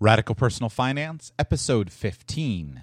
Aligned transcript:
Radical 0.00 0.34
Personal 0.34 0.68
Finance, 0.68 1.32
Episode 1.38 1.90
15. 1.90 2.80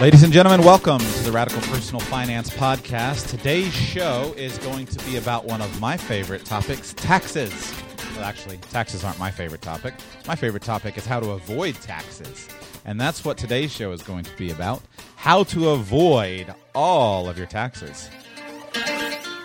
Ladies 0.00 0.22
and 0.22 0.32
gentlemen, 0.32 0.64
welcome 0.64 0.98
to 0.98 1.22
the 1.24 1.30
Radical 1.30 1.60
Personal 1.62 2.00
Finance 2.00 2.48
Podcast. 2.50 3.28
Today's 3.28 3.74
show 3.74 4.32
is 4.36 4.56
going 4.58 4.86
to 4.86 5.04
be 5.04 5.18
about 5.18 5.44
one 5.44 5.60
of 5.60 5.80
my 5.80 5.96
favorite 5.96 6.46
topics 6.46 6.94
taxes. 6.94 7.77
Well, 8.18 8.26
actually, 8.26 8.56
taxes 8.72 9.04
aren't 9.04 9.20
my 9.20 9.30
favorite 9.30 9.62
topic. 9.62 9.94
My 10.26 10.34
favorite 10.34 10.64
topic 10.64 10.98
is 10.98 11.06
how 11.06 11.20
to 11.20 11.30
avoid 11.30 11.76
taxes. 11.76 12.48
And 12.84 13.00
that's 13.00 13.24
what 13.24 13.38
today's 13.38 13.70
show 13.70 13.92
is 13.92 14.02
going 14.02 14.24
to 14.24 14.36
be 14.36 14.50
about 14.50 14.82
how 15.14 15.44
to 15.44 15.68
avoid 15.68 16.52
all 16.74 17.28
of 17.28 17.38
your 17.38 17.46
taxes. 17.46 18.10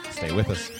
Stay 0.09 0.31
with 0.31 0.49
us. 0.49 0.71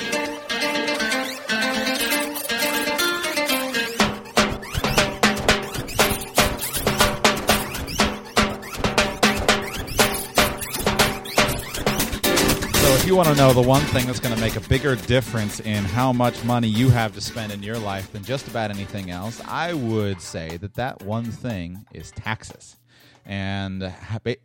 If 13.04 13.10
you 13.10 13.18
want 13.18 13.28
to 13.28 13.36
know 13.36 13.52
the 13.52 13.62
one 13.62 13.82
thing 13.88 14.06
that's 14.06 14.22
going 14.22 14.34
to 14.34 14.40
make 14.40 14.56
a 14.56 14.62
bigger 14.70 14.96
difference 14.96 15.60
in 15.60 15.84
how 15.84 16.14
much 16.14 16.42
money 16.46 16.70
you 16.70 16.90
have 16.90 17.14
to 17.14 17.20
spend 17.20 17.52
in 17.52 17.62
your 17.62 17.78
life 17.78 18.10
than 18.14 18.24
just 18.24 18.48
about 18.48 18.72
anything 18.72 19.12
else, 19.12 19.42
I 19.46 19.74
would 19.74 20.22
say 20.22 20.56
that 20.56 20.76
that 20.76 21.02
one 21.02 21.26
thing 21.26 21.86
is 21.94 22.12
taxes. 22.12 22.78
And 23.26 23.94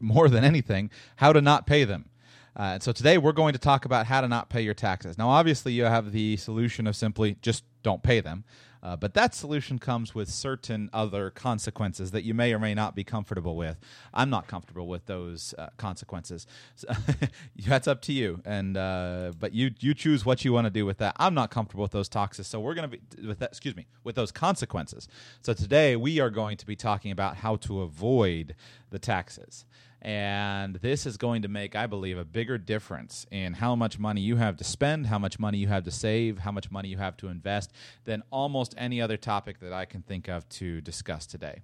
more 0.01 0.29
than 0.29 0.43
anything, 0.43 0.91
how 1.15 1.33
to 1.33 1.41
not 1.41 1.69
pay 1.69 1.85
them. 1.85 2.11
Uh, 2.57 2.63
and 2.63 2.83
so 2.83 2.91
today 2.91 3.17
we're 3.17 3.31
going 3.31 3.53
to 3.53 3.61
talk 3.61 3.85
about 3.85 4.07
how 4.07 4.23
to 4.23 4.27
not 4.27 4.49
pay 4.49 4.63
your 4.63 4.75
taxes. 4.75 5.17
Now, 5.17 5.29
obviously, 5.29 5.73
you 5.73 5.85
have 5.85 6.11
the 6.11 6.37
solution 6.37 6.89
of 6.89 6.97
simply 6.97 7.37
just 7.41 7.63
don't 7.85 8.03
pay 8.03 8.19
them. 8.19 8.43
Uh, 8.83 8.97
but 8.97 9.15
that 9.15 9.35
solution 9.35 9.79
comes 9.79 10.15
with 10.15 10.29
certain 10.29 10.89
other 10.93 11.31
consequences 11.31 12.11
that 12.13 12.25
you 12.25 12.35
may 12.35 12.53
or 12.53 12.59
may 12.59 12.75
not 12.75 12.95
be 12.95 13.05
comfortable 13.05 13.57
with. 13.57 13.79
I'm 14.15 14.31
not 14.31 14.47
comfortable 14.47 14.87
with 14.87 15.07
those 15.07 15.55
uh, 15.59 15.69
consequences. 15.77 16.47
So 16.77 16.89
that's 17.67 17.89
up 17.89 18.03
to 18.03 18.13
you, 18.13 18.41
and 18.45 18.77
uh, 18.77 19.33
but 19.39 19.53
you 19.53 19.73
you 19.81 19.95
choose 19.95 20.25
what 20.25 20.45
you 20.45 20.53
want 20.53 20.67
to 20.67 20.71
do 20.71 20.87
with 20.87 20.99
that. 20.99 21.17
I'm 21.17 21.35
not 21.35 21.51
comfortable 21.51 21.83
with 21.83 21.93
those 21.93 22.09
taxes, 22.09 22.47
so 22.47 22.61
we're 22.61 22.75
going 22.75 22.91
to 22.91 22.99
be 22.99 23.27
with 23.27 23.41
that. 23.41 23.51
Excuse 23.51 23.77
me, 23.77 23.87
with 24.05 24.15
those 24.15 24.33
consequences. 24.33 25.09
So 25.43 25.53
today 25.53 25.97
we 25.97 26.21
are 26.21 26.31
going 26.31 26.57
to 26.59 26.67
be 26.67 26.77
talking 26.77 27.11
about 27.11 27.37
how 27.37 27.57
to 27.57 27.83
avoid 27.83 28.55
the 28.91 28.99
taxes. 28.99 29.65
And 30.01 30.77
this 30.77 31.07
is 31.07 31.17
going 31.17 31.43
to 31.43 31.49
make, 31.49 31.75
I 31.75 31.87
believe, 31.87 32.19
a 32.19 32.25
bigger 32.25 32.57
difference 32.57 33.27
in 33.31 33.55
how 33.55 33.75
much 33.75 33.99
money 33.99 34.21
you 34.21 34.37
have 34.37 34.57
to 34.59 34.65
spend, 34.65 35.07
how 35.07 35.19
much 35.19 35.39
money 35.39 35.59
you 35.59 35.69
have 35.69 35.85
to 35.85 35.91
save, 35.91 36.39
how 36.39 36.53
much 36.53 36.71
money 36.71 36.89
you 36.89 36.99
have 36.99 37.17
to 37.19 37.29
invest 37.29 37.73
than 38.05 38.23
almost 38.31 38.75
any 38.79 39.01
other 39.01 39.17
topic 39.17 39.59
that 39.61 39.73
I 39.73 39.85
can 39.87 40.03
think 40.03 40.29
of 40.29 40.49
to 40.51 40.81
discuss 40.81 41.27
today. 41.27 41.63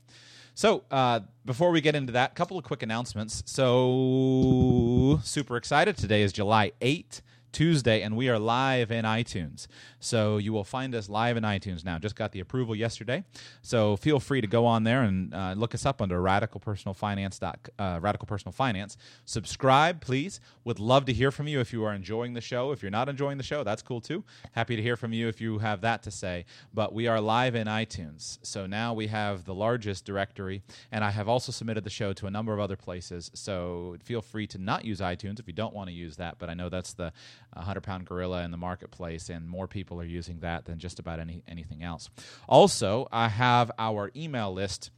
So, 0.54 0.84
uh, 0.90 1.20
before 1.44 1.70
we 1.70 1.80
get 1.80 1.96
into 1.96 2.12
that, 2.12 2.32
a 2.32 2.34
couple 2.34 2.56
of 2.56 2.64
quick 2.64 2.82
announcements. 2.82 3.42
So, 3.46 5.20
super 5.24 5.56
excited. 5.56 5.96
Today 5.96 6.22
is 6.22 6.32
July 6.32 6.72
8th. 6.80 7.22
Tuesday, 7.54 8.02
and 8.02 8.16
we 8.16 8.28
are 8.28 8.38
live 8.38 8.90
in 8.90 9.04
iTunes. 9.04 9.68
So 10.00 10.38
you 10.38 10.52
will 10.52 10.64
find 10.64 10.92
us 10.94 11.08
live 11.08 11.36
in 11.36 11.44
iTunes 11.44 11.84
now. 11.84 11.98
Just 11.98 12.16
got 12.16 12.32
the 12.32 12.40
approval 12.40 12.74
yesterday, 12.74 13.22
so 13.62 13.96
feel 13.96 14.18
free 14.18 14.40
to 14.40 14.46
go 14.48 14.66
on 14.66 14.82
there 14.82 15.02
and 15.02 15.32
uh, 15.32 15.54
look 15.56 15.72
us 15.72 15.86
up 15.86 16.02
under 16.02 16.20
Radical 16.20 16.60
Personal 16.60 16.94
Finance. 16.94 17.40
Uh, 17.42 17.98
Radical 18.02 18.26
Personal 18.26 18.52
Finance. 18.52 18.96
Subscribe, 19.24 20.00
please. 20.00 20.40
Would 20.64 20.80
love 20.80 21.04
to 21.06 21.12
hear 21.12 21.30
from 21.30 21.46
you 21.46 21.60
if 21.60 21.72
you 21.72 21.84
are 21.84 21.94
enjoying 21.94 22.34
the 22.34 22.40
show. 22.40 22.72
If 22.72 22.82
you're 22.82 22.90
not 22.90 23.08
enjoying 23.08 23.38
the 23.38 23.44
show, 23.44 23.62
that's 23.62 23.82
cool 23.82 24.00
too. 24.00 24.24
Happy 24.52 24.74
to 24.74 24.82
hear 24.82 24.96
from 24.96 25.12
you 25.12 25.28
if 25.28 25.40
you 25.40 25.58
have 25.58 25.80
that 25.82 26.02
to 26.02 26.10
say. 26.10 26.46
But 26.74 26.92
we 26.92 27.06
are 27.06 27.20
live 27.20 27.54
in 27.54 27.68
iTunes, 27.68 28.38
so 28.42 28.66
now 28.66 28.92
we 28.94 29.06
have 29.06 29.44
the 29.44 29.54
largest 29.54 30.04
directory, 30.04 30.62
and 30.90 31.04
I 31.04 31.10
have 31.10 31.28
also 31.28 31.52
submitted 31.52 31.84
the 31.84 31.90
show 31.90 32.12
to 32.14 32.26
a 32.26 32.30
number 32.30 32.52
of 32.52 32.58
other 32.58 32.76
places. 32.76 33.30
So 33.32 33.96
feel 34.02 34.22
free 34.22 34.48
to 34.48 34.58
not 34.58 34.84
use 34.84 35.00
iTunes 35.00 35.38
if 35.38 35.46
you 35.46 35.54
don't 35.54 35.72
want 35.72 35.88
to 35.88 35.94
use 35.94 36.16
that. 36.16 36.38
But 36.38 36.50
I 36.50 36.54
know 36.54 36.68
that's 36.68 36.94
the 36.94 37.12
100 37.54 37.82
pound 37.82 38.06
gorilla 38.06 38.42
in 38.42 38.50
the 38.50 38.56
marketplace, 38.56 39.28
and 39.28 39.48
more 39.48 39.66
people 39.66 40.00
are 40.00 40.04
using 40.04 40.40
that 40.40 40.64
than 40.64 40.78
just 40.78 40.98
about 40.98 41.18
any 41.18 41.42
anything 41.48 41.82
else. 41.82 42.10
Also, 42.48 43.08
I 43.12 43.28
have 43.28 43.70
our 43.78 44.10
email 44.16 44.52
list 44.52 44.90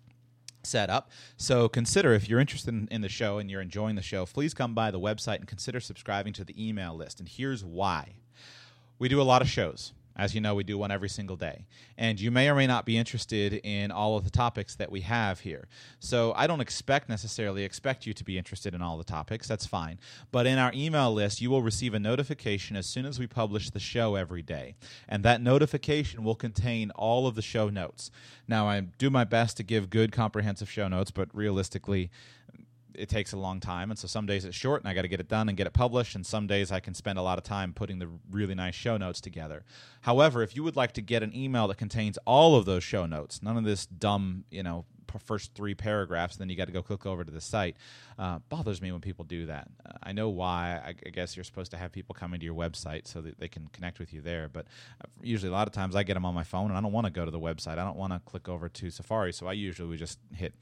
set 0.67 0.91
up. 0.91 1.11
So 1.37 1.69
consider 1.69 2.13
if 2.13 2.29
you're 2.29 2.41
interested 2.41 2.75
in, 2.75 2.89
in, 2.91 3.01
the 3.01 3.09
show 3.09 3.39
and 3.39 3.51
you're 3.51 3.61
enjoying 3.61 3.95
the 3.95 4.03
show, 4.03 4.27
please 4.27 4.53
come 4.53 4.75
by 4.75 4.91
the 4.91 4.99
website 4.99 5.37
and 5.37 5.47
consider 5.47 5.79
subscribing 5.81 6.33
to 6.35 6.45
the 6.45 6.69
email 6.69 6.95
list. 6.95 7.21
And 7.21 7.29
here's 7.29 7.65
why. 7.65 8.17
We 8.99 9.09
do 9.09 9.21
a 9.21 9.23
lot 9.23 9.43
of 9.43 9.49
shows. 9.49 9.93
As 10.17 10.35
you 10.35 10.41
know, 10.41 10.55
we 10.55 10.65
do 10.65 10.79
one 10.79 10.91
every 10.91 11.09
single 11.09 11.37
day. 11.37 11.67
And 11.99 12.19
you 12.19 12.31
may 12.31 12.49
or 12.49 12.55
may 12.55 12.67
not 12.67 12.87
be 12.87 12.97
interested 12.97 13.53
in 13.53 13.91
all 13.91 14.17
of 14.17 14.25
the 14.25 14.31
topics 14.31 14.75
that 14.77 14.91
we 14.91 15.03
have 15.03 15.41
here. 15.41 15.69
So 16.01 16.33
I 16.35 16.47
don't 16.47 16.61
expect 16.61 17.09
necessarily 17.09 17.65
expect 17.65 18.07
you 18.07 18.15
to 18.15 18.25
be 18.25 18.39
interested 18.39 18.75
in 18.75 18.81
all 18.81 18.97
the 18.97 19.05
topics. 19.05 19.47
That's 19.47 19.67
fine. 19.67 19.99
But 20.33 20.47
in 20.47 20.59
our 20.59 20.73
email 20.75 21.13
list, 21.13 21.41
you 21.41 21.51
will 21.51 21.63
receive 21.63 21.93
a 21.93 21.99
notification 21.99 22.77
as 22.77 22.87
soon 22.87 23.05
as 23.05 23.19
we 23.19 23.27
publish 23.27 23.71
the 23.71 23.81
show 23.81 24.15
every 24.15 24.43
day. 24.43 24.77
And 25.09 25.23
that 25.23 25.43
notification 25.43 26.25
will 26.25 26.35
contain 26.35 26.91
all 26.93 27.27
of 27.27 27.35
the 27.35 27.43
show 27.43 27.69
notes. 27.69 28.11
Now, 28.49 28.69
I 28.69 28.81
do 28.81 29.11
my 29.11 29.25
best 29.25 29.57
to 29.59 29.63
give 29.63 29.91
good 29.91 30.13
comprehensive 30.13 30.71
show 30.71 30.89
notes, 30.89 31.11
but 31.11 31.29
realistically, 31.35 32.11
it 32.99 33.09
takes 33.09 33.33
a 33.33 33.37
long 33.37 33.61
time. 33.61 33.91
And 33.91 33.99
so 33.99 34.07
some 34.07 34.27
days 34.27 34.45
it's 34.45 34.57
short 34.57 34.83
and 34.83 34.89
i 34.89 34.95
got 34.95 35.03
to 35.03 35.09
get 35.09 35.21
it 35.21 35.29
done 35.29 35.49
and 35.49 35.57
get 35.57 35.67
it 35.67 35.73
published. 35.73 36.15
And 36.15 36.25
some 36.25 36.47
days 36.47 36.73
i 36.73 36.81
can 36.81 36.95
spend 36.95 37.19
a 37.19 37.23
lot 37.23 37.39
of 37.39 37.45
time 37.45 37.73
putting 37.73 37.99
the 37.99 38.09
really 38.31 38.55
nice 38.55 38.75
show 38.75 38.97
notes 38.97 39.21
together. 39.21 39.65
However 40.03 40.43
if 40.43 40.57
you 40.57 40.63
would 40.63 40.77
like 40.77 40.93
to 40.93 41.03
get 41.03 41.23
an 41.23 41.35
email 41.35 41.69
that 41.69 41.79
contains 41.79 42.19
all 42.27 42.57
of 42.57 42.65
those 42.65 42.85
show 42.85 43.07
notes 43.07 43.43
none 43.43 43.57
of 43.57 43.65
this 43.65 43.87
dumb 43.87 44.45
you 44.51 44.63
know 44.63 44.85
first 45.25 45.55
three 45.55 45.75
paragraphs 45.75 46.37
then 46.37 46.49
you 46.51 46.57
got 46.57 46.67
to 46.67 46.73
go 46.73 46.83
click 46.83 47.07
over 47.07 47.25
to 47.25 47.31
the 47.31 47.41
site 47.41 47.77
uh, 48.19 48.39
bothers 48.49 48.81
me 48.81 48.91
when 48.93 49.01
people 49.01 49.25
do 49.25 49.47
that. 49.47 49.69
I 50.03 50.13
know 50.13 50.29
why. 50.29 50.81
I, 50.85 50.95
I, 51.05 51.11
guess 51.11 51.37
you're 51.37 51.45
supposed 51.45 51.71
to 51.73 51.77
have 51.77 51.93
people 51.93 52.15
come 52.15 52.33
into 52.33 52.47
your 52.47 52.55
website 52.55 53.07
so 53.07 53.21
that 53.21 53.39
they 53.39 53.49
can 53.49 53.69
connect 53.73 53.99
with 53.99 54.13
you 54.15 54.23
there. 54.23 54.49
But 54.49 54.67
uh, 55.03 55.09
usually 55.23 55.51
a 55.51 55.53
lot 55.53 55.67
of 55.67 55.75
times 55.75 55.95
i 55.95 56.03
get 56.03 56.15
them 56.15 56.25
on 56.25 56.35
my 56.35 56.45
phone 56.45 56.71
and 56.71 56.79
i 56.79 56.81
don't 56.81 56.93
want 56.93 57.07
to 57.07 57.13
go 57.13 57.25
to 57.25 57.31
the 57.31 57.41
website. 57.41 57.79
I 57.79 57.85
don't 57.85 57.97
want 57.97 58.13
to 58.13 58.21
click 58.25 58.49
over 58.49 58.69
to 58.69 58.91
safari. 58.91 59.33
So 59.33 59.47
i 59.47 59.53
usually 59.53 59.97
just 59.97 60.19
hit 60.35 60.55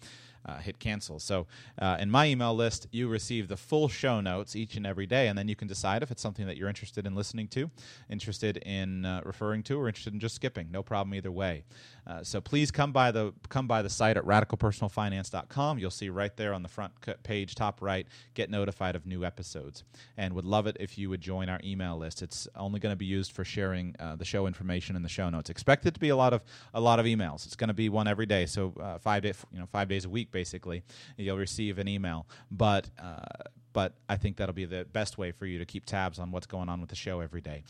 uh, 0.46 0.58
hit 0.58 0.78
cancel. 0.78 1.18
So, 1.18 1.46
uh, 1.78 1.96
in 2.00 2.10
my 2.10 2.26
email 2.26 2.54
list, 2.54 2.86
you 2.90 3.08
receive 3.08 3.48
the 3.48 3.56
full 3.56 3.88
show 3.88 4.20
notes 4.20 4.54
each 4.54 4.76
and 4.76 4.86
every 4.86 5.06
day, 5.06 5.28
and 5.28 5.38
then 5.38 5.48
you 5.48 5.56
can 5.56 5.68
decide 5.68 6.02
if 6.02 6.10
it's 6.10 6.22
something 6.22 6.46
that 6.46 6.56
you're 6.56 6.68
interested 6.68 7.06
in 7.06 7.14
listening 7.14 7.48
to, 7.48 7.70
interested 8.10 8.58
in 8.58 9.04
uh, 9.04 9.20
referring 9.24 9.62
to, 9.64 9.78
or 9.78 9.88
interested 9.88 10.12
in 10.12 10.20
just 10.20 10.34
skipping. 10.34 10.70
No 10.70 10.82
problem 10.82 11.14
either 11.14 11.32
way. 11.32 11.64
Uh, 12.06 12.22
so 12.22 12.40
please 12.40 12.70
come 12.70 12.92
by 12.92 13.10
the 13.10 13.32
come 13.48 13.66
by 13.66 13.80
the 13.80 13.88
site 13.88 14.16
at 14.16 14.24
radicalpersonalfinance.com. 14.24 15.78
You'll 15.78 15.90
see 15.90 16.10
right 16.10 16.36
there 16.36 16.52
on 16.52 16.62
the 16.62 16.68
front 16.68 16.92
page, 17.22 17.54
top 17.54 17.80
right, 17.80 18.06
get 18.34 18.50
notified 18.50 18.94
of 18.96 19.06
new 19.06 19.24
episodes, 19.24 19.84
and 20.16 20.34
would 20.34 20.44
love 20.44 20.66
it 20.66 20.76
if 20.80 20.98
you 20.98 21.08
would 21.08 21.20
join 21.20 21.48
our 21.48 21.60
email 21.64 21.96
list. 21.96 22.22
It's 22.22 22.46
only 22.56 22.80
going 22.80 22.92
to 22.92 22.96
be 22.96 23.06
used 23.06 23.32
for 23.32 23.44
sharing 23.44 23.94
uh, 23.98 24.16
the 24.16 24.24
show 24.24 24.46
information 24.46 24.96
and 24.96 25.04
the 25.04 25.08
show 25.08 25.30
notes. 25.30 25.48
Expect 25.48 25.86
it 25.86 25.94
to 25.94 26.00
be 26.00 26.10
a 26.10 26.16
lot 26.16 26.32
of 26.34 26.42
a 26.74 26.80
lot 26.80 26.98
of 26.98 27.06
emails. 27.06 27.46
It's 27.46 27.56
going 27.56 27.68
to 27.68 27.74
be 27.74 27.88
one 27.88 28.06
every 28.06 28.26
day, 28.26 28.44
so 28.46 28.74
uh, 28.80 28.98
five 28.98 29.22
day, 29.22 29.32
you 29.52 29.58
know 29.58 29.66
five 29.72 29.88
days 29.88 30.04
a 30.04 30.10
week 30.10 30.30
basically. 30.34 30.82
You'll 31.16 31.38
receive 31.38 31.78
an 31.78 31.88
email, 31.88 32.26
but 32.50 32.90
uh, 33.02 33.44
but 33.72 33.94
I 34.08 34.16
think 34.16 34.36
that'll 34.36 34.54
be 34.54 34.66
the 34.66 34.84
best 34.84 35.16
way 35.16 35.32
for 35.32 35.46
you 35.46 35.58
to 35.58 35.64
keep 35.64 35.86
tabs 35.86 36.18
on 36.18 36.30
what's 36.30 36.46
going 36.46 36.68
on 36.68 36.80
with 36.80 36.90
the 36.90 36.96
show 36.96 37.20
every 37.20 37.40
day. 37.40 37.64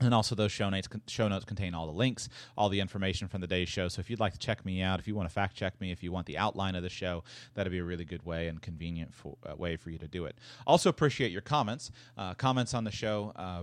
And 0.00 0.12
also, 0.12 0.34
those 0.34 0.50
show 0.50 0.68
notes 0.68 0.88
show 1.06 1.28
notes 1.28 1.44
contain 1.44 1.74
all 1.74 1.86
the 1.86 1.92
links, 1.92 2.28
all 2.58 2.68
the 2.68 2.80
information 2.80 3.28
from 3.28 3.40
the 3.40 3.46
day's 3.46 3.68
show. 3.68 3.86
So, 3.86 4.00
if 4.00 4.10
you'd 4.10 4.18
like 4.18 4.32
to 4.32 4.38
check 4.38 4.64
me 4.64 4.82
out, 4.82 4.98
if 4.98 5.06
you 5.06 5.14
want 5.14 5.28
to 5.28 5.32
fact 5.32 5.54
check 5.54 5.80
me, 5.80 5.92
if 5.92 6.02
you 6.02 6.10
want 6.10 6.26
the 6.26 6.38
outline 6.38 6.74
of 6.74 6.82
the 6.82 6.88
show, 6.88 7.22
that'd 7.54 7.70
be 7.70 7.78
a 7.78 7.84
really 7.84 8.04
good 8.04 8.24
way 8.26 8.48
and 8.48 8.60
convenient 8.60 9.14
for, 9.14 9.36
uh, 9.48 9.54
way 9.54 9.76
for 9.76 9.90
you 9.90 9.98
to 9.98 10.08
do 10.08 10.24
it. 10.24 10.36
Also, 10.66 10.90
appreciate 10.90 11.30
your 11.30 11.40
comments. 11.40 11.92
Uh, 12.18 12.34
comments 12.34 12.74
on 12.74 12.82
the 12.82 12.90
show. 12.90 13.32
Uh, 13.36 13.62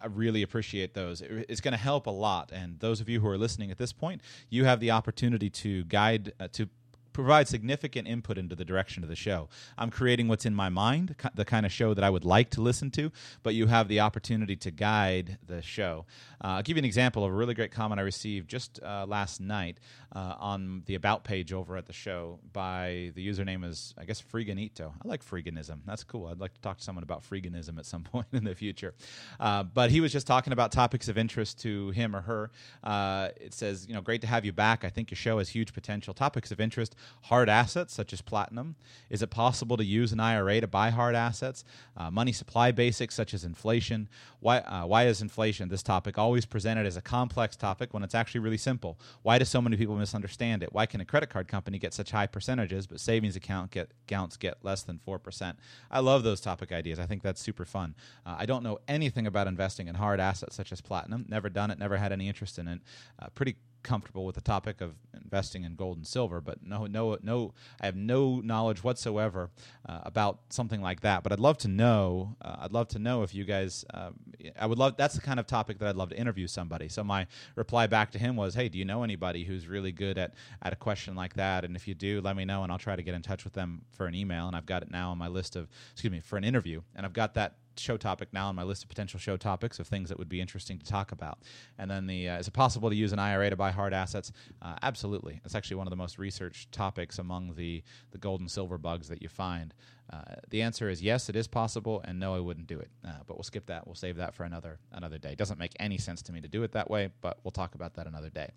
I 0.00 0.06
really 0.06 0.42
appreciate 0.42 0.94
those. 0.94 1.22
It's 1.22 1.60
going 1.60 1.72
to 1.72 1.78
help 1.78 2.06
a 2.06 2.10
lot. 2.10 2.50
And 2.52 2.78
those 2.80 3.00
of 3.00 3.08
you 3.08 3.20
who 3.20 3.28
are 3.28 3.38
listening 3.38 3.70
at 3.70 3.78
this 3.78 3.92
point, 3.92 4.20
you 4.50 4.64
have 4.64 4.80
the 4.80 4.90
opportunity 4.90 5.50
to 5.50 5.84
guide 5.84 6.32
uh, 6.38 6.48
to 6.52 6.68
provide 7.16 7.48
significant 7.48 8.06
input 8.06 8.36
into 8.36 8.54
the 8.54 8.64
direction 8.64 9.02
of 9.02 9.08
the 9.08 9.16
show. 9.16 9.48
I'm 9.78 9.90
creating 9.90 10.28
what's 10.28 10.44
in 10.44 10.54
my 10.54 10.68
mind, 10.68 11.16
the 11.34 11.46
kind 11.46 11.64
of 11.64 11.72
show 11.72 11.94
that 11.94 12.04
I 12.04 12.10
would 12.10 12.26
like 12.26 12.50
to 12.50 12.60
listen 12.60 12.90
to, 12.90 13.10
but 13.42 13.54
you 13.54 13.66
have 13.68 13.88
the 13.88 14.00
opportunity 14.00 14.54
to 14.56 14.70
guide 14.70 15.38
the 15.46 15.62
show. 15.62 16.04
Uh, 16.44 16.48
I'll 16.48 16.62
give 16.62 16.76
you 16.76 16.80
an 16.82 16.84
example 16.84 17.24
of 17.24 17.32
a 17.32 17.34
really 17.34 17.54
great 17.54 17.70
comment 17.72 17.98
I 17.98 18.02
received 18.02 18.50
just 18.50 18.80
uh, 18.82 19.06
last 19.08 19.40
night 19.40 19.78
uh, 20.14 20.34
on 20.38 20.82
the 20.86 20.94
About 20.94 21.24
page 21.24 21.52
over 21.52 21.76
at 21.76 21.86
the 21.86 21.92
show 21.92 22.38
by 22.52 23.12
the 23.14 23.26
username 23.26 23.64
is, 23.64 23.94
I 23.98 24.04
guess, 24.04 24.22
Freeganito. 24.22 24.92
I 25.02 25.08
like 25.08 25.24
freeganism. 25.24 25.80
That's 25.86 26.04
cool. 26.04 26.26
I'd 26.26 26.40
like 26.40 26.54
to 26.54 26.60
talk 26.60 26.78
to 26.78 26.84
someone 26.84 27.02
about 27.02 27.22
freeganism 27.22 27.78
at 27.78 27.86
some 27.86 28.02
point 28.12 28.26
in 28.32 28.44
the 28.44 28.54
future. 28.54 28.94
Uh, 29.40 29.62
but 29.62 29.90
he 29.90 30.00
was 30.00 30.12
just 30.12 30.26
talking 30.26 30.52
about 30.52 30.72
topics 30.72 31.08
of 31.08 31.18
interest 31.18 31.60
to 31.60 31.90
him 31.90 32.14
or 32.14 32.20
her. 32.20 32.50
Uh, 32.84 33.28
it 33.40 33.54
says, 33.54 33.86
you 33.88 33.94
know, 33.94 34.00
great 34.00 34.20
to 34.20 34.26
have 34.26 34.44
you 34.44 34.52
back. 34.52 34.84
I 34.84 34.90
think 34.90 35.10
your 35.10 35.16
show 35.16 35.38
has 35.38 35.48
huge 35.48 35.72
potential. 35.72 36.14
Topics 36.14 36.50
of 36.50 36.60
interest 36.60 36.94
hard 37.22 37.48
assets 37.48 37.92
such 37.92 38.12
as 38.12 38.20
platinum. 38.20 38.76
Is 39.10 39.22
it 39.22 39.30
possible 39.30 39.76
to 39.76 39.84
use 39.84 40.12
an 40.12 40.20
IRA 40.20 40.60
to 40.60 40.66
buy 40.66 40.90
hard 40.90 41.14
assets? 41.14 41.64
Uh, 41.96 42.10
money 42.10 42.32
supply 42.32 42.72
basics 42.72 43.14
such 43.14 43.34
as 43.34 43.44
inflation. 43.44 44.08
Why, 44.40 44.58
uh, 44.58 44.86
why 44.86 45.06
is 45.06 45.22
inflation, 45.22 45.68
this 45.68 45.82
topic, 45.82 46.18
always 46.18 46.46
presented 46.46 46.86
as 46.86 46.96
a 46.96 47.02
complex 47.02 47.56
topic 47.56 47.92
when 47.92 48.02
it's 48.02 48.14
actually 48.14 48.40
really 48.40 48.58
simple? 48.58 48.98
Why 49.22 49.38
do 49.38 49.44
so 49.44 49.60
many 49.60 49.76
people 49.76 49.96
misunderstand 49.96 50.62
it? 50.62 50.72
Why 50.72 50.86
can 50.86 51.00
a 51.00 51.04
credit 51.04 51.30
card 51.30 51.48
company 51.48 51.78
get 51.78 51.94
such 51.94 52.10
high 52.10 52.26
percentages, 52.26 52.86
but 52.86 53.00
savings 53.00 53.36
account 53.36 53.70
get, 53.70 53.90
accounts 54.06 54.36
get 54.36 54.58
less 54.62 54.82
than 54.82 55.00
4%? 55.06 55.56
I 55.90 56.00
love 56.00 56.22
those 56.22 56.40
topic 56.40 56.72
ideas. 56.72 56.98
I 56.98 57.06
think 57.06 57.22
that's 57.22 57.40
super 57.40 57.64
fun. 57.64 57.94
Uh, 58.24 58.36
I 58.38 58.46
don't 58.46 58.62
know 58.62 58.78
anything 58.88 59.26
about 59.26 59.46
investing 59.46 59.88
in 59.88 59.94
hard 59.94 60.20
assets 60.20 60.54
such 60.56 60.72
as 60.72 60.80
platinum. 60.80 61.24
Never 61.28 61.48
done 61.48 61.70
it, 61.70 61.78
never 61.78 61.96
had 61.96 62.12
any 62.12 62.28
interest 62.28 62.58
in 62.58 62.68
it. 62.68 62.80
Uh, 63.18 63.28
pretty 63.34 63.56
comfortable 63.86 64.26
with 64.26 64.34
the 64.34 64.40
topic 64.40 64.80
of 64.80 64.94
investing 65.14 65.62
in 65.64 65.76
gold 65.76 65.96
and 65.96 66.06
silver, 66.06 66.40
but 66.40 66.62
no, 66.62 66.86
no, 66.86 67.16
no, 67.22 67.54
I 67.80 67.86
have 67.86 67.96
no 67.96 68.40
knowledge 68.40 68.82
whatsoever 68.82 69.50
uh, 69.88 70.00
about 70.02 70.40
something 70.50 70.82
like 70.82 71.00
that. 71.02 71.22
But 71.22 71.32
I'd 71.32 71.40
love 71.40 71.56
to 71.58 71.68
know. 71.68 72.36
Uh, 72.42 72.56
I'd 72.60 72.72
love 72.72 72.88
to 72.88 72.98
know 72.98 73.22
if 73.22 73.34
you 73.34 73.44
guys. 73.44 73.84
Uh, 73.94 74.10
I 74.58 74.66
would 74.66 74.78
love. 74.78 74.96
That's 74.96 75.14
the 75.14 75.20
kind 75.20 75.38
of 75.38 75.46
topic 75.46 75.78
that 75.78 75.88
I'd 75.88 75.96
love 75.96 76.10
to 76.10 76.18
interview 76.18 76.48
somebody. 76.48 76.88
So 76.88 77.04
my 77.04 77.26
reply 77.54 77.86
back 77.86 78.10
to 78.12 78.18
him 78.18 78.36
was, 78.36 78.54
"Hey, 78.54 78.68
do 78.68 78.78
you 78.78 78.84
know 78.84 79.04
anybody 79.04 79.44
who's 79.44 79.68
really 79.68 79.92
good 79.92 80.18
at 80.18 80.34
at 80.62 80.72
a 80.72 80.76
question 80.76 81.14
like 81.14 81.34
that? 81.34 81.64
And 81.64 81.76
if 81.76 81.86
you 81.86 81.94
do, 81.94 82.20
let 82.20 82.36
me 82.36 82.44
know, 82.44 82.64
and 82.64 82.72
I'll 82.72 82.78
try 82.78 82.96
to 82.96 83.02
get 83.02 83.14
in 83.14 83.22
touch 83.22 83.44
with 83.44 83.52
them 83.52 83.82
for 83.92 84.06
an 84.06 84.14
email. 84.14 84.48
And 84.48 84.56
I've 84.56 84.66
got 84.66 84.82
it 84.82 84.90
now 84.90 85.12
on 85.12 85.18
my 85.18 85.28
list 85.28 85.54
of, 85.56 85.68
excuse 85.92 86.10
me, 86.10 86.20
for 86.20 86.36
an 86.36 86.44
interview, 86.44 86.82
and 86.96 87.06
I've 87.06 87.12
got 87.12 87.34
that 87.34 87.54
show 87.78 87.96
topic 87.96 88.28
now 88.32 88.48
on 88.48 88.56
my 88.56 88.62
list 88.62 88.82
of 88.82 88.88
potential 88.88 89.18
show 89.18 89.36
topics 89.36 89.78
of 89.78 89.86
things 89.86 90.08
that 90.08 90.18
would 90.18 90.28
be 90.28 90.40
interesting 90.40 90.78
to 90.78 90.86
talk 90.86 91.12
about. 91.12 91.38
And 91.78 91.90
then 91.90 92.06
the 92.06 92.28
uh, 92.28 92.38
is 92.38 92.48
it 92.48 92.52
possible 92.52 92.90
to 92.90 92.96
use 92.96 93.12
an 93.12 93.18
IRA 93.18 93.50
to 93.50 93.56
buy 93.56 93.70
hard 93.70 93.92
assets? 93.92 94.32
Uh, 94.62 94.76
absolutely. 94.82 95.40
It's 95.44 95.54
actually 95.54 95.76
one 95.76 95.86
of 95.86 95.90
the 95.90 95.96
most 95.96 96.18
researched 96.18 96.72
topics 96.72 97.18
among 97.18 97.54
the 97.54 97.82
the 98.10 98.18
gold 98.18 98.40
and 98.40 98.50
silver 98.50 98.78
bugs 98.78 99.08
that 99.08 99.22
you 99.22 99.28
find. 99.28 99.74
Uh, 100.12 100.36
the 100.50 100.62
answer 100.62 100.88
is 100.88 101.02
yes, 101.02 101.28
it 101.28 101.36
is 101.36 101.48
possible, 101.48 102.00
and 102.04 102.20
no, 102.20 102.34
I 102.34 102.40
wouldn't 102.40 102.66
do 102.66 102.78
it. 102.78 102.90
Uh, 103.04 103.10
but 103.26 103.36
we'll 103.36 103.44
skip 103.44 103.66
that. 103.66 103.86
We'll 103.86 103.96
save 103.96 104.16
that 104.16 104.34
for 104.34 104.44
another 104.44 104.78
another 104.92 105.18
day. 105.18 105.34
Doesn't 105.34 105.58
make 105.58 105.72
any 105.80 105.98
sense 105.98 106.22
to 106.22 106.32
me 106.32 106.40
to 106.40 106.48
do 106.48 106.62
it 106.62 106.72
that 106.72 106.90
way, 106.90 107.10
but 107.20 107.38
we'll 107.42 107.52
talk 107.52 107.74
about 107.74 107.94
that 107.94 108.06
another 108.06 108.30
day. 108.30 108.50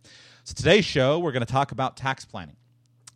So 0.43 0.53
today's 0.55 0.85
show, 0.85 1.19
we're 1.19 1.31
going 1.31 1.45
to 1.45 1.51
talk 1.51 1.71
about 1.71 1.97
tax 1.97 2.25
planning. 2.25 2.55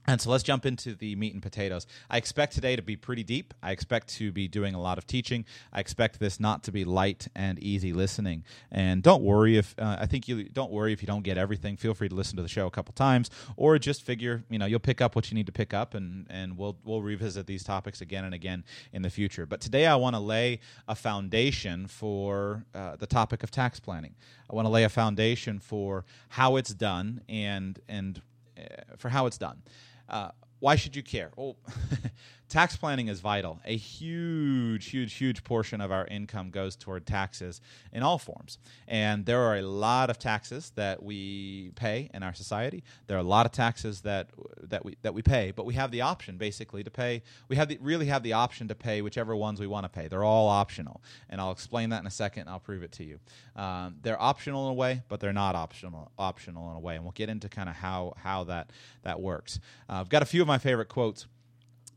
And 0.05 0.19
so 0.19 0.29
let's 0.29 0.43
jump 0.43 0.65
into 0.65 0.95
the 0.95 1.15
meat 1.15 1.33
and 1.33 1.41
potatoes. 1.41 1.87
I 2.09 2.17
expect 2.17 2.53
today 2.53 2.75
to 2.75 2.81
be 2.81 2.97
pretty 2.97 3.23
deep. 3.23 3.53
I 3.63 3.71
expect 3.71 4.09
to 4.15 4.33
be 4.33 4.49
doing 4.49 4.75
a 4.75 4.81
lot 4.81 4.97
of 4.97 5.07
teaching. 5.07 5.45
I 5.71 5.79
expect 5.79 6.19
this 6.19 6.41
not 6.41 6.63
to 6.63 6.71
be 6.71 6.83
light 6.83 7.29
and 7.33 7.57
easy 7.59 7.93
listening. 7.93 8.43
And 8.69 9.01
don't 9.01 9.23
worry 9.23 9.57
if 9.57 9.75
uh, 9.79 9.97
I 10.01 10.05
think 10.05 10.27
you 10.27 10.43
don't 10.49 10.71
worry 10.71 10.91
if 10.91 11.01
you 11.01 11.07
don't 11.07 11.23
get 11.23 11.37
everything. 11.37 11.77
Feel 11.77 11.93
free 11.93 12.09
to 12.09 12.15
listen 12.15 12.35
to 12.35 12.41
the 12.41 12.49
show 12.49 12.67
a 12.67 12.71
couple 12.71 12.93
times, 12.93 13.29
or 13.55 13.79
just 13.79 14.03
figure 14.03 14.43
you 14.49 14.59
know 14.59 14.65
you'll 14.65 14.79
pick 14.79 14.99
up 14.99 15.15
what 15.15 15.31
you 15.31 15.35
need 15.35 15.45
to 15.45 15.53
pick 15.53 15.73
up, 15.73 15.93
and 15.93 16.27
and 16.29 16.57
we'll 16.57 16.75
we'll 16.83 17.01
revisit 17.01 17.47
these 17.47 17.63
topics 17.63 18.01
again 18.01 18.25
and 18.25 18.33
again 18.33 18.65
in 18.91 19.03
the 19.03 19.09
future. 19.09 19.45
But 19.45 19.61
today 19.61 19.87
I 19.87 19.95
want 19.95 20.15
to 20.17 20.19
lay 20.19 20.59
a 20.85 20.95
foundation 20.95 21.87
for 21.87 22.65
uh, 22.75 22.97
the 22.97 23.07
topic 23.07 23.41
of 23.41 23.51
tax 23.51 23.79
planning. 23.79 24.15
I 24.51 24.55
want 24.55 24.65
to 24.65 24.69
lay 24.69 24.83
a 24.83 24.89
foundation 24.89 25.59
for 25.59 26.03
how 26.29 26.57
it's 26.57 26.73
done 26.73 27.21
and 27.29 27.79
and 27.87 28.21
uh, 28.57 28.95
for 28.97 29.09
how 29.09 29.27
it's 29.27 29.37
done. 29.37 29.61
Uh, 30.09 30.29
why 30.59 30.75
should 30.75 30.95
you 30.95 31.03
care? 31.03 31.31
Well, 31.35 31.57
tax 32.53 32.75
planning 32.77 33.07
is 33.07 33.19
vital. 33.19 33.59
A 33.65 33.75
huge, 33.75 34.91
huge, 34.91 35.15
huge 35.15 35.43
portion 35.43 35.81
of 35.81 35.91
our 35.91 36.05
income 36.05 36.51
goes 36.51 36.75
toward 36.75 37.07
taxes 37.07 37.59
in 37.91 38.03
all 38.03 38.19
forms. 38.19 38.59
And 38.87 39.25
there 39.25 39.41
are 39.41 39.55
a 39.57 39.63
lot 39.63 40.11
of 40.11 40.19
taxes 40.19 40.71
that 40.75 41.01
we 41.01 41.71
pay 41.75 42.11
in 42.13 42.21
our 42.21 42.35
society. 42.35 42.83
There 43.07 43.17
are 43.17 43.21
a 43.21 43.23
lot 43.23 43.47
of 43.47 43.53
taxes 43.53 44.01
that 44.01 44.29
that 44.61 44.85
we 44.85 44.97
that 45.01 45.15
we 45.15 45.23
pay, 45.23 45.49
but 45.49 45.65
we 45.65 45.73
have 45.73 45.89
the 45.89 46.01
option 46.01 46.37
basically 46.37 46.83
to 46.83 46.91
pay. 46.91 47.23
We 47.47 47.55
have 47.55 47.69
the, 47.69 47.79
really 47.81 48.05
have 48.05 48.21
the 48.21 48.33
option 48.33 48.67
to 48.67 48.75
pay 48.75 49.01
whichever 49.01 49.35
ones 49.35 49.59
we 49.59 49.65
want 49.65 49.85
to 49.85 49.89
pay. 49.89 50.07
They're 50.07 50.23
all 50.23 50.47
optional, 50.47 51.01
and 51.31 51.41
I'll 51.41 51.51
explain 51.51 51.89
that 51.89 52.01
in 52.01 52.07
a 52.07 52.11
second. 52.11 52.49
I'll 52.49 52.59
prove 52.59 52.83
it 52.83 52.91
to 52.93 53.03
you. 53.03 53.19
Um, 53.55 53.95
they're 54.03 54.21
optional 54.21 54.67
in 54.67 54.71
a 54.71 54.75
way, 54.75 55.01
but 55.09 55.19
they're 55.19 55.33
not 55.33 55.55
optional 55.55 56.11
optional 56.19 56.69
in 56.69 56.77
a 56.77 56.79
way, 56.79 56.95
and 56.97 57.03
we'll 57.03 57.13
get 57.13 57.29
into 57.29 57.49
kind 57.49 57.67
of 57.67 57.75
how 57.75 58.13
how 58.17 58.43
that 58.43 58.69
that 59.01 59.19
works. 59.19 59.59
Uh, 59.89 59.93
I've 59.93 60.09
got 60.09 60.21
a 60.21 60.25
few 60.27 60.43
of 60.43 60.47
my 60.47 60.59
favorite 60.59 60.89
quotes 60.89 61.25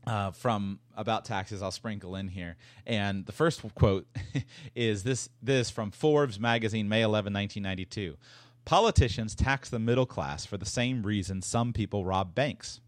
uh, 0.07 0.31
from 0.31 0.79
about 0.95 1.25
taxes 1.25 1.61
I'll 1.61 1.71
sprinkle 1.71 2.15
in 2.15 2.29
here. 2.29 2.55
And 2.85 3.25
the 3.25 3.31
first 3.33 3.61
quote 3.75 4.07
is 4.75 5.03
this 5.03 5.29
this 5.43 5.69
from 5.69 5.91
Forbes 5.91 6.39
magazine, 6.39 6.87
May 6.87 7.01
11, 7.01 7.33
1992. 7.33 8.17
Politicians 8.65 9.35
tax 9.35 9.69
the 9.69 9.79
middle 9.79 10.05
class 10.05 10.45
for 10.45 10.57
the 10.57 10.65
same 10.65 11.03
reason 11.03 11.41
some 11.41 11.73
people 11.73 12.05
rob 12.05 12.33
banks. 12.33 12.81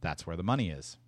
That's 0.00 0.26
where 0.26 0.36
the 0.36 0.42
money 0.42 0.70
is. 0.70 0.98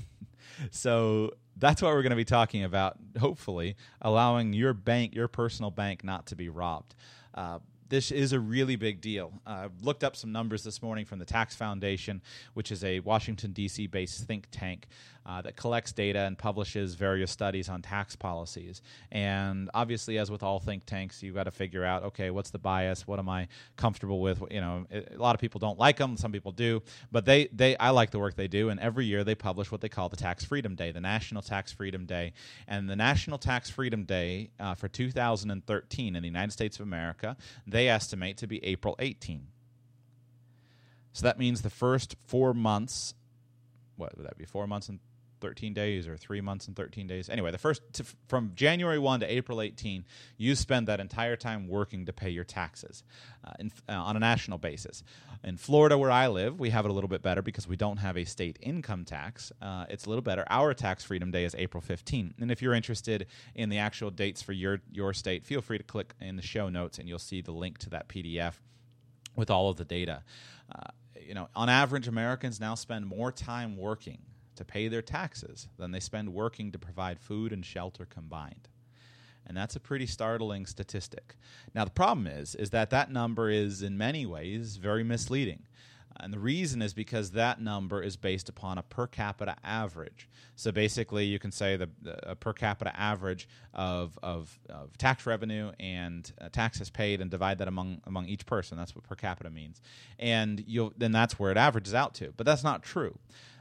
so 0.70 1.32
that's 1.56 1.82
what 1.82 1.92
we're 1.92 2.02
going 2.02 2.10
to 2.10 2.16
be 2.16 2.24
talking 2.24 2.64
about, 2.64 2.96
hopefully, 3.18 3.76
allowing 4.00 4.52
your 4.52 4.72
bank, 4.72 5.14
your 5.14 5.28
personal 5.28 5.70
bank, 5.70 6.04
not 6.04 6.26
to 6.26 6.36
be 6.36 6.48
robbed. 6.48 6.94
Uh, 7.34 7.58
this 7.88 8.10
is 8.10 8.32
a 8.32 8.40
really 8.40 8.76
big 8.76 9.00
deal. 9.00 9.32
I 9.46 9.64
uh, 9.64 9.68
looked 9.82 10.04
up 10.04 10.16
some 10.16 10.32
numbers 10.32 10.62
this 10.62 10.82
morning 10.82 11.04
from 11.04 11.18
the 11.18 11.24
Tax 11.24 11.54
Foundation, 11.56 12.20
which 12.54 12.70
is 12.70 12.84
a 12.84 13.00
Washington, 13.00 13.52
D.C. 13.52 13.86
based 13.86 14.24
think 14.24 14.48
tank 14.50 14.86
uh, 15.28 15.42
that 15.42 15.56
collects 15.56 15.92
data 15.92 16.20
and 16.20 16.38
publishes 16.38 16.94
various 16.94 17.30
studies 17.30 17.68
on 17.68 17.82
tax 17.82 18.16
policies. 18.16 18.80
And 19.12 19.70
obviously, 19.74 20.16
as 20.16 20.30
with 20.30 20.42
all 20.42 20.58
think 20.58 20.86
tanks, 20.86 21.22
you've 21.22 21.34
got 21.34 21.44
to 21.44 21.50
figure 21.50 21.84
out 21.84 22.02
okay, 22.04 22.30
what's 22.30 22.50
the 22.50 22.58
bias? 22.58 23.06
What 23.06 23.18
am 23.18 23.28
I 23.28 23.48
comfortable 23.76 24.20
with? 24.20 24.42
You 24.50 24.62
know, 24.62 24.86
a 24.90 25.18
lot 25.18 25.34
of 25.34 25.40
people 25.40 25.58
don't 25.58 25.78
like 25.78 25.98
them, 25.98 26.16
some 26.16 26.32
people 26.32 26.52
do, 26.52 26.82
but 27.12 27.26
they, 27.26 27.48
they 27.52 27.76
I 27.76 27.90
like 27.90 28.10
the 28.10 28.18
work 28.18 28.36
they 28.36 28.48
do. 28.48 28.70
And 28.70 28.80
every 28.80 29.04
year 29.04 29.22
they 29.22 29.34
publish 29.34 29.70
what 29.70 29.82
they 29.82 29.90
call 29.90 30.08
the 30.08 30.16
Tax 30.16 30.44
Freedom 30.44 30.74
Day, 30.74 30.92
the 30.92 31.00
National 31.00 31.42
Tax 31.42 31.72
Freedom 31.72 32.06
Day. 32.06 32.32
And 32.66 32.88
the 32.88 32.96
National 32.96 33.36
Tax 33.36 33.68
Freedom 33.68 34.04
Day 34.04 34.50
uh, 34.58 34.74
for 34.74 34.88
2013 34.88 36.16
in 36.16 36.22
the 36.22 36.26
United 36.26 36.52
States 36.52 36.78
of 36.78 36.86
America, 36.86 37.36
they 37.66 37.88
estimate 37.88 38.38
to 38.38 38.46
be 38.46 38.64
April 38.64 38.96
18. 38.98 39.46
So 41.12 41.24
that 41.24 41.38
means 41.38 41.60
the 41.60 41.70
first 41.70 42.16
four 42.26 42.54
months, 42.54 43.12
what 43.96 44.16
would 44.16 44.26
that 44.26 44.38
be? 44.38 44.44
Four 44.44 44.66
months 44.66 44.88
and 44.88 45.00
13 45.40 45.74
days 45.74 46.06
or 46.06 46.16
three 46.16 46.40
months 46.40 46.66
and 46.66 46.76
13 46.76 47.06
days. 47.06 47.28
Anyway, 47.28 47.50
the 47.50 47.58
first 47.58 47.82
to, 47.94 48.04
from 48.28 48.52
January 48.54 48.98
1 48.98 49.20
to 49.20 49.32
April 49.32 49.60
18, 49.60 50.04
you 50.36 50.54
spend 50.54 50.88
that 50.88 51.00
entire 51.00 51.36
time 51.36 51.68
working 51.68 52.06
to 52.06 52.12
pay 52.12 52.30
your 52.30 52.44
taxes 52.44 53.02
uh, 53.44 53.52
in, 53.58 53.72
uh, 53.88 53.92
on 53.92 54.16
a 54.16 54.20
national 54.20 54.58
basis. 54.58 55.02
In 55.44 55.56
Florida, 55.56 55.96
where 55.96 56.10
I 56.10 56.26
live, 56.28 56.58
we 56.58 56.70
have 56.70 56.84
it 56.84 56.90
a 56.90 56.92
little 56.92 57.08
bit 57.08 57.22
better 57.22 57.42
because 57.42 57.68
we 57.68 57.76
don't 57.76 57.98
have 57.98 58.16
a 58.16 58.24
state 58.24 58.58
income 58.60 59.04
tax. 59.04 59.52
Uh, 59.62 59.86
it's 59.88 60.06
a 60.06 60.08
little 60.08 60.22
better. 60.22 60.44
Our 60.50 60.74
tax 60.74 61.04
freedom 61.04 61.30
day 61.30 61.44
is 61.44 61.54
April 61.56 61.80
15. 61.80 62.34
And 62.40 62.50
if 62.50 62.60
you're 62.60 62.74
interested 62.74 63.26
in 63.54 63.68
the 63.68 63.78
actual 63.78 64.10
dates 64.10 64.42
for 64.42 64.52
your, 64.52 64.80
your 64.92 65.14
state, 65.14 65.44
feel 65.44 65.60
free 65.60 65.78
to 65.78 65.84
click 65.84 66.14
in 66.20 66.36
the 66.36 66.42
show 66.42 66.68
notes 66.68 66.98
and 66.98 67.08
you'll 67.08 67.18
see 67.18 67.40
the 67.40 67.52
link 67.52 67.78
to 67.78 67.90
that 67.90 68.08
PDF 68.08 68.54
with 69.36 69.50
all 69.50 69.70
of 69.70 69.76
the 69.76 69.84
data. 69.84 70.22
Uh, 70.74 70.90
you 71.20 71.34
know, 71.34 71.48
on 71.54 71.68
average, 71.68 72.08
Americans 72.08 72.58
now 72.58 72.74
spend 72.74 73.06
more 73.06 73.30
time 73.30 73.76
working 73.76 74.18
to 74.58 74.64
pay 74.64 74.88
their 74.88 75.02
taxes 75.02 75.68
than 75.78 75.90
they 75.90 76.00
spend 76.00 76.34
working 76.34 76.70
to 76.72 76.78
provide 76.78 77.18
food 77.18 77.52
and 77.52 77.64
shelter 77.64 78.04
combined. 78.04 78.68
And 79.46 79.56
that's 79.56 79.76
a 79.76 79.80
pretty 79.80 80.06
startling 80.06 80.66
statistic. 80.66 81.36
Now 81.74 81.84
the 81.84 81.90
problem 81.90 82.26
is 82.26 82.54
is 82.54 82.70
that 82.70 82.90
that 82.90 83.10
number 83.10 83.48
is 83.48 83.82
in 83.82 83.96
many 83.96 84.26
ways 84.26 84.76
very 84.76 85.02
misleading. 85.02 85.62
And 86.20 86.32
the 86.32 86.38
reason 86.38 86.82
is 86.82 86.94
because 86.94 87.30
that 87.32 87.60
number 87.60 88.02
is 88.02 88.16
based 88.16 88.48
upon 88.48 88.76
a 88.76 88.82
per 88.82 89.06
capita 89.06 89.54
average. 89.62 90.28
So 90.56 90.72
basically, 90.72 91.24
you 91.26 91.38
can 91.38 91.52
say 91.52 91.76
the, 91.76 91.88
the 92.02 92.36
per 92.40 92.52
capita 92.52 92.98
average 92.98 93.48
of, 93.72 94.18
of, 94.20 94.58
of 94.68 94.98
tax 94.98 95.26
revenue 95.26 95.70
and 95.78 96.30
uh, 96.40 96.48
taxes 96.50 96.90
paid 96.90 97.20
and 97.20 97.30
divide 97.30 97.58
that 97.58 97.68
among, 97.68 98.00
among 98.04 98.26
each 98.26 98.46
person. 98.46 98.76
That's 98.76 98.96
what 98.96 99.04
per 99.04 99.14
capita 99.14 99.50
means. 99.50 99.80
And 100.18 100.64
you'll, 100.66 100.92
then 100.96 101.12
that's 101.12 101.38
where 101.38 101.52
it 101.52 101.56
averages 101.56 101.94
out 101.94 102.14
to. 102.14 102.32
But 102.36 102.46
that's 102.46 102.64
not 102.64 102.82
true 102.82 103.16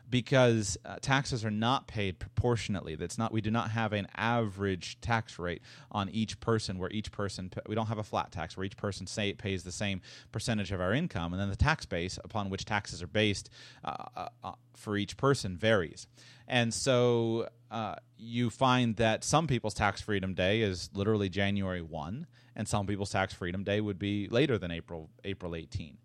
because 0.10 0.78
uh, 0.86 0.96
taxes 1.02 1.44
are 1.44 1.52
not 1.52 1.88
paid 1.88 2.20
proportionately. 2.20 2.96
That's 2.96 3.18
not 3.18 3.32
we 3.32 3.42
do 3.42 3.52
not 3.52 3.72
have 3.72 3.94
an 3.94 4.08
average 4.16 5.00
tax 5.02 5.38
rate 5.38 5.62
on 5.92 6.10
each 6.10 6.40
person 6.40 6.78
where 6.78 6.90
each 6.92 7.12
person 7.12 7.52
we 7.68 7.76
don't 7.76 7.88
have 7.88 7.98
a 7.98 8.04
flat 8.04 8.32
tax 8.32 8.56
where 8.56 8.66
each 8.66 8.78
person 8.78 9.06
say 9.08 9.34
pays 9.34 9.64
the 9.64 9.72
same 9.72 10.02
percentage 10.32 10.72
of 10.72 10.80
our 10.80 10.94
income, 10.94 11.34
and 11.34 11.42
then 11.42 11.50
the 11.50 11.56
tax 11.56 11.86
base 11.86 12.18
upon 12.24 12.50
which 12.50 12.66
taxes 12.66 13.02
are 13.04 13.08
based 13.08 13.50
uh, 13.84 13.96
uh, 14.16 14.28
uh 14.44 14.52
for 14.76 14.96
each 14.96 15.18
person 15.18 15.58
varies. 15.58 16.08
And 16.48 16.74
so 16.74 17.50
uh, 17.70 17.96
you 18.18 18.50
find 18.50 18.96
that 18.96 19.24
some 19.24 19.48
people's 19.48 19.74
tax 19.74 20.02
freedom 20.02 20.34
day 20.34 20.62
is 20.62 20.90
literally 20.94 21.28
January 21.28 21.82
1, 21.82 22.28
and 22.56 22.68
some 22.68 22.88
people's 22.88 23.12
tax 23.12 23.34
freedom 23.34 23.64
day 23.64 23.82
would 23.82 24.00
be 24.00 24.28
later 24.30 24.58
than 24.58 24.72
April 24.72 25.10
April 25.26 25.56
18. 25.56 25.98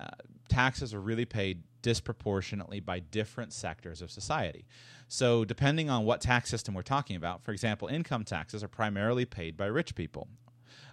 Uh, 0.00 0.06
taxes 0.48 0.92
are 0.92 1.00
really 1.00 1.24
paid 1.24 1.62
disproportionately 1.84 2.80
by 2.80 2.98
different 2.98 3.52
sectors 3.52 4.00
of 4.00 4.10
society. 4.10 4.64
So, 5.06 5.44
depending 5.44 5.90
on 5.90 6.06
what 6.06 6.22
tax 6.22 6.48
system 6.48 6.72
we're 6.72 6.80
talking 6.80 7.14
about, 7.14 7.44
for 7.44 7.52
example, 7.52 7.88
income 7.88 8.24
taxes 8.24 8.64
are 8.64 8.68
primarily 8.68 9.26
paid 9.26 9.54
by 9.56 9.66
rich 9.66 9.94
people. 9.94 10.26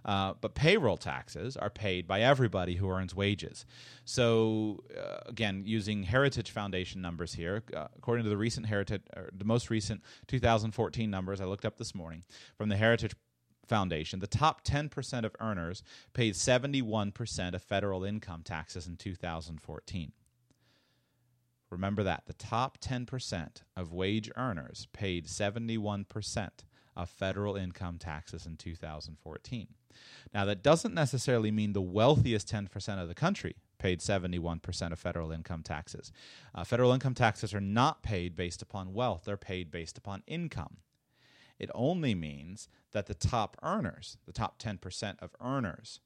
Uh, 0.04 0.34
but 0.42 0.54
payroll 0.54 0.98
taxes 0.98 1.56
are 1.56 1.70
paid 1.70 2.08
by 2.08 2.22
everybody 2.22 2.76
who 2.76 2.90
earns 2.90 3.16
wages. 3.16 3.66
So, 4.04 4.84
uh, 4.98 5.20
again, 5.28 5.64
using 5.66 6.04
Heritage 6.04 6.52
Foundation 6.52 7.02
numbers 7.02 7.34
here, 7.34 7.64
uh, 7.74 7.88
according 7.98 8.26
to 8.26 8.30
the 8.30 8.38
recent 8.38 8.66
Heritage, 8.66 9.04
the 9.32 9.46
most 9.46 9.70
recent 9.70 10.02
2014 10.28 11.10
numbers 11.10 11.40
I 11.40 11.46
looked 11.46 11.66
up 11.66 11.78
this 11.78 11.96
morning 11.96 12.24
from 12.58 12.68
the 12.68 12.78
Heritage 12.78 13.16
Foundation, 13.68 14.20
the 14.20 14.28
top 14.28 14.66
10% 14.66 15.24
of 15.24 15.34
earners 15.40 15.84
paid 16.12 16.34
71% 16.34 17.54
of 17.54 17.62
federal 17.64 18.04
income 18.04 18.42
taxes 18.44 18.88
in 18.88 18.98
2014. 18.98 20.12
Remember 21.72 22.04
that. 22.04 22.24
The 22.26 22.34
top 22.34 22.80
10% 22.80 23.64
of 23.78 23.94
wage 23.94 24.30
earners 24.36 24.88
paid 24.94 25.26
71% 25.26 26.50
of 26.96 27.10
federal 27.10 27.56
income 27.56 27.98
taxes 27.98 28.46
in 28.46 28.58
2014. 28.58 29.68
Now, 30.34 30.46
that 30.46 30.62
doesn't 30.62 30.94
necessarily 30.94 31.52
mean 31.52 31.74
the 31.74 31.82
wealthiest 31.82 32.48
10% 32.50 33.02
of 33.02 33.08
the 33.08 33.16
country 33.16 33.56
paid 33.80 34.00
71% 34.00 34.92
of 34.92 35.00
federal 35.00 35.32
income 35.32 35.64
taxes. 35.64 36.12
Uh, 36.54 36.64
federal 36.64 36.92
income 36.92 37.16
taxes 37.16 37.54
are 37.54 37.62
not 37.62 38.04
paid 38.04 38.36
based 38.36 38.62
upon 38.62 38.94
wealth, 38.94 39.24
they're 39.26 39.38
paid 39.38 39.72
based 39.72 39.98
upon 39.98 40.24
income. 40.28 40.78
It 41.58 41.72
only 41.74 42.16
means 42.16 42.68
that 42.92 43.06
the 43.06 43.14
top 43.14 43.58
earners, 43.64 44.18
the 44.26 44.34
top 44.34 44.62
10% 44.62 45.16
of 45.20 45.36
earners, 45.42 46.00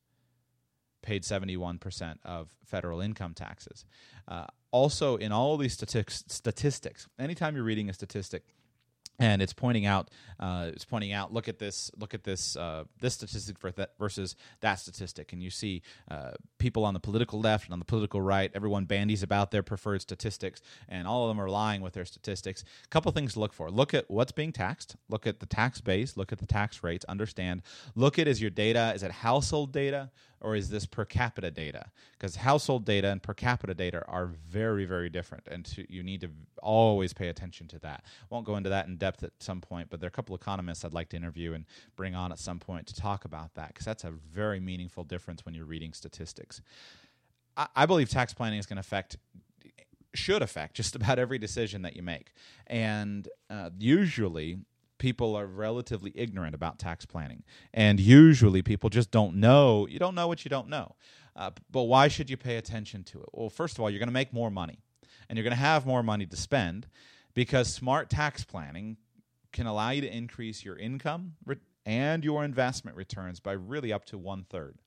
paid 1.05 1.23
71% 1.23 2.17
of 2.25 2.49
federal 2.65 2.99
income 2.99 3.33
taxes. 3.33 3.85
Uh, 4.27 4.45
also, 4.71 5.15
in 5.15 5.31
all 5.31 5.55
these 5.55 5.73
statistics, 5.73 7.07
anytime 7.17 7.55
you're 7.55 7.63
reading 7.63 7.89
a 7.89 7.93
statistic, 7.93 8.43
and 9.19 9.41
it's 9.41 9.53
pointing 9.53 9.85
out 9.85 10.09
uh, 10.39 10.69
it's 10.73 10.85
pointing 10.85 11.13
out 11.13 11.33
look 11.33 11.47
at 11.47 11.59
this 11.59 11.91
look 11.97 12.13
at 12.13 12.23
this 12.23 12.55
uh, 12.57 12.83
this 12.99 13.13
statistic 13.13 13.57
versus 13.97 14.35
that 14.61 14.75
statistic 14.75 15.31
and 15.33 15.41
you 15.41 15.49
see 15.49 15.81
uh, 16.11 16.31
people 16.57 16.83
on 16.83 16.93
the 16.93 16.99
political 16.99 17.39
left 17.39 17.65
and 17.65 17.73
on 17.73 17.79
the 17.79 17.85
political 17.85 18.21
right 18.21 18.51
everyone 18.53 18.85
bandies 18.85 19.23
about 19.23 19.51
their 19.51 19.63
preferred 19.63 20.01
statistics 20.01 20.61
and 20.89 21.07
all 21.07 21.23
of 21.23 21.29
them 21.29 21.41
are 21.43 21.49
lying 21.49 21.81
with 21.81 21.93
their 21.93 22.05
statistics. 22.05 22.63
A 22.83 22.87
couple 22.89 23.11
things 23.11 23.33
to 23.33 23.39
look 23.39 23.53
for. 23.53 23.71
Look 23.71 23.93
at 23.93 24.09
what's 24.09 24.31
being 24.31 24.51
taxed. 24.51 24.95
Look 25.09 25.25
at 25.25 25.39
the 25.39 25.45
tax 25.45 25.81
base. 25.81 26.17
Look 26.17 26.31
at 26.31 26.39
the 26.39 26.45
tax 26.45 26.83
rates. 26.83 27.05
Understand. 27.05 27.61
Look 27.95 28.19
at 28.19 28.27
is 28.27 28.41
your 28.41 28.49
data 28.49 28.91
is 28.95 29.03
it 29.03 29.11
household 29.11 29.71
data 29.71 30.11
or 30.45 30.55
is 30.55 30.69
this 30.69 30.85
per 30.85 31.05
capita 31.05 31.49
data? 31.49 31.87
Because 32.13 32.35
household 32.35 32.85
data 32.85 33.09
and 33.09 33.21
per 33.21 33.33
capita 33.33 33.73
data 33.73 34.05
are 34.07 34.27
very, 34.47 34.85
very 34.85 35.09
different, 35.09 35.47
and 35.47 35.65
to, 35.65 35.91
you 35.91 36.03
need 36.03 36.21
to 36.21 36.29
always 36.61 37.13
pay 37.13 37.29
attention 37.29 37.67
to 37.69 37.79
that. 37.79 38.03
Won't 38.29 38.45
go 38.45 38.55
into 38.55 38.69
that 38.69 38.85
in 38.85 38.95
depth 38.97 39.23
at 39.23 39.31
some 39.39 39.59
point, 39.59 39.89
but 39.89 39.99
there 39.99 40.05
are 40.05 40.09
a 40.09 40.11
couple 40.11 40.35
economists 40.35 40.85
I'd 40.85 40.93
like 40.93 41.09
to 41.09 41.17
interview 41.17 41.53
and 41.53 41.65
bring 41.95 42.13
on 42.13 42.31
at 42.31 42.37
some 42.37 42.59
point 42.59 42.85
to 42.87 42.93
talk 42.93 43.25
about 43.25 43.55
that, 43.55 43.69
because 43.69 43.87
that's 43.87 44.03
a 44.03 44.11
very 44.11 44.59
meaningful 44.59 45.03
difference 45.03 45.43
when 45.45 45.55
you're 45.55 45.65
reading 45.65 45.93
statistics. 45.93 46.61
I, 47.57 47.67
I 47.75 47.85
believe 47.87 48.09
tax 48.09 48.31
planning 48.31 48.59
is 48.59 48.67
going 48.67 48.77
to 48.77 48.81
affect 48.81 49.17
should 50.13 50.43
affect 50.43 50.75
just 50.75 50.95
about 50.99 51.17
every 51.17 51.39
decision 51.39 51.81
that 51.81 51.95
you 51.95 52.03
make. 52.03 52.33
And 52.67 53.27
uh, 53.49 53.71
usually, 53.79 54.59
people 54.97 55.35
are 55.35 55.45
relatively 55.45 56.11
ignorant 56.15 56.55
about 56.55 56.79
tax 56.79 57.05
planning. 57.05 57.43
And 57.73 57.99
usually 57.99 58.61
people 58.61 58.89
just 58.89 59.11
don't 59.11 59.35
know. 59.35 59.87
You 59.87 59.99
don't 59.99 60.15
know 60.15 60.27
what 60.27 60.45
you 60.45 60.49
don't 60.49 60.69
know. 60.69 60.95
Uh, 61.35 61.51
but 61.69 61.83
why 61.83 62.07
should 62.07 62.29
you 62.29 62.37
pay 62.37 62.57
attention 62.57 63.03
to 63.03 63.21
it? 63.21 63.29
Well, 63.33 63.49
first 63.49 63.77
of 63.77 63.81
all, 63.81 63.89
you're 63.89 63.99
going 63.99 64.07
to 64.07 64.13
make 64.13 64.31
more 64.31 64.49
money 64.49 64.79
and 65.27 65.37
you're 65.37 65.43
going 65.43 65.51
to 65.51 65.57
have 65.57 65.85
more 65.85 66.03
money 66.03 66.25
to 66.25 66.37
spend 66.37 66.87
because 67.33 67.71
smart 67.71 68.09
tax 68.09 68.43
planning 68.43 68.97
can 69.51 69.67
allow 69.67 69.89
you 69.89 70.01
to 70.01 70.15
increase 70.15 70.63
your 70.63 70.77
income 70.77 71.33
and 71.85 72.23
your 72.23 72.43
investment 72.43 72.97
returns 72.97 73.39
by 73.39 73.51
really 73.51 73.91
up 73.91 74.05
to 74.05 74.17
one 74.17 74.45
third. 74.49 74.79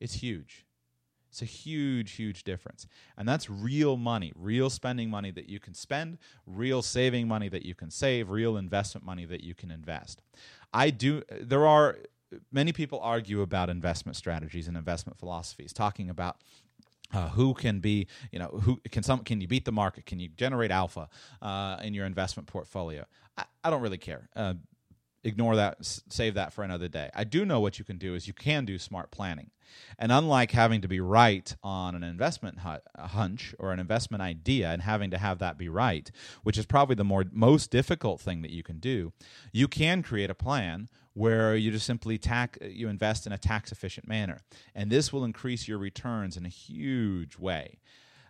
It's 0.00 0.14
huge. 0.14 0.65
It's 1.36 1.42
a 1.42 1.44
huge, 1.44 2.12
huge 2.12 2.44
difference. 2.44 2.86
And 3.18 3.28
that's 3.28 3.50
real 3.50 3.98
money, 3.98 4.32
real 4.34 4.70
spending 4.70 5.10
money 5.10 5.30
that 5.32 5.50
you 5.50 5.60
can 5.60 5.74
spend, 5.74 6.16
real 6.46 6.80
saving 6.80 7.28
money 7.28 7.50
that 7.50 7.62
you 7.62 7.74
can 7.74 7.90
save, 7.90 8.30
real 8.30 8.56
investment 8.56 9.04
money 9.04 9.26
that 9.26 9.44
you 9.44 9.54
can 9.54 9.70
invest. 9.70 10.22
I 10.72 10.88
do, 10.88 11.22
there 11.28 11.66
are 11.66 11.98
many 12.50 12.72
people 12.72 13.00
argue 13.00 13.42
about 13.42 13.68
investment 13.68 14.16
strategies 14.16 14.66
and 14.66 14.78
investment 14.78 15.18
philosophies, 15.18 15.74
talking 15.74 16.08
about 16.08 16.38
uh, 17.12 17.28
who 17.28 17.52
can 17.52 17.80
be, 17.80 18.06
you 18.32 18.38
know, 18.38 18.48
who 18.62 18.80
can 18.90 19.02
some 19.02 19.18
can 19.18 19.42
you 19.42 19.46
beat 19.46 19.66
the 19.66 19.72
market? 19.72 20.06
Can 20.06 20.18
you 20.18 20.28
generate 20.28 20.70
alpha 20.70 21.06
uh, 21.42 21.76
in 21.82 21.92
your 21.92 22.06
investment 22.06 22.48
portfolio? 22.48 23.04
I, 23.36 23.44
I 23.62 23.68
don't 23.68 23.82
really 23.82 23.98
care. 23.98 24.30
Uh, 24.34 24.54
ignore 25.26 25.56
that, 25.56 25.78
save 25.80 26.34
that 26.34 26.52
for 26.52 26.62
another 26.62 26.88
day. 26.88 27.10
I 27.14 27.24
do 27.24 27.44
know 27.44 27.60
what 27.60 27.78
you 27.78 27.84
can 27.84 27.98
do 27.98 28.14
is 28.14 28.26
you 28.26 28.32
can 28.32 28.64
do 28.64 28.78
smart 28.78 29.10
planning. 29.10 29.50
And 29.98 30.12
unlike 30.12 30.52
having 30.52 30.80
to 30.82 30.88
be 30.88 31.00
right 31.00 31.54
on 31.62 31.94
an 31.94 32.04
investment 32.04 32.58
hunch 32.96 33.54
or 33.58 33.72
an 33.72 33.80
investment 33.80 34.22
idea 34.22 34.70
and 34.70 34.82
having 34.82 35.10
to 35.10 35.18
have 35.18 35.38
that 35.40 35.58
be 35.58 35.68
right, 35.68 36.10
which 36.44 36.56
is 36.56 36.66
probably 36.66 36.94
the 36.94 37.04
more 37.04 37.24
most 37.32 37.70
difficult 37.70 38.20
thing 38.20 38.42
that 38.42 38.52
you 38.52 38.62
can 38.62 38.78
do, 38.78 39.12
you 39.52 39.66
can 39.66 40.02
create 40.02 40.30
a 40.30 40.34
plan 40.34 40.88
where 41.14 41.56
you 41.56 41.70
just 41.70 41.86
simply 41.86 42.18
tax 42.18 42.58
you 42.62 42.88
invest 42.88 43.26
in 43.26 43.32
a 43.32 43.38
tax 43.38 43.72
efficient 43.72 44.06
manner. 44.06 44.38
And 44.74 44.90
this 44.90 45.12
will 45.12 45.24
increase 45.24 45.66
your 45.66 45.78
returns 45.78 46.36
in 46.36 46.46
a 46.46 46.50
huge 46.50 47.38
way. 47.38 47.78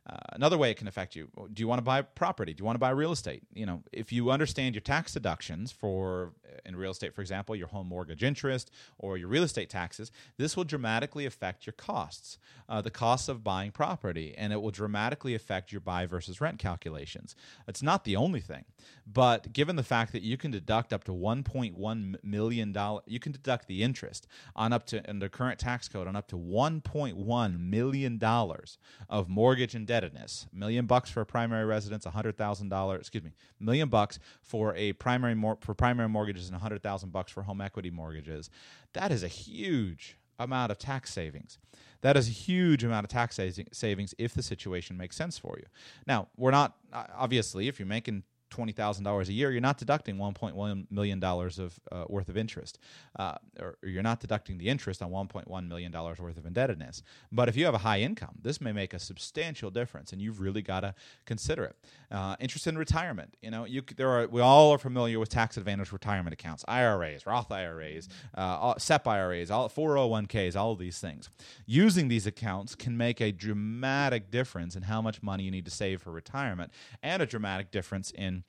Uh, 0.08 0.16
another 0.32 0.56
way 0.56 0.70
it 0.70 0.76
can 0.76 0.86
affect 0.86 1.16
you. 1.16 1.28
Do 1.52 1.60
you 1.60 1.66
want 1.66 1.78
to 1.78 1.84
buy 1.84 2.02
property? 2.02 2.54
Do 2.54 2.60
you 2.60 2.64
want 2.64 2.76
to 2.76 2.80
buy 2.80 2.90
real 2.90 3.12
estate? 3.12 3.42
You 3.52 3.66
know 3.66 3.82
if 3.92 4.12
you 4.12 4.30
understand 4.30 4.74
your 4.74 4.82
tax 4.82 5.12
deductions 5.12 5.72
for 5.72 6.32
in 6.64 6.76
real 6.76 6.90
estate 6.90 7.14
for 7.14 7.20
example 7.20 7.54
your 7.54 7.68
home 7.68 7.88
mortgage 7.88 8.22
interest 8.22 8.70
or 8.98 9.16
your 9.16 9.28
real 9.28 9.42
estate 9.42 9.70
taxes 9.70 10.10
this 10.36 10.56
will 10.56 10.64
dramatically 10.64 11.26
affect 11.26 11.66
your 11.66 11.72
costs 11.74 12.38
uh, 12.68 12.80
the 12.80 12.90
costs 12.90 13.28
of 13.28 13.44
buying 13.44 13.70
property 13.70 14.34
and 14.36 14.52
it 14.52 14.60
will 14.60 14.70
dramatically 14.70 15.34
affect 15.34 15.72
your 15.72 15.80
buy 15.80 16.06
versus 16.06 16.40
rent 16.40 16.58
calculations. 16.58 17.36
It's 17.68 17.82
not 17.82 18.04
the 18.04 18.16
only 18.16 18.40
thing 18.40 18.64
but 19.06 19.52
given 19.52 19.76
the 19.76 19.82
fact 19.82 20.12
that 20.12 20.22
you 20.22 20.36
can 20.36 20.50
deduct 20.50 20.92
up 20.92 21.04
to 21.04 21.12
1.1 21.12 22.16
million 22.22 22.72
dollar 22.72 23.02
you 23.06 23.20
can 23.20 23.32
deduct 23.32 23.66
the 23.66 23.82
interest 23.82 24.26
on 24.54 24.72
up 24.72 24.86
to 24.86 25.02
the 25.18 25.28
current 25.28 25.58
tax 25.58 25.88
code 25.88 26.06
on 26.06 26.16
up 26.16 26.28
to 26.28 26.36
1.1 26.36 27.58
million 27.60 28.18
dollars 28.18 28.78
of 29.08 29.28
mortgage 29.28 29.74
and 29.74 29.86
debt 29.86 29.95
indebtedness. 29.96 30.46
A 30.52 30.56
million 30.56 30.86
bucks 30.86 31.10
for 31.10 31.20
a 31.20 31.26
primary 31.26 31.64
residence, 31.64 32.06
a 32.06 32.10
hundred 32.10 32.36
thousand 32.36 32.68
dollars. 32.68 33.00
Excuse 33.00 33.24
me, 33.24 33.32
million 33.60 33.88
bucks 33.88 34.18
for 34.42 34.74
a 34.76 34.92
primary 34.94 35.34
mor- 35.34 35.58
for 35.60 35.74
primary 35.74 36.08
mortgages, 36.08 36.48
and 36.48 36.56
a 36.56 36.60
hundred 36.60 36.82
thousand 36.82 37.12
bucks 37.12 37.32
for 37.32 37.42
home 37.42 37.60
equity 37.60 37.90
mortgages. 37.90 38.50
That 38.92 39.12
is 39.12 39.22
a 39.22 39.28
huge 39.28 40.16
amount 40.38 40.70
of 40.70 40.78
tax 40.78 41.12
savings. 41.12 41.58
That 42.02 42.16
is 42.16 42.28
a 42.28 42.32
huge 42.32 42.84
amount 42.84 43.04
of 43.04 43.10
tax 43.10 43.40
savings 43.72 44.14
if 44.18 44.34
the 44.34 44.42
situation 44.42 44.96
makes 44.96 45.16
sense 45.16 45.38
for 45.38 45.56
you. 45.58 45.66
Now, 46.06 46.28
we're 46.36 46.50
not 46.50 46.76
obviously 46.92 47.68
if 47.68 47.78
you're 47.78 47.88
making 47.88 48.22
twenty 48.50 48.72
thousand 48.72 49.04
dollars 49.04 49.28
a 49.28 49.32
year, 49.32 49.50
you're 49.50 49.60
not 49.60 49.78
deducting 49.78 50.18
one 50.18 50.34
point 50.34 50.54
one 50.54 50.86
million 50.90 51.20
dollars 51.20 51.58
of 51.58 51.78
uh, 51.90 52.04
worth 52.08 52.28
of 52.28 52.36
interest, 52.36 52.78
uh, 53.18 53.34
or 53.60 53.76
you're 53.82 54.02
not 54.02 54.20
deducting 54.20 54.58
the 54.58 54.68
interest 54.68 55.02
on 55.02 55.10
one 55.10 55.28
point 55.28 55.48
one 55.48 55.68
million 55.68 55.92
dollars 55.92 56.18
worth 56.18 56.36
of 56.36 56.46
indebtedness. 56.46 57.02
But 57.32 57.48
if 57.48 57.56
you 57.56 57.64
have 57.64 57.74
a 57.74 57.78
high 57.78 58.00
income, 58.00 58.38
this 58.42 58.60
may 58.60 58.72
make 58.72 58.94
a 58.94 58.98
substantial 58.98 59.70
difference, 59.70 60.12
and 60.12 60.20
you've 60.22 60.40
really 60.40 60.62
got 60.62 60.80
to 60.80 60.94
consider 61.24 61.64
it. 61.64 61.76
Uh, 62.10 62.36
interest 62.40 62.66
in 62.66 62.78
retirement, 62.78 63.36
you 63.42 63.50
know, 63.50 63.64
you 63.64 63.82
there 63.96 64.08
are 64.08 64.26
we 64.26 64.40
all 64.40 64.72
are 64.72 64.78
familiar 64.78 65.18
with 65.18 65.28
tax 65.28 65.56
advantage 65.56 65.92
retirement 65.92 66.32
accounts, 66.32 66.64
IRAs, 66.68 67.26
Roth 67.26 67.50
IRAs, 67.50 68.08
uh, 68.34 68.74
SEP 68.78 69.06
IRAs, 69.06 69.50
all 69.50 69.68
401ks, 69.68 70.56
all 70.56 70.72
of 70.72 70.78
these 70.78 70.98
things. 70.98 71.30
Using 71.66 72.08
these 72.08 72.26
accounts 72.26 72.74
can 72.74 72.96
make 72.96 73.20
a 73.20 73.32
dramatic 73.32 74.30
difference 74.30 74.76
in 74.76 74.82
how 74.82 75.02
much 75.02 75.22
money 75.22 75.44
you 75.44 75.50
need 75.50 75.64
to 75.64 75.70
save 75.70 76.02
for 76.02 76.10
retirement, 76.12 76.72
and 77.02 77.22
a 77.22 77.26
dramatic 77.26 77.70
difference 77.70 78.10
in 78.12 78.44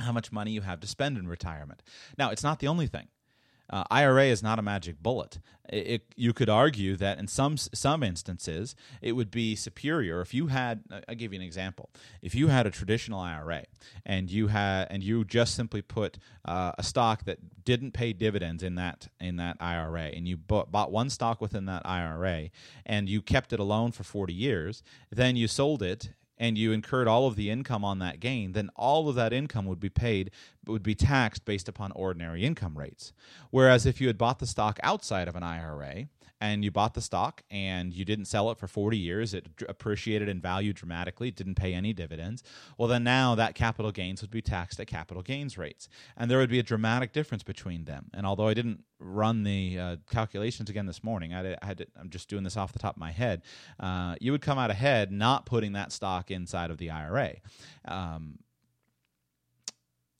how 0.00 0.12
much 0.12 0.32
money 0.32 0.52
you 0.52 0.62
have 0.62 0.80
to 0.80 0.86
spend 0.86 1.18
in 1.18 1.28
retirement. 1.28 1.82
Now, 2.16 2.30
it's 2.30 2.42
not 2.42 2.60
the 2.60 2.68
only 2.68 2.86
thing. 2.86 3.08
Uh, 3.70 3.84
IRA 3.90 4.24
is 4.24 4.42
not 4.42 4.58
a 4.58 4.62
magic 4.62 5.02
bullet. 5.02 5.40
It, 5.68 5.86
it, 5.86 6.02
you 6.16 6.32
could 6.32 6.48
argue 6.48 6.96
that 6.96 7.18
in 7.18 7.28
some 7.28 7.58
some 7.58 8.02
instances 8.02 8.74
it 9.02 9.12
would 9.12 9.30
be 9.30 9.54
superior 9.54 10.22
if 10.22 10.32
you 10.32 10.46
had. 10.46 10.84
I'll 11.06 11.14
give 11.14 11.34
you 11.34 11.38
an 11.38 11.44
example. 11.44 11.90
If 12.22 12.34
you 12.34 12.48
had 12.48 12.66
a 12.66 12.70
traditional 12.70 13.20
IRA 13.20 13.64
and 14.06 14.30
you 14.30 14.46
had 14.46 14.86
and 14.90 15.02
you 15.02 15.22
just 15.22 15.54
simply 15.54 15.82
put 15.82 16.16
uh, 16.46 16.72
a 16.78 16.82
stock 16.82 17.24
that 17.24 17.64
didn't 17.64 17.92
pay 17.92 18.14
dividends 18.14 18.62
in 18.62 18.76
that 18.76 19.08
in 19.20 19.36
that 19.36 19.58
IRA, 19.60 20.04
and 20.04 20.26
you 20.26 20.38
bought, 20.38 20.72
bought 20.72 20.90
one 20.90 21.10
stock 21.10 21.42
within 21.42 21.66
that 21.66 21.82
IRA, 21.84 22.48
and 22.86 23.06
you 23.06 23.20
kept 23.20 23.52
it 23.52 23.60
alone 23.60 23.92
for 23.92 24.02
forty 24.02 24.32
years, 24.32 24.82
then 25.10 25.36
you 25.36 25.46
sold 25.46 25.82
it 25.82 26.14
and 26.38 26.56
you 26.56 26.72
incurred 26.72 27.08
all 27.08 27.26
of 27.26 27.36
the 27.36 27.50
income 27.50 27.84
on 27.84 27.98
that 27.98 28.20
gain, 28.20 28.52
then 28.52 28.70
all 28.76 29.08
of 29.08 29.16
that 29.16 29.32
income 29.32 29.66
would 29.66 29.80
be 29.80 29.88
paid, 29.88 30.30
would 30.66 30.82
be 30.82 30.94
taxed 30.94 31.44
based 31.44 31.68
upon 31.68 31.92
ordinary 31.92 32.44
income 32.44 32.78
rates. 32.78 33.12
Whereas 33.50 33.84
if 33.84 34.00
you 34.00 34.06
had 34.06 34.18
bought 34.18 34.38
the 34.38 34.46
stock 34.46 34.78
outside 34.82 35.28
of 35.28 35.36
an 35.36 35.42
IRA, 35.42 36.08
and 36.40 36.64
you 36.64 36.70
bought 36.70 36.94
the 36.94 37.00
stock 37.00 37.42
and 37.50 37.92
you 37.92 38.04
didn't 38.04 38.26
sell 38.26 38.50
it 38.50 38.58
for 38.58 38.66
40 38.66 38.96
years, 38.96 39.34
it 39.34 39.46
appreciated 39.68 40.28
in 40.28 40.40
value 40.40 40.72
dramatically, 40.72 41.30
didn't 41.30 41.56
pay 41.56 41.74
any 41.74 41.92
dividends, 41.92 42.42
well, 42.76 42.88
then 42.88 43.04
now 43.04 43.34
that 43.34 43.54
capital 43.54 43.90
gains 43.90 44.20
would 44.20 44.30
be 44.30 44.42
taxed 44.42 44.78
at 44.78 44.86
capital 44.86 45.22
gains 45.22 45.58
rates. 45.58 45.88
And 46.16 46.30
there 46.30 46.38
would 46.38 46.50
be 46.50 46.58
a 46.58 46.62
dramatic 46.62 47.12
difference 47.12 47.42
between 47.42 47.84
them. 47.84 48.10
And 48.14 48.24
although 48.24 48.48
I 48.48 48.54
didn't 48.54 48.84
run 49.00 49.42
the 49.42 49.78
uh, 49.78 49.96
calculations 50.10 50.70
again 50.70 50.86
this 50.86 51.02
morning, 51.02 51.34
I, 51.34 51.56
had 51.62 51.86
I'm 51.98 52.10
just 52.10 52.28
doing 52.28 52.44
this 52.44 52.56
off 52.56 52.72
the 52.72 52.78
top 52.78 52.96
of 52.96 53.00
my 53.00 53.12
head, 53.12 53.42
uh, 53.80 54.14
you 54.20 54.32
would 54.32 54.42
come 54.42 54.58
out 54.58 54.70
ahead 54.70 55.10
not 55.10 55.46
putting 55.46 55.72
that 55.72 55.92
stock 55.92 56.30
inside 56.30 56.70
of 56.70 56.78
the 56.78 56.90
IRA. 56.90 57.34
Um, 57.84 58.38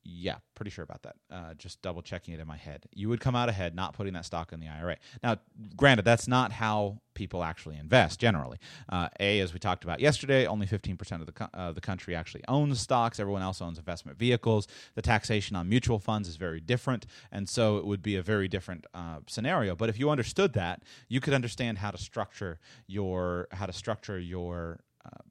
yeah, 0.09 0.37
pretty 0.55 0.71
sure 0.71 0.83
about 0.83 1.03
that. 1.03 1.15
Uh, 1.31 1.53
just 1.53 1.81
double 1.81 2.01
checking 2.01 2.33
it 2.33 2.39
in 2.39 2.47
my 2.47 2.57
head. 2.57 2.85
You 2.93 3.09
would 3.09 3.19
come 3.19 3.35
out 3.35 3.49
ahead 3.49 3.75
not 3.75 3.93
putting 3.93 4.13
that 4.13 4.25
stock 4.25 4.51
in 4.51 4.59
the 4.59 4.67
IRA. 4.67 4.97
Now, 5.23 5.37
granted, 5.75 6.05
that's 6.05 6.27
not 6.27 6.51
how 6.51 6.99
people 7.13 7.43
actually 7.43 7.77
invest 7.77 8.19
generally. 8.19 8.57
Uh, 8.87 9.09
a, 9.19 9.39
as 9.39 9.53
we 9.53 9.59
talked 9.59 9.83
about 9.83 9.99
yesterday, 9.99 10.47
only 10.47 10.65
15% 10.65 11.19
of 11.19 11.25
the, 11.25 11.31
co- 11.31 11.49
uh, 11.53 11.71
the 11.71 11.81
country 11.81 12.15
actually 12.15 12.43
owns 12.47 12.79
stocks. 12.79 13.19
Everyone 13.19 13.41
else 13.41 13.61
owns 13.61 13.77
investment 13.77 14.17
vehicles. 14.17 14.67
The 14.95 15.01
taxation 15.01 15.55
on 15.55 15.69
mutual 15.69 15.99
funds 15.99 16.27
is 16.27 16.37
very 16.37 16.59
different, 16.59 17.05
and 17.31 17.47
so 17.47 17.77
it 17.77 17.85
would 17.85 18.01
be 18.01 18.15
a 18.15 18.23
very 18.23 18.47
different 18.47 18.85
uh, 18.93 19.19
scenario. 19.27 19.75
But 19.75 19.89
if 19.89 19.99
you 19.99 20.09
understood 20.09 20.53
that, 20.53 20.81
you 21.07 21.19
could 21.19 21.33
understand 21.33 21.77
how 21.79 21.91
to 21.91 21.97
structure 21.97 22.59
your 22.87 23.47
how 23.51 23.65
to 23.65 23.73
structure 23.73 24.19
your 24.19 24.79
uh, 25.05 25.23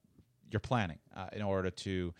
your 0.50 0.60
planning 0.60 0.98
uh, 1.18 1.26
in 1.32 1.42
order 1.42 1.70
to 1.70 2.14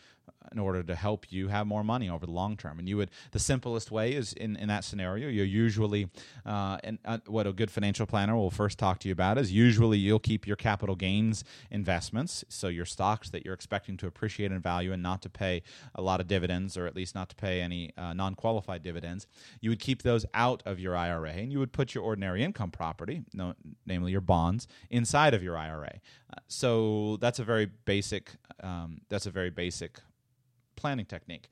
in 0.53 0.59
order 0.59 0.83
to 0.83 0.95
help 0.95 1.31
you 1.31 1.49
have 1.49 1.67
more 1.67 1.85
money 1.85 2.09
over 2.09 2.25
the 2.25 2.33
long 2.33 2.57
term. 2.57 2.79
And 2.79 2.89
you 2.89 2.97
would 2.97 3.11
the 3.33 3.39
simplest 3.39 3.91
way 3.91 4.13
is 4.13 4.33
in, 4.33 4.57
in 4.57 4.69
that 4.69 4.85
scenario. 4.85 5.29
You're 5.29 5.45
usually 5.45 6.09
uh, 6.47 6.79
and 6.85 6.99
uh, 7.05 7.19
what 7.27 7.47
a 7.47 7.53
good 7.53 7.71
financial 7.71 8.07
planner 8.07 8.37
will 8.37 8.51
first 8.51 8.79
talk 8.79 8.99
to 9.01 9.09
you 9.09 9.13
about 9.13 9.39
is 9.39 9.53
usually 9.53 9.99
you'll 9.99 10.19
keep 10.19 10.47
your 10.47 10.57
capital 10.57 10.97
gains 10.97 11.45
investments, 11.71 12.45
so 12.49 12.69
your 12.69 12.85
stocks 12.85 13.31
that 13.31 13.45
you're 13.45 13.55
expecting 13.55 13.97
to 13.99 14.07
appreciate 14.07 14.53
in 14.53 14.61
value 14.61 14.93
and 14.93 15.03
not 15.03 15.23
to 15.23 15.29
pay 15.29 15.63
a 15.95 16.03
lot 16.03 16.21
of 16.21 16.27
dividends, 16.27 16.77
or 16.77 16.87
at 16.87 16.97
least 16.97 17.15
not 17.15 17.29
to 17.29 17.37
pay 17.37 17.61
any 17.61 17.93
uh, 17.97 18.13
non-qualified 18.13 18.83
dividends. 18.83 19.27
You 19.61 19.71
would 19.71 19.81
keep 19.81 20.03
those 20.03 20.25
out 20.35 20.63
of 20.67 20.79
your 20.81 20.97
IRA, 20.97 21.33
and 21.33 21.53
you 21.53 21.59
would 21.59 21.73
put 21.73 21.95
your 21.95 22.05
ordinary 22.05 22.43
income 22.43 22.71
property, 22.71 23.23
no, 23.33 23.55
namely 23.87 24.13
your 24.13 24.21
bonds, 24.21 24.67
inside 24.91 25.35
of 25.35 25.43
your 25.43 25.57
IRA. 25.57 26.01
Uh, 26.33 26.41
so 26.49 27.19
that's 27.21 27.39
a 27.39 27.45
very 27.45 27.67
basic. 27.85 28.33
Um, 28.63 28.88
Um, 28.89 29.01
that's 29.09 29.27
a 29.27 29.31
very 29.31 29.51
basic 29.51 30.01
planning 30.77 31.07
technique. 31.07 31.49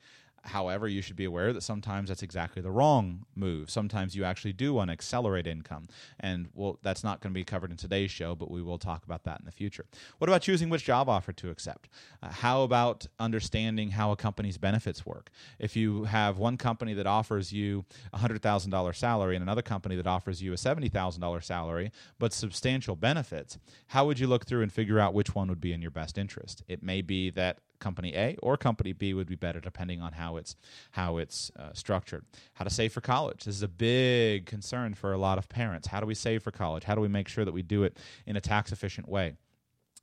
However, 0.47 0.87
you 0.87 1.01
should 1.01 1.15
be 1.15 1.25
aware 1.25 1.51
that 1.51 1.61
sometimes 1.61 2.09
that's 2.09 2.23
exactly 2.23 2.61
the 2.61 2.71
wrong 2.71 3.25
move. 3.35 3.69
Sometimes 3.69 4.15
you 4.15 4.23
actually 4.23 4.53
do 4.53 4.73
want 4.73 4.89
to 4.89 4.93
accelerate 4.93 5.45
income. 5.45 5.87
And 6.19 6.47
well, 6.53 6.79
that's 6.81 7.03
not 7.03 7.19
going 7.19 7.33
to 7.33 7.37
be 7.37 7.43
covered 7.43 7.69
in 7.69 7.77
today's 7.77 8.11
show, 8.11 8.33
but 8.33 8.49
we 8.49 8.61
will 8.61 8.77
talk 8.77 9.03
about 9.03 9.23
that 9.25 9.39
in 9.39 9.45
the 9.45 9.51
future. 9.51 9.85
What 10.17 10.29
about 10.29 10.41
choosing 10.41 10.69
which 10.69 10.85
job 10.85 11.09
offer 11.09 11.33
to 11.33 11.49
accept? 11.49 11.89
Uh, 12.23 12.29
how 12.29 12.63
about 12.63 13.07
understanding 13.19 13.91
how 13.91 14.11
a 14.11 14.15
company's 14.15 14.57
benefits 14.57 15.05
work? 15.05 15.31
If 15.59 15.75
you 15.75 16.05
have 16.05 16.37
one 16.37 16.57
company 16.57 16.93
that 16.93 17.07
offers 17.07 17.51
you 17.51 17.85
a 18.13 18.17
$100,000 18.17 18.95
salary 18.95 19.35
and 19.35 19.43
another 19.43 19.61
company 19.61 19.95
that 19.97 20.07
offers 20.07 20.41
you 20.41 20.53
a 20.53 20.57
$70,000 20.57 21.43
salary, 21.43 21.91
but 22.19 22.31
substantial 22.31 22.95
benefits, 22.95 23.57
how 23.87 24.05
would 24.05 24.17
you 24.17 24.27
look 24.27 24.45
through 24.45 24.61
and 24.61 24.71
figure 24.71 24.99
out 24.99 25.13
which 25.13 25.35
one 25.35 25.49
would 25.49 25.61
be 25.61 25.73
in 25.73 25.81
your 25.81 25.91
best 25.91 26.17
interest? 26.17 26.63
It 26.67 26.81
may 26.81 27.01
be 27.01 27.29
that 27.31 27.59
company 27.79 28.13
A 28.15 28.35
or 28.41 28.57
company 28.57 28.93
B 28.93 29.13
would 29.13 29.27
be 29.27 29.35
better 29.35 29.59
depending 29.59 30.01
on 30.01 30.13
how 30.13 30.37
it's 30.37 30.55
how 30.91 31.17
it's 31.17 31.51
uh, 31.57 31.73
structured. 31.73 32.25
How 32.53 32.63
to 32.63 32.69
save 32.69 32.93
for 32.93 33.01
college. 33.01 33.45
This 33.45 33.55
is 33.55 33.63
a 33.63 33.67
big 33.67 34.45
concern 34.45 34.93
for 34.93 35.13
a 35.13 35.17
lot 35.17 35.37
of 35.37 35.49
parents. 35.49 35.87
How 35.87 35.99
do 35.99 36.05
we 36.05 36.15
save 36.15 36.43
for 36.43 36.51
college? 36.51 36.83
How 36.83 36.95
do 36.95 37.01
we 37.01 37.07
make 37.07 37.27
sure 37.27 37.45
that 37.45 37.53
we 37.53 37.61
do 37.61 37.83
it 37.83 37.97
in 38.25 38.35
a 38.35 38.41
tax 38.41 38.71
efficient 38.71 39.07
way? 39.07 39.35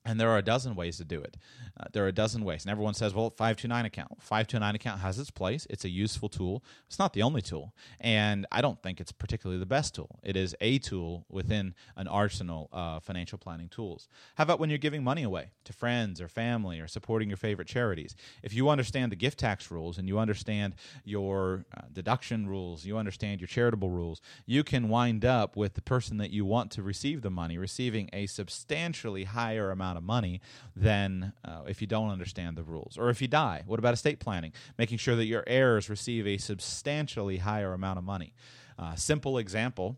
And 0.07 0.21
there 0.21 0.29
are 0.31 0.39
a 0.39 0.43
dozen 0.43 0.75
ways 0.75 0.99
to 0.99 1.05
do 1.05 1.21
it. 1.21 1.39
Uh, 1.81 1.87
there 1.93 2.05
are 2.05 2.09
a 2.09 2.13
dozen 2.13 2.45
ways. 2.45 2.65
And 2.65 2.71
everyone 2.71 2.93
says, 2.95 3.15
well, 3.15 3.31
529 3.31 3.87
account. 3.87 4.11
529 4.21 4.75
account 4.75 5.01
has 5.01 5.19
its 5.19 5.31
place. 5.31 5.67
It's 5.71 5.85
a 5.85 5.89
useful 5.89 6.29
tool. 6.29 6.63
It's 6.87 6.99
not 6.99 7.15
the 7.15 7.23
only 7.23 7.41
tool. 7.41 7.73
And 8.01 8.47
I 8.53 8.61
don't 8.61 8.81
think 8.83 9.01
it's 9.01 9.13
particularly 9.13 9.59
the 9.59 9.67
best 9.67 9.95
tool. 9.95 10.21
It 10.23 10.37
is 10.37 10.55
a 10.61 10.79
tool 10.79 11.25
within 11.31 11.75
an 11.97 12.07
arsenal 12.07 12.69
of 12.71 13.03
financial 13.03 13.39
planning 13.39 13.69
tools. 13.69 14.07
How 14.35 14.43
about 14.43 14.61
when 14.61 14.69
you're 14.69 14.79
giving 14.79 15.03
money 15.03 15.23
away 15.23 15.51
to 15.65 15.73
friends 15.73 16.21
or 16.21 16.29
family 16.29 16.81
or 16.81 16.87
supporting 16.87 17.31
your 17.31 17.39
favorite 17.39 17.67
charities? 17.69 18.15
If 18.43 18.53
you 18.53 18.69
understand 18.69 19.11
the 19.11 19.17
gift 19.17 19.39
tax 19.39 19.71
rules 19.71 19.97
and 19.97 20.07
you 20.07 20.19
understand 20.19 20.75
your 21.05 21.65
uh, 21.75 21.83
deduction 21.93 22.47
rules, 22.47 22.85
you 22.85 22.99
understand 22.99 23.41
your 23.41 23.49
charitable 23.49 23.91
rules, 23.91 24.21
you 24.45 24.65
can 24.65 24.91
wind 24.91 25.25
up 25.25 25.57
with 25.57 25.75
the 25.75 25.83
person 25.83 26.19
that 26.19 26.31
you 26.31 26.45
want 26.45 26.71
to 26.73 26.83
receive 26.83 27.23
the 27.23 27.31
money 27.31 27.57
receiving 27.57 28.11
a 28.13 28.27
substantially 28.27 29.25
higher 29.25 29.71
amount 29.71 29.94
amount 29.95 30.03
of 30.03 30.07
money 30.07 30.41
than 30.77 31.33
uh, 31.45 31.63
if 31.69 31.81
you 31.81 31.87
don't 31.87 32.11
understand 32.11 32.57
the 32.57 32.63
rules. 32.63 32.99
Or 32.99 33.11
if 33.11 33.23
you 33.23 33.29
die, 33.29 33.63
what 33.67 33.79
about 33.79 33.95
estate 33.95 34.21
planning? 34.21 34.53
Making 34.79 34.99
sure 34.99 35.17
that 35.17 35.27
your 35.27 35.45
heirs 35.47 35.89
receive 35.89 36.27
a 36.27 36.39
substantially 36.39 37.39
higher 37.39 37.73
amount 37.73 37.99
of 37.99 38.05
money. 38.05 38.35
Uh, 38.79 38.95
simple 38.97 39.39
example. 39.39 39.97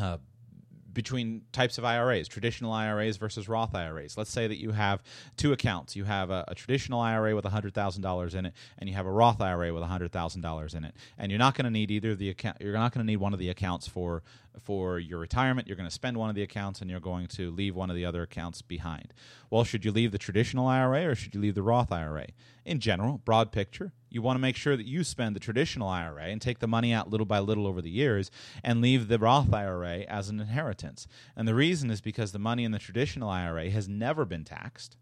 Uh, 0.00 0.18
between 0.92 1.42
types 1.52 1.78
of 1.78 1.84
IRAs, 1.84 2.28
traditional 2.28 2.72
IRAs 2.72 3.16
versus 3.16 3.48
Roth 3.48 3.74
IRAs. 3.74 4.16
Let's 4.16 4.30
say 4.30 4.46
that 4.46 4.58
you 4.58 4.72
have 4.72 5.02
two 5.36 5.52
accounts. 5.52 5.96
You 5.96 6.04
have 6.04 6.30
a, 6.30 6.44
a 6.48 6.54
traditional 6.54 7.00
IRA 7.00 7.34
with 7.34 7.44
$100,000 7.44 8.34
in 8.34 8.46
it, 8.46 8.54
and 8.78 8.88
you 8.88 8.94
have 8.94 9.06
a 9.06 9.10
Roth 9.10 9.40
IRA 9.40 9.72
with 9.72 9.82
$100,000 9.82 10.74
in 10.74 10.84
it. 10.84 10.94
And 11.18 11.30
you're 11.30 11.38
not 11.38 11.54
going 11.54 11.64
to 11.64 11.70
need 11.70 11.90
either 11.90 12.14
the 12.14 12.30
account. 12.30 12.58
You're 12.60 12.72
not 12.72 12.92
going 12.92 13.04
to 13.04 13.10
need 13.10 13.16
one 13.16 13.32
of 13.32 13.38
the 13.38 13.48
accounts 13.48 13.86
for 13.86 14.22
for 14.60 14.98
your 14.98 15.18
retirement. 15.18 15.66
You're 15.66 15.78
going 15.78 15.88
to 15.88 15.94
spend 15.94 16.18
one 16.18 16.28
of 16.28 16.36
the 16.36 16.42
accounts, 16.42 16.80
and 16.80 16.90
you're 16.90 17.00
going 17.00 17.26
to 17.28 17.50
leave 17.50 17.74
one 17.74 17.88
of 17.88 17.96
the 17.96 18.04
other 18.04 18.22
accounts 18.22 18.60
behind. 18.60 19.14
Well, 19.50 19.64
should 19.64 19.84
you 19.84 19.92
leave 19.92 20.12
the 20.12 20.18
traditional 20.18 20.66
IRA 20.66 21.06
or 21.06 21.14
should 21.14 21.34
you 21.34 21.40
leave 21.40 21.54
the 21.54 21.62
Roth 21.62 21.90
IRA? 21.90 22.28
In 22.64 22.78
general, 22.78 23.18
broad 23.24 23.50
picture, 23.50 23.92
you 24.14 24.22
want 24.22 24.36
to 24.36 24.40
make 24.40 24.56
sure 24.56 24.76
that 24.76 24.86
you 24.86 25.04
spend 25.04 25.34
the 25.34 25.40
traditional 25.40 25.88
IRA 25.88 26.24
and 26.24 26.40
take 26.40 26.58
the 26.58 26.66
money 26.66 26.92
out 26.92 27.10
little 27.10 27.26
by 27.26 27.38
little 27.38 27.66
over 27.66 27.80
the 27.80 27.90
years 27.90 28.30
and 28.62 28.80
leave 28.80 29.08
the 29.08 29.18
Roth 29.18 29.52
IRA 29.52 30.00
as 30.00 30.28
an 30.28 30.40
inheritance. 30.40 31.06
And 31.36 31.46
the 31.48 31.54
reason 31.54 31.90
is 31.90 32.00
because 32.00 32.32
the 32.32 32.38
money 32.38 32.64
in 32.64 32.72
the 32.72 32.78
traditional 32.78 33.28
IRA 33.28 33.70
has 33.70 33.88
never 33.88 34.24
been 34.24 34.44
taxed. 34.44 34.96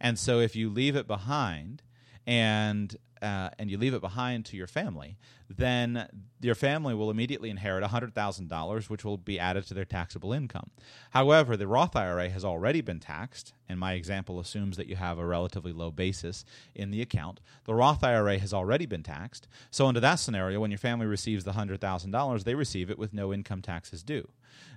And 0.00 0.18
so 0.18 0.40
if 0.40 0.56
you 0.56 0.70
leave 0.70 0.96
it 0.96 1.06
behind 1.06 1.82
and 2.30 2.96
uh, 3.20 3.50
and 3.58 3.70
you 3.70 3.76
leave 3.76 3.92
it 3.92 4.00
behind 4.00 4.46
to 4.46 4.56
your 4.56 4.66
family, 4.66 5.18
then 5.50 6.08
your 6.40 6.54
family 6.54 6.94
will 6.94 7.10
immediately 7.10 7.50
inherit 7.50 7.84
$100,000, 7.84 8.88
which 8.88 9.04
will 9.04 9.18
be 9.18 9.38
added 9.38 9.66
to 9.66 9.74
their 9.74 9.84
taxable 9.84 10.32
income. 10.32 10.70
However, 11.10 11.54
the 11.54 11.66
Roth 11.66 11.94
IRA 11.94 12.30
has 12.30 12.46
already 12.46 12.80
been 12.80 12.98
taxed, 12.98 13.52
and 13.68 13.78
my 13.78 13.92
example 13.92 14.40
assumes 14.40 14.78
that 14.78 14.86
you 14.86 14.96
have 14.96 15.18
a 15.18 15.26
relatively 15.26 15.70
low 15.70 15.90
basis 15.90 16.46
in 16.74 16.90
the 16.90 17.02
account. 17.02 17.40
The 17.64 17.74
Roth 17.74 18.02
IRA 18.02 18.38
has 18.38 18.54
already 18.54 18.86
been 18.86 19.02
taxed. 19.02 19.46
So, 19.70 19.86
under 19.86 20.00
that 20.00 20.14
scenario, 20.14 20.60
when 20.60 20.70
your 20.70 20.78
family 20.78 21.04
receives 21.04 21.44
the 21.44 21.52
$100,000, 21.52 22.44
they 22.44 22.54
receive 22.54 22.90
it 22.90 22.98
with 22.98 23.12
no 23.12 23.34
income 23.34 23.60
taxes 23.60 24.02
due, 24.02 24.30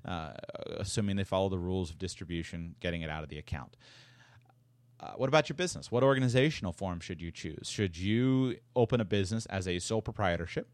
uh, 0.03 0.33
assuming 0.75 1.15
they 1.15 1.23
follow 1.23 1.47
the 1.47 1.59
rules 1.59 1.91
of 1.91 1.97
distribution, 1.97 2.75
getting 2.81 3.03
it 3.03 3.09
out 3.09 3.23
of 3.23 3.29
the 3.29 3.37
account. 3.37 3.77
Uh, 5.03 5.11
what 5.17 5.27
about 5.27 5.49
your 5.49 5.55
business? 5.55 5.91
What 5.91 6.01
organizational 6.01 6.71
form 6.71 7.01
should 7.01 7.21
you 7.21 7.29
choose? 7.29 7.67
Should 7.69 7.97
you 7.97 8.55
open 8.73 9.01
a 9.01 9.05
business 9.05 9.45
as 9.47 9.67
a 9.67 9.79
sole 9.79 10.01
proprietorship? 10.01 10.69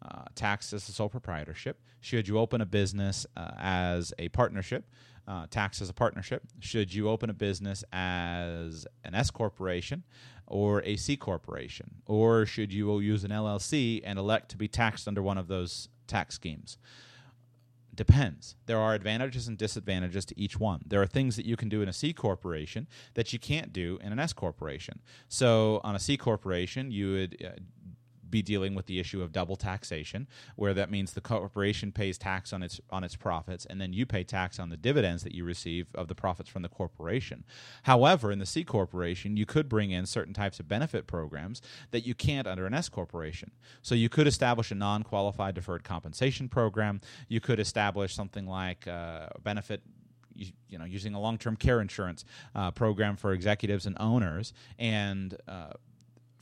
Uh, 0.00 0.22
taxed 0.34 0.72
as 0.72 0.88
a 0.88 0.92
sole 0.92 1.10
proprietorship? 1.10 1.78
Should 2.00 2.26
you 2.26 2.38
open 2.38 2.62
a 2.62 2.66
business 2.66 3.26
uh, 3.36 3.50
as 3.58 4.14
a 4.18 4.30
partnership? 4.30 4.88
Uh, 5.28 5.46
taxed 5.50 5.82
as 5.82 5.90
a 5.90 5.92
partnership? 5.92 6.42
Should 6.60 6.94
you 6.94 7.10
open 7.10 7.28
a 7.28 7.34
business 7.34 7.84
as 7.92 8.86
an 9.04 9.14
S 9.14 9.30
corporation 9.30 10.04
or 10.46 10.82
a 10.84 10.96
C 10.96 11.16
corporation? 11.16 11.96
Or 12.06 12.46
should 12.46 12.72
you 12.72 12.98
use 13.00 13.22
an 13.24 13.30
LLC 13.32 14.00
and 14.02 14.18
elect 14.18 14.50
to 14.52 14.56
be 14.56 14.68
taxed 14.68 15.06
under 15.06 15.22
one 15.22 15.36
of 15.36 15.48
those 15.48 15.90
tax 16.06 16.36
schemes? 16.36 16.78
Depends. 17.96 18.56
There 18.66 18.78
are 18.78 18.94
advantages 18.94 19.48
and 19.48 19.56
disadvantages 19.56 20.24
to 20.26 20.40
each 20.40 20.58
one. 20.58 20.82
There 20.86 21.00
are 21.02 21.06
things 21.06 21.36
that 21.36 21.46
you 21.46 21.56
can 21.56 21.68
do 21.68 21.82
in 21.82 21.88
a 21.88 21.92
C 21.92 22.12
corporation 22.12 22.86
that 23.14 23.32
you 23.32 23.38
can't 23.38 23.72
do 23.72 23.98
in 24.02 24.12
an 24.12 24.18
S 24.18 24.32
corporation. 24.32 25.00
So, 25.28 25.80
on 25.84 25.94
a 25.94 25.98
C 25.98 26.16
corporation, 26.16 26.90
you 26.90 27.12
would 27.12 27.44
uh, 27.44 27.60
be 28.34 28.42
dealing 28.42 28.74
with 28.74 28.86
the 28.86 28.98
issue 28.98 29.22
of 29.22 29.30
double 29.30 29.54
taxation, 29.54 30.26
where 30.56 30.74
that 30.74 30.90
means 30.90 31.12
the 31.12 31.20
corporation 31.20 31.92
pays 31.92 32.18
tax 32.18 32.52
on 32.52 32.64
its 32.64 32.80
on 32.90 33.04
its 33.04 33.14
profits, 33.14 33.64
and 33.64 33.80
then 33.80 33.92
you 33.92 34.04
pay 34.04 34.24
tax 34.24 34.58
on 34.58 34.70
the 34.70 34.76
dividends 34.76 35.22
that 35.22 35.32
you 35.32 35.44
receive 35.44 35.86
of 35.94 36.08
the 36.08 36.16
profits 36.16 36.50
from 36.50 36.62
the 36.62 36.68
corporation. 36.68 37.44
However, 37.84 38.32
in 38.32 38.40
the 38.40 38.46
C 38.46 38.64
corporation, 38.64 39.36
you 39.36 39.46
could 39.46 39.68
bring 39.68 39.92
in 39.92 40.04
certain 40.04 40.34
types 40.34 40.58
of 40.58 40.66
benefit 40.66 41.06
programs 41.06 41.62
that 41.92 42.04
you 42.04 42.12
can't 42.12 42.48
under 42.48 42.66
an 42.66 42.74
S 42.74 42.88
corporation. 42.88 43.52
So 43.82 43.94
you 43.94 44.08
could 44.08 44.26
establish 44.26 44.72
a 44.72 44.74
non-qualified 44.74 45.54
deferred 45.54 45.84
compensation 45.84 46.48
program. 46.48 47.00
You 47.28 47.40
could 47.40 47.60
establish 47.60 48.16
something 48.16 48.48
like 48.48 48.88
uh, 48.88 49.28
benefit 49.44 49.80
you, 50.34 50.46
you, 50.68 50.78
know 50.80 50.84
using 50.84 51.14
a 51.14 51.20
long-term 51.20 51.54
care 51.54 51.80
insurance 51.80 52.24
uh, 52.56 52.72
program 52.72 53.16
for 53.16 53.32
executives 53.32 53.86
and 53.86 53.96
owners 54.00 54.52
and 54.80 55.36
uh, 55.46 55.74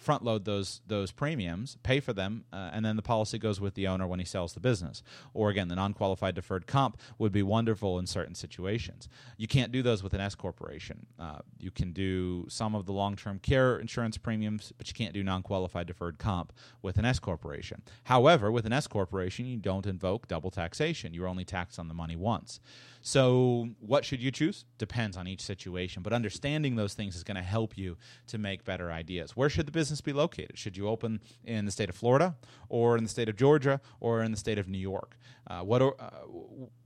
front 0.02 0.24
load 0.24 0.44
those 0.44 0.80
those 0.86 1.12
premiums, 1.12 1.78
pay 1.82 2.00
for 2.00 2.12
them, 2.12 2.44
uh, 2.52 2.70
and 2.72 2.84
then 2.84 2.96
the 2.96 3.02
policy 3.02 3.38
goes 3.38 3.60
with 3.60 3.74
the 3.74 3.86
owner 3.86 4.06
when 4.06 4.18
he 4.18 4.24
sells 4.24 4.52
the 4.52 4.60
business. 4.60 5.02
Or 5.32 5.50
again, 5.50 5.68
the 5.68 5.76
non-qualified 5.76 6.34
deferred 6.34 6.66
comp 6.66 7.00
would 7.18 7.32
be 7.32 7.42
wonderful 7.42 7.98
in 7.98 8.06
certain 8.06 8.34
situations. 8.34 9.08
You 9.36 9.46
can't 9.46 9.72
do 9.72 9.82
those 9.82 10.02
with 10.02 10.14
an 10.14 10.20
S 10.20 10.34
corporation. 10.34 11.06
Uh, 11.18 11.38
you 11.58 11.70
can 11.70 11.92
do 11.92 12.46
some 12.48 12.74
of 12.74 12.86
the 12.86 12.92
long-term 12.92 13.38
care 13.38 13.78
insurance 13.78 14.18
premiums, 14.18 14.72
but 14.76 14.88
you 14.88 14.94
can't 14.94 15.14
do 15.14 15.22
non-qualified 15.22 15.86
deferred 15.86 16.18
comp 16.18 16.52
with 16.82 16.98
an 16.98 17.04
S 17.04 17.18
corporation. 17.18 17.82
However, 18.04 18.50
with 18.50 18.66
an 18.66 18.72
S 18.72 18.86
corporation, 18.86 19.46
you 19.46 19.56
don't 19.56 19.86
invoke 19.86 20.28
double 20.28 20.50
taxation. 20.50 21.14
You're 21.14 21.28
only 21.28 21.44
taxed 21.44 21.78
on 21.78 21.88
the 21.88 21.94
money 21.94 22.16
once. 22.16 22.60
So, 23.04 23.70
what 23.80 24.04
should 24.04 24.22
you 24.22 24.30
choose? 24.30 24.64
Depends 24.78 25.16
on 25.16 25.26
each 25.26 25.40
situation, 25.40 26.04
but 26.04 26.12
understanding 26.12 26.76
those 26.76 26.94
things 26.94 27.16
is 27.16 27.24
going 27.24 27.36
to 27.36 27.42
help 27.42 27.76
you 27.76 27.96
to 28.28 28.38
make 28.38 28.64
better 28.64 28.92
ideas. 28.92 29.36
Where 29.36 29.48
should 29.48 29.66
the 29.66 29.72
business 29.72 29.91
be 30.00 30.12
located? 30.12 30.58
Should 30.58 30.76
you 30.76 30.88
open 30.88 31.20
in 31.44 31.64
the 31.64 31.70
state 31.70 31.88
of 31.88 31.94
Florida, 31.96 32.36
or 32.68 32.96
in 32.96 33.04
the 33.04 33.10
state 33.10 33.28
of 33.28 33.36
Georgia, 33.36 33.80
or 34.00 34.22
in 34.22 34.30
the 34.30 34.36
state 34.36 34.58
of 34.58 34.68
New 34.68 34.78
York? 34.78 35.16
Uh, 35.46 35.60
what 35.60 35.82
are, 35.82 35.94
uh, 35.98 36.10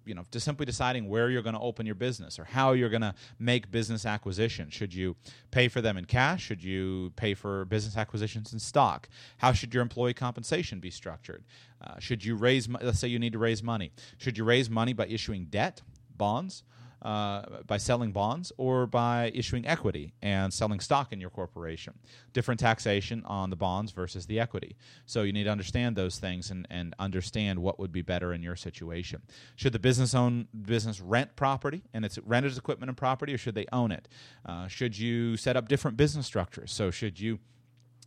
you 0.05 0.15
know, 0.15 0.25
just 0.31 0.45
simply 0.45 0.65
deciding 0.65 1.09
where 1.09 1.29
you're 1.31 1.43
going 1.43 1.55
to 1.55 1.61
open 1.61 1.85
your 1.85 1.95
business 1.95 2.39
or 2.39 2.45
how 2.45 2.73
you're 2.73 2.89
going 2.89 3.03
to 3.03 3.15
make 3.39 3.71
business 3.71 4.07
acquisitions. 4.07 4.73
Should 4.73 4.95
you 4.95 5.15
pay 5.51 5.69
for 5.69 5.81
them 5.81 5.97
in 5.97 6.07
cash? 6.07 6.45
Should 6.45 6.65
you 6.65 7.13
pay 7.17 7.35
for 7.35 7.67
business 7.67 7.97
acquisitions 7.97 8.53
in 8.53 8.59
stock? 8.59 9.09
How 9.39 9.53
should 9.53 9.75
your 9.75 9.83
employee 9.83 10.15
compensation 10.15 10.81
be 10.81 10.91
structured? 10.91 11.45
Uh, 11.81 11.99
should 11.99 12.25
you 12.25 12.35
raise, 12.35 12.69
let's 12.69 12.99
say 12.99 13.09
you 13.09 13.19
need 13.19 13.33
to 13.33 13.39
raise 13.39 13.63
money. 13.63 13.93
Should 14.17 14.39
you 14.39 14.45
raise 14.45 14.71
money 14.71 14.95
by 14.95 15.07
issuing 15.07 15.47
debt? 15.47 15.83
bonds 16.17 16.65
uh, 17.07 17.63
by 17.69 17.77
selling 17.77 18.11
bonds 18.11 18.51
or 18.57 18.85
by 18.85 19.31
issuing 19.33 19.65
equity 19.65 20.13
and 20.23 20.53
selling 20.53 20.81
stock 20.81 21.13
in 21.13 21.21
your 21.21 21.31
corporation. 21.31 21.95
Different 22.33 22.59
taxation 22.59 23.23
on 23.27 23.49
the 23.51 23.55
bonds 23.55 23.93
versus 23.93 24.27
the 24.27 24.41
equity. 24.41 24.75
So 25.05 25.23
you 25.23 25.33
need 25.33 25.45
to 25.45 25.51
understand 25.51 25.95
those 25.95 26.19
things 26.19 26.51
and, 26.51 26.67
and 26.69 26.97
understand 26.99 27.61
what 27.61 27.79
would 27.79 27.93
be 27.93 28.03
better 28.03 28.33
in 28.33 28.43
your 28.43 28.57
situation. 28.57 29.23
Should 29.55 29.73
the 29.73 29.79
business 29.79 30.17
own 30.17 30.49
business 30.63 31.01
rent 31.01 31.37
property 31.37 31.85
and 31.95 32.05
it's 32.05 32.19
rented 32.19 32.51
as 32.51 32.59
equipment 32.59 32.91
and 32.91 32.97
property, 32.97 33.33
or 33.33 33.39
should 33.39 33.55
they 33.55 33.67
own 33.73 33.93
it? 33.93 34.09
Uh, 34.45 34.67
should 34.67 34.99
you 34.99 35.37
set 35.37 35.57
up 35.57 35.69
different 35.69 35.97
business 35.97 36.27
structures? 36.27 36.73
So 36.73 36.91
should 36.91 37.21
you 37.21 37.39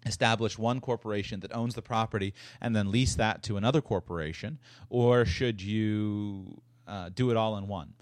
establish 0.05 0.57
one 0.59 0.81
corporation 0.81 1.39
that 1.39 1.55
owns 1.55 1.73
the 1.73 1.81
property 1.81 2.33
and 2.59 2.75
then 2.75 2.91
lease 2.91 3.15
that 3.15 3.43
to 3.43 3.55
another 3.55 3.81
corporation, 3.81 4.59
or 4.89 5.23
should 5.23 5.61
you 5.61 6.61
uh, 6.85 7.09
do 7.15 7.31
it 7.31 7.37
all 7.37 7.55
in 7.55 7.65
one? 7.69 7.93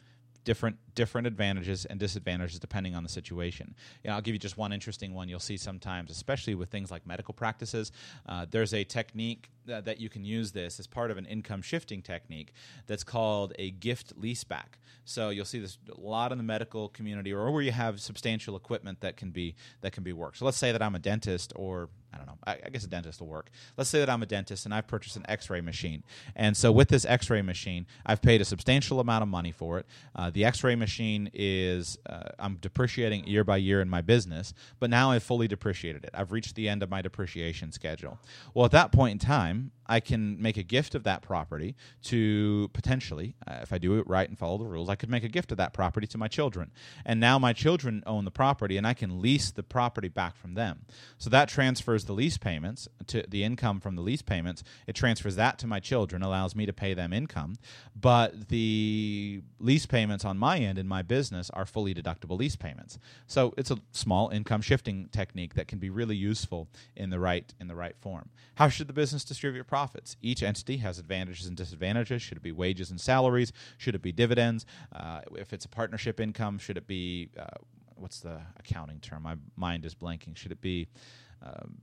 Different 0.48 0.78
different 0.96 1.28
advantages 1.28 1.84
and 1.84 2.00
disadvantages 2.00 2.58
depending 2.58 2.96
on 2.96 3.04
the 3.04 3.10
situation. 3.10 3.76
You 4.02 4.10
know, 4.10 4.16
I'll 4.16 4.22
give 4.22 4.34
you 4.34 4.40
just 4.40 4.58
one 4.58 4.72
interesting 4.72 5.14
one 5.14 5.28
you'll 5.28 5.42
see 5.42 5.58
sometimes, 5.58 6.10
especially 6.10 6.56
with 6.56 6.70
things 6.70 6.90
like 6.90 7.06
medical 7.06 7.34
practices. 7.34 7.92
Uh, 8.26 8.46
there's 8.50 8.74
a 8.74 8.86
technique 8.86 9.50
that, 9.66 9.84
that 9.84 10.00
you 10.00 10.08
can 10.08 10.24
use 10.24 10.54
this 10.54 10.80
as 10.80 10.88
part 10.88 11.12
of 11.12 11.18
an 11.18 11.26
income 11.26 11.62
shifting 11.62 12.02
technique 12.02 12.54
that's 12.88 13.04
called 13.04 13.52
a 13.60 13.72
gift 13.72 14.20
leaseback. 14.20 14.80
So 15.04 15.30
you'll 15.30 15.44
see 15.44 15.60
this 15.60 15.78
a 15.94 16.00
lot 16.00 16.32
in 16.32 16.38
the 16.38 16.46
medical 16.46 16.88
community, 16.90 17.34
or 17.34 17.52
where 17.52 17.62
you 17.62 17.74
have 17.74 18.00
substantial 18.00 18.56
equipment 18.56 19.02
that 19.02 19.18
can 19.18 19.32
be 19.32 19.56
that 19.82 19.92
can 19.92 20.04
be 20.04 20.14
worked. 20.14 20.38
So 20.38 20.46
let's 20.46 20.58
say 20.58 20.72
that 20.72 20.82
I'm 20.82 20.96
a 20.96 21.00
dentist, 21.00 21.52
or 21.58 21.90
I 22.18 22.26
don't 22.26 22.28
know, 22.28 22.38
I, 22.48 22.58
I 22.66 22.70
guess 22.70 22.84
a 22.84 22.88
dentist 22.88 23.22
will 23.22 23.28
work. 23.28 23.52
Let's 23.78 23.90
say 23.90 24.00
that 24.00 24.10
I'm 24.10 24.24
a 24.24 24.26
dentist 24.26 24.66
and 24.66 24.74
I've 24.74 24.88
purchased 24.88 25.16
an 25.16 25.26
X-ray 25.30 25.62
machine, 25.62 26.04
and 26.36 26.58
so 26.58 26.72
with 26.72 26.90
this 26.90 27.06
X-ray 27.06 27.44
machine, 27.44 27.86
I've 28.06 28.22
paid 28.22 28.42
a 28.42 28.46
substantial 28.46 29.00
amount 29.00 29.22
of 29.22 29.28
money 29.28 29.52
for 29.52 29.78
it. 29.80 29.86
Uh, 30.16 30.32
the 30.32 30.44
X-ray 30.44 30.76
machine 30.76 31.30
is 31.34 31.98
uh, 32.10 32.30
I'm 32.40 32.56
depreciating 32.56 33.28
year 33.28 33.44
by 33.44 33.58
year 33.58 33.82
in 33.82 33.90
my 33.90 34.02
business, 34.02 34.54
but 34.80 34.90
now 34.90 35.12
I've 35.12 35.24
fully 35.24 35.48
depreciated 35.48 36.04
it. 36.04 36.12
I've 36.14 36.32
reached 36.32 36.56
the 36.56 36.68
end 36.68 36.82
of 36.82 36.90
my 36.90 37.02
depreciation 37.02 37.72
schedule. 37.72 38.18
Well, 38.54 38.66
at 38.66 38.72
that 38.72 38.92
point 38.92 39.12
in 39.12 39.20
time, 39.20 39.72
I 39.90 40.02
can 40.02 40.42
make 40.42 40.58
a 40.58 40.64
gift 40.64 40.96
of 40.96 41.04
that 41.04 41.22
property 41.22 41.76
to 42.04 42.70
potentially, 42.74 43.36
uh, 43.48 43.60
if 43.62 43.72
I 43.72 43.78
do 43.78 43.98
it 44.00 44.08
right 44.08 44.28
and 44.28 44.38
follow 44.38 44.58
the 44.58 44.66
rules, 44.66 44.90
I 44.90 44.96
could 44.96 45.10
make 45.10 45.24
a 45.24 45.30
gift 45.30 45.52
of 45.52 45.58
that 45.60 45.74
property 45.74 46.08
to 46.08 46.18
my 46.18 46.28
children. 46.28 46.72
And 47.06 47.22
now 47.22 47.40
my 47.40 47.54
children 47.54 48.04
own 48.06 48.26
the 48.26 48.32
property, 48.32 48.76
and 48.76 48.86
I 48.86 48.94
can 48.94 49.22
lease 49.22 49.50
the 49.50 49.64
property 49.64 50.10
back 50.10 50.36
from 50.36 50.56
them. 50.56 50.86
So 51.18 51.30
that 51.30 51.48
transfers 51.48 52.04
the 52.08 52.14
lease 52.14 52.38
payments 52.38 52.88
to 53.06 53.24
the 53.28 53.44
income 53.44 53.80
from 53.80 53.96
the 53.96 54.02
lease 54.02 54.22
payments. 54.22 54.64
It 54.88 54.94
transfers 54.94 55.36
that 55.36 55.60
to 55.60 55.68
my 55.68 55.80
children, 55.80 56.24
allows 56.24 56.56
me 56.56 56.66
to 56.66 56.74
pay 56.74 56.94
them 56.94 57.14
income. 57.14 57.58
But 57.96 58.50
the 58.50 59.42
lease 59.60 59.86
payments 59.86 60.26
on 60.26 60.38
my 60.38 60.58
end 60.58 60.80
in 60.80 60.88
my 60.88 61.04
business 61.04 61.50
are 61.52 61.66
fully 61.66 61.94
deductible 61.94 62.38
lease 62.38 62.56
payments. 62.56 62.98
So 63.28 63.54
it's 63.58 63.70
a 63.70 63.78
small 63.92 64.30
income 64.30 64.62
shifting 64.62 65.10
technique 65.12 65.54
that 65.54 65.68
can 65.68 65.80
be 65.80 65.90
really 65.90 66.16
useful 66.16 66.68
in 66.96 67.10
the 67.10 67.20
right 67.20 67.54
in 67.60 67.68
the 67.68 67.76
right 67.76 67.96
form. 68.00 68.30
How 68.56 68.70
should 68.70 68.88
the 68.88 68.94
business 68.94 69.24
distribute 69.24 69.68
profits? 69.68 70.18
Each 70.22 70.42
entity 70.42 70.78
has 70.78 70.98
advantages 70.98 71.46
and 71.46 71.56
disadvantages. 71.56 72.22
Should 72.22 72.38
it 72.38 72.44
be 72.44 72.52
wages 72.52 72.90
and 72.90 73.00
salaries? 73.00 73.54
Should 73.78 73.96
it 73.96 74.02
be 74.02 74.12
dividends? 74.12 74.66
Uh, 74.96 75.22
if 75.36 75.54
it's 75.54 75.66
a 75.66 75.70
partnership 75.70 76.20
income, 76.20 76.58
should 76.58 76.78
it 76.78 76.88
be 76.88 77.30
uh, 77.38 77.46
what's 78.00 78.20
the 78.20 78.40
accounting 78.58 79.00
term? 79.00 79.24
My 79.24 79.36
mind 79.56 79.86
is 79.86 79.96
blanking. 79.96 80.36
Should 80.36 80.52
it 80.52 80.62
be 80.62 80.88
um, 81.42 81.78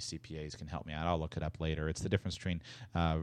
CPAs 0.00 0.56
can 0.56 0.66
help 0.66 0.86
me 0.86 0.92
out. 0.92 1.06
I'll 1.06 1.18
look 1.18 1.36
it 1.36 1.42
up 1.42 1.60
later. 1.60 1.88
It's 1.88 2.00
the 2.00 2.08
difference 2.08 2.36
between 2.36 2.62
uh, 2.94 3.18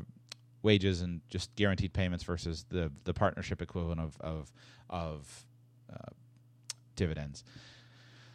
wages 0.63 1.01
and 1.01 1.21
just 1.29 1.55
guaranteed 1.55 1.93
payments 1.93 2.23
versus 2.23 2.65
the 2.69 2.91
the 3.03 3.13
partnership 3.13 3.61
equivalent 3.61 3.99
of 3.99 4.17
of 4.21 4.51
of 4.89 5.45
uh, 5.91 6.11
dividends. 6.95 7.43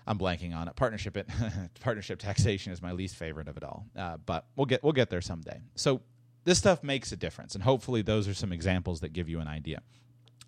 I'm 0.07 0.19
blanking 0.19 0.55
on 0.55 0.69
it. 0.69 0.77
Partnership 0.77 1.17
it, 1.17 1.29
partnership 1.81 2.19
taxation 2.21 2.73
is 2.73 2.81
my 2.81 2.93
least 2.93 3.17
favorite 3.17 3.49
of 3.49 3.57
it 3.57 3.65
all. 3.65 3.87
Uh, 3.97 4.19
but 4.25 4.47
we'll 4.55 4.67
get 4.67 4.83
we'll 4.83 4.93
get 4.93 5.11
there 5.11 5.21
someday. 5.21 5.61
So 5.75 6.01
this 6.45 6.59
stuff 6.59 6.85
makes 6.85 7.11
a 7.11 7.17
difference, 7.17 7.55
and 7.55 7.65
hopefully 7.65 8.03
those 8.03 8.29
are 8.29 8.35
some 8.35 8.53
examples 8.53 9.01
that 9.01 9.13
give 9.13 9.29
you 9.29 9.41
an 9.41 9.49
idea. 9.49 9.83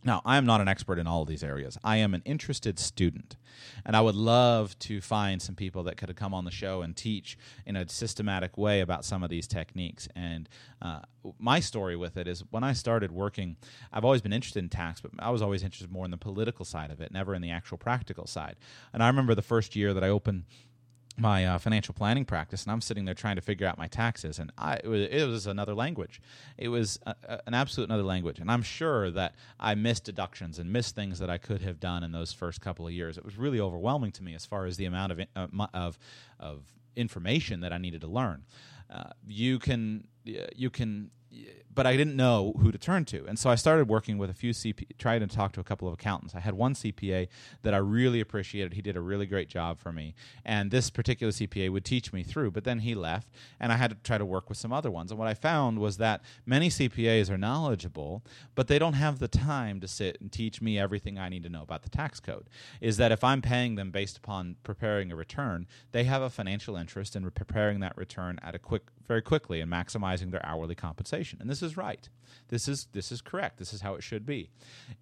Now, 0.05 0.23
I 0.25 0.37
am 0.37 0.47
not 0.47 0.61
an 0.61 0.69
expert 0.69 0.99
in 0.99 1.09
all 1.09 1.23
of 1.23 1.29
these 1.29 1.43
areas. 1.43 1.77
I 1.83 1.97
am 1.97 2.15
an 2.15 2.23
interested 2.25 2.79
student, 2.79 3.37
and 3.85 3.97
I 3.97 4.01
would 4.01 4.15
love 4.15 4.79
to 4.81 5.01
find 5.01 5.43
some 5.43 5.57
people 5.57 5.83
that 5.85 5.97
could 5.97 6.15
come 6.15 6.33
on 6.33 6.45
the 6.45 6.53
show 6.53 6.83
and 6.83 6.97
teach 6.97 7.37
in 7.67 7.75
a 7.75 7.89
systematic 7.89 8.57
way 8.57 8.81
about 8.81 9.05
some 9.05 9.25
of 9.25 9.31
these 9.31 9.49
techniques. 9.49 10.09
And 10.15 10.49
uh, 10.81 11.01
my 11.39 11.59
story 11.59 11.97
with 11.97 12.17
it 12.17 12.29
is 12.29 12.45
when 12.51 12.63
I 12.63 12.75
started 12.75 13.11
working, 13.11 13.57
I've 13.93 14.05
always 14.05 14.23
been 14.23 14.33
interested 14.33 14.61
in 14.61 14.69
tax, 14.69 15.01
but 15.01 15.11
I 15.19 15.31
was 15.31 15.43
always 15.43 15.65
interested 15.65 15.91
more 15.91 16.05
in 16.05 16.13
the 16.13 16.17
political 16.17 16.65
side 16.65 16.93
of 16.93 17.01
it, 17.01 17.11
never 17.11 17.35
in 17.35 17.43
the 17.43 17.51
actual 17.51 17.77
practical 17.77 18.27
side. 18.29 18.55
And 18.93 19.03
I 19.03 19.09
remember 19.09 19.35
the 19.35 19.43
first 19.43 19.75
year 19.75 19.93
that 19.95 20.05
I 20.05 20.09
opened 20.09 20.45
my 21.19 21.45
uh, 21.45 21.59
financial 21.59 21.95
planning 21.95 22.25
practice, 22.25 22.65
and 22.65 22.73
I'm 22.73 22.81
sitting 22.81 23.05
there 23.05 23.15
trying 23.15 23.37
to 23.37 23.43
figure 23.43 23.67
out 23.67 23.79
my 23.79 23.87
taxes, 23.89 24.39
and 24.39 24.53
I, 24.57 24.75
it, 24.77 24.89
was, 24.89 25.01
it 25.03 25.25
was 25.27 25.47
another 25.47 25.75
language. 25.75 26.21
It 26.57 26.69
was 26.69 26.99
a, 27.07 27.15
a, 27.29 27.41
an 27.47 27.55
absolute 27.55 27.89
another 27.89 28.03
language, 28.05 28.39
and 28.39 28.51
I'm 28.51 28.63
sure 28.63 29.11
that 29.11 29.35
I 29.59 29.75
missed 29.75 30.05
deductions 30.05 30.59
and 30.59 30.73
missed 30.73 30.95
things 30.95 31.19
that 31.19 31.31
I 31.31 31.39
could 31.39 31.63
have 31.63 31.81
done 31.81 32.03
in 32.03 32.13
those 32.13 32.33
first 32.33 32.61
couple 32.61 32.87
of 32.87 32.93
years. 32.93 33.19
It 33.19 33.25
was 33.25 33.37
really 33.37 33.61
overwhelming 33.61 34.13
to 34.13 34.23
me 34.23 34.35
as 34.35 34.47
far 34.47 34.67
as 34.67 34.77
the 34.77 34.85
amount 34.85 35.13
of 35.13 35.21
uh, 35.37 35.67
of 35.75 35.99
of 36.39 36.63
information 36.97 37.61
that 37.61 37.73
I 37.73 37.79
needed 37.79 38.01
to 38.03 38.09
learn. 38.09 38.45
Uh, 38.91 39.11
you 39.27 39.59
can 39.59 40.07
you 40.25 40.71
can 40.71 41.11
but 41.79 41.87
I 41.87 41.97
didn't 41.97 42.17
know 42.17 42.55
who 42.61 42.73
to 42.73 42.77
turn 42.77 43.05
to. 43.05 43.25
And 43.27 43.39
so 43.39 43.51
I 43.51 43.55
started 43.55 43.87
working 43.87 44.19
with 44.19 44.31
a 44.31 44.35
few 44.35 44.51
CP, 44.51 44.99
tried 44.99 45.21
to 45.21 45.29
talk 45.29 45.53
to 45.53 45.61
a 45.61 45.63
couple 45.63 45.87
of 45.87 45.95
accountants. 45.95 46.35
I 46.35 46.41
had 46.41 46.55
one 46.55 46.75
CPA 46.75 47.29
that 47.63 47.73
I 47.73 47.77
really 47.77 48.19
appreciated. 48.19 48.75
He 48.75 48.83
did 48.83 48.97
a 48.97 49.01
really 49.01 49.27
great 49.27 49.49
job 49.49 49.79
for 49.79 49.93
me. 49.93 50.17
And 50.45 50.73
this 50.73 50.91
particular 50.91 51.31
CPA 51.31 51.71
would 51.71 51.85
teach 51.85 52.13
me 52.13 52.25
through, 52.25 52.51
but 52.51 52.65
then 52.65 52.81
he 52.81 52.97
left 52.97 53.29
and 53.61 53.71
I 53.71 53.77
had 53.77 53.91
to 53.91 53.97
try 54.03 54.19
to 54.19 54.25
work 54.25 54.49
with 54.49 54.59
some 54.59 54.73
other 54.73 54.91
ones. 54.91 55.13
And 55.13 55.21
what 55.21 55.29
I 55.29 55.35
found 55.35 55.79
was 55.79 55.99
that 55.99 56.21
many 56.45 56.69
CPAs 56.69 57.31
are 57.31 57.39
knowledgeable, 57.39 58.25
but 58.57 58.67
they 58.67 58.81
don't 58.81 58.95
have 58.95 59.21
the 59.21 59.29
time 59.29 59.79
to 59.79 59.87
sit 59.87 60.21
and 60.21 60.33
teach 60.33 60.61
me 60.61 60.81
everything 60.81 61.17
I 61.17 61.29
need 61.29 61.45
to 61.45 61.49
know 61.49 61.63
about 61.63 61.85
the 61.85 61.91
tax 61.91 62.19
code. 62.19 62.51
Is 62.81 62.97
that 62.97 63.13
if 63.13 63.23
I'm 63.23 63.41
paying 63.41 63.77
them 63.77 63.93
based 63.93 64.17
upon 64.17 64.57
preparing 64.65 65.13
a 65.13 65.17
return, 65.17 65.69
they 65.93 66.03
have 66.03 66.23
a 66.23 66.29
financial 66.29 66.75
interest 66.75 67.15
in 67.15 67.31
preparing 67.31 67.79
that 67.79 67.97
return 67.97 68.41
at 68.43 68.57
a 68.57 68.59
quick 68.59 68.83
very 69.07 69.23
quickly 69.23 69.61
and 69.61 69.73
maximizing 69.73 70.31
their 70.31 70.45
hourly 70.45 70.75
compensation. 70.75 71.39
And 71.41 71.49
this 71.49 71.63
is 71.63 71.68
right. 71.77 72.09
This 72.49 72.69
is 72.69 72.89
this 72.93 73.13
is 73.13 73.21
correct. 73.21 73.59
This 73.59 73.73
is 73.73 73.81
how 73.81 73.95
it 73.95 74.03
should 74.03 74.25
be. 74.25 74.51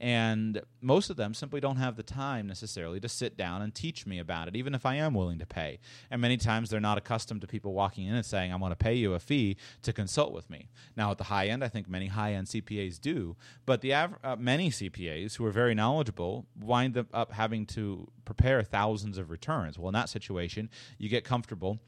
And 0.01 0.63
most 0.81 1.11
of 1.11 1.17
them 1.17 1.35
simply 1.35 1.61
don't 1.61 1.77
have 1.77 1.97
the 1.97 2.03
time 2.03 2.47
necessarily 2.47 3.01
to 3.01 3.09
sit 3.09 3.37
down 3.37 3.63
and 3.63 3.75
teach 3.75 4.07
me 4.07 4.19
about 4.19 4.49
it, 4.49 4.57
even 4.57 4.75
if 4.75 4.85
I 4.85 4.97
am 4.97 5.15
willing 5.15 5.39
to 5.39 5.47
pay. 5.47 5.79
And 6.11 6.21
many 6.21 6.37
times 6.37 6.71
they're 6.71 6.81
not 6.81 6.99
accustomed 6.99 7.41
to 7.43 7.47
people 7.47 7.73
walking 7.73 8.07
in 8.07 8.15
and 8.15 8.27
saying, 8.27 8.53
"I'm 8.53 8.61
going 8.61 8.71
to 8.71 8.77
pay 8.77 8.95
you 8.95 9.15
a 9.15 9.21
fee 9.21 9.57
to 9.83 9.93
consult 9.93 10.33
with 10.33 10.51
me." 10.51 10.69
Now, 10.97 11.11
at 11.11 11.19
the 11.19 11.25
high 11.25 11.49
end, 11.49 11.63
I 11.63 11.69
think 11.69 11.89
many 11.89 12.07
high 12.07 12.33
end 12.33 12.49
CPAs 12.49 13.01
do, 13.01 13.37
but 13.65 13.81
the 13.81 13.95
av- 13.95 14.19
uh, 14.25 14.37
many 14.37 14.71
CPAs 14.71 15.37
who 15.37 15.47
are 15.47 15.53
very 15.53 15.75
knowledgeable 15.75 16.47
wind 16.59 17.05
up 17.13 17.33
having 17.33 17.67
to 17.67 18.09
prepare 18.25 18.63
thousands 18.63 19.19
of 19.19 19.31
returns. 19.31 19.79
Well, 19.79 19.89
in 19.89 19.95
that 19.95 20.09
situation, 20.09 20.69
you 20.99 21.09
get 21.09 21.25
comfortable 21.25 21.79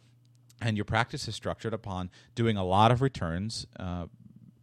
and 0.60 0.76
your 0.76 0.84
practice 0.84 1.28
is 1.28 1.34
structured 1.34 1.72
upon 1.72 2.10
doing 2.34 2.56
a 2.56 2.64
lot 2.64 2.90
of 2.90 3.00
returns 3.00 3.66
uh, 3.78 4.06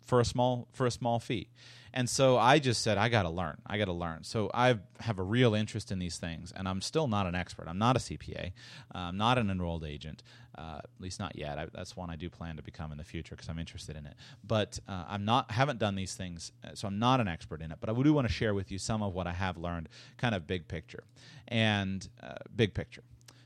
for 0.05 0.19
a 0.19 0.25
small 0.25 0.67
for 0.73 0.85
a 0.85 0.91
small 0.91 1.19
fee. 1.19 1.49
And 1.95 2.09
so 2.09 2.37
I 2.37 2.59
just 2.59 2.81
said 2.81 2.97
I 2.97 3.07
got 3.07 3.23
to 3.23 3.29
learn. 3.29 3.57
I 3.65 3.77
got 3.77 3.85
to 3.85 3.93
learn. 3.93 4.25
So 4.25 4.51
I 4.53 4.77
have 4.99 5.17
a 5.17 5.23
real 5.23 5.55
interest 5.55 5.93
in 5.93 5.99
these 5.99 6.17
things, 6.17 6.51
and 6.53 6.67
I'm 6.67 6.81
still 6.81 7.07
not 7.07 7.25
an 7.25 7.35
expert. 7.35 7.69
I'm 7.69 7.77
not 7.77 7.95
a 7.95 7.99
CPA. 7.99 8.47
Uh, 8.93 8.97
I'm 8.97 9.17
not 9.17 9.37
an 9.37 9.49
enrolled 9.49 9.85
agent, 9.85 10.21
uh, 10.57 10.79
at 10.79 10.89
least 10.99 11.21
not 11.21 11.37
yet. 11.37 11.57
I, 11.57 11.67
that's 11.73 11.95
one 11.95 12.09
I 12.09 12.17
do 12.17 12.29
plan 12.29 12.57
to 12.57 12.61
become 12.61 12.91
in 12.91 12.97
the 12.97 13.05
future 13.05 13.33
because 13.33 13.47
I'm 13.47 13.59
interested 13.59 13.95
in 13.95 14.05
it. 14.05 14.15
But 14.45 14.77
uh, 14.89 15.05
I'm 15.07 15.23
not 15.23 15.51
haven't 15.51 15.79
done 15.79 15.95
these 15.95 16.15
things, 16.15 16.51
uh, 16.65 16.71
so 16.73 16.89
I'm 16.89 16.99
not 16.99 17.21
an 17.21 17.29
expert 17.29 17.61
in 17.61 17.71
it. 17.71 17.77
But 17.79 17.89
I 17.89 17.93
do 17.93 18.13
want 18.13 18.27
to 18.27 18.33
share 18.33 18.53
with 18.53 18.73
you 18.73 18.77
some 18.77 19.01
of 19.01 19.13
what 19.13 19.25
I 19.25 19.31
have 19.31 19.57
learned, 19.57 19.87
kind 20.17 20.35
of 20.35 20.45
big 20.45 20.67
picture, 20.67 21.05
and 21.47 22.05
uh, 22.21 22.35
big 22.53 22.73
picture. 22.73 23.03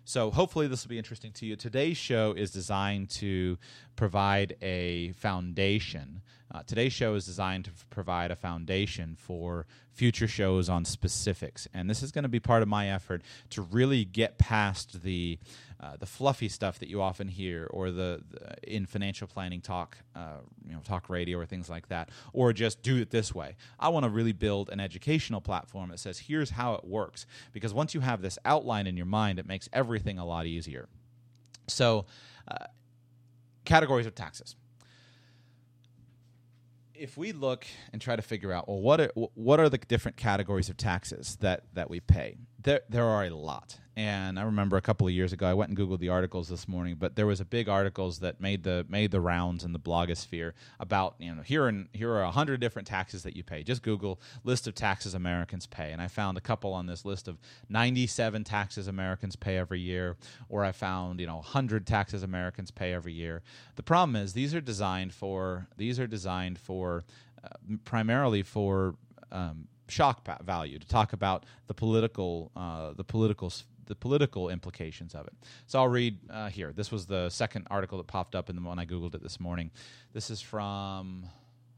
So 0.09 0.31
hopefully 0.31 0.65
this 0.65 0.83
will 0.83 0.89
be 0.89 0.97
interesting 0.97 1.31
to 1.33 1.45
you. 1.45 1.55
Today's 1.55 1.95
show 1.95 2.33
is 2.35 2.49
designed 2.49 3.11
to 3.11 3.59
provide 3.95 4.55
a 4.59 5.11
foundation. 5.11 6.23
Uh, 6.51 6.63
today's 6.65 6.93
show 6.93 7.13
is 7.13 7.27
designed 7.27 7.65
to 7.65 7.71
provide 7.91 8.31
a 8.31 8.35
foundation 8.35 9.15
for 9.19 9.67
future 9.93 10.27
shows 10.27 10.67
on 10.67 10.83
specifics, 10.83 11.67
and 11.75 11.87
this 11.87 12.01
is 12.01 12.11
going 12.11 12.23
to 12.23 12.27
be 12.27 12.39
part 12.39 12.63
of 12.63 12.67
my 12.67 12.89
effort 12.89 13.21
to 13.51 13.61
really 13.61 14.03
get 14.03 14.39
past 14.39 15.03
the 15.03 15.37
uh, 15.81 15.95
the 15.97 16.05
fluffy 16.05 16.49
stuff 16.49 16.79
that 16.79 16.89
you 16.89 17.01
often 17.01 17.27
hear, 17.27 17.67
or 17.71 17.89
the, 17.89 18.21
the 18.29 18.75
in 18.75 18.85
financial 18.85 19.27
planning 19.27 19.61
talk, 19.61 19.97
uh, 20.15 20.39
you 20.67 20.73
know, 20.73 20.81
talk 20.83 21.09
radio 21.09 21.37
or 21.37 21.45
things 21.45 21.69
like 21.69 21.87
that, 21.87 22.09
or 22.33 22.51
just 22.51 22.81
do 22.81 22.97
it 22.97 23.11
this 23.11 23.33
way. 23.33 23.55
I 23.79 23.89
want 23.89 24.03
to 24.03 24.09
really 24.09 24.33
build 24.33 24.69
an 24.69 24.79
educational 24.79 25.39
platform 25.39 25.89
that 25.89 25.99
says, 25.99 26.19
"Here's 26.19 26.49
how 26.49 26.73
it 26.73 26.83
works," 26.83 27.25
because 27.53 27.73
once 27.73 27.93
you 27.93 28.01
have 28.01 28.21
this 28.21 28.37
outline 28.43 28.87
in 28.87 28.97
your 28.97 29.05
mind, 29.05 29.39
it 29.39 29.47
makes 29.47 29.69
everything 29.71 30.19
a 30.19 30.25
lot 30.25 30.45
easier. 30.45 30.89
So, 31.67 32.05
uh, 32.47 32.65
categories 33.63 34.05
of 34.05 34.15
taxes 34.15 34.55
if 36.99 37.17
we 37.17 37.31
look 37.31 37.65
and 37.93 38.01
try 38.01 38.15
to 38.15 38.21
figure 38.21 38.51
out 38.51 38.67
well 38.67 38.81
what 38.81 38.99
are 38.99 39.11
what 39.15 39.59
are 39.59 39.69
the 39.69 39.77
different 39.77 40.17
categories 40.17 40.69
of 40.69 40.75
taxes 40.75 41.37
that 41.39 41.63
that 41.73 41.89
we 41.89 41.99
pay 41.99 42.35
there 42.69 42.81
there 42.87 43.05
are 43.05 43.25
a 43.25 43.31
lot 43.31 43.79
and 43.97 44.39
I 44.39 44.43
remember 44.43 44.77
a 44.77 44.81
couple 44.81 45.07
of 45.07 45.13
years 45.13 45.33
ago 45.33 45.47
I 45.47 45.55
went 45.55 45.69
and 45.69 45.77
googled 45.77 45.99
the 45.99 46.07
articles 46.07 46.47
this 46.47 46.69
morning, 46.69 46.95
but 46.97 47.17
there 47.17 47.25
was 47.25 47.41
a 47.41 47.45
big 47.45 47.67
articles 47.67 48.19
that 48.19 48.39
made 48.39 48.63
the 48.63 48.85
made 48.87 49.11
the 49.11 49.19
rounds 49.19 49.65
in 49.65 49.73
the 49.73 49.79
blogosphere 49.79 50.53
about 50.79 51.15
you 51.19 51.33
know 51.33 51.41
here 51.41 51.67
and 51.67 51.89
here 51.91 52.13
are 52.13 52.31
hundred 52.31 52.61
different 52.61 52.87
taxes 52.87 53.23
that 53.23 53.35
you 53.35 53.43
pay. 53.43 53.63
Just 53.63 53.81
Google 53.81 54.21
list 54.43 54.67
of 54.67 54.75
taxes 54.75 55.15
Americans 55.15 55.65
pay, 55.65 55.91
and 55.91 56.01
I 56.01 56.07
found 56.07 56.37
a 56.37 56.41
couple 56.41 56.71
on 56.71 56.85
this 56.85 57.03
list 57.03 57.27
of 57.27 57.39
ninety 57.67 58.07
seven 58.07 58.43
taxes 58.43 58.87
Americans 58.87 59.35
pay 59.35 59.57
every 59.57 59.81
year, 59.81 60.15
or 60.47 60.63
I 60.63 60.71
found 60.71 61.19
you 61.19 61.27
know 61.27 61.41
hundred 61.41 61.85
taxes 61.87 62.23
Americans 62.23 62.71
pay 62.71 62.93
every 62.93 63.13
year. 63.13 63.41
The 63.75 63.83
problem 63.83 64.15
is 64.15 64.31
these 64.31 64.53
are 64.53 64.61
designed 64.61 65.11
for 65.11 65.67
these 65.75 65.99
are 65.99 66.07
designed 66.07 66.59
for 66.59 67.03
uh, 67.43 67.49
primarily 67.83 68.43
for 68.43 68.95
um, 69.31 69.67
shock 69.89 70.27
value 70.43 70.79
to 70.79 70.87
talk 70.87 71.13
about 71.13 71.45
the 71.67 71.73
political 71.73 72.51
uh, 72.55 72.93
the 72.93 73.03
political 73.03 73.51
the 73.85 73.95
political 73.95 74.49
implications 74.49 75.15
of 75.15 75.25
it. 75.27 75.33
So 75.65 75.79
I'll 75.79 75.87
read 75.87 76.17
uh, 76.29 76.49
here. 76.49 76.71
This 76.71 76.91
was 76.91 77.07
the 77.07 77.29
second 77.29 77.67
article 77.71 77.97
that 77.97 78.07
popped 78.07 78.35
up 78.35 78.49
in 78.49 78.55
the 78.55 78.61
when 78.61 78.79
I 78.79 78.85
googled 78.85 79.15
it 79.15 79.23
this 79.23 79.39
morning. 79.39 79.71
This 80.13 80.29
is 80.29 80.41
from 80.41 81.25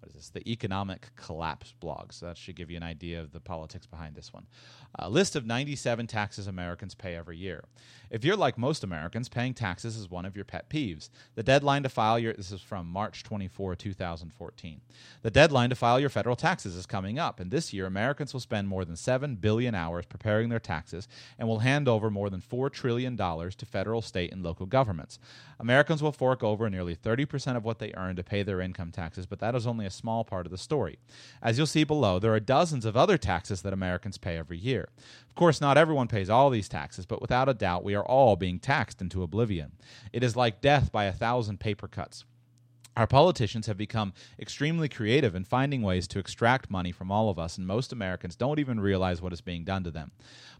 what 0.02 0.10
is 0.10 0.16
this? 0.16 0.30
The 0.30 0.52
Economic 0.52 1.10
Collapse 1.16 1.74
blog. 1.80 2.12
So 2.12 2.26
that 2.26 2.38
should 2.38 2.56
give 2.56 2.72
you 2.72 2.78
an 2.78 2.84
idea 2.84 3.22
of 3.22 3.32
the 3.32 3.40
politics 3.40 3.86
behind 3.86 4.16
this 4.16 4.34
one. 4.34 4.48
A 4.96 5.08
list 5.10 5.36
of 5.36 5.46
97 5.46 6.08
taxes 6.08 6.48
Americans 6.48 6.96
pay 6.96 7.16
every 7.16 7.38
year. 7.38 7.64
If 8.10 8.26
you're 8.26 8.36
like 8.36 8.58
most 8.58 8.84
Americans, 8.84 9.30
paying 9.30 9.54
taxes 9.54 9.96
is 9.96 10.10
one 10.10 10.26
of 10.26 10.36
your 10.36 10.44
pet 10.44 10.70
peeves. 10.70 11.10
The 11.36 11.44
deadline 11.44 11.84
to 11.84 11.90
file 11.90 12.18
your 12.18 12.34
this 12.34 12.52
is 12.52 12.62
from 12.62 12.90
March 12.90 13.24
24, 13.24 13.76
2014. 13.76 14.82
The 15.22 15.32
deadline 15.32 15.70
to 15.70 15.76
file 15.76 16.00
your 16.00 16.10
federal 16.10 16.36
taxes 16.36 16.76
is 16.76 16.86
coming 16.88 17.20
up, 17.20 17.40
and 17.40 17.52
this 17.52 17.72
year 17.72 17.86
Americans 17.86 18.34
will 18.34 18.42
spend 18.42 18.68
more 18.68 18.84
than 18.84 18.96
7 18.96 19.36
billion 19.36 19.76
hours 19.76 20.06
preparing 20.08 20.50
their 20.50 20.60
taxes 20.60 21.08
and 21.38 21.48
will 21.48 21.60
hand 21.60 21.88
over 21.88 22.10
more 22.10 22.30
than 22.30 22.42
4 22.42 22.72
trillion 22.72 23.16
dollars 23.16 23.56
to 23.56 23.66
federal, 23.68 24.02
state, 24.02 24.34
and 24.34 24.42
local 24.42 24.66
governments. 24.66 25.20
Americans 25.60 26.02
will 26.02 26.12
fork 26.12 26.44
over 26.44 26.70
nearly 26.70 26.96
30% 26.96 27.56
of 27.56 27.64
what 27.64 27.78
they 27.78 27.94
earn 27.96 28.16
to 28.16 28.24
pay 28.24 28.42
their 28.42 28.62
income 28.62 28.92
taxes, 28.92 29.28
but 29.28 29.40
that 29.40 29.56
is 29.56 29.68
only 29.68 29.86
a 29.86 29.91
small 29.92 30.24
part 30.24 30.46
of 30.46 30.52
the 30.52 30.58
story. 30.58 31.00
As 31.42 31.58
you'll 31.58 31.68
see 31.68 31.84
below, 31.84 32.20
there 32.20 32.34
are 32.34 32.40
dozens 32.40 32.86
of 32.86 32.98
other 32.98 33.18
taxes 33.18 33.62
that 33.62 33.74
Americans 33.74 34.18
pay 34.18 34.38
every 34.38 34.58
year. 34.58 34.90
Of 35.30 35.36
course, 35.36 35.62
not 35.62 35.78
everyone 35.78 36.08
pays 36.08 36.30
all 36.30 36.50
these 36.50 36.70
taxes, 36.70 37.06
but 37.06 37.22
without 37.22 37.50
a 37.50 37.54
doubt, 37.54 37.84
we 37.84 37.96
are 37.96 38.06
all 38.06 38.36
being 38.36 38.60
taxed 38.60 39.02
into 39.02 39.24
oblivion. 39.24 39.74
It 40.12 40.24
is 40.24 40.36
like 40.36 40.62
death 40.62 40.92
by 40.92 41.06
a 41.06 41.14
thousand 41.14 41.60
paper 41.60 41.88
cuts. 41.88 42.26
Our 42.98 43.08
politicians 43.08 43.68
have 43.68 43.78
become 43.78 44.14
extremely 44.38 44.90
creative 44.90 45.34
in 45.34 45.46
finding 45.46 45.82
ways 45.82 46.10
to 46.10 46.20
extract 46.20 46.70
money 46.70 46.92
from 46.92 47.10
all 47.10 47.30
of 47.30 47.40
us, 47.40 47.58
and 47.58 47.66
most 47.66 47.94
Americans 47.94 48.36
don't 48.36 48.60
even 48.60 48.82
realize 48.82 49.22
what 49.22 49.32
is 49.32 49.40
being 49.40 49.64
done 49.64 49.86
to 49.86 49.92
them. 49.92 50.12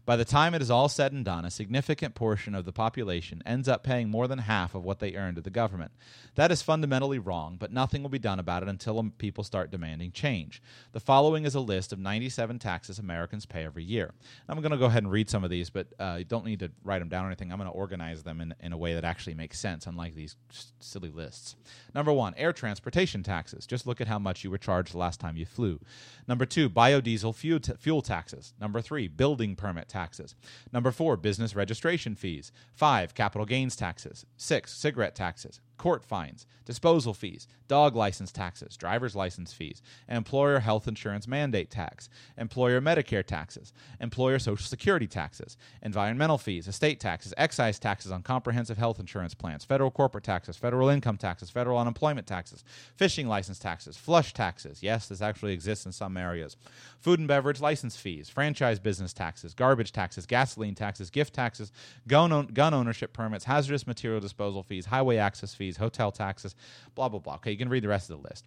By 0.04 0.16
the 0.16 0.24
time 0.24 0.52
it 0.52 0.62
is 0.62 0.70
all 0.70 0.88
said 0.88 1.12
and 1.12 1.24
done, 1.24 1.44
a 1.44 1.50
significant 1.50 2.16
portion 2.16 2.56
of 2.56 2.64
the 2.64 2.72
population 2.72 3.40
ends 3.46 3.68
up 3.68 3.84
paying 3.84 4.08
more 4.08 4.26
than 4.26 4.40
half 4.40 4.74
of 4.74 4.82
what 4.82 4.98
they 4.98 5.14
earn 5.14 5.36
to 5.36 5.40
the 5.40 5.48
government. 5.48 5.92
That 6.34 6.50
is 6.50 6.60
fundamentally 6.60 7.20
wrong, 7.20 7.56
but 7.56 7.72
nothing 7.72 8.02
will 8.02 8.10
be 8.10 8.18
done 8.18 8.40
about 8.40 8.64
it 8.64 8.68
until 8.68 9.12
people 9.18 9.44
start 9.44 9.70
demanding 9.70 10.10
change. 10.10 10.60
The 10.90 10.98
following 10.98 11.44
is 11.44 11.54
a 11.54 11.60
list 11.60 11.92
of 11.92 12.00
97 12.00 12.58
taxes 12.58 12.98
Americans 12.98 13.46
pay 13.46 13.64
every 13.64 13.84
year. 13.84 14.12
I'm 14.48 14.60
going 14.60 14.72
to 14.72 14.76
go 14.76 14.86
ahead 14.86 15.04
and 15.04 15.12
read 15.12 15.30
some 15.30 15.44
of 15.44 15.50
these, 15.50 15.70
but 15.70 15.86
uh, 16.00 16.16
you 16.18 16.24
don't 16.24 16.46
need 16.46 16.60
to 16.60 16.72
write 16.82 16.98
them 16.98 17.08
down 17.08 17.24
or 17.24 17.28
anything. 17.28 17.52
I'm 17.52 17.58
going 17.58 17.70
to 17.70 17.76
organize 17.76 18.24
them 18.24 18.40
in, 18.40 18.54
in 18.58 18.72
a 18.72 18.76
way 18.76 18.94
that 18.94 19.04
actually 19.04 19.34
makes 19.34 19.60
sense, 19.60 19.86
unlike 19.86 20.16
these 20.16 20.34
silly 20.80 21.10
lists. 21.10 21.54
Number 21.94 22.12
one, 22.12 22.34
air 22.36 22.52
transportation 22.52 23.22
taxes. 23.22 23.66
Just 23.66 23.86
look 23.86 24.00
at 24.00 24.08
how 24.08 24.18
much 24.18 24.42
you 24.42 24.50
were 24.50 24.58
charged 24.58 24.94
the 24.94 24.98
last 24.98 25.20
time 25.20 25.36
you 25.36 25.46
flew. 25.46 25.78
Number 26.26 26.44
two, 26.44 26.68
biodiesel 26.68 27.36
fuel, 27.36 27.60
t- 27.60 27.74
fuel 27.78 28.02
taxes. 28.02 28.52
Number 28.60 28.80
three, 28.80 29.06
building 29.06 29.54
permit 29.54 29.88
taxes. 29.92 30.34
Number 30.72 30.90
four, 30.90 31.16
business 31.16 31.54
registration 31.54 32.16
fees. 32.16 32.50
Five, 32.74 33.14
capital 33.14 33.46
gains 33.46 33.76
taxes. 33.76 34.26
Six, 34.36 34.72
cigarette 34.74 35.14
taxes 35.14 35.60
court 35.82 36.04
fines, 36.04 36.46
disposal 36.64 37.12
fees, 37.12 37.48
dog 37.66 37.96
license 37.96 38.30
taxes, 38.30 38.76
driver's 38.76 39.16
license 39.16 39.52
fees, 39.52 39.82
employer 40.08 40.60
health 40.60 40.86
insurance 40.86 41.26
mandate 41.26 41.72
tax, 41.72 42.08
employer 42.38 42.80
Medicare 42.80 43.26
taxes, 43.26 43.72
employer 43.98 44.38
Social 44.38 44.64
Security 44.64 45.08
taxes, 45.08 45.56
environmental 45.82 46.38
fees, 46.38 46.68
estate 46.68 47.00
taxes, 47.00 47.34
excise 47.36 47.80
taxes 47.80 48.12
on 48.12 48.22
comprehensive 48.22 48.78
health 48.78 49.00
insurance 49.00 49.34
plans, 49.34 49.64
federal 49.64 49.90
corporate 49.90 50.22
taxes, 50.22 50.56
federal 50.56 50.88
income 50.88 51.16
taxes, 51.16 51.50
federal 51.50 51.80
unemployment 51.80 52.28
taxes, 52.28 52.62
fishing 52.94 53.26
license 53.26 53.58
taxes, 53.58 53.96
flush 53.96 54.32
taxes. 54.32 54.84
Yes, 54.84 55.08
this 55.08 55.20
actually 55.20 55.52
exists 55.52 55.84
in 55.84 55.90
some 55.90 56.16
areas. 56.16 56.56
Food 57.00 57.18
and 57.18 57.26
beverage 57.26 57.60
license 57.60 57.96
fees, 57.96 58.30
franchise 58.30 58.78
business 58.78 59.12
taxes, 59.12 59.52
garbage 59.52 59.90
taxes, 59.90 60.26
gasoline 60.26 60.76
taxes, 60.76 61.10
gift 61.10 61.34
taxes, 61.34 61.72
gun, 62.06 62.46
gun 62.54 62.72
ownership 62.72 63.12
permits, 63.12 63.46
hazardous 63.46 63.84
material 63.84 64.20
disposal 64.20 64.62
fees, 64.62 64.86
highway 64.86 65.16
access 65.16 65.52
fees 65.52 65.71
fees, 65.72 65.78
hotel 65.78 66.12
taxes, 66.12 66.54
blah, 66.94 67.08
blah, 67.08 67.20
blah. 67.20 67.34
Okay, 67.34 67.50
you 67.50 67.58
can 67.58 67.68
read 67.68 67.82
the 67.82 67.88
rest 67.88 68.10
of 68.10 68.20
the 68.20 68.28
list. 68.28 68.46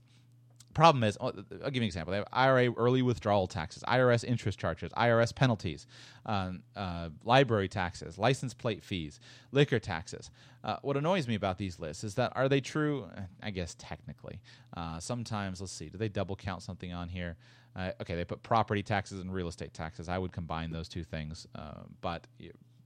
Problem 0.74 1.06
is, 1.06 1.18
I'll 1.22 1.32
give 1.32 1.76
you 1.76 1.82
an 1.82 1.84
example. 1.84 2.12
They 2.12 2.18
have 2.18 2.28
IRA 2.34 2.70
early 2.74 3.02
withdrawal 3.02 3.48
taxes, 3.48 3.82
IRS 3.88 4.26
interest 4.26 4.60
charges, 4.60 4.92
IRS 4.92 5.34
penalties, 5.34 5.88
um, 6.26 6.64
uh, 6.76 7.10
library 7.24 7.70
taxes, 7.70 8.18
license 8.18 8.54
plate 8.54 8.84
fees, 8.84 9.22
liquor 9.54 9.80
taxes. 9.80 10.32
Uh, 10.66 10.76
what 10.82 10.98
annoys 10.98 11.30
me 11.30 11.36
about 11.36 11.58
these 11.58 11.80
lists 11.80 12.04
is 12.04 12.16
that 12.16 12.34
are 12.36 12.50
they 12.50 12.60
true? 12.60 13.08
I 13.42 13.52
guess 13.52 13.74
technically. 13.80 14.42
Uh, 14.76 15.00
sometimes, 15.00 15.62
let's 15.62 15.72
see, 15.72 15.88
do 15.88 15.98
they 15.98 16.10
double 16.10 16.36
count 16.36 16.62
something 16.62 16.92
on 16.92 17.08
here? 17.08 17.38
Uh, 17.74 17.92
okay, 18.02 18.16
they 18.16 18.26
put 18.26 18.44
property 18.44 18.84
taxes 18.84 19.22
and 19.22 19.34
real 19.34 19.48
estate 19.48 19.74
taxes. 19.74 20.10
I 20.10 20.18
would 20.18 20.34
combine 20.34 20.72
those 20.72 20.90
two 20.90 21.06
things, 21.06 21.48
uh, 21.56 21.84
but 22.02 22.28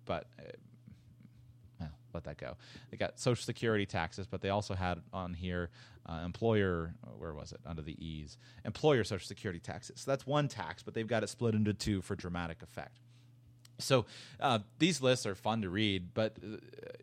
but 0.05 0.27
uh, 0.37 0.43
let 2.25 2.37
that 2.37 2.37
go. 2.37 2.57
They 2.91 2.97
got 2.97 3.19
Social 3.19 3.43
Security 3.43 3.85
taxes, 3.85 4.27
but 4.27 4.41
they 4.41 4.49
also 4.49 4.73
had 4.73 5.01
on 5.13 5.33
here 5.33 5.69
uh, 6.07 6.21
employer. 6.25 6.93
Where 7.17 7.33
was 7.33 7.51
it? 7.51 7.59
Under 7.65 7.81
the 7.81 7.95
E's, 8.05 8.37
employer 8.65 9.03
Social 9.03 9.27
Security 9.27 9.59
taxes. 9.59 10.01
So 10.01 10.11
that's 10.11 10.25
one 10.27 10.47
tax, 10.47 10.83
but 10.83 10.93
they've 10.93 11.07
got 11.07 11.23
it 11.23 11.29
split 11.29 11.55
into 11.55 11.73
two 11.73 12.01
for 12.01 12.15
dramatic 12.15 12.61
effect. 12.61 12.99
So 13.79 14.05
uh, 14.39 14.59
these 14.77 15.01
lists 15.01 15.25
are 15.25 15.35
fun 15.35 15.61
to 15.61 15.69
read, 15.69 16.13
but 16.13 16.37
uh, 16.43 16.57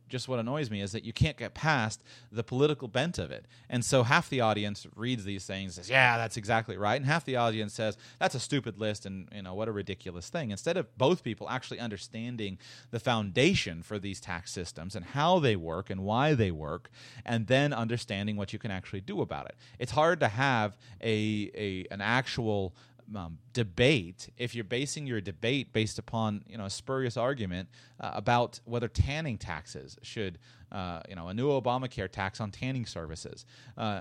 just 0.08 0.28
what 0.28 0.38
annoys 0.38 0.70
me 0.70 0.80
is 0.80 0.92
that 0.92 1.04
you 1.04 1.12
can't 1.12 1.36
get 1.36 1.54
past 1.54 2.02
the 2.30 2.44
political 2.44 2.86
bent 2.86 3.18
of 3.18 3.30
it. 3.30 3.46
And 3.68 3.84
so 3.84 4.02
half 4.02 4.28
the 4.28 4.40
audience 4.40 4.86
reads 4.94 5.24
these 5.24 5.46
things 5.46 5.76
and 5.76 5.84
says, 5.84 5.90
"Yeah, 5.90 6.16
that's 6.16 6.36
exactly 6.36 6.76
right," 6.76 6.96
and 6.96 7.06
half 7.06 7.24
the 7.24 7.36
audience 7.36 7.74
says, 7.74 7.96
"That's 8.18 8.34
a 8.34 8.40
stupid 8.40 8.78
list," 8.78 9.06
and 9.06 9.28
you 9.34 9.42
know 9.42 9.54
what 9.54 9.68
a 9.68 9.72
ridiculous 9.72 10.28
thing. 10.28 10.50
Instead 10.50 10.76
of 10.76 10.96
both 10.96 11.24
people 11.24 11.48
actually 11.48 11.80
understanding 11.80 12.58
the 12.90 13.00
foundation 13.00 13.82
for 13.82 13.98
these 13.98 14.20
tax 14.20 14.52
systems 14.52 14.94
and 14.94 15.04
how 15.04 15.38
they 15.38 15.56
work 15.56 15.90
and 15.90 16.02
why 16.02 16.34
they 16.34 16.50
work, 16.50 16.90
and 17.24 17.46
then 17.46 17.72
understanding 17.72 18.36
what 18.36 18.52
you 18.52 18.58
can 18.58 18.70
actually 18.70 19.00
do 19.00 19.20
about 19.20 19.46
it. 19.46 19.56
It's 19.78 19.92
hard 19.92 20.20
to 20.20 20.28
have 20.28 20.76
a, 21.00 21.50
a 21.54 21.86
an 21.90 22.00
actual 22.00 22.74
um, 23.14 23.38
debate 23.52 24.28
if 24.36 24.54
you're 24.54 24.64
basing 24.64 25.06
your 25.06 25.20
debate 25.20 25.72
based 25.72 25.98
upon 25.98 26.42
you 26.48 26.58
know 26.58 26.64
a 26.64 26.70
spurious 26.70 27.16
argument 27.16 27.68
uh, 28.00 28.10
about 28.14 28.60
whether 28.64 28.88
tanning 28.88 29.38
taxes 29.38 29.96
should 30.02 30.38
uh, 30.72 31.00
you 31.08 31.14
know 31.14 31.28
a 31.28 31.34
new 31.34 31.48
Obamacare 31.48 32.10
tax 32.10 32.40
on 32.40 32.50
tanning 32.50 32.86
services. 32.86 33.44
Uh, 33.76 34.00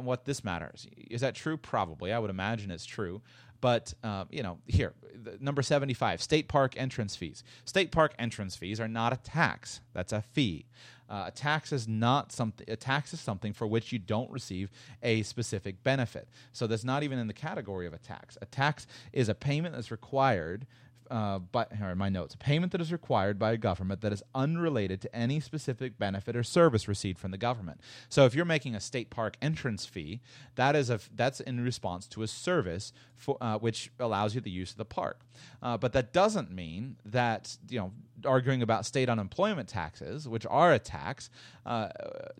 what 0.00 0.24
this 0.24 0.44
matters 0.44 0.86
is 1.10 1.20
that 1.20 1.34
true? 1.34 1.56
Probably, 1.56 2.12
I 2.12 2.18
would 2.18 2.30
imagine 2.30 2.70
it's 2.70 2.86
true. 2.86 3.20
But 3.60 3.92
uh, 4.02 4.24
you 4.30 4.42
know, 4.42 4.58
here 4.66 4.94
number 5.40 5.62
seventy-five: 5.62 6.22
state 6.22 6.48
park 6.48 6.74
entrance 6.76 7.16
fees. 7.16 7.44
State 7.64 7.92
park 7.92 8.14
entrance 8.18 8.56
fees 8.56 8.80
are 8.80 8.88
not 8.88 9.12
a 9.12 9.16
tax; 9.16 9.80
that's 9.92 10.12
a 10.12 10.22
fee. 10.22 10.66
Uh, 11.10 11.24
a 11.26 11.30
tax 11.32 11.72
is 11.72 11.88
not 11.88 12.30
something. 12.30 12.70
A 12.70 12.76
tax 12.76 13.12
is 13.12 13.20
something 13.20 13.52
for 13.52 13.66
which 13.66 13.92
you 13.92 13.98
don't 13.98 14.30
receive 14.30 14.70
a 15.02 15.22
specific 15.24 15.82
benefit. 15.82 16.28
So 16.52 16.68
that's 16.68 16.84
not 16.84 17.02
even 17.02 17.18
in 17.18 17.26
the 17.26 17.34
category 17.34 17.86
of 17.86 17.92
a 17.92 17.98
tax. 17.98 18.38
A 18.40 18.46
tax 18.46 18.86
is 19.12 19.28
a 19.28 19.34
payment 19.34 19.74
that's 19.74 19.90
required 19.90 20.66
uh, 21.10 21.40
but 21.40 21.72
here 21.72 21.94
my 21.94 22.08
notes. 22.08 22.34
A 22.34 22.38
payment 22.38 22.72
that 22.72 22.80
is 22.80 22.92
required 22.92 23.38
by 23.38 23.52
a 23.52 23.56
government 23.56 24.00
that 24.00 24.12
is 24.12 24.22
unrelated 24.34 25.00
to 25.02 25.14
any 25.14 25.40
specific 25.40 25.98
benefit 25.98 26.36
or 26.36 26.42
service 26.42 26.86
received 26.86 27.18
from 27.18 27.32
the 27.32 27.38
government. 27.38 27.80
So, 28.08 28.24
if 28.26 28.34
you're 28.34 28.44
making 28.44 28.74
a 28.74 28.80
state 28.80 29.10
park 29.10 29.36
entrance 29.42 29.84
fee, 29.84 30.20
that 30.54 30.76
is 30.76 30.88
a 30.88 31.00
that's 31.14 31.40
in 31.40 31.62
response 31.62 32.06
to 32.08 32.22
a 32.22 32.28
service 32.28 32.92
for, 33.16 33.36
uh, 33.40 33.58
which 33.58 33.90
allows 33.98 34.34
you 34.34 34.40
the 34.40 34.50
use 34.50 34.70
of 34.70 34.76
the 34.76 34.84
park. 34.84 35.20
Uh, 35.62 35.76
but 35.76 35.92
that 35.92 36.12
doesn't 36.12 36.50
mean 36.50 36.96
that 37.04 37.56
you 37.68 37.78
know 37.78 37.92
arguing 38.24 38.62
about 38.62 38.86
state 38.86 39.08
unemployment 39.08 39.68
taxes, 39.68 40.28
which 40.28 40.46
are 40.48 40.72
a 40.72 40.78
tax. 40.78 41.28
Uh, 41.66 41.88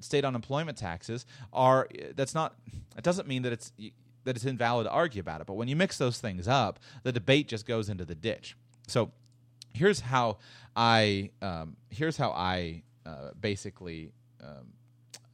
state 0.01 0.25
unemployment 0.25 0.79
taxes 0.79 1.27
are 1.53 1.89
that's 2.15 2.35
not. 2.35 2.55
It 2.97 3.05
doesn't 3.05 3.27
mean 3.27 3.43
that 3.43 3.53
it's 3.53 3.73
that 4.25 4.37
it's 4.37 4.45
invalid 4.45 4.87
to 4.87 4.91
argue 4.91 5.21
about 5.21 5.41
it. 5.41 5.47
But 5.47 5.55
when 5.55 5.69
you 5.69 5.77
mix 5.77 5.99
those 5.99 6.19
things 6.19 6.47
up, 6.49 6.79
the 7.03 7.13
debate 7.13 7.49
just 7.49 7.67
goes 7.67 7.89
into 7.89 8.05
the 8.05 8.15
ditch. 8.15 8.57
So 8.87 9.13
here's 9.73 10.01
how 10.01 10.39
I 10.77 11.31
um, 11.43 11.77
here's 11.91 12.17
how 12.17 12.31
I 12.31 12.83
uh, 13.07 13.31
basically 13.41 14.13
um, 14.43 14.73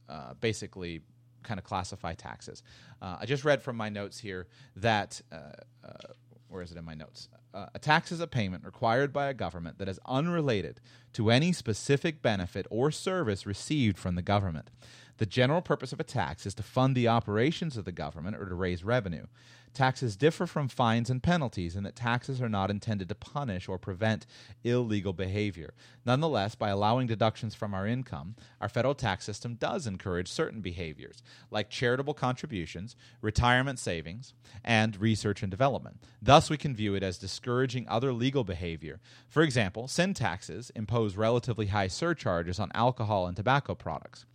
uh, 0.09 0.33
basically 0.39 1.01
kind 1.43 1.59
of 1.59 1.63
classify 1.63 2.13
taxes. 2.13 2.63
Uh, 3.01 3.17
I 3.21 3.25
just 3.25 3.45
read 3.45 3.61
from 3.61 3.75
my 3.77 3.89
notes 3.89 4.19
here 4.19 4.47
that 4.75 5.21
uh, 5.31 5.35
uh, 5.83 6.13
where 6.49 6.61
is 6.61 6.71
it 6.71 6.77
in 6.77 6.85
my 6.85 6.93
notes? 6.93 7.29
Uh, 7.53 7.67
a 7.73 7.79
tax 7.79 8.11
is 8.11 8.19
a 8.19 8.27
payment 8.27 8.63
required 8.63 9.11
by 9.11 9.27
a 9.27 9.33
government 9.33 9.79
that 9.79 9.87
is 9.87 9.99
unrelated 10.05 10.79
to 11.13 11.31
any 11.31 11.51
specific 11.51 12.21
benefit 12.21 12.67
or 12.69 12.91
service 12.91 13.45
received 13.45 13.97
from 13.97 14.15
the 14.15 14.21
government. 14.21 14.69
The 15.17 15.25
general 15.25 15.61
purpose 15.61 15.93
of 15.93 15.99
a 15.99 16.03
tax 16.03 16.45
is 16.45 16.53
to 16.55 16.63
fund 16.63 16.95
the 16.95 17.07
operations 17.07 17.75
of 17.75 17.85
the 17.85 17.91
government 17.91 18.37
or 18.37 18.45
to 18.45 18.55
raise 18.55 18.83
revenue. 18.83 19.25
Taxes 19.73 20.15
differ 20.15 20.47
from 20.47 20.69
fines 20.69 21.09
and 21.09 21.21
penalties 21.21 21.75
in 21.75 21.83
that 21.83 21.95
taxes 21.95 22.41
are 22.41 22.49
not 22.49 22.71
intended 22.71 23.09
to 23.09 23.15
punish 23.15 23.67
or 23.67 23.77
prevent 23.77 24.25
illegal 24.63 25.13
behavior. 25.13 25.73
Nonetheless, 26.03 26.55
by 26.55 26.69
allowing 26.69 27.05
deductions 27.05 27.53
from 27.53 27.75
our 27.75 27.85
income, 27.85 28.35
our 28.59 28.69
federal 28.69 28.95
tax 28.95 29.23
system 29.23 29.53
does 29.55 29.85
encourage 29.85 30.31
certain 30.31 30.61
behaviors, 30.61 31.21
like 31.51 31.69
charitable 31.69 32.15
contributions, 32.15 32.95
retirement 33.21 33.77
savings, 33.77 34.33
and 34.63 34.99
research 34.99 35.43
and 35.43 35.51
development. 35.51 36.01
Thus, 36.21 36.49
we 36.49 36.57
can 36.57 36.75
view 36.75 36.95
it 36.95 37.03
as 37.03 37.19
discouraging 37.19 37.87
other 37.87 38.13
legal 38.13 38.43
behavior. 38.43 38.99
For 39.29 39.43
example, 39.43 39.87
sin 39.87 40.15
taxes 40.15 40.71
impose 40.75 41.17
relatively 41.17 41.67
high 41.67 41.87
surcharges 41.87 42.59
on 42.59 42.71
alcohol 42.73 43.27
and 43.27 43.35
tobacco 43.35 43.75
products. 43.75 44.25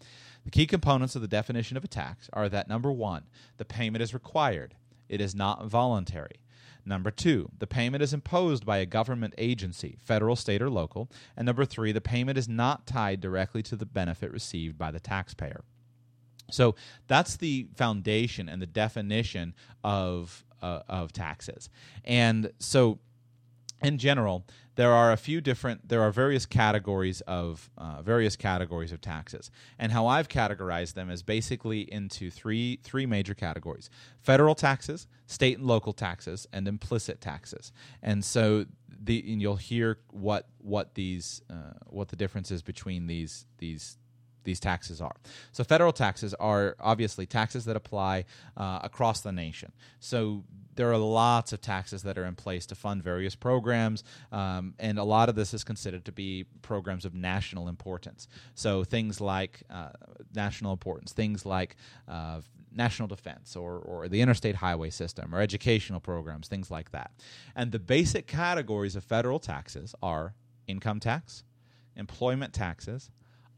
The 0.44 0.50
key 0.50 0.66
components 0.66 1.14
of 1.14 1.22
the 1.22 1.28
definition 1.28 1.76
of 1.76 1.84
a 1.84 1.88
tax 1.88 2.28
are 2.32 2.48
that 2.48 2.68
number 2.68 2.90
one, 2.90 3.24
the 3.58 3.64
payment 3.64 4.02
is 4.02 4.14
required, 4.14 4.74
it 5.08 5.20
is 5.20 5.34
not 5.34 5.66
voluntary. 5.66 6.42
Number 6.84 7.12
two, 7.12 7.48
the 7.58 7.66
payment 7.66 8.02
is 8.02 8.12
imposed 8.12 8.66
by 8.66 8.78
a 8.78 8.86
government 8.86 9.34
agency, 9.38 9.96
federal, 10.00 10.34
state, 10.34 10.60
or 10.60 10.68
local. 10.68 11.08
And 11.36 11.46
number 11.46 11.64
three, 11.64 11.92
the 11.92 12.00
payment 12.00 12.36
is 12.36 12.48
not 12.48 12.86
tied 12.86 13.20
directly 13.20 13.62
to 13.64 13.76
the 13.76 13.86
benefit 13.86 14.32
received 14.32 14.76
by 14.78 14.90
the 14.90 14.98
taxpayer. 14.98 15.62
So 16.50 16.74
that's 17.06 17.36
the 17.36 17.68
foundation 17.76 18.48
and 18.48 18.60
the 18.60 18.66
definition 18.66 19.54
of 19.84 20.44
uh, 20.60 20.82
of 20.88 21.12
taxes. 21.12 21.68
And 22.04 22.52
so, 22.58 22.98
in 23.82 23.98
general, 23.98 24.46
there 24.74 24.92
are 24.92 25.12
a 25.12 25.16
few 25.16 25.40
different 25.40 25.88
there 25.88 26.02
are 26.02 26.10
various 26.10 26.46
categories 26.46 27.20
of 27.22 27.70
uh, 27.76 28.02
various 28.02 28.36
categories 28.36 28.92
of 28.92 29.00
taxes. 29.00 29.50
And 29.78 29.92
how 29.92 30.06
i've 30.06 30.28
categorized 30.28 30.94
them 30.94 31.10
is 31.10 31.22
basically 31.22 31.80
into 31.92 32.30
three 32.30 32.78
three 32.82 33.06
major 33.06 33.34
categories 33.34 33.90
federal 34.20 34.54
taxes 34.54 35.06
state 35.26 35.58
and 35.58 35.66
local 35.66 35.92
taxes 35.92 36.46
and 36.52 36.68
implicit 36.68 37.20
taxes. 37.20 37.72
And 38.02 38.24
so 38.24 38.66
the 38.88 39.18
and 39.32 39.40
you'll 39.42 39.56
hear 39.56 39.98
what 40.10 40.48
what 40.58 40.94
these 40.94 41.42
uh, 41.50 41.78
what 41.86 42.08
the 42.08 42.16
difference 42.16 42.50
is 42.50 42.62
between 42.62 43.06
these 43.06 43.46
these 43.58 43.98
these 44.44 44.60
taxes 44.60 45.00
are. 45.00 45.16
So, 45.52 45.64
federal 45.64 45.92
taxes 45.92 46.34
are 46.34 46.76
obviously 46.80 47.26
taxes 47.26 47.64
that 47.66 47.76
apply 47.76 48.24
uh, 48.56 48.80
across 48.82 49.20
the 49.20 49.32
nation. 49.32 49.72
So, 50.00 50.44
there 50.74 50.90
are 50.90 50.96
lots 50.96 51.52
of 51.52 51.60
taxes 51.60 52.02
that 52.02 52.16
are 52.16 52.24
in 52.24 52.34
place 52.34 52.66
to 52.66 52.74
fund 52.74 53.02
various 53.02 53.34
programs, 53.34 54.04
um, 54.30 54.74
and 54.78 54.98
a 54.98 55.04
lot 55.04 55.28
of 55.28 55.34
this 55.34 55.52
is 55.52 55.64
considered 55.64 56.04
to 56.06 56.12
be 56.12 56.46
programs 56.62 57.04
of 57.04 57.14
national 57.14 57.68
importance. 57.68 58.28
So 58.54 58.84
things 58.84 59.20
like 59.20 59.62
uh, 59.70 59.90
national 60.34 60.72
importance, 60.72 61.12
things 61.12 61.44
like 61.44 61.76
uh, 62.08 62.40
national 62.74 63.08
defense 63.08 63.54
or, 63.54 63.78
or 63.78 64.08
the 64.08 64.20
interstate 64.20 64.56
highway 64.56 64.90
system 64.90 65.34
or 65.34 65.40
educational 65.40 66.00
programs, 66.00 66.48
things 66.48 66.70
like 66.70 66.90
that. 66.92 67.10
And 67.54 67.70
the 67.70 67.78
basic 67.78 68.26
categories 68.26 68.96
of 68.96 69.04
federal 69.04 69.38
taxes 69.38 69.94
are 70.02 70.34
income 70.66 71.00
tax, 71.00 71.44
employment 71.96 72.52
taxes, 72.54 73.10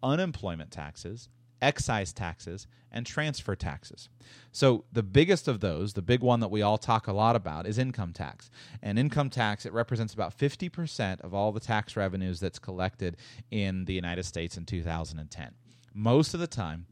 unemployment 0.04 0.70
taxes, 0.70 1.28
excise 1.60 2.12
taxes, 2.12 2.68
and 2.92 3.06
transfer 3.06 3.56
taxes. 3.56 4.08
So, 4.52 4.84
the 4.92 5.02
biggest 5.02 5.48
of 5.48 5.60
those, 5.60 5.94
the 5.94 6.02
big 6.02 6.20
one 6.20 6.40
that 6.40 6.50
we 6.50 6.62
all 6.62 6.78
talk 6.78 7.08
a 7.08 7.12
lot 7.12 7.34
about, 7.34 7.66
is 7.66 7.78
income 7.78 8.12
tax. 8.12 8.50
And 8.82 8.98
income 8.98 9.30
tax, 9.30 9.66
it 9.66 9.72
represents 9.72 10.14
about 10.14 10.36
50% 10.38 11.20
of 11.22 11.34
all 11.34 11.50
the 11.50 11.60
tax 11.60 11.96
revenues 11.96 12.38
that's 12.38 12.58
collected 12.60 13.16
in 13.50 13.86
the 13.86 13.94
United 13.94 14.24
States 14.24 14.56
in 14.56 14.66
2010. 14.66 15.54
Most 15.92 16.34
of 16.34 16.40
the 16.40 16.46
time, 16.46 16.86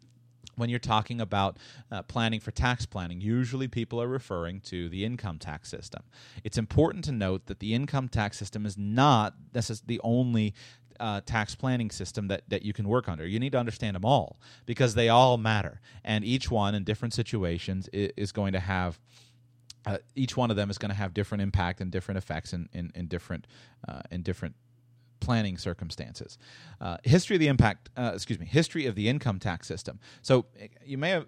when 0.56 0.68
you're 0.68 0.78
talking 0.78 1.20
about 1.20 1.56
uh, 1.90 2.02
planning 2.02 2.40
for 2.40 2.50
tax 2.50 2.84
planning, 2.84 3.20
usually 3.20 3.68
people 3.68 4.00
are 4.02 4.08
referring 4.08 4.60
to 4.60 4.88
the 4.88 5.04
income 5.04 5.38
tax 5.38 5.68
system. 5.68 6.02
It's 6.44 6.58
important 6.58 7.04
to 7.06 7.12
note 7.12 7.46
that 7.46 7.60
the 7.60 7.74
income 7.74 8.08
tax 8.08 8.38
system 8.38 8.66
is 8.66 8.76
not 8.76 9.34
this 9.52 9.70
is 9.70 9.82
the 9.82 10.00
only 10.04 10.54
uh, 11.00 11.20
tax 11.24 11.54
planning 11.54 11.90
system 11.90 12.28
that, 12.28 12.42
that 12.48 12.62
you 12.62 12.72
can 12.72 12.88
work 12.88 13.08
under. 13.08 13.26
You 13.26 13.38
need 13.38 13.52
to 13.52 13.58
understand 13.58 13.96
them 13.96 14.04
all 14.04 14.38
because 14.66 14.94
they 14.94 15.08
all 15.08 15.38
matter. 15.38 15.80
And 16.04 16.24
each 16.24 16.50
one 16.50 16.74
in 16.74 16.84
different 16.84 17.14
situations 17.14 17.88
is, 17.92 18.32
going 18.32 18.52
to 18.52 18.60
have. 18.60 18.98
Uh, 19.84 19.98
each 20.14 20.36
one 20.36 20.50
of 20.50 20.56
them 20.56 20.70
is 20.70 20.78
going 20.78 20.90
to 20.90 20.96
have 20.96 21.12
different 21.12 21.42
impact 21.42 21.80
and 21.80 21.90
different 21.90 22.16
effects 22.16 22.52
in, 22.52 22.68
in, 22.72 22.92
in 22.94 23.06
different 23.08 23.48
uh, 23.88 24.00
in 24.10 24.22
different 24.22 24.54
planning 25.18 25.58
circumstances. 25.58 26.38
Uh, 26.80 26.98
history 27.02 27.36
of 27.36 27.40
the 27.40 27.48
impact, 27.48 27.90
uh, 27.96 28.12
excuse 28.14 28.38
me, 28.38 28.46
history 28.46 28.86
of 28.86 28.94
the 28.94 29.08
income 29.08 29.38
tax 29.38 29.66
system. 29.66 29.98
So 30.22 30.46
you 30.84 30.98
may 30.98 31.10
have 31.10 31.26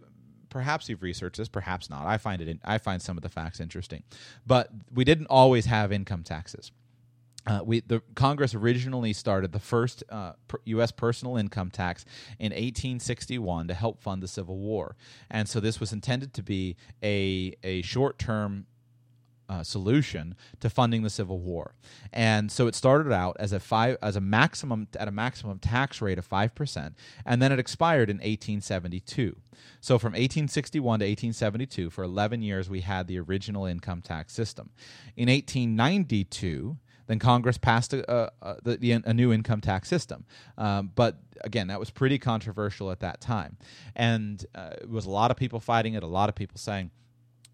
perhaps 0.55 0.89
you've 0.89 1.03
researched 1.03 1.37
this, 1.39 1.49
perhaps 1.49 1.91
not. 1.91 2.07
I 2.07 2.17
find 2.17 2.41
it. 2.41 2.47
In, 2.47 2.61
I 2.65 2.79
find 2.79 3.03
some 3.03 3.17
of 3.17 3.25
the 3.25 3.29
facts 3.29 3.59
interesting, 3.59 4.05
but 4.47 4.71
we 4.93 5.05
didn't 5.05 5.27
always 5.27 5.67
have 5.67 5.91
income 5.91 6.23
taxes. 6.23 6.71
Uh, 7.47 7.61
we 7.65 7.81
the 7.81 8.03
Congress 8.15 8.55
originally 8.55 9.13
started 9.13 9.53
the 9.53 9.59
first 9.59 10.03
uh, 10.09 10.33
U.S. 10.65 10.91
personal 10.91 11.37
income 11.37 11.71
tax 11.71 12.05
in 12.39 12.51
1861 12.51 13.69
to 13.69 13.75
help 13.75 14.01
fund 14.01 14.23
the 14.23 14.29
Civil 14.29 14.59
War, 14.59 14.97
and 15.31 15.49
so 15.49 15.61
this 15.61 15.79
was 15.79 15.93
intended 15.93 16.33
to 16.35 16.43
be 16.43 16.77
a 17.03 17.55
a 17.63 17.83
short 17.83 18.19
term 18.19 18.67
uh, 19.47 19.63
solution 19.63 20.37
to 20.61 20.71
funding 20.71 21.03
the 21.03 21.11
Civil 21.11 21.39
War, 21.39 21.75
and 22.15 22.51
so 22.51 22.67
it 22.67 22.75
started 22.75 23.13
out 23.13 23.37
as 23.39 23.53
a 23.53 23.61
five 23.61 23.99
as 24.01 24.17
a 24.17 24.23
maximum 24.23 24.89
at 24.99 25.07
a 25.07 25.13
maximum 25.13 25.59
tax 25.59 26.01
rate 26.01 26.19
of 26.19 26.25
five 26.25 26.55
percent, 26.55 26.97
and 27.27 27.43
then 27.43 27.53
it 27.53 27.59
expired 27.59 28.09
in 28.09 28.17
1872. 28.17 29.37
So 29.81 29.99
from 29.99 30.13
1861 30.13 31.01
to 31.01 31.05
1872, 31.05 31.91
for 31.91 32.05
11 32.05 32.43
years, 32.43 32.69
we 32.69 32.81
had 32.81 33.07
the 33.07 33.19
original 33.21 33.67
income 33.67 34.01
tax 34.01 34.33
system. 34.33 34.71
In 35.17 35.29
1892 35.29 36.79
then 37.07 37.19
Congress 37.19 37.59
passed 37.59 37.93
a, 37.93 38.11
a, 38.13 38.57
a, 38.65 39.03
a 39.05 39.15
new 39.15 39.33
income 39.33 39.61
tax 39.61 39.89
system. 39.89 40.25
Um, 40.57 40.91
but 40.95 41.19
again, 41.43 41.69
that 41.69 41.79
was 41.79 41.91
pretty 41.91 42.19
controversial 42.19 42.91
at 42.91 43.01
that 43.01 43.21
time, 43.21 43.57
and 43.95 44.45
uh, 44.55 44.71
it 44.81 44.89
was 44.89 45.07
a 45.07 45.11
lot 45.11 45.31
of 45.31 45.37
people 45.37 45.61
fighting 45.61 45.95
it. 45.95 46.03
A 46.03 46.07
lot 46.07 46.29
of 46.29 46.35
people 46.35 46.59
saying, 46.59 46.91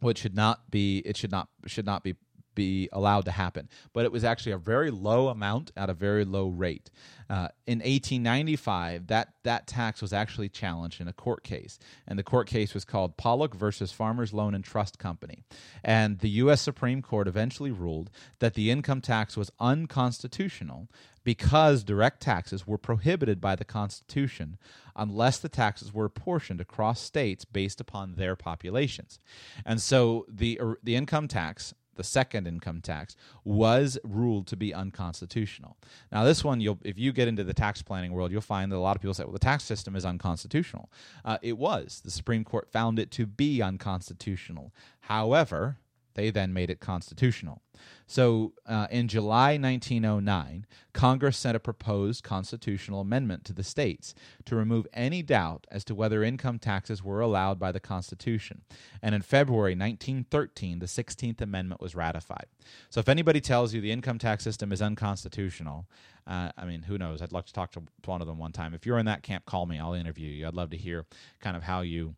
"Well, 0.00 0.10
it 0.10 0.18
should 0.18 0.34
not 0.34 0.70
be. 0.70 0.98
It 0.98 1.16
should 1.16 1.30
not 1.30 1.48
should 1.66 1.86
not 1.86 2.02
be 2.02 2.16
be 2.54 2.88
allowed 2.92 3.24
to 3.26 3.30
happen. 3.30 3.68
But 3.92 4.04
it 4.04 4.12
was 4.12 4.24
actually 4.24 4.52
a 4.52 4.58
very 4.58 4.90
low 4.90 5.28
amount 5.28 5.72
at 5.76 5.90
a 5.90 5.94
very 5.94 6.24
low 6.24 6.48
rate. 6.48 6.90
Uh, 7.28 7.48
in 7.66 7.78
1895, 7.78 9.06
that, 9.06 9.34
that 9.44 9.66
tax 9.66 10.02
was 10.02 10.12
actually 10.12 10.48
challenged 10.48 11.00
in 11.00 11.08
a 11.08 11.12
court 11.12 11.44
case. 11.44 11.78
And 12.06 12.18
the 12.18 12.24
court 12.24 12.48
case 12.48 12.74
was 12.74 12.84
called 12.84 13.16
Pollock 13.16 13.54
versus 13.54 13.92
Farmers 13.92 14.32
Loan 14.32 14.54
and 14.54 14.64
Trust 14.64 14.98
Company. 14.98 15.44
And 15.84 16.18
the 16.18 16.30
U.S. 16.30 16.60
Supreme 16.60 17.02
Court 17.02 17.28
eventually 17.28 17.70
ruled 17.70 18.10
that 18.40 18.54
the 18.54 18.70
income 18.70 19.00
tax 19.00 19.36
was 19.36 19.52
unconstitutional 19.60 20.88
because 21.22 21.84
direct 21.84 22.20
taxes 22.20 22.66
were 22.66 22.78
prohibited 22.78 23.40
by 23.40 23.54
the 23.54 23.64
Constitution 23.64 24.58
unless 24.96 25.38
the 25.38 25.48
taxes 25.48 25.92
were 25.92 26.04
apportioned 26.04 26.60
across 26.60 27.00
states 27.00 27.44
based 27.44 27.80
upon 27.80 28.14
their 28.14 28.36
populations. 28.36 29.18
And 29.64 29.80
so 29.80 30.26
the, 30.28 30.60
the 30.82 30.96
income 30.96 31.28
tax 31.28 31.74
the 31.96 32.04
second 32.04 32.46
income 32.46 32.80
tax, 32.80 33.16
was 33.44 33.98
ruled 34.04 34.46
to 34.48 34.56
be 34.56 34.72
unconstitutional. 34.72 35.76
Now, 36.10 36.24
this 36.24 36.44
one, 36.44 36.60
you'll, 36.60 36.78
if 36.82 36.98
you 36.98 37.12
get 37.12 37.28
into 37.28 37.44
the 37.44 37.54
tax 37.54 37.82
planning 37.82 38.12
world, 38.12 38.32
you'll 38.32 38.40
find 38.40 38.70
that 38.72 38.76
a 38.76 38.78
lot 38.78 38.96
of 38.96 39.02
people 39.02 39.14
say, 39.14 39.24
well, 39.24 39.32
the 39.32 39.38
tax 39.38 39.64
system 39.64 39.96
is 39.96 40.04
unconstitutional. 40.04 40.90
Uh, 41.24 41.38
it 41.42 41.58
was. 41.58 42.00
The 42.04 42.10
Supreme 42.10 42.44
Court 42.44 42.68
found 42.70 42.98
it 42.98 43.10
to 43.12 43.26
be 43.26 43.60
unconstitutional. 43.60 44.72
However, 45.00 45.78
they 46.14 46.30
then 46.30 46.52
made 46.52 46.70
it 46.70 46.80
constitutional. 46.80 47.62
So 48.10 48.54
uh, 48.66 48.88
in 48.90 49.06
July 49.06 49.56
1909, 49.56 50.66
Congress 50.92 51.36
sent 51.36 51.56
a 51.56 51.60
proposed 51.60 52.24
constitutional 52.24 53.00
amendment 53.00 53.44
to 53.44 53.52
the 53.52 53.62
states 53.62 54.16
to 54.46 54.56
remove 54.56 54.88
any 54.92 55.22
doubt 55.22 55.64
as 55.70 55.84
to 55.84 55.94
whether 55.94 56.24
income 56.24 56.58
taxes 56.58 57.04
were 57.04 57.20
allowed 57.20 57.60
by 57.60 57.70
the 57.70 57.78
Constitution. 57.78 58.62
And 59.00 59.14
in 59.14 59.22
February 59.22 59.76
1913, 59.76 60.80
the 60.80 60.86
16th 60.86 61.40
Amendment 61.40 61.80
was 61.80 61.94
ratified. 61.94 62.46
So 62.88 62.98
if 62.98 63.08
anybody 63.08 63.40
tells 63.40 63.72
you 63.72 63.80
the 63.80 63.92
income 63.92 64.18
tax 64.18 64.42
system 64.42 64.72
is 64.72 64.82
unconstitutional, 64.82 65.86
uh, 66.26 66.50
I 66.58 66.64
mean, 66.64 66.82
who 66.82 66.98
knows? 66.98 67.22
I'd 67.22 67.30
like 67.30 67.46
to 67.46 67.52
talk 67.52 67.70
to 67.72 67.82
one 68.06 68.20
of 68.20 68.26
them 68.26 68.38
one 68.38 68.50
time. 68.50 68.74
If 68.74 68.86
you're 68.86 68.98
in 68.98 69.06
that 69.06 69.22
camp, 69.22 69.46
call 69.46 69.66
me. 69.66 69.78
I'll 69.78 69.94
interview 69.94 70.30
you. 70.30 70.48
I'd 70.48 70.54
love 70.54 70.70
to 70.70 70.76
hear 70.76 71.06
kind 71.38 71.56
of 71.56 71.62
how 71.62 71.82
you 71.82 72.16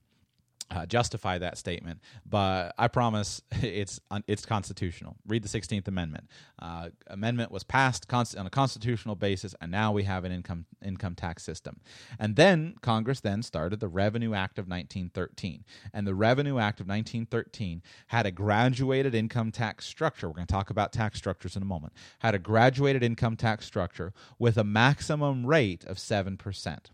uh, 0.72 0.86
justify 0.86 1.36
that 1.38 1.58
statement, 1.58 2.00
but 2.24 2.74
I 2.78 2.88
promise 2.88 3.42
it's 3.62 4.00
it's 4.26 4.46
constitutional. 4.46 5.16
Read 5.26 5.44
the 5.44 5.48
Sixteenth 5.48 5.86
Amendment. 5.86 6.28
Uh, 6.60 6.88
amendment 7.08 7.50
was 7.50 7.62
passed 7.62 8.08
const- 8.08 8.36
on 8.36 8.46
a 8.46 8.50
constitutional 8.50 9.14
basis, 9.14 9.54
and 9.60 9.70
now 9.70 9.92
we 9.92 10.04
have 10.04 10.24
an 10.24 10.32
income 10.32 10.64
income 10.82 11.14
tax 11.14 11.42
system. 11.42 11.80
And 12.18 12.36
then 12.36 12.76
Congress 12.80 13.20
then 13.20 13.42
started 13.42 13.80
the 13.80 13.88
Revenue 13.88 14.32
Act 14.34 14.58
of 14.58 14.66
1913, 14.66 15.64
and 15.92 16.06
the 16.06 16.14
Revenue 16.14 16.58
Act 16.58 16.80
of 16.80 16.86
1913 16.86 17.82
had 18.06 18.24
a 18.24 18.30
graduated 18.30 19.14
income 19.14 19.52
tax 19.52 19.86
structure. 19.86 20.28
We're 20.28 20.34
going 20.34 20.46
to 20.46 20.52
talk 20.52 20.70
about 20.70 20.92
tax 20.92 21.18
structures 21.18 21.54
in 21.54 21.62
a 21.62 21.66
moment. 21.66 21.92
Had 22.20 22.34
a 22.34 22.38
graduated 22.38 23.02
income 23.02 23.36
tax 23.36 23.66
structure 23.66 24.14
with 24.38 24.56
a 24.56 24.64
maximum 24.64 25.44
rate 25.44 25.84
of 25.84 25.98
seven 25.98 26.38
percent. 26.38 26.90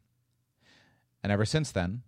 And 1.23 1.33
ever 1.33 1.45
since 1.45 1.71
then, 1.71 2.03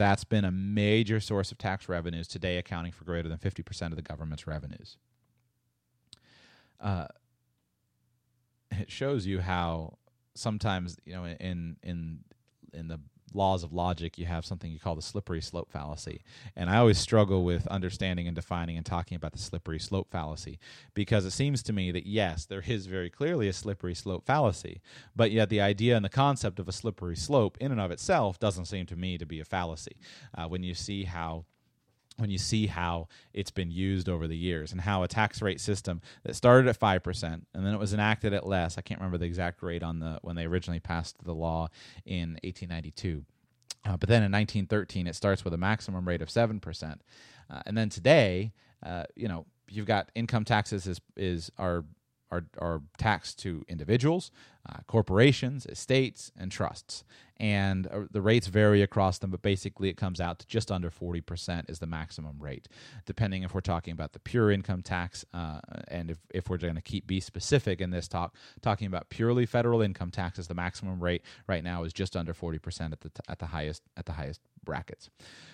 that's 0.00 0.24
been 0.24 0.46
a 0.46 0.50
major 0.50 1.20
source 1.20 1.52
of 1.52 1.58
tax 1.58 1.86
revenues 1.86 2.26
today, 2.26 2.56
accounting 2.56 2.90
for 2.90 3.04
greater 3.04 3.28
than 3.28 3.36
50% 3.36 3.88
of 3.88 3.96
the 3.96 4.02
government's 4.02 4.46
revenues. 4.46 4.96
Uh, 6.80 7.06
it 8.70 8.90
shows 8.90 9.26
you 9.26 9.40
how 9.40 9.98
sometimes, 10.34 10.96
you 11.04 11.12
know, 11.12 11.26
in 11.26 11.76
in 11.82 12.20
in 12.72 12.88
the 12.88 12.98
laws 13.32 13.62
of 13.62 13.72
logic, 13.72 14.18
you 14.18 14.26
have 14.26 14.44
something 14.44 14.70
you 14.70 14.78
call 14.78 14.94
the 14.94 15.02
slippery 15.02 15.40
slope 15.40 15.70
fallacy. 15.70 16.22
And 16.56 16.68
I 16.68 16.78
always 16.78 16.98
struggle 16.98 17.44
with 17.44 17.66
understanding 17.68 18.26
and 18.26 18.34
defining 18.34 18.76
and 18.76 18.84
talking 18.84 19.16
about 19.16 19.32
the 19.32 19.38
slippery 19.38 19.78
slope 19.78 20.10
fallacy 20.10 20.58
because 20.94 21.24
it 21.24 21.30
seems 21.30 21.62
to 21.64 21.72
me 21.72 21.90
that, 21.92 22.06
yes, 22.06 22.46
there 22.46 22.62
is 22.66 22.86
very 22.86 23.10
clearly 23.10 23.48
a 23.48 23.52
slippery 23.52 23.94
slope 23.94 24.26
fallacy, 24.26 24.80
but 25.14 25.30
yet 25.30 25.48
the 25.48 25.60
idea 25.60 25.96
and 25.96 26.04
the 26.04 26.08
concept 26.08 26.58
of 26.58 26.68
a 26.68 26.72
slippery 26.72 27.16
slope 27.16 27.56
in 27.60 27.72
and 27.72 27.80
of 27.80 27.90
itself 27.90 28.38
doesn't 28.38 28.66
seem 28.66 28.86
to 28.86 28.96
me 28.96 29.18
to 29.18 29.26
be 29.26 29.40
a 29.40 29.44
fallacy. 29.44 29.96
Uh, 30.36 30.46
when 30.46 30.62
you 30.62 30.74
see 30.74 31.04
how 31.04 31.44
when 32.20 32.30
you 32.30 32.38
see 32.38 32.66
how 32.66 33.08
it's 33.32 33.50
been 33.50 33.70
used 33.70 34.08
over 34.08 34.28
the 34.28 34.36
years 34.36 34.72
and 34.72 34.80
how 34.80 35.02
a 35.02 35.08
tax 35.08 35.42
rate 35.42 35.60
system 35.60 36.00
that 36.24 36.34
started 36.34 36.68
at 36.68 36.78
5% 36.78 37.22
and 37.24 37.46
then 37.54 37.74
it 37.74 37.78
was 37.78 37.92
enacted 37.92 38.32
at 38.32 38.46
less 38.46 38.78
i 38.78 38.80
can't 38.80 39.00
remember 39.00 39.18
the 39.18 39.24
exact 39.24 39.62
rate 39.62 39.82
on 39.82 39.98
the 39.98 40.18
when 40.22 40.36
they 40.36 40.44
originally 40.44 40.80
passed 40.80 41.16
the 41.24 41.34
law 41.34 41.68
in 42.04 42.38
1892 42.42 43.24
uh, 43.86 43.96
but 43.96 44.08
then 44.08 44.22
in 44.22 44.30
1913 44.30 45.06
it 45.06 45.14
starts 45.14 45.44
with 45.44 45.54
a 45.54 45.58
maximum 45.58 46.06
rate 46.06 46.22
of 46.22 46.28
7% 46.28 46.98
uh, 47.50 47.62
and 47.66 47.76
then 47.76 47.88
today 47.88 48.52
uh, 48.84 49.04
you 49.16 49.28
know 49.28 49.46
you've 49.68 49.86
got 49.86 50.10
income 50.14 50.44
taxes 50.44 50.86
is 50.86 51.00
is 51.16 51.50
are 51.58 51.84
are, 52.30 52.44
are 52.58 52.82
taxed 52.98 53.38
to 53.40 53.64
individuals, 53.68 54.30
uh, 54.68 54.78
corporations, 54.86 55.66
estates, 55.66 56.32
and 56.36 56.52
trusts. 56.52 57.04
And 57.38 57.86
uh, 57.86 58.00
the 58.10 58.20
rates 58.20 58.48
vary 58.48 58.82
across 58.82 59.18
them, 59.18 59.30
but 59.30 59.40
basically 59.40 59.88
it 59.88 59.96
comes 59.96 60.20
out 60.20 60.38
to 60.40 60.46
just 60.46 60.70
under 60.70 60.90
40% 60.90 61.70
is 61.70 61.78
the 61.78 61.86
maximum 61.86 62.38
rate, 62.38 62.68
depending 63.06 63.42
if 63.42 63.54
we're 63.54 63.62
talking 63.62 63.92
about 63.92 64.12
the 64.12 64.18
pure 64.18 64.50
income 64.50 64.82
tax. 64.82 65.24
Uh, 65.32 65.60
and 65.88 66.10
if, 66.10 66.18
if 66.34 66.50
we're 66.50 66.58
going 66.58 66.74
to 66.74 66.82
keep 66.82 67.06
be 67.06 67.18
specific 67.18 67.80
in 67.80 67.90
this 67.90 68.08
talk, 68.08 68.34
talking 68.60 68.86
about 68.86 69.08
purely 69.08 69.46
federal 69.46 69.80
income 69.80 70.10
taxes, 70.10 70.48
the 70.48 70.54
maximum 70.54 71.02
rate 71.02 71.22
right 71.46 71.64
now 71.64 71.82
is 71.84 71.94
just 71.94 72.14
under 72.14 72.34
40% 72.34 72.92
at 72.92 73.00
the, 73.00 73.08
t- 73.08 73.20
at 73.26 73.38
the 73.38 73.46
highest 73.46 73.82
at 73.96 74.04
the 74.04 74.12
highest 74.12 74.40
brackets. 74.62 75.08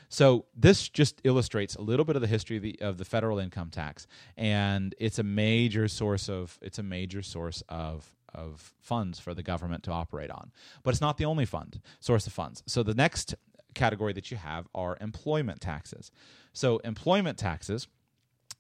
So 0.09 0.46
this 0.57 0.88
just 0.88 1.20
illustrates 1.22 1.76
a 1.76 1.82
little 1.82 2.04
bit 2.04 2.16
of 2.16 2.22
the 2.22 2.28
history 2.28 2.57
of 2.57 2.62
the, 2.62 2.78
of 2.80 2.98
the 2.98 3.04
federal 3.04 3.38
income 3.38 3.70
tax, 3.70 4.07
and 4.36 4.94
it's 4.98 5.18
a 5.18 5.24
major 5.24 5.86
source 5.88 6.28
of 6.28 6.59
it's 6.62 6.78
a 6.78 6.82
major 6.82 7.22
source 7.22 7.62
of 7.68 8.12
of 8.35 8.72
funds 8.81 9.18
for 9.18 9.35
the 9.35 9.43
government 9.43 9.83
to 9.85 9.91
operate 9.91 10.31
on. 10.31 10.53
But 10.83 10.91
it's 10.91 11.01
not 11.01 11.18
the 11.18 11.24
only 11.24 11.47
fund 11.47 11.81
source 12.01 12.27
of 12.27 12.33
funds. 12.33 12.62
So 12.66 12.83
the 12.83 12.95
next 12.95 13.35
category 13.74 14.12
that 14.14 14.31
you 14.31 14.37
have 14.37 14.66
are 14.74 14.97
employment 15.01 15.61
taxes. 15.61 16.11
So 16.53 16.79
employment 16.79 17.39
taxes 17.39 17.89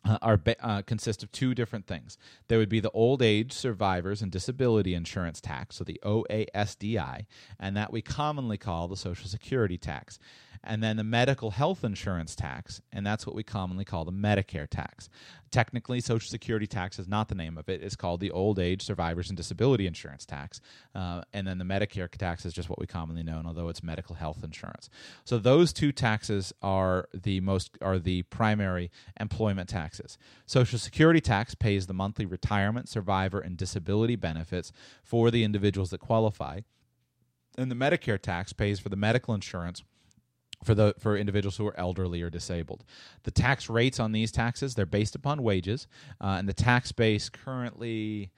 uh, 0.04 0.18
are 0.22 0.40
uh, 0.60 0.82
consist 0.82 1.22
of 1.22 1.32
two 1.32 1.54
different 1.54 1.86
things. 1.86 2.16
There 2.48 2.58
would 2.58 2.68
be 2.68 2.80
the 2.80 2.90
old 2.90 3.22
age 3.22 3.52
survivors 3.52 4.22
and 4.22 4.30
disability 4.30 4.94
insurance 4.94 5.40
tax, 5.40 5.76
so 5.76 5.84
the 5.84 6.00
OASDI, 6.04 7.26
and 7.58 7.76
that 7.76 7.92
we 7.92 8.02
commonly 8.02 8.58
call 8.58 8.86
the 8.86 8.96
Social 8.96 9.28
Security 9.28 9.78
tax 9.78 10.18
and 10.64 10.82
then 10.82 10.96
the 10.96 11.04
medical 11.04 11.50
health 11.50 11.84
insurance 11.84 12.34
tax, 12.34 12.80
and 12.92 13.06
that's 13.06 13.26
what 13.26 13.34
we 13.34 13.42
commonly 13.42 13.84
call 13.84 14.04
the 14.04 14.12
Medicare 14.12 14.68
tax. 14.68 15.08
Technically, 15.50 16.00
Social 16.00 16.28
Security 16.28 16.66
tax 16.66 16.98
is 16.98 17.08
not 17.08 17.28
the 17.28 17.34
name 17.34 17.56
of 17.56 17.68
it. 17.68 17.82
It's 17.82 17.96
called 17.96 18.20
the 18.20 18.30
Old 18.30 18.58
Age 18.58 18.82
Survivors 18.82 19.30
and 19.30 19.36
Disability 19.36 19.86
Insurance 19.86 20.26
tax, 20.26 20.60
uh, 20.94 21.22
and 21.32 21.46
then 21.46 21.58
the 21.58 21.64
Medicare 21.64 22.10
tax 22.10 22.44
is 22.44 22.52
just 22.52 22.68
what 22.68 22.78
we 22.78 22.86
commonly 22.86 23.22
know, 23.22 23.42
although 23.46 23.68
it's 23.68 23.82
medical 23.82 24.16
health 24.16 24.42
insurance. 24.42 24.88
So 25.24 25.38
those 25.38 25.72
two 25.72 25.92
taxes 25.92 26.52
are 26.62 27.08
the 27.14 27.40
most 27.40 27.78
are 27.80 27.98
the 27.98 28.22
primary 28.22 28.90
employment 29.18 29.68
taxes. 29.68 30.18
Social 30.46 30.78
Security 30.78 31.20
tax 31.20 31.54
pays 31.54 31.86
the 31.86 31.94
monthly 31.94 32.26
retirement, 32.26 32.88
survivor, 32.88 33.40
and 33.40 33.56
disability 33.56 34.16
benefits 34.16 34.72
for 35.02 35.30
the 35.30 35.44
individuals 35.44 35.90
that 35.90 35.98
qualify 35.98 36.60
and 37.56 37.70
the 37.70 37.74
Medicare 37.74 38.20
tax 38.20 38.52
pays 38.52 38.78
for 38.78 38.88
the 38.88 38.96
medical 38.96 39.34
insurance 39.34 39.82
for 40.64 40.74
the 40.74 40.94
for 40.98 41.16
individuals 41.16 41.56
who 41.56 41.66
are 41.66 41.78
elderly 41.78 42.22
or 42.22 42.30
disabled. 42.30 42.84
The 43.24 43.30
tax 43.30 43.68
rates 43.68 44.00
on 44.00 44.12
these 44.12 44.32
taxes 44.32 44.74
they're 44.74 44.86
based 44.86 45.14
upon 45.14 45.42
wages, 45.42 45.86
uh, 46.20 46.36
and 46.38 46.48
the 46.48 46.54
tax 46.54 46.92
base 46.92 47.28
currently. 47.28 48.32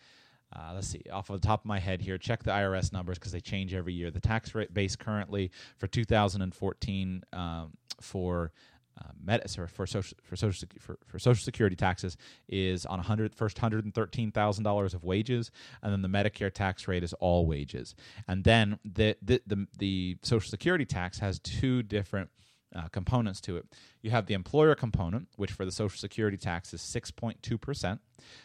Uh, 0.51 0.73
let's 0.75 0.89
see, 0.89 1.03
off 1.13 1.29
of 1.29 1.39
the 1.39 1.47
top 1.47 1.61
of 1.61 1.67
my 1.67 1.79
head 1.79 2.01
here, 2.01 2.17
check 2.17 2.43
the 2.43 2.51
IRS 2.51 2.91
numbers 2.91 3.19
because 3.19 3.33
they 3.33 3.41
change 3.41 3.75
every 3.75 3.93
year. 3.93 4.11
The 4.11 4.19
tax 4.19 4.55
rate 4.55 4.73
base 4.73 4.97
currently 4.97 5.51
for 5.77 5.87
2014 5.87 7.23
um, 7.35 7.73
for 8.01 8.53
uh, 8.99 9.67
for 9.67 9.87
social 9.87 10.17
for 10.23 10.37
social 10.37 10.69
for, 10.81 10.99
for 11.07 11.19
social 11.19 11.43
security 11.43 11.77
taxes 11.77 12.17
is 12.49 12.87
on 12.87 12.99
100 12.99 13.35
first 13.35 13.59
hundred 13.59 13.85
and 13.85 13.95
thirteen 13.95 14.31
thousand 14.31 14.65
dollars 14.65 14.95
of 14.95 15.05
wages, 15.05 15.51
and 15.83 15.93
then 15.93 16.03
the 16.03 16.09
Medicare 16.09 16.53
tax 16.53 16.89
rate 16.89 17.05
is 17.05 17.13
all 17.15 17.47
wages, 17.47 17.95
and 18.27 18.45
then 18.45 18.79
the 18.85 19.17
the 19.23 19.41
the, 19.47 19.67
the 19.79 20.17
social 20.23 20.49
security 20.49 20.85
tax 20.85 21.19
has 21.19 21.39
two 21.39 21.83
different. 21.83 22.31
Uh, 22.77 22.87
components 22.89 23.41
to 23.41 23.57
it. 23.57 23.65
You 24.03 24.11
have 24.11 24.27
the 24.27 24.35
employer 24.35 24.75
component, 24.75 25.29
which 25.37 25.53
for 25.53 25.65
the 25.65 25.73
Social 25.73 25.97
Security 25.97 26.37
tax 26.37 26.75
is 26.75 26.83
6.2%, 26.83 27.85
and 27.85 27.99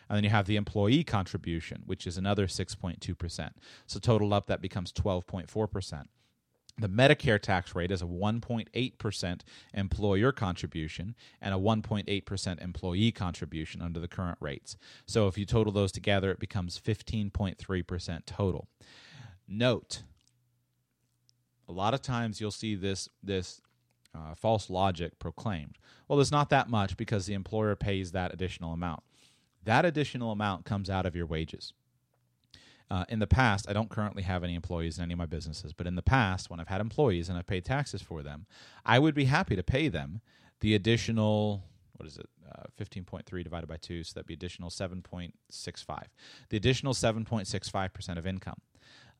then 0.09 0.23
you 0.23 0.29
have 0.29 0.45
the 0.45 0.55
employee 0.55 1.03
contribution, 1.03 1.83
which 1.85 2.07
is 2.07 2.17
another 2.17 2.47
6.2%. 2.47 3.49
So 3.85 3.99
totaled 3.99 4.31
up, 4.31 4.45
that 4.45 4.61
becomes 4.61 4.93
12.4%. 4.93 6.05
The 6.77 6.89
Medicare 6.89 7.39
tax 7.39 7.75
rate 7.75 7.91
is 7.91 8.01
a 8.01 8.05
1.8% 8.05 9.41
employer 9.73 10.31
contribution 10.31 11.15
and 11.39 11.53
a 11.53 11.57
1.8% 11.57 12.61
employee 12.61 13.11
contribution 13.11 13.81
under 13.81 13.99
the 13.99 14.07
current 14.07 14.39
rates. 14.41 14.75
So 15.05 15.27
if 15.27 15.37
you 15.37 15.45
total 15.45 15.71
those 15.71 15.91
together, 15.91 16.31
it 16.31 16.39
becomes 16.39 16.79
15.3% 16.79 18.25
total. 18.25 18.67
Note, 19.47 20.01
a 21.67 21.71
lot 21.71 21.93
of 21.93 22.01
times 22.01 22.41
you'll 22.41 22.51
see 22.51 22.75
this 22.75 23.07
this 23.21 23.61
uh, 24.15 24.35
false 24.35 24.69
logic 24.69 25.17
proclaimed. 25.19 25.77
Well, 26.07 26.17
there's 26.17 26.31
not 26.31 26.49
that 26.49 26.69
much 26.69 26.97
because 26.97 27.25
the 27.25 27.33
employer 27.33 27.75
pays 27.75 28.11
that 28.11 28.33
additional 28.33 28.73
amount. 28.73 29.03
That 29.63 29.85
additional 29.85 30.31
amount 30.31 30.65
comes 30.65 30.89
out 30.89 31.05
of 31.05 31.15
your 31.15 31.25
wages. 31.25 31.73
Uh, 32.91 33.05
in 33.09 33.19
the 33.19 33.27
past, 33.27 33.67
I 33.69 33.73
don't 33.73 33.89
currently 33.89 34.23
have 34.23 34.43
any 34.43 34.55
employees 34.55 34.97
in 34.97 35.03
any 35.03 35.13
of 35.13 35.19
my 35.19 35.25
businesses, 35.25 35.73
but 35.73 35.87
in 35.87 35.95
the 35.95 36.01
past, 36.01 36.49
when 36.49 36.59
I've 36.59 36.67
had 36.67 36.81
employees 36.81 37.29
and 37.29 37.37
I've 37.37 37.47
paid 37.47 37.65
taxes 37.65 38.01
for 38.01 38.21
them, 38.21 38.45
I 38.85 38.99
would 38.99 39.15
be 39.15 39.25
happy 39.25 39.55
to 39.55 39.63
pay 39.63 39.87
them 39.87 40.21
the 40.59 40.75
additional, 40.75 41.63
what 41.97 42.07
is 42.07 42.17
it, 42.17 42.29
uh, 42.53 42.63
15.3 42.79 43.43
divided 43.43 43.67
by 43.67 43.77
2, 43.77 44.03
so 44.03 44.13
that'd 44.13 44.27
be 44.27 44.33
additional 44.33 44.69
7.65. 44.69 46.03
The 46.49 46.57
additional 46.57 46.93
7.65% 46.93 48.17
of 48.17 48.27
income 48.27 48.61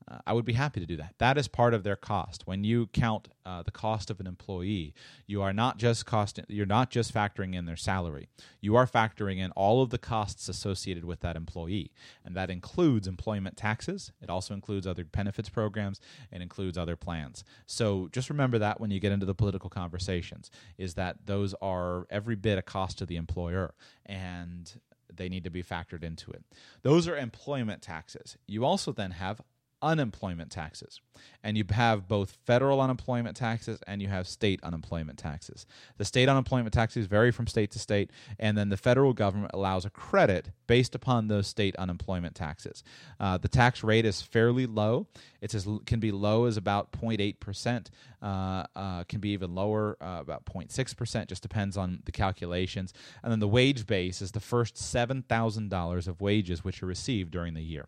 uh, 0.06 0.18
I 0.26 0.32
would 0.32 0.44
be 0.44 0.52
happy 0.52 0.80
to 0.80 0.86
do 0.86 0.96
that. 0.96 1.14
That 1.18 1.38
is 1.38 1.48
part 1.48 1.72
of 1.74 1.82
their 1.82 1.96
cost. 1.96 2.46
When 2.46 2.64
you 2.64 2.88
count 2.88 3.28
uh, 3.46 3.62
the 3.62 3.70
cost 3.70 4.10
of 4.10 4.20
an 4.20 4.26
employee, 4.26 4.94
you 5.26 5.40
are 5.42 5.52
not 5.52 5.78
just 5.78 6.04
cost. 6.04 6.40
You're 6.48 6.66
not 6.66 6.90
just 6.90 7.14
factoring 7.14 7.54
in 7.54 7.64
their 7.64 7.76
salary. 7.76 8.28
You 8.60 8.76
are 8.76 8.86
factoring 8.86 9.38
in 9.38 9.50
all 9.52 9.82
of 9.82 9.90
the 9.90 9.98
costs 9.98 10.48
associated 10.48 11.04
with 11.04 11.20
that 11.20 11.36
employee, 11.36 11.92
and 12.24 12.36
that 12.36 12.50
includes 12.50 13.06
employment 13.06 13.56
taxes. 13.56 14.12
It 14.20 14.28
also 14.28 14.52
includes 14.54 14.86
other 14.86 15.04
benefits 15.04 15.48
programs. 15.48 16.00
It 16.30 16.42
includes 16.42 16.76
other 16.76 16.96
plans. 16.96 17.44
So 17.66 18.08
just 18.12 18.28
remember 18.28 18.58
that 18.58 18.80
when 18.80 18.90
you 18.90 19.00
get 19.00 19.12
into 19.12 19.26
the 19.26 19.34
political 19.34 19.70
conversations, 19.70 20.50
is 20.76 20.94
that 20.94 21.26
those 21.26 21.54
are 21.62 22.06
every 22.10 22.36
bit 22.36 22.58
a 22.58 22.62
cost 22.62 22.98
to 22.98 23.06
the 23.06 23.16
employer, 23.16 23.74
and 24.04 24.70
they 25.16 25.28
need 25.28 25.44
to 25.44 25.50
be 25.50 25.62
factored 25.62 26.02
into 26.02 26.30
it. 26.30 26.44
Those 26.82 27.08
are 27.08 27.16
employment 27.16 27.82
taxes. 27.82 28.36
You 28.46 28.64
also 28.64 28.92
then 28.92 29.12
have 29.12 29.40
unemployment 29.82 30.50
taxes. 30.50 31.00
And 31.42 31.56
you 31.56 31.64
have 31.70 32.08
both 32.08 32.38
federal 32.46 32.80
unemployment 32.80 33.36
taxes 33.36 33.80
and 33.86 34.00
you 34.02 34.08
have 34.08 34.26
state 34.26 34.60
unemployment 34.62 35.18
taxes. 35.18 35.66
The 35.98 36.04
state 36.04 36.28
unemployment 36.28 36.72
taxes 36.72 37.06
vary 37.06 37.30
from 37.30 37.46
state 37.46 37.70
to 37.72 37.78
state, 37.78 38.10
and 38.38 38.56
then 38.56 38.70
the 38.70 38.76
federal 38.76 39.12
government 39.12 39.52
allows 39.54 39.84
a 39.84 39.90
credit 39.90 40.50
based 40.66 40.94
upon 40.94 41.28
those 41.28 41.46
state 41.46 41.76
unemployment 41.76 42.34
taxes. 42.34 42.82
Uh, 43.20 43.38
the 43.38 43.48
tax 43.48 43.84
rate 43.84 44.06
is 44.06 44.22
fairly 44.22 44.66
low. 44.66 45.06
It 45.40 45.54
can 45.86 46.00
be 46.00 46.10
low 46.10 46.46
as 46.46 46.56
about 46.56 46.92
0.8%, 46.92 47.88
uh, 48.22 48.64
uh, 48.74 49.04
can 49.04 49.20
be 49.20 49.30
even 49.30 49.54
lower, 49.54 49.96
uh, 50.00 50.18
about 50.20 50.46
0.6%, 50.46 51.28
just 51.28 51.42
depends 51.42 51.76
on 51.76 52.00
the 52.06 52.12
calculations. 52.12 52.92
And 53.22 53.30
then 53.30 53.40
the 53.40 53.48
wage 53.48 53.86
base 53.86 54.22
is 54.22 54.32
the 54.32 54.40
first 54.40 54.76
$7,000 54.76 56.08
of 56.08 56.20
wages 56.20 56.64
which 56.64 56.82
are 56.82 56.86
received 56.86 57.30
during 57.30 57.54
the 57.54 57.62
year. 57.62 57.86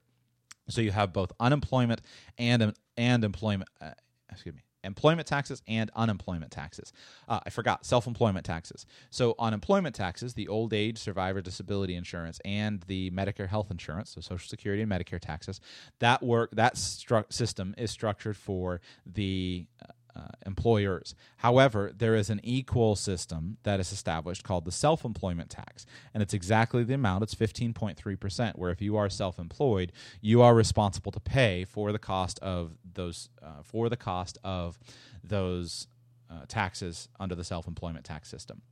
So 0.69 0.81
you 0.81 0.91
have 0.91 1.13
both 1.13 1.33
unemployment 1.41 2.01
and 2.39 2.75
and 2.97 3.25
employment. 3.25 3.71
Uh, 3.81 3.93
excuse 4.31 4.55
me. 4.55 4.63
Employment 4.85 5.27
taxes 5.27 5.63
and 5.67 5.91
unemployment 5.97 6.53
taxes. 6.53 6.93
Uh, 7.29 7.41
I 7.45 7.51
forgot 7.51 7.85
self 7.85 8.07
employment 8.07 8.47
taxes. 8.47 8.87
So, 9.11 9.35
on 9.37 9.53
employment 9.53 9.97
taxes, 9.97 10.35
the 10.35 10.47
old 10.47 10.73
age 10.73 10.99
survivor 10.99 11.43
disability 11.43 11.97
insurance 11.97 12.41
and 12.45 12.83
the 12.87 13.11
Medicare 13.11 13.49
health 13.49 13.73
insurance, 13.73 14.11
so 14.11 14.21
Social 14.21 14.49
Security 14.49 14.83
and 14.83 14.91
Medicare 14.91 15.21
taxes, 15.21 15.61
that 15.99 16.23
work 16.23 16.51
that 16.53 16.77
stru- 16.77 17.31
system 17.33 17.75
is 17.77 17.91
structured 17.91 18.37
for 18.37 18.81
the 19.05 19.67
uh, 19.83 19.93
uh, 20.17 20.29
employers. 20.47 21.15
However, 21.39 21.93
there 21.97 22.15
is 22.15 22.31
an 22.31 22.41
equal 22.43 22.97
system 22.97 23.59
that 23.65 23.81
is 23.81 23.93
established 23.93 24.45
called 24.45 24.65
the 24.65 24.73
self 24.73 25.05
employment 25.05 25.51
tax. 25.51 25.85
And 26.15 26.23
it's 26.23 26.35
exactly 26.35 26.85
the 26.85 26.95
amount, 26.95 27.23
it's 27.23 27.35
15.3%, 27.35 28.57
where 28.57 28.71
if 28.71 28.81
you 28.81 28.97
are 28.97 29.11
self 29.11 29.39
employed, 29.39 29.93
you 30.21 30.43
are 30.43 30.55
responsible 30.55 31.13
to 31.13 31.21
pay 31.21 31.65
for 31.65 31.93
the 31.93 31.99
cost 31.99 32.39
of 32.41 32.73
those, 32.95 33.29
uh, 33.43 33.63
for 33.63 33.89
the 33.89 33.97
cost 33.97 34.39
of 34.45 34.79
those 35.23 35.89
uh, 36.31 36.45
taxes 36.49 37.09
under 37.21 37.35
the 37.35 37.45
self 37.45 37.67
employment 37.67 38.05
tax 38.05 38.29
system. 38.29 38.63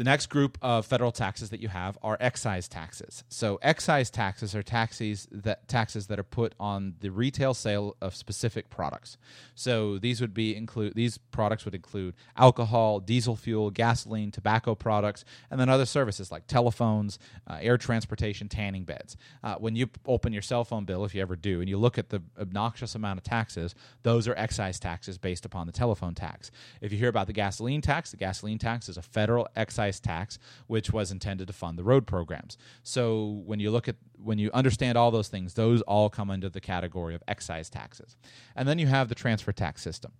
The 0.00 0.04
next 0.04 0.30
group 0.30 0.56
of 0.62 0.86
federal 0.86 1.12
taxes 1.12 1.50
that 1.50 1.60
you 1.60 1.68
have 1.68 1.98
are 2.02 2.16
excise 2.20 2.68
taxes. 2.68 3.22
So 3.28 3.58
excise 3.60 4.08
taxes 4.08 4.54
are 4.54 4.62
taxes 4.62 5.28
that 5.30 5.68
taxes 5.68 6.06
that 6.06 6.18
are 6.18 6.22
put 6.22 6.54
on 6.58 6.94
the 7.00 7.10
retail 7.10 7.52
sale 7.52 7.98
of 8.00 8.14
specific 8.14 8.70
products. 8.70 9.18
So 9.54 9.98
these 9.98 10.22
would 10.22 10.32
be 10.32 10.56
include 10.56 10.94
these 10.94 11.18
products 11.18 11.66
would 11.66 11.74
include 11.74 12.14
alcohol, 12.34 13.00
diesel 13.00 13.36
fuel, 13.36 13.70
gasoline, 13.70 14.30
tobacco 14.30 14.74
products, 14.74 15.26
and 15.50 15.60
then 15.60 15.68
other 15.68 15.84
services 15.84 16.32
like 16.32 16.46
telephones, 16.46 17.18
uh, 17.46 17.58
air 17.60 17.76
transportation, 17.76 18.48
tanning 18.48 18.84
beds. 18.84 19.18
Uh, 19.44 19.56
when 19.56 19.76
you 19.76 19.90
open 20.06 20.32
your 20.32 20.40
cell 20.40 20.64
phone 20.64 20.86
bill, 20.86 21.04
if 21.04 21.14
you 21.14 21.20
ever 21.20 21.36
do, 21.36 21.60
and 21.60 21.68
you 21.68 21.76
look 21.76 21.98
at 21.98 22.08
the 22.08 22.22
obnoxious 22.40 22.94
amount 22.94 23.18
of 23.18 23.24
taxes, 23.24 23.74
those 24.02 24.26
are 24.26 24.34
excise 24.38 24.80
taxes 24.80 25.18
based 25.18 25.44
upon 25.44 25.66
the 25.66 25.72
telephone 25.74 26.14
tax. 26.14 26.50
If 26.80 26.90
you 26.90 26.96
hear 26.96 27.10
about 27.10 27.26
the 27.26 27.34
gasoline 27.34 27.82
tax, 27.82 28.12
the 28.12 28.16
gasoline 28.16 28.58
tax 28.58 28.88
is 28.88 28.96
a 28.96 29.02
federal 29.02 29.46
excise 29.54 29.89
excise 29.90 30.00
tax, 30.00 30.38
which 30.66 30.92
was 30.92 31.10
intended 31.10 31.46
to 31.46 31.52
fund 31.52 31.78
the 31.78 31.84
road 31.84 32.06
programs. 32.06 32.56
So 32.82 33.42
when 33.44 33.60
you 33.60 33.70
look 33.70 33.88
at 33.88 33.96
when 34.22 34.38
you 34.38 34.50
understand 34.52 34.96
all 34.96 35.10
those 35.10 35.28
things, 35.28 35.54
those 35.54 35.82
all 35.82 36.10
come 36.10 36.30
under 36.30 36.48
the 36.48 36.60
category 36.60 37.14
of 37.14 37.22
excise 37.26 37.70
taxes. 37.70 38.16
And 38.54 38.68
then 38.68 38.78
you 38.78 38.86
have 38.86 39.08
the 39.08 39.14
transfer 39.14 39.52
tax 39.52 39.82
system. 39.82 40.12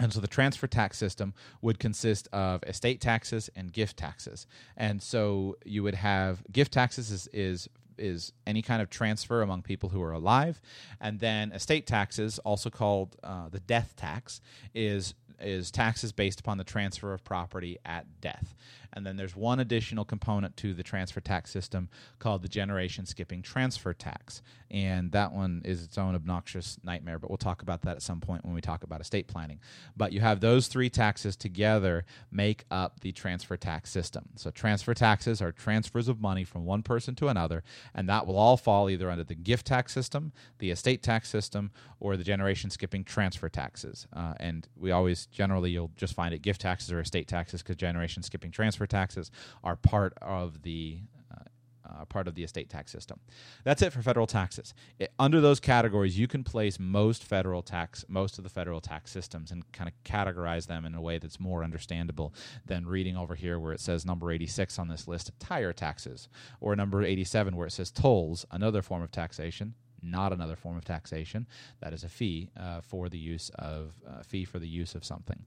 And 0.00 0.12
so 0.12 0.20
the 0.20 0.28
transfer 0.28 0.68
tax 0.68 0.96
system 0.96 1.34
would 1.60 1.78
consist 1.78 2.28
of 2.32 2.62
estate 2.64 3.00
taxes 3.00 3.50
and 3.56 3.72
gift 3.72 3.96
taxes. 3.96 4.46
And 4.76 5.02
so 5.02 5.56
you 5.64 5.82
would 5.82 5.96
have 5.96 6.42
gift 6.52 6.72
taxes 6.72 7.10
is, 7.10 7.28
is 7.32 7.68
is 7.98 8.32
any 8.46 8.62
kind 8.62 8.80
of 8.80 8.88
transfer 8.88 9.42
among 9.42 9.62
people 9.62 9.88
who 9.88 10.00
are 10.00 10.12
alive, 10.12 10.60
and 11.00 11.18
then 11.18 11.50
estate 11.50 11.84
taxes, 11.84 12.38
also 12.44 12.70
called 12.70 13.16
uh, 13.24 13.48
the 13.48 13.60
death 13.60 13.94
tax, 13.96 14.40
is 14.74 15.14
is 15.40 15.70
taxes 15.70 16.12
based 16.12 16.40
upon 16.40 16.58
the 16.58 16.64
transfer 16.64 17.12
of 17.14 17.24
property 17.24 17.78
at 17.84 18.20
death. 18.20 18.54
And 18.92 19.06
then 19.06 19.16
there's 19.16 19.36
one 19.36 19.60
additional 19.60 20.04
component 20.04 20.56
to 20.58 20.74
the 20.74 20.82
transfer 20.82 21.20
tax 21.20 21.50
system 21.50 21.88
called 22.18 22.42
the 22.42 22.48
generation 22.48 23.06
skipping 23.06 23.42
transfer 23.42 23.92
tax. 23.92 24.42
And 24.70 25.12
that 25.12 25.32
one 25.32 25.62
is 25.64 25.82
its 25.82 25.96
own 25.96 26.14
obnoxious 26.14 26.78
nightmare, 26.82 27.18
but 27.18 27.30
we'll 27.30 27.38
talk 27.38 27.62
about 27.62 27.82
that 27.82 27.96
at 27.96 28.02
some 28.02 28.20
point 28.20 28.44
when 28.44 28.54
we 28.54 28.60
talk 28.60 28.82
about 28.82 29.00
estate 29.00 29.26
planning. 29.26 29.60
But 29.96 30.12
you 30.12 30.20
have 30.20 30.40
those 30.40 30.68
three 30.68 30.90
taxes 30.90 31.36
together 31.36 32.04
make 32.30 32.64
up 32.70 33.00
the 33.00 33.12
transfer 33.12 33.56
tax 33.56 33.90
system. 33.90 34.30
So 34.36 34.50
transfer 34.50 34.94
taxes 34.94 35.40
are 35.40 35.52
transfers 35.52 36.08
of 36.08 36.20
money 36.20 36.44
from 36.44 36.64
one 36.64 36.82
person 36.82 37.14
to 37.16 37.28
another, 37.28 37.62
and 37.94 38.08
that 38.08 38.26
will 38.26 38.36
all 38.36 38.56
fall 38.56 38.90
either 38.90 39.10
under 39.10 39.24
the 39.24 39.34
gift 39.34 39.66
tax 39.66 39.92
system, 39.92 40.32
the 40.58 40.70
estate 40.70 41.02
tax 41.02 41.28
system, 41.28 41.70
or 42.00 42.16
the 42.16 42.24
generation 42.24 42.70
skipping 42.70 43.04
transfer 43.04 43.48
taxes. 43.48 44.06
Uh, 44.12 44.34
and 44.38 44.68
we 44.76 44.90
always 44.90 45.26
generally 45.26 45.70
you'll 45.70 45.92
just 45.96 46.14
find 46.14 46.34
it 46.34 46.42
gift 46.42 46.60
taxes 46.60 46.92
or 46.92 47.00
estate 47.00 47.26
taxes 47.26 47.62
because 47.62 47.76
generation 47.76 48.22
skipping 48.22 48.50
transfer 48.50 48.77
taxes 48.86 49.30
are 49.62 49.76
part 49.76 50.14
of 50.20 50.62
the 50.62 50.98
uh, 51.32 51.44
uh, 51.88 52.04
part 52.04 52.28
of 52.28 52.34
the 52.34 52.44
estate 52.44 52.68
tax 52.68 52.92
system. 52.92 53.18
That's 53.64 53.82
it 53.82 53.92
for 53.92 54.02
federal 54.02 54.26
taxes. 54.26 54.74
It, 54.98 55.12
under 55.18 55.40
those 55.40 55.60
categories, 55.60 56.18
you 56.18 56.28
can 56.28 56.44
place 56.44 56.78
most 56.78 57.24
federal 57.24 57.62
tax, 57.62 58.04
most 58.08 58.38
of 58.38 58.44
the 58.44 58.50
federal 58.50 58.80
tax 58.80 59.10
systems, 59.10 59.50
and 59.50 59.70
kind 59.72 59.88
of 59.88 59.94
categorize 60.04 60.66
them 60.66 60.84
in 60.84 60.94
a 60.94 61.00
way 61.00 61.18
that's 61.18 61.40
more 61.40 61.64
understandable 61.64 62.34
than 62.66 62.86
reading 62.86 63.16
over 63.16 63.34
here 63.34 63.58
where 63.58 63.72
it 63.72 63.80
says 63.80 64.04
number 64.04 64.30
86 64.30 64.78
on 64.78 64.88
this 64.88 65.08
list, 65.08 65.32
tire 65.38 65.72
taxes, 65.72 66.28
or 66.60 66.76
number 66.76 67.02
87 67.02 67.56
where 67.56 67.66
it 67.66 67.72
says 67.72 67.90
tolls, 67.90 68.44
another 68.50 68.82
form 68.82 69.02
of 69.02 69.10
taxation, 69.10 69.74
not 70.02 70.32
another 70.32 70.56
form 70.56 70.76
of 70.76 70.84
taxation. 70.84 71.46
That 71.80 71.92
is 71.92 72.04
a 72.04 72.08
fee 72.08 72.50
uh, 72.58 72.80
for 72.80 73.08
the 73.08 73.18
use 73.18 73.50
of 73.56 73.94
uh, 74.08 74.22
fee 74.22 74.44
for 74.44 74.58
the 74.58 74.68
use 74.68 74.94
of 74.94 75.04
something, 75.04 75.44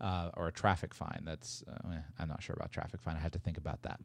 uh, 0.00 0.30
or 0.36 0.48
a 0.48 0.52
traffic 0.52 0.94
fine. 0.94 1.22
That's 1.24 1.64
uh, 1.68 1.92
eh, 1.92 1.98
I'm 2.18 2.28
not 2.28 2.42
sure 2.42 2.54
about 2.54 2.72
traffic 2.72 3.00
fine. 3.00 3.16
I 3.16 3.20
had 3.20 3.32
to 3.32 3.38
think 3.38 3.58
about 3.58 3.82
that. 3.82 4.00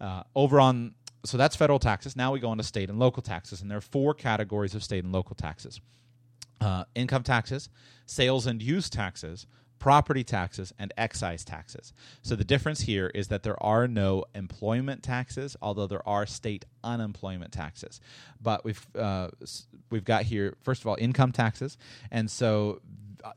Uh, 0.00 0.22
over 0.34 0.60
on 0.60 0.94
so 1.24 1.38
that's 1.38 1.56
federal 1.56 1.78
taxes. 1.78 2.16
Now 2.16 2.32
we 2.32 2.40
go 2.40 2.48
on 2.50 2.58
to 2.58 2.64
state 2.64 2.90
and 2.90 2.98
local 2.98 3.22
taxes, 3.22 3.62
and 3.62 3.70
there 3.70 3.78
are 3.78 3.82
four 3.82 4.14
categories 4.14 4.74
of 4.74 4.82
state 4.82 5.04
and 5.04 5.12
local 5.12 5.34
taxes: 5.34 5.80
uh, 6.60 6.84
income 6.94 7.22
taxes, 7.22 7.68
sales 8.06 8.46
and 8.46 8.62
use 8.62 8.90
taxes, 8.90 9.46
property 9.78 10.24
taxes, 10.24 10.72
and 10.78 10.92
excise 10.96 11.44
taxes. 11.44 11.92
So 12.22 12.36
the 12.36 12.44
difference 12.44 12.80
here 12.82 13.10
is 13.14 13.28
that 13.28 13.42
there 13.42 13.62
are 13.62 13.86
no 13.86 14.24
employment 14.34 15.02
taxes, 15.02 15.56
although 15.60 15.86
there 15.86 16.06
are 16.08 16.26
state 16.26 16.64
unemployment 16.82 17.52
taxes. 17.52 18.00
But 18.40 18.64
we've 18.64 18.86
uh, 18.96 19.28
we've 19.90 20.04
got 20.04 20.22
here 20.24 20.56
first 20.62 20.82
of 20.82 20.86
all 20.86 20.96
income 20.98 21.32
taxes, 21.32 21.76
and 22.10 22.30
so 22.30 22.80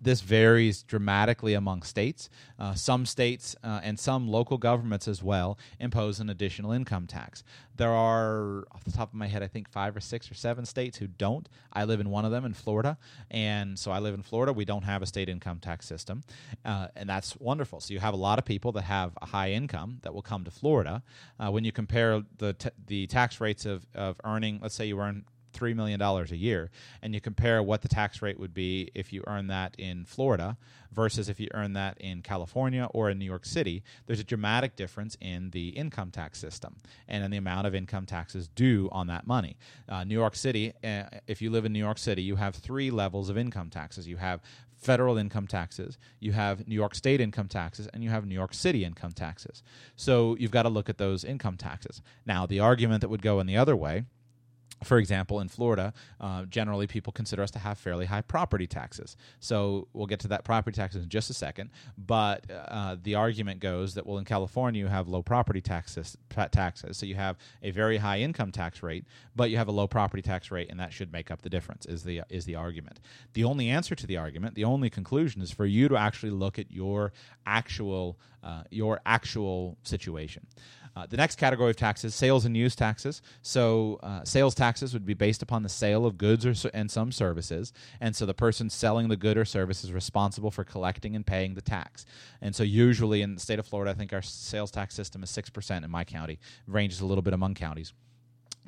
this 0.01 0.21
varies 0.21 0.83
dramatically 0.83 1.53
among 1.53 1.83
states. 1.83 2.29
Uh, 2.59 2.73
some 2.73 3.05
states 3.05 3.55
uh, 3.63 3.79
and 3.83 3.99
some 3.99 4.27
local 4.27 4.57
governments 4.57 5.07
as 5.07 5.23
well 5.23 5.57
impose 5.79 6.19
an 6.19 6.29
additional 6.29 6.71
income 6.71 7.07
tax. 7.07 7.43
There 7.75 7.91
are, 7.91 8.65
off 8.71 8.83
the 8.83 8.91
top 8.91 9.09
of 9.09 9.13
my 9.13 9.27
head, 9.27 9.43
I 9.43 9.47
think 9.47 9.69
five 9.69 9.95
or 9.95 9.99
six 9.99 10.31
or 10.31 10.33
seven 10.33 10.65
states 10.65 10.97
who 10.97 11.07
don't. 11.07 11.47
I 11.71 11.83
live 11.83 11.99
in 11.99 12.09
one 12.09 12.25
of 12.25 12.31
them 12.31 12.43
in 12.43 12.53
Florida. 12.53 12.97
And 13.29 13.77
so 13.77 13.91
I 13.91 13.99
live 13.99 14.15
in 14.15 14.23
Florida. 14.23 14.51
We 14.51 14.65
don't 14.65 14.83
have 14.83 15.01
a 15.01 15.05
state 15.05 15.29
income 15.29 15.59
tax 15.59 15.85
system. 15.85 16.23
Uh, 16.65 16.87
and 16.95 17.07
that's 17.07 17.37
wonderful. 17.37 17.79
So 17.79 17.93
you 17.93 17.99
have 17.99 18.15
a 18.15 18.17
lot 18.17 18.39
of 18.39 18.45
people 18.45 18.71
that 18.73 18.83
have 18.83 19.11
a 19.21 19.27
high 19.27 19.51
income 19.51 19.99
that 20.01 20.13
will 20.13 20.23
come 20.23 20.43
to 20.43 20.51
Florida. 20.51 21.03
Uh, 21.39 21.51
when 21.51 21.63
you 21.63 21.71
compare 21.71 22.23
the, 22.39 22.53
t- 22.53 22.69
the 22.87 23.07
tax 23.07 23.39
rates 23.39 23.65
of, 23.65 23.85
of 23.93 24.19
earning, 24.23 24.59
let's 24.61 24.75
say 24.75 24.87
you 24.87 24.99
earn 24.99 25.25
$3 25.53 25.75
million 25.75 26.01
a 26.01 26.23
year, 26.35 26.69
and 27.01 27.13
you 27.13 27.21
compare 27.21 27.61
what 27.61 27.81
the 27.81 27.87
tax 27.87 28.21
rate 28.21 28.39
would 28.39 28.53
be 28.53 28.91
if 28.93 29.11
you 29.11 29.23
earn 29.27 29.47
that 29.47 29.75
in 29.77 30.05
Florida 30.05 30.57
versus 30.91 31.29
if 31.29 31.39
you 31.39 31.47
earn 31.53 31.73
that 31.73 31.97
in 31.99 32.21
California 32.21 32.87
or 32.93 33.09
in 33.09 33.19
New 33.19 33.25
York 33.25 33.45
City, 33.45 33.83
there's 34.05 34.19
a 34.19 34.23
dramatic 34.23 34.75
difference 34.75 35.17
in 35.21 35.49
the 35.51 35.69
income 35.69 36.11
tax 36.11 36.39
system 36.39 36.75
and 37.07 37.23
in 37.23 37.31
the 37.31 37.37
amount 37.37 37.67
of 37.67 37.75
income 37.75 38.05
taxes 38.05 38.47
due 38.47 38.89
on 38.91 39.07
that 39.07 39.27
money. 39.27 39.57
Uh, 39.87 40.03
New 40.03 40.15
York 40.15 40.35
City, 40.35 40.73
uh, 40.83 41.03
if 41.27 41.41
you 41.41 41.49
live 41.49 41.65
in 41.65 41.73
New 41.73 41.79
York 41.79 41.97
City, 41.97 42.21
you 42.21 42.35
have 42.35 42.55
three 42.55 42.89
levels 42.89 43.29
of 43.29 43.37
income 43.37 43.69
taxes. 43.69 44.07
You 44.07 44.17
have 44.17 44.41
federal 44.77 45.17
income 45.17 45.47
taxes, 45.47 45.97
you 46.19 46.31
have 46.31 46.67
New 46.67 46.75
York 46.75 46.93
state 46.93 47.19
income 47.19 47.47
taxes, 47.47 47.87
and 47.93 48.03
you 48.03 48.09
have 48.09 48.25
New 48.25 48.35
York 48.35 48.53
City 48.53 48.85
income 48.85 49.11
taxes. 49.11 49.63
So 49.95 50.35
you've 50.39 50.51
got 50.51 50.63
to 50.63 50.69
look 50.69 50.87
at 50.87 50.97
those 50.97 51.23
income 51.23 51.57
taxes. 51.57 52.01
Now, 52.25 52.45
the 52.45 52.59
argument 52.59 53.01
that 53.01 53.09
would 53.09 53.21
go 53.21 53.39
in 53.39 53.47
the 53.47 53.57
other 53.57 53.75
way 53.75 54.05
for 54.83 54.97
example, 54.97 55.39
in 55.39 55.47
Florida, 55.47 55.93
uh, 56.19 56.45
generally 56.45 56.87
people 56.87 57.11
consider 57.11 57.41
us 57.41 57.51
to 57.51 57.59
have 57.59 57.77
fairly 57.77 58.05
high 58.05 58.21
property 58.21 58.67
taxes. 58.67 59.15
So 59.39 59.87
we'll 59.93 60.05
get 60.07 60.19
to 60.21 60.27
that 60.29 60.43
property 60.43 60.75
taxes 60.75 61.03
in 61.03 61.09
just 61.09 61.29
a 61.29 61.33
second. 61.33 61.71
But 61.97 62.45
uh, 62.49 62.97
the 63.01 63.15
argument 63.15 63.59
goes 63.59 63.95
that 63.95 64.05
well, 64.05 64.17
in 64.17 64.25
California 64.25 64.79
you 64.79 64.87
have 64.87 65.07
low 65.07 65.21
property 65.21 65.61
taxes. 65.61 66.17
Taxes, 66.51 66.97
so 66.97 67.05
you 67.05 67.15
have 67.15 67.37
a 67.63 67.71
very 67.71 67.97
high 67.97 68.19
income 68.19 68.51
tax 68.51 68.83
rate, 68.83 69.05
but 69.35 69.49
you 69.49 69.57
have 69.57 69.67
a 69.67 69.71
low 69.71 69.87
property 69.87 70.21
tax 70.21 70.51
rate, 70.51 70.67
and 70.69 70.79
that 70.79 70.93
should 70.93 71.11
make 71.11 71.31
up 71.31 71.41
the 71.41 71.49
difference. 71.49 71.85
Is 71.85 72.03
the 72.03 72.21
is 72.29 72.45
the 72.45 72.55
argument? 72.55 72.99
The 73.33 73.43
only 73.43 73.69
answer 73.69 73.95
to 73.95 74.05
the 74.05 74.17
argument, 74.17 74.53
the 74.53 74.63
only 74.63 74.89
conclusion, 74.89 75.41
is 75.41 75.51
for 75.51 75.65
you 75.65 75.87
to 75.87 75.97
actually 75.97 76.31
look 76.31 76.59
at 76.59 76.71
your 76.71 77.11
actual 77.45 78.19
uh, 78.43 78.63
your 78.69 79.01
actual 79.05 79.77
situation. 79.83 80.45
Uh, 80.97 81.05
the 81.05 81.17
next 81.17 81.35
category 81.35 81.69
of 81.69 81.75
taxes, 81.75 82.15
sales 82.15 82.45
and 82.45 82.57
use 82.57 82.75
taxes. 82.75 83.21
So, 83.43 83.99
uh, 84.01 84.23
sales 84.23 84.55
taxes 84.67 84.93
would 84.93 85.05
be 85.05 85.13
based 85.13 85.41
upon 85.41 85.63
the 85.63 85.69
sale 85.69 86.05
of 86.05 86.17
goods 86.17 86.45
or, 86.45 86.69
and 86.73 86.91
some 86.91 87.11
services, 87.11 87.71
and 88.01 88.15
so 88.15 88.25
the 88.25 88.33
person 88.33 88.69
selling 88.69 89.07
the 89.07 89.15
good 89.15 89.37
or 89.37 89.45
service 89.45 89.83
is 89.83 89.93
responsible 89.93 90.51
for 90.51 90.65
collecting 90.65 91.15
and 91.15 91.25
paying 91.25 91.53
the 91.53 91.61
tax. 91.61 92.05
And 92.41 92.53
so, 92.53 92.63
usually 92.63 93.21
in 93.21 93.33
the 93.35 93.39
state 93.39 93.59
of 93.59 93.65
Florida, 93.65 93.91
I 93.91 93.93
think 93.93 94.11
our 94.11 94.21
sales 94.21 94.71
tax 94.71 94.93
system 94.93 95.23
is 95.23 95.29
six 95.29 95.49
percent 95.49 95.85
in 95.85 95.91
my 95.91 96.03
county. 96.03 96.39
Ranges 96.67 96.99
a 96.99 97.05
little 97.05 97.21
bit 97.21 97.33
among 97.33 97.53
counties 97.55 97.93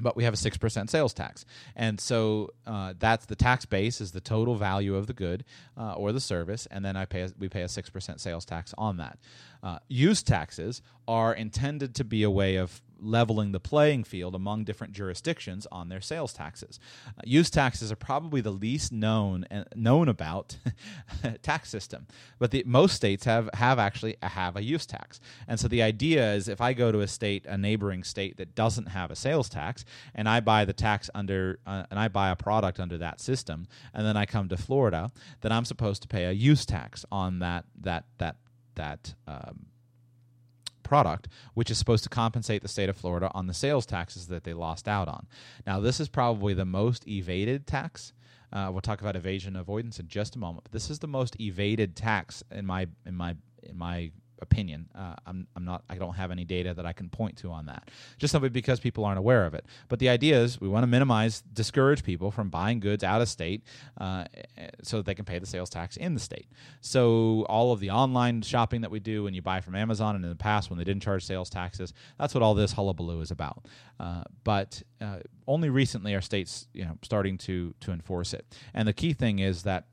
but 0.01 0.15
we 0.15 0.23
have 0.23 0.33
a 0.33 0.37
6% 0.37 0.89
sales 0.89 1.13
tax. 1.13 1.43
And 1.75 1.99
so 1.99 2.51
uh, 2.65 2.93
that's 2.97 3.25
the 3.25 3.35
tax 3.35 3.65
base 3.65 3.99
is 3.99 4.13
the 4.13 4.21
total 4.21 4.55
value 4.55 4.95
of 4.95 5.07
the 5.07 5.13
good 5.13 5.43
uh, 5.77 5.91
or 5.93 6.13
the 6.13 6.21
service, 6.21 6.67
and 6.71 6.85
then 6.85 6.95
I 6.95 7.03
pay 7.03 7.23
a, 7.23 7.31
we 7.37 7.49
pay 7.49 7.63
a 7.63 7.67
6% 7.67 8.19
sales 8.21 8.45
tax 8.45 8.73
on 8.77 8.95
that. 8.95 9.19
Uh, 9.61 9.79
use 9.89 10.23
taxes 10.23 10.81
are 11.05 11.33
intended 11.33 11.95
to 11.95 12.05
be 12.05 12.23
a 12.23 12.29
way 12.29 12.55
of 12.55 12.81
leveling 13.01 13.51
the 13.51 13.59
playing 13.59 14.03
field 14.03 14.35
among 14.35 14.63
different 14.63 14.93
jurisdictions 14.93 15.67
on 15.71 15.89
their 15.89 16.01
sales 16.01 16.33
taxes. 16.33 16.79
Uh, 17.07 17.21
use 17.25 17.49
taxes 17.49 17.91
are 17.91 17.95
probably 17.95 18.41
the 18.41 18.51
least 18.51 18.91
known 18.91 19.45
and 19.49 19.65
known 19.75 20.07
about 20.07 20.57
tax 21.41 21.69
system, 21.69 22.07
but 22.37 22.51
the, 22.51 22.63
most 22.65 22.95
states 22.95 23.25
have 23.25 23.49
have 23.53 23.79
actually 23.79 24.15
have 24.21 24.55
a 24.55 24.63
use 24.63 24.85
tax. 24.85 25.19
And 25.47 25.59
so 25.59 25.67
the 25.67 25.81
idea 25.81 26.33
is, 26.33 26.47
if 26.47 26.61
I 26.61 26.73
go 26.73 26.91
to 26.91 27.01
a 27.01 27.07
state, 27.07 27.45
a 27.45 27.57
neighboring 27.57 28.03
state 28.03 28.37
that 28.37 28.55
doesn't 28.55 28.87
have 28.87 29.11
a 29.11 29.15
sales 29.15 29.49
tax, 29.49 29.85
and 30.15 30.27
I 30.27 30.39
buy 30.39 30.65
the 30.65 30.73
tax 30.73 31.09
under, 31.13 31.59
uh, 31.65 31.83
and 31.89 31.99
I 31.99 32.07
buy 32.07 32.29
a 32.29 32.35
product 32.35 32.79
under 32.79 32.97
that 32.97 33.21
system, 33.21 33.67
and 33.93 34.05
then 34.05 34.17
I 34.17 34.25
come 34.25 34.49
to 34.49 34.57
Florida, 34.57 35.11
then 35.41 35.51
I'm 35.51 35.65
supposed 35.65 36.01
to 36.03 36.07
pay 36.07 36.25
a 36.25 36.31
use 36.31 36.65
tax 36.65 37.05
on 37.11 37.39
that 37.39 37.65
that 37.81 38.05
that 38.17 38.37
that. 38.75 39.13
Um, 39.27 39.65
product, 40.89 41.29
which 41.53 41.71
is 41.71 41.77
supposed 41.77 42.03
to 42.03 42.09
compensate 42.09 42.61
the 42.61 42.67
state 42.67 42.89
of 42.89 42.97
Florida 42.97 43.31
on 43.33 43.47
the 43.47 43.53
sales 43.53 43.85
taxes 43.85 44.27
that 44.27 44.43
they 44.43 44.53
lost 44.53 44.87
out 44.87 45.07
on. 45.07 45.27
Now, 45.65 45.79
this 45.79 45.99
is 45.99 46.09
probably 46.09 46.53
the 46.53 46.65
most 46.65 47.07
evaded 47.07 47.67
tax. 47.67 48.11
Uh, 48.51 48.69
we'll 48.71 48.81
talk 48.81 48.99
about 48.99 49.15
evasion 49.15 49.55
avoidance 49.55 49.99
in 49.99 50.07
just 50.07 50.35
a 50.35 50.39
moment. 50.39 50.63
But 50.63 50.71
this 50.73 50.89
is 50.89 50.99
the 50.99 51.07
most 51.07 51.39
evaded 51.39 51.95
tax 51.95 52.43
in 52.51 52.65
my 52.65 52.87
in 53.05 53.15
my 53.15 53.35
in 53.61 53.77
my 53.77 54.11
opinion. 54.41 54.89
Uh, 54.95 55.15
I'm, 55.25 55.47
I'm 55.55 55.65
not. 55.65 55.83
I 55.89 55.95
don't 55.95 56.15
have 56.15 56.31
any 56.31 56.45
data 56.45 56.73
that 56.73 56.85
I 56.85 56.93
can 56.93 57.09
point 57.09 57.37
to 57.37 57.51
on 57.51 57.65
that. 57.67 57.89
Just 58.17 58.31
simply 58.31 58.49
because 58.49 58.79
people 58.79 59.05
aren't 59.05 59.19
aware 59.19 59.45
of 59.45 59.53
it. 59.53 59.65
But 59.87 59.99
the 59.99 60.09
idea 60.09 60.41
is 60.41 60.59
we 60.59 60.67
want 60.67 60.83
to 60.83 60.87
minimize, 60.87 61.41
discourage 61.53 62.03
people 62.03 62.31
from 62.31 62.49
buying 62.49 62.79
goods 62.79 63.03
out 63.03 63.21
of 63.21 63.29
state, 63.29 63.63
uh, 63.99 64.25
so 64.81 64.97
that 64.97 65.05
they 65.05 65.15
can 65.15 65.25
pay 65.25 65.39
the 65.39 65.45
sales 65.45 65.69
tax 65.69 65.97
in 65.97 66.13
the 66.13 66.19
state. 66.19 66.47
So 66.81 67.45
all 67.49 67.71
of 67.71 67.79
the 67.79 67.91
online 67.91 68.41
shopping 68.41 68.81
that 68.81 68.91
we 68.91 68.99
do 68.99 69.23
when 69.23 69.33
you 69.33 69.41
buy 69.41 69.61
from 69.61 69.75
Amazon 69.75 70.15
and 70.15 70.23
in 70.23 70.29
the 70.29 70.35
past 70.35 70.69
when 70.69 70.77
they 70.77 70.85
didn't 70.85 71.03
charge 71.03 71.25
sales 71.25 71.49
taxes, 71.49 71.93
that's 72.17 72.33
what 72.33 72.43
all 72.43 72.55
this 72.55 72.71
hullabaloo 72.73 73.21
is 73.21 73.31
about. 73.31 73.65
Uh, 73.99 74.23
but 74.43 74.81
uh, 75.01 75.17
only 75.47 75.69
recently 75.69 76.13
are 76.13 76.21
states, 76.21 76.67
you 76.73 76.85
know, 76.85 76.97
starting 77.03 77.37
to 77.37 77.73
to 77.81 77.91
enforce 77.91 78.33
it. 78.33 78.45
And 78.73 78.87
the 78.87 78.93
key 78.93 79.13
thing 79.13 79.39
is 79.39 79.63
that 79.63 79.87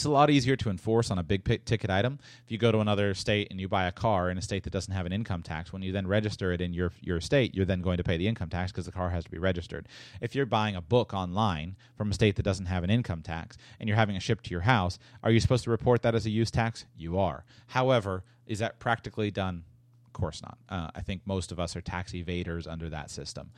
it's 0.00 0.06
a 0.06 0.10
lot 0.10 0.30
easier 0.30 0.56
to 0.56 0.70
enforce 0.70 1.10
on 1.10 1.18
a 1.18 1.22
big 1.22 1.44
ticket 1.66 1.90
item. 1.90 2.18
If 2.46 2.50
you 2.50 2.56
go 2.56 2.72
to 2.72 2.78
another 2.78 3.12
state 3.12 3.48
and 3.50 3.60
you 3.60 3.68
buy 3.68 3.84
a 3.84 3.92
car 3.92 4.30
in 4.30 4.38
a 4.38 4.40
state 4.40 4.64
that 4.64 4.72
doesn't 4.72 4.94
have 4.94 5.04
an 5.04 5.12
income 5.12 5.42
tax, 5.42 5.74
when 5.74 5.82
you 5.82 5.92
then 5.92 6.06
register 6.06 6.52
it 6.52 6.62
in 6.62 6.72
your 6.72 6.90
your 7.02 7.20
state, 7.20 7.54
you're 7.54 7.66
then 7.66 7.82
going 7.82 7.98
to 7.98 8.02
pay 8.02 8.16
the 8.16 8.26
income 8.26 8.48
tax 8.48 8.72
because 8.72 8.86
the 8.86 8.92
car 8.92 9.10
has 9.10 9.24
to 9.24 9.30
be 9.30 9.36
registered. 9.36 9.88
If 10.22 10.34
you're 10.34 10.46
buying 10.46 10.74
a 10.74 10.80
book 10.80 11.12
online 11.12 11.76
from 11.98 12.10
a 12.10 12.14
state 12.14 12.36
that 12.36 12.44
doesn't 12.44 12.64
have 12.64 12.82
an 12.82 12.88
income 12.88 13.20
tax 13.20 13.58
and 13.78 13.90
you're 13.90 13.96
having 13.98 14.16
it 14.16 14.22
shipped 14.22 14.44
to 14.44 14.50
your 14.50 14.62
house, 14.62 14.98
are 15.22 15.30
you 15.30 15.38
supposed 15.38 15.64
to 15.64 15.70
report 15.70 16.00
that 16.00 16.14
as 16.14 16.24
a 16.24 16.30
use 16.30 16.50
tax? 16.50 16.86
You 16.96 17.18
are. 17.18 17.44
However, 17.66 18.24
is 18.46 18.60
that 18.60 18.78
practically 18.78 19.30
done? 19.30 19.64
Of 20.06 20.14
course 20.14 20.40
not. 20.40 20.56
Uh, 20.70 20.90
I 20.94 21.02
think 21.02 21.20
most 21.26 21.52
of 21.52 21.60
us 21.60 21.76
are 21.76 21.82
tax 21.82 22.12
evaders 22.12 22.66
under 22.66 22.88
that 22.88 23.10
system. 23.10 23.50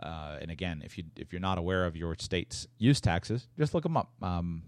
Uh, 0.00 0.38
and 0.40 0.52
again, 0.52 0.80
if 0.84 0.96
you 0.96 1.02
if 1.16 1.32
you're 1.32 1.40
not 1.40 1.58
aware 1.58 1.86
of 1.86 1.96
your 1.96 2.14
state's 2.20 2.68
use 2.78 3.00
taxes, 3.00 3.48
just 3.58 3.74
look 3.74 3.82
them 3.82 3.96
up. 3.96 4.12
Um, 4.22 4.62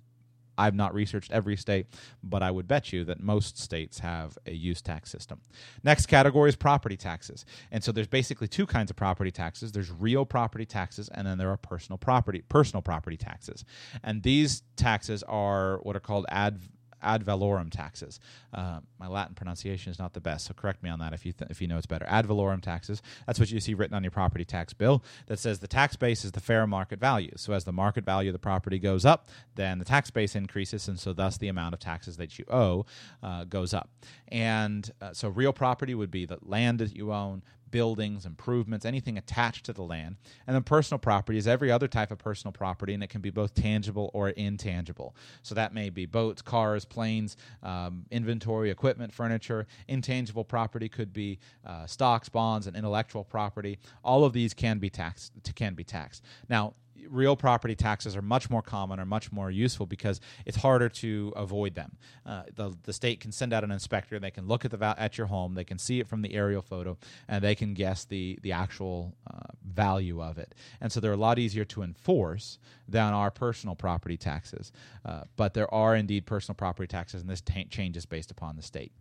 I've 0.60 0.74
not 0.74 0.94
researched 0.94 1.32
every 1.32 1.56
state, 1.56 1.86
but 2.22 2.42
I 2.42 2.50
would 2.50 2.68
bet 2.68 2.92
you 2.92 3.04
that 3.04 3.20
most 3.20 3.58
states 3.58 4.00
have 4.00 4.36
a 4.46 4.52
use 4.52 4.82
tax 4.82 5.10
system. 5.10 5.40
Next 5.82 6.06
category 6.06 6.50
is 6.50 6.56
property 6.56 6.96
taxes. 6.96 7.46
And 7.70 7.82
so 7.82 7.92
there's 7.92 8.06
basically 8.06 8.46
two 8.46 8.66
kinds 8.66 8.90
of 8.90 8.96
property 8.96 9.30
taxes. 9.30 9.72
There's 9.72 9.90
real 9.90 10.26
property 10.26 10.66
taxes 10.66 11.08
and 11.08 11.26
then 11.26 11.38
there 11.38 11.50
are 11.50 11.56
personal 11.56 11.96
property 11.98 12.42
personal 12.48 12.82
property 12.82 13.16
taxes. 13.16 13.64
And 14.04 14.22
these 14.22 14.62
taxes 14.76 15.22
are 15.22 15.78
what 15.82 15.96
are 15.96 16.00
called 16.00 16.26
ad 16.28 16.60
ad 17.02 17.24
valorem 17.24 17.70
taxes. 17.70 18.20
Uh, 18.52 18.80
my 18.98 19.06
Latin 19.06 19.34
pronunciation 19.34 19.90
is 19.90 19.98
not 19.98 20.12
the 20.12 20.20
best, 20.20 20.46
so 20.46 20.54
correct 20.54 20.82
me 20.82 20.90
on 20.90 20.98
that 20.98 21.12
if 21.12 21.24
you 21.26 21.32
th- 21.32 21.50
if 21.50 21.60
you 21.60 21.68
know 21.68 21.76
it's 21.76 21.86
better. 21.86 22.06
Ad 22.08 22.26
valorem 22.26 22.60
taxes. 22.60 23.02
That's 23.26 23.38
what 23.38 23.50
you 23.50 23.60
see 23.60 23.74
written 23.74 23.96
on 23.96 24.04
your 24.04 24.10
property 24.10 24.44
tax 24.44 24.72
bill 24.72 25.02
that 25.26 25.38
says 25.38 25.58
the 25.58 25.68
tax 25.68 25.96
base 25.96 26.24
is 26.24 26.32
the 26.32 26.40
fair 26.40 26.66
market 26.66 26.98
value. 26.98 27.32
So 27.36 27.52
as 27.52 27.64
the 27.64 27.72
market 27.72 28.04
value 28.04 28.30
of 28.30 28.34
the 28.34 28.38
property 28.38 28.78
goes 28.78 29.04
up, 29.04 29.28
then 29.54 29.78
the 29.78 29.84
tax 29.84 30.10
base 30.10 30.34
increases, 30.34 30.88
and 30.88 30.98
so 30.98 31.12
thus 31.12 31.36
the 31.38 31.48
amount 31.48 31.74
of 31.74 31.80
taxes 31.80 32.16
that 32.16 32.38
you 32.38 32.44
owe 32.50 32.86
uh, 33.22 33.44
goes 33.44 33.74
up. 33.74 33.90
And 34.28 34.90
uh, 35.00 35.12
so 35.12 35.28
real 35.28 35.52
property 35.52 35.94
would 35.94 36.10
be 36.10 36.26
the 36.26 36.38
land 36.42 36.78
that 36.78 36.94
you 36.94 37.12
own, 37.12 37.42
buildings, 37.70 38.26
improvements, 38.26 38.84
anything 38.84 39.18
attached 39.18 39.66
to 39.66 39.72
the 39.72 39.82
land. 39.82 40.16
And 40.46 40.54
then 40.54 40.62
personal 40.62 40.98
property 40.98 41.38
is 41.38 41.46
every 41.46 41.70
other 41.70 41.88
type 41.88 42.10
of 42.10 42.18
personal 42.18 42.52
property, 42.52 42.94
and 42.94 43.02
it 43.02 43.10
can 43.10 43.20
be 43.20 43.30
both 43.30 43.54
tangible 43.54 44.10
or 44.12 44.30
intangible. 44.30 45.14
So 45.42 45.54
that 45.54 45.74
may 45.74 45.90
be 45.90 46.06
boats, 46.06 46.42
cars, 46.42 46.84
planes, 46.84 47.36
um, 47.62 48.04
inventory, 48.10 48.70
equipment, 48.70 49.12
furniture. 49.12 49.66
Intangible 49.88 50.44
property 50.44 50.88
could 50.88 51.12
be 51.12 51.38
uh, 51.66 51.86
stocks, 51.86 52.28
bonds, 52.28 52.66
and 52.66 52.76
intellectual 52.76 53.24
property. 53.24 53.78
All 54.02 54.24
of 54.24 54.32
these 54.32 54.54
can 54.54 54.78
be 54.78 54.90
taxed. 54.90 55.32
Can 55.54 55.74
be 55.74 55.84
taxed. 55.84 56.24
Now, 56.48 56.74
real 57.08 57.36
property 57.36 57.74
taxes 57.74 58.16
are 58.16 58.22
much 58.22 58.50
more 58.50 58.62
common 58.62 59.00
or 59.00 59.04
much 59.04 59.32
more 59.32 59.50
useful 59.50 59.86
because 59.86 60.20
it's 60.46 60.56
harder 60.56 60.88
to 60.88 61.32
avoid 61.36 61.74
them. 61.74 61.96
Uh, 62.24 62.42
the, 62.54 62.76
the 62.84 62.92
state 62.92 63.20
can 63.20 63.32
send 63.32 63.52
out 63.52 63.64
an 63.64 63.70
inspector, 63.70 64.18
they 64.18 64.30
can 64.30 64.46
look 64.46 64.64
at 64.64 64.70
the 64.70 64.94
at 64.98 65.18
your 65.18 65.26
home, 65.26 65.54
they 65.54 65.64
can 65.64 65.78
see 65.78 66.00
it 66.00 66.08
from 66.08 66.22
the 66.22 66.34
aerial 66.34 66.62
photo, 66.62 66.96
and 67.28 67.42
they 67.42 67.54
can 67.54 67.74
guess 67.74 68.04
the 68.04 68.38
the 68.42 68.52
actual 68.52 69.14
uh, 69.32 69.38
value 69.64 70.22
of 70.22 70.38
it. 70.38 70.54
And 70.80 70.90
so 70.90 71.00
they're 71.00 71.12
a 71.12 71.16
lot 71.16 71.38
easier 71.38 71.64
to 71.66 71.82
enforce 71.82 72.58
than 72.88 73.12
our 73.12 73.30
personal 73.30 73.74
property 73.74 74.16
taxes. 74.16 74.72
Uh, 75.04 75.22
but 75.36 75.54
there 75.54 75.72
are 75.72 75.96
indeed 75.96 76.26
personal 76.26 76.54
property 76.54 76.86
taxes, 76.86 77.22
and 77.22 77.30
this 77.30 77.40
t- 77.40 77.64
changes 77.64 78.06
based 78.06 78.30
upon 78.30 78.56
the 78.56 78.62
state. 78.62 78.92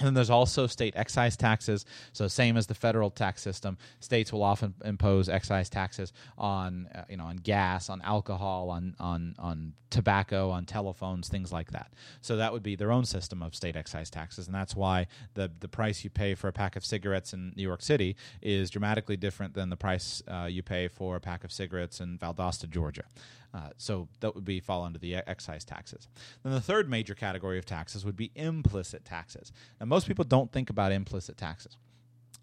And 0.00 0.06
then 0.06 0.14
there's 0.14 0.30
also 0.30 0.66
state 0.66 0.94
excise 0.96 1.36
taxes. 1.36 1.84
So 2.14 2.26
same 2.26 2.56
as 2.56 2.66
the 2.66 2.74
federal 2.74 3.10
tax 3.10 3.42
system, 3.42 3.76
states 4.00 4.32
will 4.32 4.42
often 4.42 4.74
impose 4.82 5.28
excise 5.28 5.68
taxes 5.68 6.14
on 6.38 6.88
uh, 6.94 7.04
you 7.08 7.18
know 7.18 7.26
on 7.26 7.36
gas, 7.36 7.90
on 7.90 8.00
alcohol, 8.00 8.70
on 8.70 8.96
on 8.98 9.34
on 9.38 9.74
tobacco, 9.90 10.50
on 10.50 10.64
telephones, 10.64 11.28
things 11.28 11.52
like 11.52 11.72
that. 11.72 11.92
So 12.22 12.36
that 12.36 12.52
would 12.52 12.62
be 12.62 12.76
their 12.76 12.92
own 12.92 13.04
system 13.04 13.42
of 13.42 13.54
state 13.54 13.76
excise 13.76 14.08
taxes, 14.08 14.46
and 14.46 14.54
that's 14.54 14.74
why 14.74 15.06
the 15.34 15.50
the 15.60 15.68
price 15.68 16.02
you 16.02 16.08
pay 16.08 16.34
for 16.34 16.48
a 16.48 16.52
pack 16.52 16.76
of 16.76 16.84
cigarettes 16.84 17.34
in 17.34 17.52
New 17.54 17.62
York 17.62 17.82
City 17.82 18.16
is 18.40 18.70
dramatically 18.70 19.18
different 19.18 19.52
than 19.52 19.68
the 19.68 19.76
price 19.76 20.22
uh, 20.28 20.46
you 20.50 20.62
pay 20.62 20.88
for 20.88 21.16
a 21.16 21.20
pack 21.20 21.44
of 21.44 21.52
cigarettes 21.52 22.00
in 22.00 22.18
Valdosta, 22.18 22.70
Georgia. 22.70 23.04
Uh, 23.52 23.70
so 23.76 24.08
that 24.20 24.34
would 24.34 24.44
be 24.44 24.60
fall 24.60 24.84
under 24.84 24.98
the 24.98 25.16
excise 25.16 25.64
taxes. 25.64 26.08
Then 26.42 26.52
the 26.52 26.60
third 26.60 26.88
major 26.88 27.14
category 27.14 27.58
of 27.58 27.66
taxes 27.66 28.04
would 28.04 28.16
be 28.16 28.30
implicit 28.34 29.04
taxes. 29.04 29.52
Now, 29.80 29.86
most 29.86 30.06
people 30.06 30.24
don't 30.24 30.52
think 30.52 30.70
about 30.70 30.92
implicit 30.92 31.36
taxes. 31.36 31.76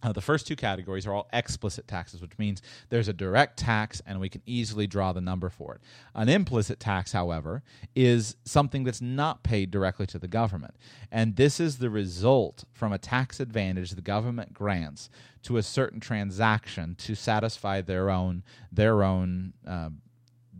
Uh, 0.03 0.11
the 0.11 0.21
first 0.21 0.45
two 0.45 0.55
categories 0.55 1.07
are 1.07 1.13
all 1.13 1.27
explicit 1.33 1.87
taxes, 1.87 2.21
which 2.21 2.37
means 2.37 2.61
there's 2.89 3.07
a 3.07 3.13
direct 3.13 3.57
tax 3.57 3.99
and 4.05 4.19
we 4.19 4.29
can 4.29 4.43
easily 4.45 4.85
draw 4.85 5.11
the 5.11 5.21
number 5.21 5.49
for 5.49 5.73
it. 5.73 5.81
An 6.13 6.29
implicit 6.29 6.79
tax, 6.79 7.13
however, 7.13 7.63
is 7.95 8.35
something 8.45 8.83
that's 8.83 9.01
not 9.01 9.41
paid 9.41 9.71
directly 9.71 10.05
to 10.07 10.19
the 10.19 10.27
government. 10.27 10.75
And 11.11 11.35
this 11.35 11.59
is 11.59 11.79
the 11.79 11.89
result 11.89 12.65
from 12.73 12.93
a 12.93 12.99
tax 12.99 13.39
advantage 13.39 13.91
the 13.91 14.01
government 14.01 14.53
grants 14.53 15.09
to 15.43 15.57
a 15.57 15.63
certain 15.63 15.99
transaction 15.99 16.93
to 16.99 17.15
satisfy 17.15 17.81
their 17.81 18.11
own, 18.11 18.43
their 18.71 19.03
own 19.03 19.53
uh, 19.67 19.89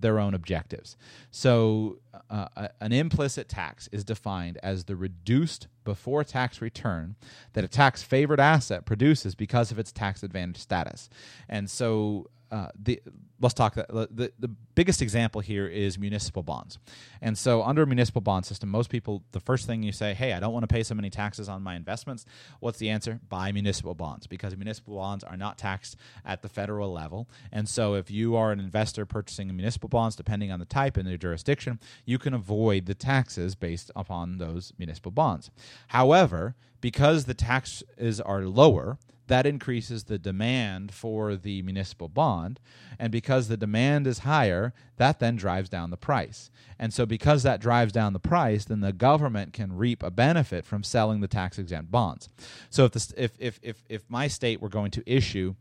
their 0.01 0.19
own 0.19 0.33
objectives. 0.33 0.97
So, 1.31 1.99
uh, 2.29 2.67
an 2.79 2.91
implicit 2.91 3.47
tax 3.47 3.87
is 3.91 4.03
defined 4.03 4.57
as 4.63 4.85
the 4.85 4.95
reduced 4.95 5.67
before 5.83 6.23
tax 6.23 6.61
return 6.61 7.15
that 7.53 7.63
a 7.63 7.67
tax 7.67 8.03
favored 8.03 8.39
asset 8.39 8.85
produces 8.85 9.35
because 9.35 9.71
of 9.71 9.79
its 9.79 9.91
tax 9.91 10.23
advantage 10.23 10.57
status. 10.57 11.09
And 11.47 11.69
so, 11.69 12.29
uh, 12.51 12.69
the 12.81 13.01
let's 13.39 13.53
talk 13.53 13.75
the, 13.75 14.07
the, 14.11 14.31
the 14.39 14.47
biggest 14.47 15.01
example 15.01 15.41
here 15.41 15.67
is 15.67 15.99
municipal 15.99 16.41
bonds. 16.41 16.79
And 17.21 17.37
so 17.37 17.61
under 17.63 17.83
a 17.83 17.85
municipal 17.85 18.21
bond 18.21 18.45
system 18.45 18.69
most 18.69 18.89
people 18.89 19.23
the 19.31 19.39
first 19.39 19.67
thing 19.67 19.83
you 19.83 19.91
say 19.91 20.13
hey 20.13 20.33
i 20.33 20.39
don't 20.39 20.53
want 20.53 20.63
to 20.63 20.67
pay 20.67 20.83
so 20.83 20.95
many 20.95 21.09
taxes 21.09 21.49
on 21.49 21.61
my 21.61 21.75
investments 21.75 22.25
what's 22.59 22.79
the 22.79 22.89
answer? 22.89 23.19
Buy 23.29 23.51
municipal 23.51 23.93
bonds 23.93 24.27
because 24.27 24.55
municipal 24.55 24.95
bonds 24.95 25.23
are 25.23 25.37
not 25.37 25.57
taxed 25.57 25.97
at 26.25 26.41
the 26.41 26.49
federal 26.49 26.91
level. 26.91 27.29
And 27.51 27.67
so 27.67 27.95
if 27.95 28.09
you 28.09 28.35
are 28.35 28.51
an 28.51 28.59
investor 28.59 29.05
purchasing 29.05 29.55
municipal 29.55 29.89
bonds 29.89 30.15
depending 30.15 30.51
on 30.51 30.59
the 30.59 30.65
type 30.65 30.97
and 30.97 31.07
the 31.07 31.17
jurisdiction 31.17 31.79
you 32.05 32.17
can 32.17 32.33
avoid 32.33 32.85
the 32.85 32.95
taxes 32.95 33.55
based 33.55 33.91
upon 33.95 34.37
those 34.37 34.73
municipal 34.77 35.11
bonds. 35.11 35.51
However 35.89 36.55
because 36.81 37.25
the 37.25 37.33
taxes 37.33 38.21
are 38.21 38.43
lower 38.43 38.97
that 39.27 39.45
increases 39.45 40.05
the 40.05 40.17
demand 40.17 40.93
for 40.93 41.35
the 41.35 41.61
municipal 41.61 42.07
bond. 42.07 42.59
And 42.97 43.11
because 43.11 43.47
the 43.47 43.57
demand 43.57 44.07
is 44.07 44.19
higher, 44.19 44.73
that 44.97 45.19
then 45.19 45.35
drives 45.35 45.69
down 45.69 45.89
the 45.89 45.97
price. 45.97 46.49
And 46.79 46.93
so, 46.93 47.05
because 47.05 47.43
that 47.43 47.61
drives 47.61 47.91
down 47.91 48.13
the 48.13 48.19
price, 48.19 48.65
then 48.65 48.81
the 48.81 48.93
government 48.93 49.53
can 49.53 49.75
reap 49.75 50.03
a 50.03 50.11
benefit 50.11 50.65
from 50.65 50.83
selling 50.83 51.21
the 51.21 51.27
tax 51.27 51.59
exempt 51.59 51.91
bonds. 51.91 52.29
So, 52.69 52.85
if, 52.85 52.91
the, 52.91 53.13
if, 53.17 53.31
if, 53.39 53.59
if, 53.61 53.83
if 53.89 54.03
my 54.09 54.27
state 54.27 54.61
were 54.61 54.69
going 54.69 54.91
to 54.91 55.03
issue 55.05 55.55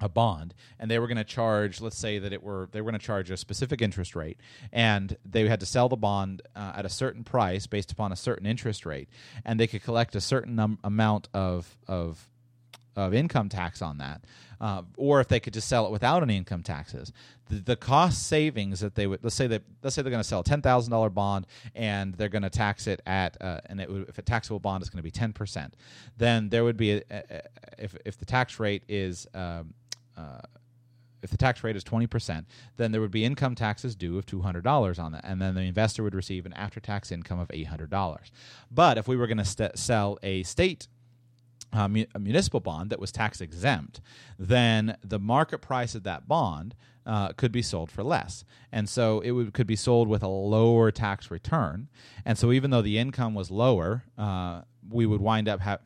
a 0.00 0.08
bond 0.08 0.54
and 0.78 0.90
they 0.90 0.98
were 0.98 1.08
going 1.08 1.16
to 1.16 1.24
charge 1.24 1.80
let's 1.80 1.98
say 1.98 2.20
that 2.20 2.32
it 2.32 2.40
were 2.40 2.68
they 2.70 2.80
were 2.80 2.90
going 2.90 3.00
to 3.00 3.04
charge 3.04 3.30
a 3.30 3.36
specific 3.36 3.82
interest 3.82 4.14
rate 4.14 4.38
and 4.72 5.16
they 5.24 5.48
had 5.48 5.58
to 5.58 5.66
sell 5.66 5.88
the 5.88 5.96
bond 5.96 6.40
uh, 6.54 6.72
at 6.76 6.84
a 6.84 6.88
certain 6.88 7.24
price 7.24 7.66
based 7.66 7.90
upon 7.90 8.12
a 8.12 8.16
certain 8.16 8.46
interest 8.46 8.86
rate 8.86 9.08
and 9.44 9.58
they 9.58 9.66
could 9.66 9.82
collect 9.82 10.14
a 10.14 10.20
certain 10.20 10.78
amount 10.84 11.28
of 11.34 11.76
of 11.88 12.28
of 12.96 13.14
income 13.14 13.48
tax 13.48 13.80
on 13.82 13.98
that, 13.98 14.24
uh, 14.60 14.82
or 14.96 15.20
if 15.20 15.28
they 15.28 15.40
could 15.40 15.52
just 15.52 15.68
sell 15.68 15.86
it 15.86 15.92
without 15.92 16.22
any 16.22 16.36
income 16.36 16.62
taxes, 16.62 17.12
the, 17.48 17.56
the 17.56 17.76
cost 17.76 18.26
savings 18.26 18.80
that 18.80 18.94
they 18.94 19.06
would 19.06 19.22
let's 19.22 19.36
say 19.36 19.46
that 19.46 19.62
let's 19.82 19.94
say 19.94 20.02
they're 20.02 20.10
going 20.10 20.22
to 20.22 20.28
sell 20.28 20.40
a 20.40 20.44
ten 20.44 20.62
thousand 20.62 20.90
dollar 20.90 21.10
bond 21.10 21.46
and 21.74 22.14
they're 22.14 22.28
going 22.28 22.42
to 22.42 22.50
tax 22.50 22.86
it 22.86 23.00
at 23.06 23.40
uh, 23.40 23.60
and 23.66 23.80
it 23.80 23.90
would, 23.90 24.08
if 24.08 24.18
a 24.18 24.22
taxable 24.22 24.58
bond 24.58 24.82
is 24.82 24.90
going 24.90 24.98
to 24.98 25.02
be 25.02 25.10
ten 25.10 25.32
percent, 25.32 25.74
then 26.16 26.48
there 26.48 26.64
would 26.64 26.76
be 26.76 26.92
a, 26.92 27.02
a, 27.10 27.42
if 27.78 27.96
if 28.04 28.18
the 28.18 28.24
tax 28.24 28.58
rate 28.58 28.82
is 28.88 29.26
um, 29.34 29.74
uh, 30.16 30.40
if 31.22 31.30
the 31.30 31.36
tax 31.36 31.64
rate 31.64 31.76
is 31.76 31.84
20%, 31.84 32.44
then 32.76 32.92
there 32.92 33.00
would 33.00 33.10
be 33.10 33.24
income 33.24 33.54
taxes 33.54 33.94
due 33.94 34.18
of 34.18 34.26
$200 34.26 34.98
on 35.02 35.12
that. 35.12 35.24
And 35.24 35.40
then 35.40 35.54
the 35.54 35.62
investor 35.62 36.02
would 36.02 36.14
receive 36.14 36.46
an 36.46 36.52
after 36.52 36.80
tax 36.80 37.10
income 37.10 37.38
of 37.38 37.48
$800. 37.48 38.18
But 38.70 38.98
if 38.98 39.08
we 39.08 39.16
were 39.16 39.26
going 39.26 39.38
to 39.38 39.44
st- 39.44 39.78
sell 39.78 40.18
a 40.22 40.42
state 40.44 40.88
a 41.72 42.18
municipal 42.18 42.60
bond 42.60 42.90
that 42.90 43.00
was 43.00 43.12
tax 43.12 43.40
exempt, 43.40 44.00
then 44.38 44.96
the 45.04 45.18
market 45.18 45.58
price 45.58 45.94
of 45.94 46.02
that 46.04 46.26
bond 46.26 46.74
uh, 47.06 47.32
could 47.32 47.52
be 47.52 47.62
sold 47.62 47.90
for 47.90 48.02
less, 48.02 48.44
and 48.70 48.88
so 48.88 49.20
it 49.20 49.30
would, 49.30 49.52
could 49.54 49.66
be 49.66 49.76
sold 49.76 50.08
with 50.08 50.22
a 50.22 50.28
lower 50.28 50.90
tax 50.90 51.30
return. 51.30 51.88
And 52.24 52.36
so 52.36 52.52
even 52.52 52.70
though 52.70 52.82
the 52.82 52.98
income 52.98 53.34
was 53.34 53.50
lower, 53.50 54.04
uh, 54.18 54.62
we 54.88 55.06
would 55.06 55.20
wind 55.20 55.48
up 55.48 55.60
ha- 55.60 55.78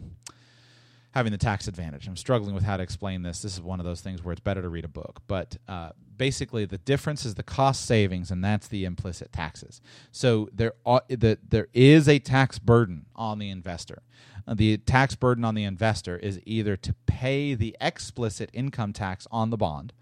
having 1.12 1.30
the 1.30 1.38
tax 1.38 1.68
advantage. 1.68 2.08
I'm 2.08 2.16
struggling 2.16 2.54
with 2.54 2.64
how 2.64 2.76
to 2.76 2.82
explain 2.82 3.22
this. 3.22 3.42
This 3.42 3.54
is 3.54 3.60
one 3.60 3.78
of 3.78 3.86
those 3.86 4.00
things 4.00 4.24
where 4.24 4.32
it's 4.32 4.40
better 4.40 4.62
to 4.62 4.68
read 4.68 4.84
a 4.84 4.88
book, 4.88 5.22
but 5.26 5.56
uh, 5.68 5.90
basically 6.16 6.64
the 6.64 6.78
difference 6.78 7.24
is 7.24 7.34
the 7.34 7.42
cost 7.42 7.86
savings, 7.86 8.30
and 8.30 8.42
that's 8.42 8.68
the 8.68 8.84
implicit 8.84 9.32
taxes. 9.32 9.80
So 10.10 10.48
there, 10.52 10.74
are, 10.84 11.02
the, 11.08 11.38
there 11.46 11.68
is 11.72 12.08
a 12.08 12.18
tax 12.18 12.58
burden 12.58 13.06
on 13.14 13.38
the 13.38 13.50
investor 13.50 14.02
the 14.46 14.76
tax 14.78 15.14
burden 15.14 15.44
on 15.44 15.54
the 15.54 15.64
investor 15.64 16.16
is 16.16 16.40
either 16.44 16.76
to 16.76 16.94
pay 17.06 17.54
the 17.54 17.76
explicit 17.80 18.50
income 18.52 18.92
tax 18.92 19.26
on 19.30 19.50
the 19.50 19.56
bond 19.56 19.92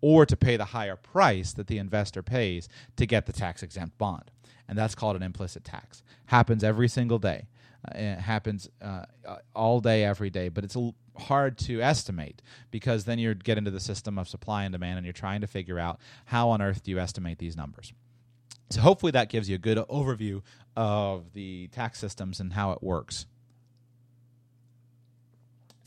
or 0.00 0.24
to 0.26 0.36
pay 0.36 0.56
the 0.56 0.66
higher 0.66 0.96
price 0.96 1.52
that 1.54 1.66
the 1.66 1.78
investor 1.78 2.22
pays 2.22 2.68
to 2.96 3.06
get 3.06 3.26
the 3.26 3.32
tax 3.32 3.62
exempt 3.62 3.98
bond. 3.98 4.30
And 4.68 4.76
that's 4.76 4.94
called 4.94 5.16
an 5.16 5.22
implicit 5.22 5.64
tax. 5.64 6.02
Happens 6.26 6.62
every 6.62 6.88
single 6.88 7.18
day. 7.18 7.46
Uh, 7.86 7.98
it 7.98 8.18
happens 8.20 8.68
uh, 8.82 9.04
all 9.54 9.80
day, 9.80 10.04
every 10.04 10.30
day, 10.30 10.48
but 10.48 10.64
it's 10.64 10.76
hard 11.16 11.58
to 11.58 11.80
estimate 11.80 12.42
because 12.70 13.04
then 13.04 13.18
you 13.18 13.34
get 13.34 13.58
into 13.58 13.70
the 13.70 13.80
system 13.80 14.18
of 14.18 14.28
supply 14.28 14.64
and 14.64 14.72
demand 14.72 14.98
and 14.98 15.06
you're 15.06 15.12
trying 15.12 15.40
to 15.40 15.46
figure 15.46 15.78
out 15.78 15.98
how 16.26 16.50
on 16.50 16.60
earth 16.60 16.82
do 16.82 16.90
you 16.90 16.98
estimate 16.98 17.38
these 17.38 17.56
numbers. 17.56 17.92
So, 18.70 18.82
hopefully, 18.82 19.12
that 19.12 19.30
gives 19.30 19.48
you 19.48 19.54
a 19.54 19.58
good 19.58 19.78
overview 19.78 20.42
of 20.76 21.32
the 21.32 21.68
tax 21.68 21.98
systems 21.98 22.38
and 22.38 22.52
how 22.52 22.72
it 22.72 22.82
works. 22.82 23.26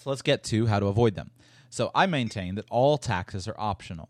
So 0.01 0.09
let's 0.09 0.23
get 0.23 0.43
to 0.45 0.65
how 0.65 0.79
to 0.79 0.87
avoid 0.87 1.13
them. 1.13 1.29
So 1.69 1.91
I 1.93 2.07
maintain 2.07 2.55
that 2.55 2.65
all 2.71 2.97
taxes 2.97 3.47
are 3.47 3.55
optional. 3.57 4.09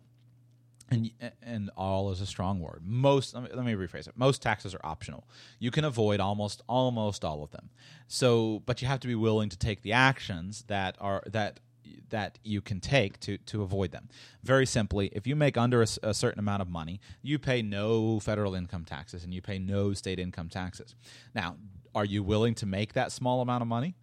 And, 0.89 1.09
and 1.41 1.69
all 1.77 2.11
is 2.11 2.19
a 2.19 2.25
strong 2.25 2.59
word. 2.59 2.81
Most 2.83 3.33
let 3.33 3.43
me, 3.43 3.49
let 3.53 3.65
me 3.65 3.73
rephrase 3.73 4.09
it. 4.09 4.17
Most 4.17 4.41
taxes 4.41 4.75
are 4.75 4.81
optional. 4.83 5.25
You 5.57 5.71
can 5.71 5.85
avoid 5.85 6.19
almost 6.19 6.61
almost 6.67 7.23
all 7.23 7.43
of 7.43 7.51
them. 7.51 7.69
So, 8.09 8.61
but 8.65 8.81
you 8.81 8.89
have 8.89 8.99
to 9.01 9.07
be 9.07 9.15
willing 9.15 9.47
to 9.49 9.57
take 9.57 9.83
the 9.83 9.93
actions 9.93 10.65
that 10.67 10.97
are 10.99 11.23
that 11.27 11.61
that 12.09 12.39
you 12.43 12.59
can 12.59 12.81
take 12.81 13.21
to 13.21 13.37
to 13.37 13.61
avoid 13.61 13.91
them. 13.91 14.09
Very 14.43 14.65
simply, 14.65 15.07
if 15.13 15.25
you 15.25 15.33
make 15.33 15.55
under 15.55 15.81
a, 15.81 15.87
a, 16.03 16.13
certain 16.13 16.39
amount 16.39 16.61
of 16.61 16.69
money, 16.69 16.99
you 17.21 17.39
pay 17.39 17.61
no 17.61 18.19
federal 18.19 18.53
income 18.53 18.83
taxes 18.83 19.23
and 19.23 19.33
you 19.33 19.41
pay 19.41 19.59
no 19.59 19.93
state 19.93 20.19
income 20.19 20.49
taxes. 20.49 20.93
Now, 21.33 21.55
are 21.95 22.05
you 22.05 22.21
willing 22.21 22.55
to 22.55 22.65
make 22.65 22.91
that 22.93 23.13
small 23.13 23.39
amount 23.39 23.61
of 23.61 23.69
money? 23.69 23.95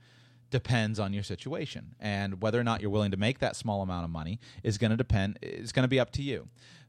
Depends 0.51 0.99
on 0.99 1.13
your 1.13 1.23
situation. 1.23 1.95
And 2.01 2.41
whether 2.43 2.59
or 2.59 2.65
not 2.65 2.81
you're 2.81 2.91
willing 2.91 3.11
to 3.11 3.17
make 3.17 3.39
that 3.41 3.57
small 3.57 3.83
amount 3.83 4.05
of 4.05 4.11
money 4.11 4.41
is 4.63 4.79
going 4.79 4.91
to 4.91 4.97
depend 4.97 5.39
is 5.43 5.73
going 5.73 5.85
to 5.85 5.89
be 5.89 6.01
up 6.01 6.11
to 6.13 6.23
you 6.23 6.49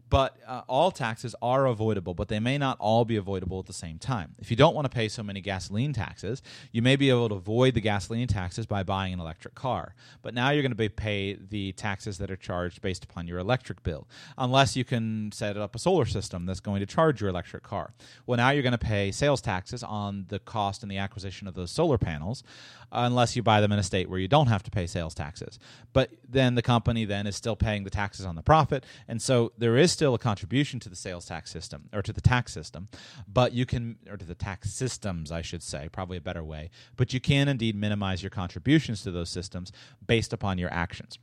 but 0.09 0.37
uh, 0.47 0.61
all 0.67 0.91
taxes 0.91 1.35
are 1.41 1.65
avoidable, 1.65 2.13
but 2.13 2.27
they 2.27 2.39
may 2.39 2.57
not 2.57 2.77
all 2.79 3.05
be 3.05 3.15
avoidable 3.15 3.59
at 3.59 3.67
the 3.67 3.73
same 3.73 3.99
time. 3.99 4.35
If 4.39 4.49
you 4.49 4.57
don't 4.57 4.73
want 4.73 4.85
to 4.85 4.89
pay 4.89 5.07
so 5.07 5.21
many 5.21 5.41
gasoline 5.41 5.93
taxes, 5.93 6.41
you 6.71 6.81
may 6.81 6.95
be 6.95 7.09
able 7.09 7.29
to 7.29 7.35
avoid 7.35 7.75
the 7.75 7.81
gasoline 7.81 8.27
taxes 8.27 8.65
by 8.65 8.83
buying 8.83 9.13
an 9.13 9.19
electric 9.19 9.55
car. 9.55 9.93
But 10.21 10.33
now 10.33 10.49
you're 10.49 10.63
going 10.63 10.75
to 10.75 10.89
pay 10.89 11.33
the 11.35 11.73
taxes 11.73 12.17
that 12.17 12.31
are 12.31 12.35
charged 12.35 12.81
based 12.81 13.03
upon 13.03 13.27
your 13.27 13.39
electric 13.39 13.83
bill, 13.83 14.07
unless 14.37 14.75
you 14.75 14.83
can 14.83 15.31
set 15.31 15.57
up 15.57 15.75
a 15.75 15.79
solar 15.79 16.05
system 16.05 16.45
that's 16.45 16.59
going 16.59 16.79
to 16.79 16.85
charge 16.85 17.21
your 17.21 17.29
electric 17.29 17.63
car. 17.63 17.93
Well, 18.25 18.37
now 18.37 18.49
you're 18.49 18.63
going 18.63 18.71
to 18.71 18.77
pay 18.77 19.11
sales 19.11 19.41
taxes 19.41 19.83
on 19.83 20.25
the 20.29 20.39
cost 20.39 20.81
and 20.81 20.91
the 20.91 20.97
acquisition 20.97 21.47
of 21.47 21.53
those 21.53 21.71
solar 21.71 21.97
panels, 21.97 22.43
unless 22.91 23.35
you 23.35 23.43
buy 23.43 23.61
them 23.61 23.71
in 23.71 23.77
a 23.77 23.83
state 23.83 24.09
where 24.09 24.19
you 24.19 24.27
don't 24.27 24.47
have 24.47 24.63
to 24.63 24.71
pay 24.71 24.87
sales 24.87 25.13
taxes. 25.13 25.59
But 25.93 26.09
then 26.27 26.55
the 26.55 26.63
company 26.63 27.05
then 27.05 27.27
is 27.27 27.35
still 27.35 27.55
paying 27.55 27.83
the 27.83 27.89
taxes 27.91 28.25
on 28.25 28.35
the 28.35 28.41
profit, 28.41 28.85
and 29.07 29.21
so 29.21 29.51
there 29.57 29.77
is 29.77 29.91
still 29.99 30.13
a 30.13 30.17
contribution 30.17 30.79
to 30.79 30.87
the 30.87 30.95
sales 30.95 31.25
tax 31.25 31.51
system 31.51 31.89
or 31.91 32.01
to 32.01 32.13
the 32.13 32.21
tax 32.21 32.53
system, 32.53 32.87
but 33.27 33.51
you 33.51 33.65
can, 33.65 33.97
or 34.09 34.15
to 34.15 34.23
the 34.23 34.33
tax 34.33 34.71
systems, 34.71 35.29
I 35.29 35.41
should 35.41 35.61
say, 35.61 35.89
probably 35.91 36.15
a 36.15 36.21
better 36.21 36.41
way, 36.41 36.69
but 36.95 37.13
you 37.13 37.19
can 37.19 37.49
indeed 37.49 37.75
minimize 37.75 38.23
your 38.23 38.29
contributions 38.29 39.03
to 39.03 39.11
those 39.11 39.29
systems 39.29 39.73
based 40.07 40.31
upon 40.31 40.57
your 40.57 40.71
actions. 40.71 41.19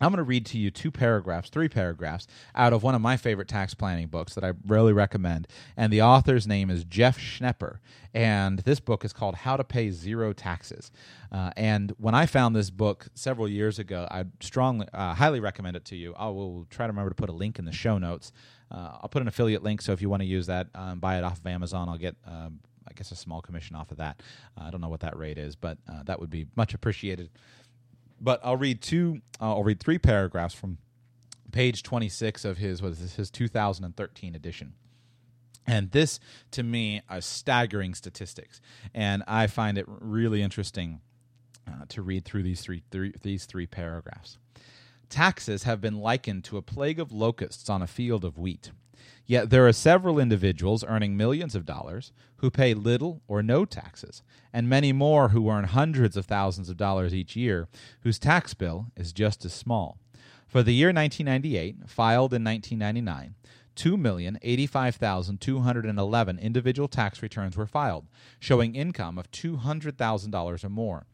I'm 0.00 0.10
going 0.10 0.18
to 0.18 0.22
read 0.22 0.46
to 0.46 0.58
you 0.58 0.70
two 0.70 0.90
paragraphs, 0.90 1.50
three 1.50 1.68
paragraphs 1.68 2.26
out 2.54 2.72
of 2.72 2.82
one 2.82 2.94
of 2.94 3.00
my 3.00 3.16
favorite 3.16 3.48
tax 3.48 3.74
planning 3.74 4.08
books 4.08 4.34
that 4.34 4.44
I 4.44 4.52
really 4.66 4.92
recommend. 4.92 5.48
And 5.76 5.92
the 5.92 6.02
author's 6.02 6.46
name 6.46 6.70
is 6.70 6.84
Jeff 6.84 7.18
Schnepper. 7.18 7.78
And 8.14 8.60
this 8.60 8.80
book 8.80 9.04
is 9.04 9.12
called 9.12 9.36
How 9.36 9.56
to 9.56 9.64
Pay 9.64 9.90
Zero 9.90 10.32
Taxes. 10.32 10.90
Uh, 11.30 11.50
and 11.56 11.92
when 11.98 12.14
I 12.14 12.26
found 12.26 12.56
this 12.56 12.70
book 12.70 13.08
several 13.14 13.48
years 13.48 13.78
ago, 13.78 14.08
I 14.10 14.24
strongly, 14.40 14.86
uh, 14.94 15.14
highly 15.14 15.40
recommend 15.40 15.76
it 15.76 15.84
to 15.86 15.96
you. 15.96 16.14
I 16.16 16.28
will 16.28 16.66
try 16.70 16.86
to 16.86 16.92
remember 16.92 17.10
to 17.10 17.16
put 17.16 17.28
a 17.28 17.32
link 17.34 17.58
in 17.58 17.64
the 17.64 17.72
show 17.72 17.98
notes. 17.98 18.32
Uh, 18.70 18.98
I'll 19.02 19.08
put 19.08 19.22
an 19.22 19.28
affiliate 19.28 19.62
link, 19.62 19.82
so 19.82 19.92
if 19.92 20.02
you 20.02 20.08
want 20.08 20.22
to 20.22 20.26
use 20.26 20.46
that, 20.46 20.68
um, 20.74 21.00
buy 21.00 21.18
it 21.18 21.24
off 21.24 21.38
of 21.38 21.46
Amazon. 21.46 21.88
I'll 21.88 21.98
get 21.98 22.16
um, 22.26 22.60
I 22.88 22.92
guess 22.94 23.12
a 23.12 23.16
small 23.16 23.42
commission 23.42 23.76
off 23.76 23.90
of 23.90 23.98
that. 23.98 24.22
Uh, 24.58 24.64
I 24.64 24.70
don't 24.70 24.80
know 24.80 24.88
what 24.88 25.00
that 25.00 25.16
rate 25.16 25.38
is, 25.38 25.56
but 25.56 25.78
uh, 25.88 26.02
that 26.04 26.20
would 26.20 26.30
be 26.30 26.46
much 26.56 26.74
appreciated. 26.74 27.30
But 28.20 28.40
I'll 28.42 28.56
read 28.56 28.82
two. 28.82 29.20
Uh, 29.40 29.54
I'll 29.54 29.64
read 29.64 29.80
three 29.80 29.98
paragraphs 29.98 30.54
from 30.54 30.78
page 31.52 31.82
26 31.82 32.44
of 32.44 32.58
his 32.58 32.82
what 32.82 32.92
is 32.92 33.00
this, 33.00 33.16
his 33.16 33.30
2013 33.30 34.34
edition. 34.34 34.74
And 35.66 35.90
this, 35.90 36.18
to 36.52 36.62
me, 36.62 37.02
are 37.10 37.20
staggering 37.20 37.94
statistics, 37.94 38.60
and 38.94 39.22
I 39.28 39.46
find 39.48 39.76
it 39.76 39.84
really 39.86 40.40
interesting 40.40 41.02
uh, 41.66 41.84
to 41.90 42.00
read 42.00 42.24
through 42.24 42.42
these 42.42 42.62
three, 42.62 42.82
three 42.90 43.12
these 43.22 43.44
three 43.44 43.66
paragraphs. 43.66 44.38
Taxes 45.10 45.64
have 45.64 45.80
been 45.80 45.98
likened 45.98 46.44
to 46.44 46.56
a 46.56 46.62
plague 46.62 46.98
of 46.98 47.12
locusts 47.12 47.68
on 47.68 47.82
a 47.82 47.86
field 47.86 48.24
of 48.24 48.38
wheat. 48.38 48.72
Yet 49.26 49.50
there 49.50 49.68
are 49.68 49.72
several 49.74 50.18
individuals 50.18 50.82
earning 50.82 51.14
millions 51.14 51.54
of 51.54 51.66
dollars 51.66 52.12
who 52.36 52.50
pay 52.50 52.72
little 52.72 53.20
or 53.28 53.42
no 53.42 53.66
taxes, 53.66 54.22
and 54.54 54.68
many 54.68 54.92
more 54.92 55.28
who 55.28 55.50
earn 55.50 55.64
hundreds 55.64 56.16
of 56.16 56.24
thousands 56.24 56.70
of 56.70 56.78
dollars 56.78 57.14
each 57.14 57.36
year 57.36 57.68
whose 58.00 58.18
tax 58.18 58.54
bill 58.54 58.86
is 58.96 59.12
just 59.12 59.44
as 59.44 59.52
small. 59.52 59.98
For 60.46 60.62
the 60.62 60.72
year 60.72 60.88
1998, 60.88 61.90
filed 61.90 62.32
in 62.32 62.42
1999, 62.42 63.34
2,085,211 63.76 66.40
individual 66.40 66.88
tax 66.88 67.22
returns 67.22 67.54
were 67.54 67.66
filed, 67.66 68.06
showing 68.40 68.74
income 68.74 69.18
of 69.18 69.30
$200,000 69.30 70.64
or 70.64 70.68
more. 70.70 71.04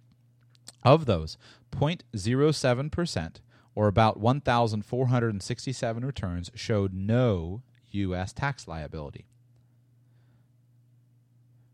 Of 0.85 1.07
those, 1.07 1.37
0.07%, 1.72 3.37
or 3.74 3.89
about 3.89 4.20
1,467 4.20 6.05
returns, 6.05 6.53
showed 6.55 6.95
no 6.95 7.62
U.S. 7.95 8.32
tax 8.32 8.68
liability. 8.68 9.26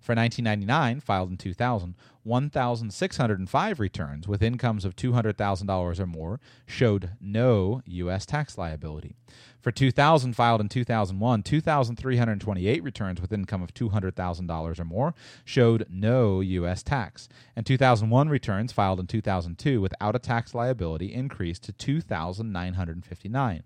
For 0.01 0.15
1999, 0.15 1.01
filed 1.01 1.31
in 1.31 1.37
2000, 1.37 1.95
1,605 2.23 3.81
returns 3.81 4.27
with 4.27 4.43
incomes 4.43 4.85
of 4.87 4.97
$200,000 4.97 6.01
or 6.01 6.07
more 6.07 6.41
showed 6.67 7.11
no 7.21 7.83
U.S. 7.85 8.25
tax 8.25 8.57
liability. 8.57 9.15
For 9.61 9.71
2000, 9.71 10.33
filed 10.35 10.63
in 10.63 10.71
2001, 10.71 11.43
2,328 11.43 12.83
returns 12.83 13.21
with 13.21 13.33
income 13.33 13.63
of 13.63 13.75
$200,000 13.75 14.81
or 14.81 14.85
more 14.85 15.15
showed 15.45 15.87
no 15.91 16.41
U.S. 16.41 16.83
tax. 16.83 17.29
And 17.55 17.67
2001 17.67 18.31
returns 18.31 18.73
filed 18.73 19.01
in 19.01 19.07
2002 19.07 19.83
without 19.83 20.17
a 20.17 20.19
tax 20.19 20.55
liability 20.55 21.13
increased 21.13 21.63
to 21.65 21.73
2,959. 21.73 23.63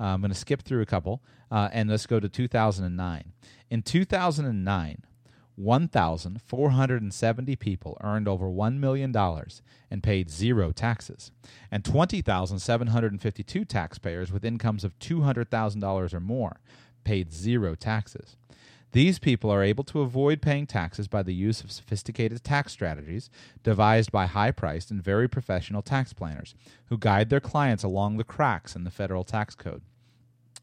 Uh, 0.00 0.04
I'm 0.04 0.20
going 0.20 0.30
to 0.30 0.36
skip 0.36 0.62
through 0.62 0.80
a 0.80 0.86
couple 0.86 1.22
uh, 1.50 1.68
and 1.72 1.90
let's 1.90 2.06
go 2.06 2.18
to 2.18 2.28
2009. 2.28 3.32
In 3.68 3.82
2009, 3.82 5.02
1,470 5.56 7.56
people 7.56 7.98
earned 8.02 8.26
over 8.26 8.46
$1 8.46 8.78
million 8.78 9.14
and 9.90 10.02
paid 10.02 10.30
zero 10.30 10.72
taxes, 10.72 11.32
and 11.70 11.84
20,752 11.84 13.64
taxpayers 13.66 14.32
with 14.32 14.44
incomes 14.44 14.84
of 14.84 14.98
$200,000 14.98 16.14
or 16.14 16.20
more 16.20 16.60
paid 17.04 17.32
zero 17.32 17.74
taxes. 17.74 18.36
These 18.92 19.20
people 19.20 19.50
are 19.50 19.62
able 19.62 19.84
to 19.84 20.00
avoid 20.00 20.42
paying 20.42 20.66
taxes 20.66 21.06
by 21.06 21.22
the 21.22 21.34
use 21.34 21.60
of 21.60 21.70
sophisticated 21.70 22.42
tax 22.42 22.72
strategies 22.72 23.30
devised 23.62 24.10
by 24.10 24.26
high 24.26 24.50
priced 24.50 24.90
and 24.90 25.02
very 25.02 25.28
professional 25.28 25.82
tax 25.82 26.12
planners 26.12 26.56
who 26.86 26.98
guide 26.98 27.30
their 27.30 27.38
clients 27.38 27.84
along 27.84 28.16
the 28.16 28.24
cracks 28.24 28.74
in 28.74 28.82
the 28.82 28.90
federal 28.90 29.22
tax 29.22 29.54
code. 29.54 29.82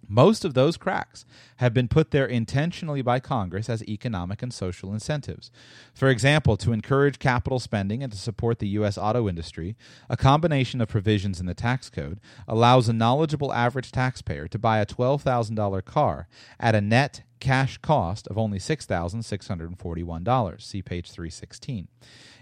Most 0.10 0.45
of 0.45 0.54
those 0.54 0.78
cracks 0.78 1.26
have 1.58 1.74
been 1.74 1.89
put 1.89 2.12
there 2.12 2.26
intentionally 2.26 3.02
by 3.02 3.20
Congress 3.20 3.70
as 3.70 3.84
economic 3.84 4.41
and 4.41 4.54
social 4.54 4.93
incentives. 4.93 5.52
For 5.93 6.08
example, 6.08 6.56
to 6.58 6.72
encourage 6.72 7.20
capital 7.20 7.60
spending 7.60 8.02
and 8.02 8.12
to 8.12 8.18
support 8.18 8.60
the 8.60 8.70
U.S. 8.70 8.98
auto 8.98 9.28
industry, 9.28 9.76
a 10.10 10.16
combination 10.16 10.80
of 10.80 10.88
provisions 10.88 11.41
in 11.41 11.45
the 11.45 11.54
tax 11.54 11.89
code 11.89 12.22
allows 12.48 12.88
a 12.88 12.93
knowledgeable 12.93 13.54
average 13.54 13.91
taxpayer 13.91 14.48
to 14.48 14.58
buy 14.58 14.80
a 14.80 14.86
$12,000 14.86 15.84
car 15.84 16.30
at 16.58 16.74
a 16.74 16.82
net 16.82 17.24
cash 17.39 17.78
cost 17.80 18.28
of 18.28 18.38
only 18.38 18.60
$6,641. 18.60 20.62
See 20.62 20.82
page 20.82 21.12
316. 21.12 21.89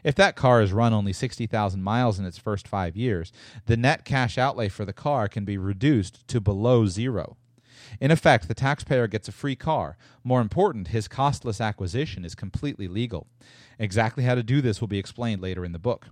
If 0.03 0.13
that 0.15 0.35
car 0.35 0.61
has 0.61 0.71
run 0.71 0.93
only 0.93 1.13
60,000 1.13 1.81
miles 1.81 2.19
in 2.19 2.25
its 2.25 2.37
first 2.37 2.67
five 2.67 2.95
years, 2.95 3.33
the 3.65 3.75
net 3.75 4.05
cash 4.05 4.37
outlay 4.37 4.69
for 4.69 4.85
the 4.85 4.93
car 4.93 5.27
can 5.27 5.45
be 5.45 5.57
reduced 5.57 6.27
to 6.27 6.39
below 6.39 6.85
zero. 6.85 7.37
In 7.99 8.11
effect, 8.11 8.47
the 8.47 8.53
taxpayer 8.53 9.07
gets 9.07 9.27
a 9.27 9.31
free 9.31 9.55
car. 9.55 9.97
More 10.23 10.41
important, 10.41 10.89
his 10.89 11.07
costless 11.07 11.61
acquisition 11.61 12.25
is 12.25 12.35
completely 12.35 12.87
legal. 12.87 13.27
Exactly 13.79 14.23
how 14.23 14.35
to 14.35 14.43
do 14.43 14.61
this 14.61 14.81
will 14.81 14.87
be 14.87 14.99
explained 14.99 15.41
later 15.41 15.65
in 15.65 15.71
the 15.71 15.79
book. 15.79 16.07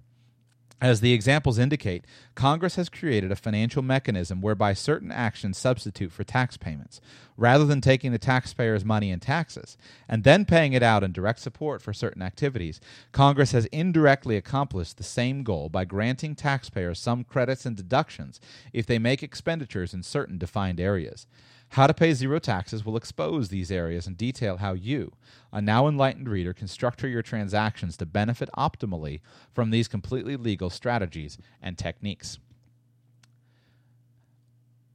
As 0.82 1.00
the 1.00 1.14
examples 1.14 1.60
indicate, 1.60 2.04
Congress 2.36 2.76
has 2.76 2.90
created 2.90 3.32
a 3.32 3.38
financial 3.38 3.82
mechanism 3.82 4.42
whereby 4.42 4.74
certain 4.74 5.14
actions 5.14 5.58
substitute 5.58 6.12
for 6.12 6.26
tax 6.26 6.58
payments, 6.58 7.00
rather 7.38 7.66
than 7.66 7.82
taking 7.82 8.12
the 8.12 8.18
taxpayer's 8.18 8.86
money 8.86 9.10
in 9.12 9.20
taxes 9.20 9.78
and 10.08 10.24
then 10.24 10.46
paying 10.46 10.74
it 10.74 10.84
out 10.84 11.04
in 11.04 11.12
direct 11.12 11.40
support 11.40 11.82
for 11.82 11.94
certain 11.94 12.22
activities. 12.22 12.80
Congress 13.12 13.52
has 13.52 13.66
indirectly 13.68 14.38
accomplished 14.38 14.98
the 14.98 15.04
same 15.04 15.44
goal 15.44 15.70
by 15.70 15.86
granting 15.86 16.36
taxpayers 16.36 17.00
some 17.00 17.24
credits 17.24 17.66
and 17.66 17.76
deductions 17.76 18.40
if 18.72 18.86
they 18.86 19.00
make 19.00 19.24
expenditures 19.24 19.94
in 19.94 20.04
certain 20.04 20.38
defined 20.38 20.80
areas. 20.80 21.28
How 21.74 21.88
to 21.88 21.94
Pay 21.96 22.14
Zero 22.14 22.38
Taxes 22.38 22.86
will 22.86 22.96
expose 22.96 23.50
these 23.50 23.72
areas 23.72 24.06
and 24.06 24.16
detail 24.16 24.58
how 24.58 24.74
you, 24.74 25.12
a 25.52 25.60
now 25.60 25.88
enlightened 25.88 26.30
reader, 26.30 26.54
can 26.54 26.68
structure 26.68 27.08
your 27.08 27.24
transactions 27.24 27.98
to 27.98 28.06
benefit 28.06 28.48
optimally 28.56 29.22
from 29.56 29.72
these 29.72 29.88
completely 29.88 30.36
legal 30.36 30.70
strategies 30.70 31.40
and 31.64 31.76
techniques 31.76 32.38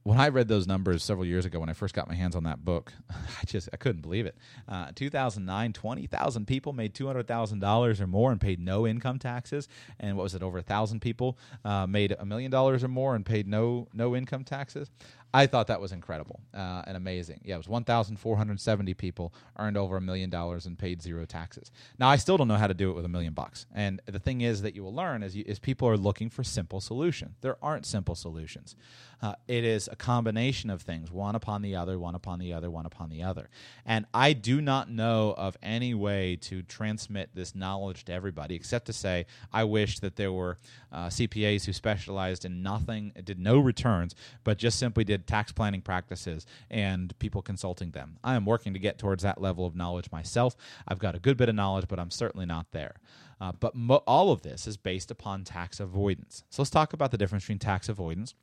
when 0.02 0.18
I 0.18 0.28
read 0.28 0.48
those 0.48 0.66
numbers 0.66 1.04
several 1.04 1.26
years 1.26 1.44
ago, 1.44 1.60
when 1.60 1.68
I 1.68 1.74
first 1.74 1.94
got 1.94 2.08
my 2.08 2.14
hands 2.14 2.34
on 2.34 2.44
that 2.44 2.64
book, 2.64 2.92
I 3.10 3.44
just 3.46 3.68
I 3.72 3.76
couldn't 3.76 4.02
believe 4.02 4.26
it. 4.26 4.36
Uh, 4.68 4.90
2009, 4.94 5.72
20,000 5.72 6.46
people 6.46 6.72
made 6.72 6.94
$200,000 6.94 8.00
or 8.00 8.06
more 8.06 8.32
and 8.32 8.40
paid 8.40 8.60
no 8.60 8.86
income 8.86 9.18
taxes, 9.18 9.68
and 10.00 10.16
what 10.16 10.22
was 10.22 10.34
it? 10.34 10.42
Over 10.42 10.58
a 10.58 10.62
thousand 10.62 11.00
people 11.00 11.38
uh, 11.64 11.86
made 11.86 12.16
a 12.18 12.24
million 12.24 12.50
dollars 12.50 12.82
or 12.82 12.88
more 12.88 13.14
and 13.14 13.24
paid 13.24 13.46
no 13.46 13.88
no 13.92 14.16
income 14.16 14.44
taxes. 14.44 14.90
I 15.32 15.46
thought 15.46 15.66
that 15.66 15.80
was 15.80 15.92
incredible 15.92 16.40
uh, 16.54 16.82
and 16.86 16.96
amazing. 16.96 17.40
Yeah, 17.44 17.56
it 17.56 17.58
was 17.58 17.68
1,470 17.68 18.94
people 18.94 19.34
earned 19.58 19.76
over 19.76 19.96
a 19.96 20.00
million 20.00 20.30
dollars 20.30 20.66
and 20.66 20.78
paid 20.78 21.02
zero 21.02 21.26
taxes. 21.26 21.70
Now, 21.98 22.08
I 22.08 22.16
still 22.16 22.36
don't 22.38 22.48
know 22.48 22.56
how 22.56 22.66
to 22.66 22.74
do 22.74 22.90
it 22.90 22.94
with 22.94 23.04
a 23.04 23.08
million 23.08 23.34
bucks. 23.34 23.66
And 23.74 24.00
the 24.06 24.18
thing 24.18 24.40
is 24.40 24.62
that 24.62 24.74
you 24.74 24.82
will 24.82 24.94
learn 24.94 25.22
is, 25.22 25.36
you, 25.36 25.44
is 25.46 25.58
people 25.58 25.88
are 25.88 25.98
looking 25.98 26.30
for 26.30 26.42
simple 26.42 26.80
solutions. 26.80 27.36
There 27.42 27.56
aren't 27.62 27.84
simple 27.84 28.14
solutions. 28.14 28.74
Uh, 29.20 29.34
it 29.48 29.64
is 29.64 29.88
a 29.90 29.96
combination 29.96 30.70
of 30.70 30.82
things, 30.82 31.10
one 31.10 31.34
upon 31.34 31.60
the 31.60 31.74
other, 31.74 31.98
one 31.98 32.14
upon 32.14 32.38
the 32.38 32.52
other, 32.52 32.70
one 32.70 32.86
upon 32.86 33.10
the 33.10 33.22
other. 33.22 33.50
And 33.84 34.06
I 34.14 34.32
do 34.32 34.60
not 34.60 34.90
know 34.90 35.34
of 35.36 35.56
any 35.62 35.92
way 35.92 36.36
to 36.42 36.62
transmit 36.62 37.30
this 37.34 37.54
knowledge 37.54 38.04
to 38.04 38.12
everybody 38.12 38.54
except 38.54 38.86
to 38.86 38.92
say 38.92 39.26
I 39.52 39.64
wish 39.64 39.98
that 40.00 40.16
there 40.16 40.32
were 40.32 40.58
uh, 40.92 41.08
CPAs 41.08 41.64
who 41.66 41.72
specialized 41.72 42.44
in 42.44 42.62
nothing, 42.62 43.12
did 43.24 43.40
no 43.40 43.58
returns, 43.58 44.14
but 44.44 44.56
just 44.56 44.78
simply 44.78 45.02
did 45.02 45.17
tax 45.26 45.52
planning 45.52 45.80
practices 45.80 46.46
and 46.70 47.18
people 47.18 47.42
consulting 47.42 47.90
them. 47.90 48.18
I 48.22 48.34
am 48.34 48.44
working 48.44 48.72
to 48.74 48.78
get 48.78 48.98
towards 48.98 49.22
that 49.22 49.40
level 49.40 49.66
of 49.66 49.74
knowledge 49.74 50.10
myself. 50.12 50.56
I've 50.86 50.98
got 50.98 51.14
a 51.14 51.18
good 51.18 51.36
bit 51.36 51.48
of 51.48 51.54
knowledge, 51.54 51.86
but 51.88 51.98
I'm 51.98 52.10
certainly 52.10 52.46
not 52.46 52.66
there. 52.72 52.96
Uh, 53.40 53.52
but 53.52 53.74
mo- 53.74 54.02
all 54.06 54.32
of 54.32 54.42
this 54.42 54.66
is 54.66 54.76
based 54.76 55.10
upon 55.10 55.44
tax 55.44 55.80
avoidance. 55.80 56.44
So 56.50 56.62
let's 56.62 56.70
talk 56.70 56.92
about 56.92 57.10
the 57.10 57.18
difference 57.18 57.44
between 57.44 57.58
tax 57.58 57.88
avoidance 57.88 58.34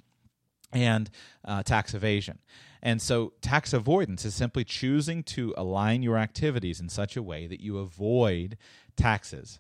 and 0.72 1.10
uh, 1.44 1.64
tax 1.64 1.94
evasion. 1.94 2.40
And 2.82 3.02
so, 3.02 3.34
tax 3.42 3.74
avoidance 3.74 4.26
is 4.26 4.36
simply 4.36 4.64
choosing 4.64 5.24
to 5.24 5.56
align 5.58 6.04
your 6.04 6.18
activities 6.18 6.80
in 6.80 6.90
such 6.90 7.18
a 7.18 7.24
way 7.24 7.48
that 7.48 7.60
you 7.60 7.80
avoid 7.80 8.58
taxes. 8.96 9.60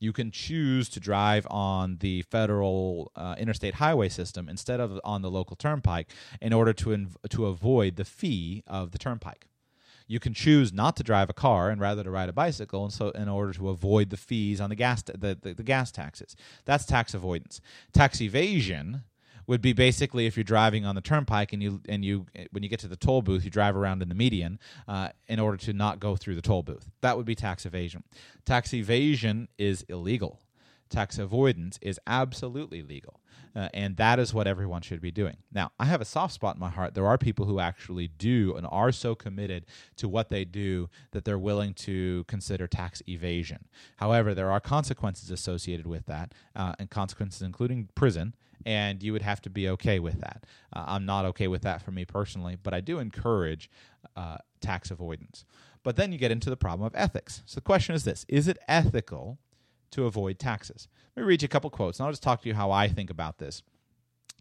You 0.00 0.12
can 0.12 0.30
choose 0.30 0.88
to 0.88 1.00
drive 1.00 1.46
on 1.50 1.98
the 2.00 2.22
federal 2.22 3.12
uh, 3.14 3.36
interstate 3.38 3.74
highway 3.74 4.08
system 4.08 4.48
instead 4.48 4.80
of 4.80 4.98
on 5.04 5.22
the 5.22 5.30
local 5.30 5.56
turnpike 5.56 6.10
in 6.40 6.52
order 6.52 6.72
to, 6.72 6.88
inv- 6.90 7.16
to 7.28 7.46
avoid 7.46 7.96
the 7.96 8.04
fee 8.04 8.64
of 8.66 8.92
the 8.92 8.98
turnpike 8.98 9.46
You 10.08 10.18
can 10.18 10.34
choose 10.34 10.72
not 10.72 10.96
to 10.96 11.04
drive 11.04 11.30
a 11.30 11.32
car 11.34 11.70
and 11.70 11.80
rather 11.80 12.02
to 12.02 12.10
ride 12.10 12.28
a 12.28 12.32
bicycle, 12.32 12.82
and 12.82 12.92
so 12.92 13.10
in 13.10 13.28
order 13.28 13.52
to 13.52 13.68
avoid 13.68 14.10
the 14.10 14.16
fees 14.16 14.60
on 14.60 14.70
the 14.70 14.76
gas 14.76 15.02
the, 15.02 15.38
the, 15.40 15.54
the 15.54 15.62
gas 15.62 15.92
taxes. 15.92 16.34
That's 16.64 16.84
tax 16.84 17.14
avoidance. 17.14 17.60
Tax 17.92 18.20
evasion 18.20 19.04
would 19.46 19.60
be 19.60 19.72
basically 19.72 20.26
if 20.26 20.36
you're 20.36 20.44
driving 20.44 20.84
on 20.84 20.94
the 20.94 21.00
turnpike 21.00 21.52
and 21.52 21.62
you 21.62 21.80
and 21.88 22.04
you 22.04 22.26
when 22.50 22.62
you 22.62 22.68
get 22.68 22.80
to 22.80 22.88
the 22.88 22.96
toll 22.96 23.22
booth 23.22 23.44
you 23.44 23.50
drive 23.50 23.76
around 23.76 24.02
in 24.02 24.08
the 24.08 24.14
median 24.14 24.58
uh, 24.88 25.08
in 25.28 25.38
order 25.38 25.56
to 25.56 25.72
not 25.72 26.00
go 26.00 26.16
through 26.16 26.34
the 26.34 26.42
toll 26.42 26.62
booth 26.62 26.90
that 27.00 27.16
would 27.16 27.26
be 27.26 27.34
tax 27.34 27.66
evasion 27.66 28.02
tax 28.44 28.72
evasion 28.74 29.48
is 29.58 29.82
illegal 29.88 30.40
tax 30.90 31.18
avoidance 31.18 31.78
is 31.80 31.98
absolutely 32.06 32.82
legal. 32.82 33.20
Uh, 33.56 33.68
and 33.74 33.96
that 33.96 34.20
is 34.20 34.32
what 34.32 34.46
everyone 34.46 34.80
should 34.80 35.00
be 35.00 35.10
doing. 35.10 35.36
Now, 35.52 35.72
I 35.78 35.86
have 35.86 36.00
a 36.00 36.04
soft 36.04 36.34
spot 36.34 36.54
in 36.54 36.60
my 36.60 36.68
heart. 36.68 36.94
There 36.94 37.06
are 37.06 37.18
people 37.18 37.46
who 37.46 37.58
actually 37.58 38.06
do 38.06 38.54
and 38.54 38.64
are 38.70 38.92
so 38.92 39.16
committed 39.16 39.66
to 39.96 40.08
what 40.08 40.28
they 40.28 40.44
do 40.44 40.88
that 41.10 41.24
they're 41.24 41.38
willing 41.38 41.74
to 41.74 42.24
consider 42.28 42.68
tax 42.68 43.02
evasion. 43.08 43.66
However, 43.96 44.34
there 44.34 44.52
are 44.52 44.60
consequences 44.60 45.32
associated 45.32 45.86
with 45.86 46.06
that, 46.06 46.32
uh, 46.54 46.74
and 46.78 46.90
consequences 46.90 47.42
including 47.42 47.88
prison, 47.96 48.34
and 48.66 49.02
you 49.02 49.12
would 49.12 49.22
have 49.22 49.40
to 49.42 49.50
be 49.50 49.68
okay 49.70 49.98
with 49.98 50.20
that. 50.20 50.44
Uh, 50.72 50.84
I'm 50.86 51.06
not 51.06 51.24
okay 51.26 51.48
with 51.48 51.62
that 51.62 51.82
for 51.82 51.90
me 51.90 52.04
personally, 52.04 52.56
but 52.62 52.74
I 52.74 52.80
do 52.80 52.98
encourage 52.98 53.70
uh, 54.16 54.38
tax 54.60 54.90
avoidance. 54.90 55.44
But 55.82 55.96
then 55.96 56.12
you 56.12 56.18
get 56.18 56.30
into 56.30 56.50
the 56.50 56.56
problem 56.56 56.86
of 56.86 56.94
ethics. 56.94 57.42
So 57.46 57.56
the 57.56 57.62
question 57.62 57.94
is 57.94 58.04
this 58.04 58.26
Is 58.28 58.48
it 58.48 58.58
ethical? 58.68 59.38
to 59.92 60.06
avoid 60.06 60.38
taxes. 60.38 60.88
Let 61.16 61.22
me 61.22 61.26
read 61.28 61.42
you 61.42 61.46
a 61.46 61.48
couple 61.48 61.70
quotes, 61.70 61.98
and 61.98 62.06
I'll 62.06 62.12
just 62.12 62.22
talk 62.22 62.42
to 62.42 62.48
you 62.48 62.54
how 62.54 62.70
I 62.70 62.88
think 62.88 63.10
about 63.10 63.38
this, 63.38 63.62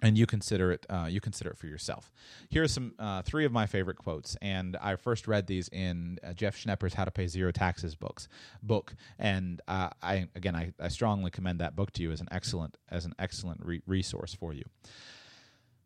and 0.02 0.18
you 0.18 0.26
consider 0.26 0.72
it. 0.72 0.86
Uh, 0.90 1.08
you 1.10 1.20
consider 1.20 1.50
it 1.52 1.58
for 1.58 1.68
yourself. 1.68 2.12
Here 2.50 2.64
are 2.64 2.68
some 2.68 2.94
uh, 3.00 3.22
three 3.22 3.46
of 3.46 3.52
my 3.52 3.66
favorite 3.66 3.98
quotes, 3.98 4.36
and 4.42 4.78
I 4.78 4.96
first 4.96 5.28
read 5.28 5.48
these 5.48 5.68
in 5.70 6.20
uh, 6.24 6.34
Jeff 6.34 6.58
Schnepper's 6.58 6.94
"How 6.94 7.06
to 7.06 7.12
Pay 7.12 7.28
Zero 7.28 7.52
Taxes" 7.52 7.96
books 7.96 8.28
book, 8.64 8.96
and 9.18 9.62
uh, 9.68 9.90
I 10.02 10.28
again 10.36 10.56
I, 10.56 10.74
I, 10.80 10.88
strongly 10.88 11.32
commend 11.32 11.60
that 11.60 11.76
book 11.76 11.92
to 11.94 12.04
you 12.04 12.12
as 12.12 12.22
an 12.22 12.28
excellent 12.32 12.78
as 12.90 13.06
an 13.06 13.14
excellent 13.20 13.66
re- 13.66 13.82
resource 13.86 14.34
for 14.34 14.54
you. 14.54 14.64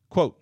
Quote. 0.09 0.39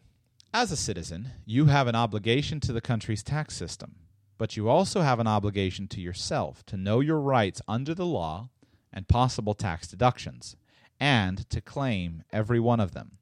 As 0.53 0.69
a 0.69 0.75
citizen, 0.75 1.29
you 1.45 1.67
have 1.67 1.87
an 1.87 1.95
obligation 1.95 2.59
to 2.59 2.73
the 2.73 2.81
country's 2.81 3.23
tax 3.23 3.55
system, 3.55 3.95
but 4.37 4.57
you 4.57 4.67
also 4.67 4.99
have 4.99 5.17
an 5.21 5.27
obligation 5.27 5.87
to 5.87 6.01
yourself 6.01 6.65
to 6.65 6.75
know 6.75 6.99
your 6.99 7.21
rights 7.21 7.61
under 7.69 7.95
the 7.95 8.05
law 8.05 8.49
and 8.91 9.07
possible 9.07 9.53
tax 9.53 9.87
deductions, 9.87 10.57
and 10.99 11.49
to 11.49 11.61
claim 11.61 12.23
every 12.33 12.59
one 12.59 12.81
of 12.81 12.93
them. 12.93 13.17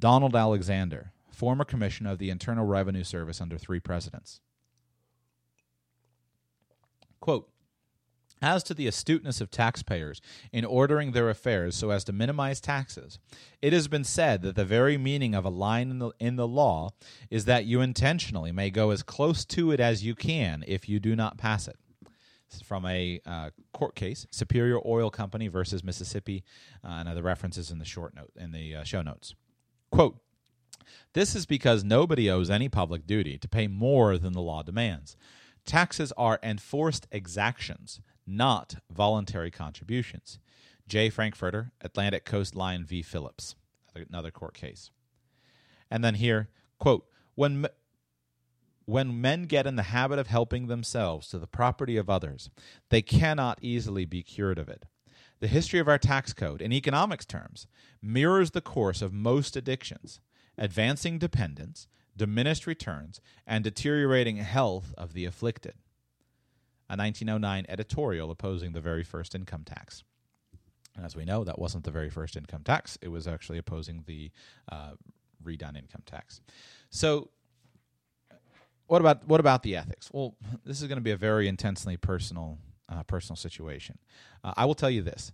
Donald 0.00 0.36
Alexander, 0.36 1.12
former 1.30 1.64
commissioner 1.64 2.12
of 2.12 2.18
the 2.18 2.30
Internal 2.30 2.66
Revenue 2.66 3.04
Service 3.04 3.40
under 3.40 3.58
three 3.58 3.80
presidents. 3.80 4.40
Quote, 7.20 7.48
as 8.40 8.62
to 8.62 8.74
the 8.74 8.86
astuteness 8.86 9.40
of 9.40 9.50
taxpayers 9.50 10.20
in 10.52 10.64
ordering 10.64 11.10
their 11.10 11.28
affairs 11.28 11.74
so 11.74 11.90
as 11.90 12.04
to 12.04 12.12
minimize 12.12 12.60
taxes, 12.60 13.18
it 13.60 13.72
has 13.72 13.88
been 13.88 14.04
said 14.04 14.42
that 14.42 14.54
the 14.54 14.64
very 14.64 14.96
meaning 14.96 15.34
of 15.34 15.44
a 15.44 15.50
line 15.50 15.90
in 15.90 15.98
the, 15.98 16.10
in 16.20 16.36
the 16.36 16.46
law 16.46 16.90
is 17.30 17.46
that 17.46 17.64
you 17.64 17.80
intentionally 17.80 18.52
may 18.52 18.70
go 18.70 18.90
as 18.90 19.02
close 19.02 19.44
to 19.44 19.72
it 19.72 19.80
as 19.80 20.04
you 20.04 20.14
can 20.14 20.64
if 20.68 20.88
you 20.88 21.00
do 21.00 21.16
not 21.16 21.36
pass 21.36 21.66
it 21.66 21.76
from 22.64 22.86
a 22.86 23.20
uh, 23.26 23.50
court 23.72 23.94
case, 23.94 24.26
Superior 24.30 24.78
Oil 24.86 25.10
Company 25.10 25.48
versus 25.48 25.84
Mississippi, 25.84 26.44
uh, 26.82 27.04
and 27.06 27.16
the 27.16 27.22
references 27.22 27.70
in 27.70 27.78
the 27.78 27.84
short 27.84 28.14
note 28.14 28.30
in 28.36 28.52
the 28.52 28.76
uh, 28.76 28.84
show 28.84 29.02
notes. 29.02 29.34
Quote: 29.90 30.18
This 31.12 31.34
is 31.34 31.46
because 31.46 31.84
nobody 31.84 32.30
owes 32.30 32.50
any 32.50 32.68
public 32.68 33.06
duty 33.06 33.38
to 33.38 33.48
pay 33.48 33.66
more 33.66 34.18
than 34.18 34.32
the 34.32 34.40
law 34.40 34.62
demands. 34.62 35.16
Taxes 35.64 36.12
are 36.16 36.38
enforced 36.42 37.06
exactions, 37.10 38.00
not 38.26 38.76
voluntary 38.90 39.50
contributions. 39.50 40.38
J. 40.86 41.10
Frankfurter, 41.10 41.72
Atlantic 41.80 42.24
Coast 42.24 42.54
Line 42.54 42.84
v. 42.84 43.02
Phillips, 43.02 43.54
another 43.94 44.30
court 44.30 44.54
case. 44.54 44.90
And 45.90 46.02
then 46.02 46.14
here, 46.14 46.48
quote: 46.78 47.06
When 47.34 47.66
when 48.86 49.20
men 49.20 49.42
get 49.42 49.66
in 49.66 49.76
the 49.76 49.82
habit 49.82 50.18
of 50.18 50.28
helping 50.28 50.66
themselves 50.66 51.28
to 51.28 51.38
the 51.38 51.46
property 51.46 51.98
of 51.98 52.08
others, 52.08 52.48
they 52.88 53.02
cannot 53.02 53.58
easily 53.60 54.06
be 54.06 54.22
cured 54.22 54.58
of 54.58 54.70
it. 54.70 54.86
The 55.40 55.48
history 55.48 55.78
of 55.78 55.88
our 55.88 55.98
tax 55.98 56.32
code, 56.32 56.60
in 56.60 56.72
economics 56.72 57.24
terms, 57.24 57.66
mirrors 58.02 58.50
the 58.50 58.60
course 58.60 59.02
of 59.02 59.12
most 59.12 59.56
addictions 59.56 60.20
advancing 60.60 61.18
dependence, 61.18 61.86
diminished 62.16 62.66
returns, 62.66 63.20
and 63.46 63.62
deteriorating 63.62 64.38
health 64.38 64.92
of 64.98 65.12
the 65.12 65.24
afflicted. 65.24 65.74
A 66.90 66.96
1909 66.96 67.64
editorial 67.68 68.30
opposing 68.30 68.72
the 68.72 68.80
very 68.80 69.04
first 69.04 69.36
income 69.36 69.62
tax. 69.64 70.02
And 70.96 71.06
as 71.06 71.14
we 71.14 71.24
know, 71.24 71.44
that 71.44 71.60
wasn't 71.60 71.84
the 71.84 71.92
very 71.92 72.10
first 72.10 72.36
income 72.36 72.62
tax, 72.64 72.98
it 73.00 73.08
was 73.08 73.28
actually 73.28 73.58
opposing 73.58 74.02
the 74.06 74.32
uh, 74.72 74.92
redone 75.44 75.76
income 75.76 76.02
tax. 76.04 76.40
So 76.90 77.30
what 78.88 79.00
about 79.00 79.28
what 79.28 79.38
about 79.38 79.62
the 79.62 79.76
ethics? 79.76 80.10
Well, 80.12 80.34
this 80.64 80.82
is 80.82 80.88
going 80.88 80.96
to 80.96 81.02
be 81.02 81.12
a 81.12 81.16
very 81.16 81.46
intensely 81.46 81.96
personal 81.96 82.58
uh, 82.88 83.02
personal 83.04 83.36
situation. 83.36 83.98
Uh, 84.42 84.54
I 84.56 84.64
will 84.64 84.74
tell 84.74 84.90
you 84.90 85.02
this. 85.02 85.32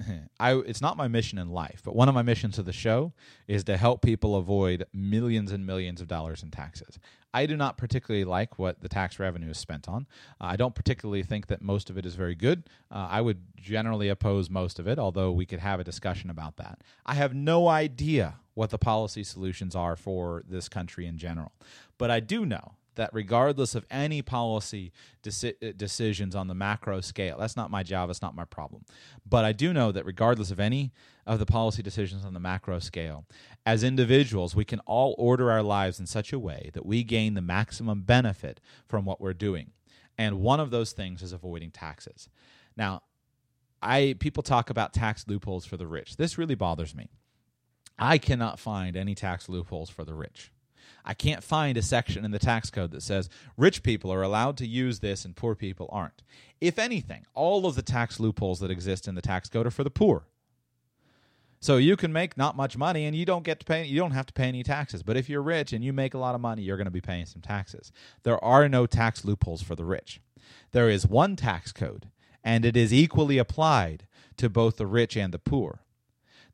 I, 0.40 0.54
it's 0.58 0.80
not 0.80 0.96
my 0.96 1.08
mission 1.08 1.38
in 1.38 1.50
life, 1.50 1.80
but 1.84 1.96
one 1.96 2.08
of 2.08 2.14
my 2.14 2.22
missions 2.22 2.58
of 2.58 2.66
the 2.66 2.72
show 2.72 3.12
is 3.46 3.64
to 3.64 3.76
help 3.76 4.02
people 4.02 4.36
avoid 4.36 4.86
millions 4.92 5.50
and 5.52 5.66
millions 5.66 6.00
of 6.00 6.08
dollars 6.08 6.42
in 6.42 6.50
taxes. 6.50 6.98
I 7.34 7.46
do 7.46 7.56
not 7.56 7.76
particularly 7.76 8.24
like 8.24 8.58
what 8.58 8.80
the 8.80 8.88
tax 8.88 9.18
revenue 9.18 9.50
is 9.50 9.58
spent 9.58 9.88
on. 9.88 10.06
Uh, 10.40 10.46
I 10.46 10.56
don't 10.56 10.74
particularly 10.74 11.22
think 11.22 11.48
that 11.48 11.60
most 11.60 11.90
of 11.90 11.98
it 11.98 12.06
is 12.06 12.14
very 12.14 12.34
good. 12.34 12.64
Uh, 12.90 13.08
I 13.10 13.20
would 13.20 13.42
generally 13.56 14.08
oppose 14.08 14.48
most 14.48 14.78
of 14.78 14.88
it, 14.88 14.98
although 14.98 15.32
we 15.32 15.46
could 15.46 15.60
have 15.60 15.80
a 15.80 15.84
discussion 15.84 16.30
about 16.30 16.56
that. 16.56 16.80
I 17.04 17.14
have 17.14 17.34
no 17.34 17.68
idea 17.68 18.36
what 18.54 18.70
the 18.70 18.78
policy 18.78 19.24
solutions 19.24 19.76
are 19.76 19.94
for 19.94 20.42
this 20.48 20.68
country 20.68 21.06
in 21.06 21.18
general. 21.18 21.52
But 21.98 22.10
I 22.10 22.20
do 22.20 22.46
know 22.46 22.72
that 22.98 23.10
regardless 23.12 23.76
of 23.76 23.86
any 23.90 24.20
policy 24.22 24.92
deci- 25.22 25.54
uh, 25.62 25.72
decisions 25.76 26.34
on 26.34 26.48
the 26.48 26.54
macro 26.54 27.00
scale, 27.00 27.38
that's 27.38 27.56
not 27.56 27.70
my 27.70 27.84
job, 27.84 28.10
it's 28.10 28.20
not 28.20 28.34
my 28.34 28.44
problem. 28.44 28.84
But 29.24 29.44
I 29.44 29.52
do 29.52 29.72
know 29.72 29.92
that 29.92 30.04
regardless 30.04 30.50
of 30.50 30.58
any 30.58 30.92
of 31.24 31.38
the 31.38 31.46
policy 31.46 31.80
decisions 31.80 32.24
on 32.24 32.34
the 32.34 32.40
macro 32.40 32.80
scale, 32.80 33.24
as 33.64 33.84
individuals, 33.84 34.56
we 34.56 34.64
can 34.64 34.80
all 34.80 35.14
order 35.16 35.50
our 35.50 35.62
lives 35.62 36.00
in 36.00 36.06
such 36.06 36.32
a 36.32 36.40
way 36.40 36.70
that 36.74 36.84
we 36.84 37.04
gain 37.04 37.34
the 37.34 37.40
maximum 37.40 38.02
benefit 38.02 38.60
from 38.88 39.04
what 39.04 39.20
we're 39.20 39.32
doing. 39.32 39.70
And 40.18 40.40
one 40.40 40.58
of 40.58 40.70
those 40.70 40.90
things 40.90 41.22
is 41.22 41.32
avoiding 41.32 41.70
taxes. 41.70 42.28
Now, 42.76 43.02
I 43.80 44.16
people 44.18 44.42
talk 44.42 44.70
about 44.70 44.92
tax 44.92 45.24
loopholes 45.28 45.64
for 45.64 45.76
the 45.76 45.86
rich. 45.86 46.16
This 46.16 46.36
really 46.36 46.56
bothers 46.56 46.96
me. 46.96 47.10
I 47.96 48.18
cannot 48.18 48.58
find 48.58 48.96
any 48.96 49.14
tax 49.14 49.48
loopholes 49.48 49.88
for 49.88 50.04
the 50.04 50.14
rich. 50.14 50.50
I 51.04 51.14
can't 51.14 51.42
find 51.42 51.76
a 51.76 51.82
section 51.82 52.24
in 52.24 52.30
the 52.30 52.38
tax 52.38 52.70
code 52.70 52.90
that 52.92 53.02
says 53.02 53.28
rich 53.56 53.82
people 53.82 54.12
are 54.12 54.22
allowed 54.22 54.56
to 54.58 54.66
use 54.66 55.00
this 55.00 55.24
and 55.24 55.36
poor 55.36 55.54
people 55.54 55.88
aren't. 55.90 56.22
If 56.60 56.78
anything, 56.78 57.26
all 57.34 57.66
of 57.66 57.74
the 57.74 57.82
tax 57.82 58.20
loopholes 58.20 58.60
that 58.60 58.70
exist 58.70 59.08
in 59.08 59.14
the 59.14 59.22
tax 59.22 59.48
code 59.48 59.66
are 59.66 59.70
for 59.70 59.84
the 59.84 59.90
poor. 59.90 60.24
So 61.60 61.76
you 61.76 61.96
can 61.96 62.12
make 62.12 62.36
not 62.36 62.56
much 62.56 62.76
money 62.76 63.04
and 63.04 63.16
you 63.16 63.24
don't 63.24 63.42
get 63.42 63.60
to 63.60 63.66
pay 63.66 63.84
you 63.84 63.98
don't 63.98 64.12
have 64.12 64.26
to 64.26 64.32
pay 64.32 64.44
any 64.44 64.62
taxes. 64.62 65.02
But 65.02 65.16
if 65.16 65.28
you're 65.28 65.42
rich 65.42 65.72
and 65.72 65.84
you 65.84 65.92
make 65.92 66.14
a 66.14 66.18
lot 66.18 66.34
of 66.34 66.40
money, 66.40 66.62
you're 66.62 66.76
going 66.76 66.84
to 66.84 66.90
be 66.90 67.00
paying 67.00 67.26
some 67.26 67.42
taxes. 67.42 67.90
There 68.22 68.42
are 68.44 68.68
no 68.68 68.86
tax 68.86 69.24
loopholes 69.24 69.62
for 69.62 69.74
the 69.74 69.84
rich. 69.84 70.20
There 70.72 70.88
is 70.88 71.06
one 71.06 71.36
tax 71.36 71.72
code 71.72 72.10
and 72.44 72.64
it 72.64 72.76
is 72.76 72.92
equally 72.92 73.38
applied 73.38 74.06
to 74.36 74.48
both 74.48 74.76
the 74.76 74.86
rich 74.86 75.16
and 75.16 75.34
the 75.34 75.38
poor. 75.38 75.80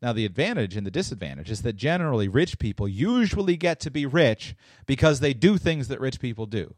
Now, 0.04 0.12
the 0.12 0.26
advantage 0.26 0.76
and 0.76 0.86
the 0.86 0.90
disadvantage 0.90 1.50
is 1.50 1.62
that 1.62 1.76
generally 1.76 2.28
rich 2.28 2.58
people 2.58 2.86
usually 2.86 3.56
get 3.56 3.80
to 3.80 3.90
be 3.90 4.04
rich 4.04 4.54
because 4.84 5.20
they 5.20 5.32
do 5.32 5.56
things 5.56 5.88
that 5.88 5.98
rich 5.98 6.20
people 6.20 6.44
do. 6.44 6.74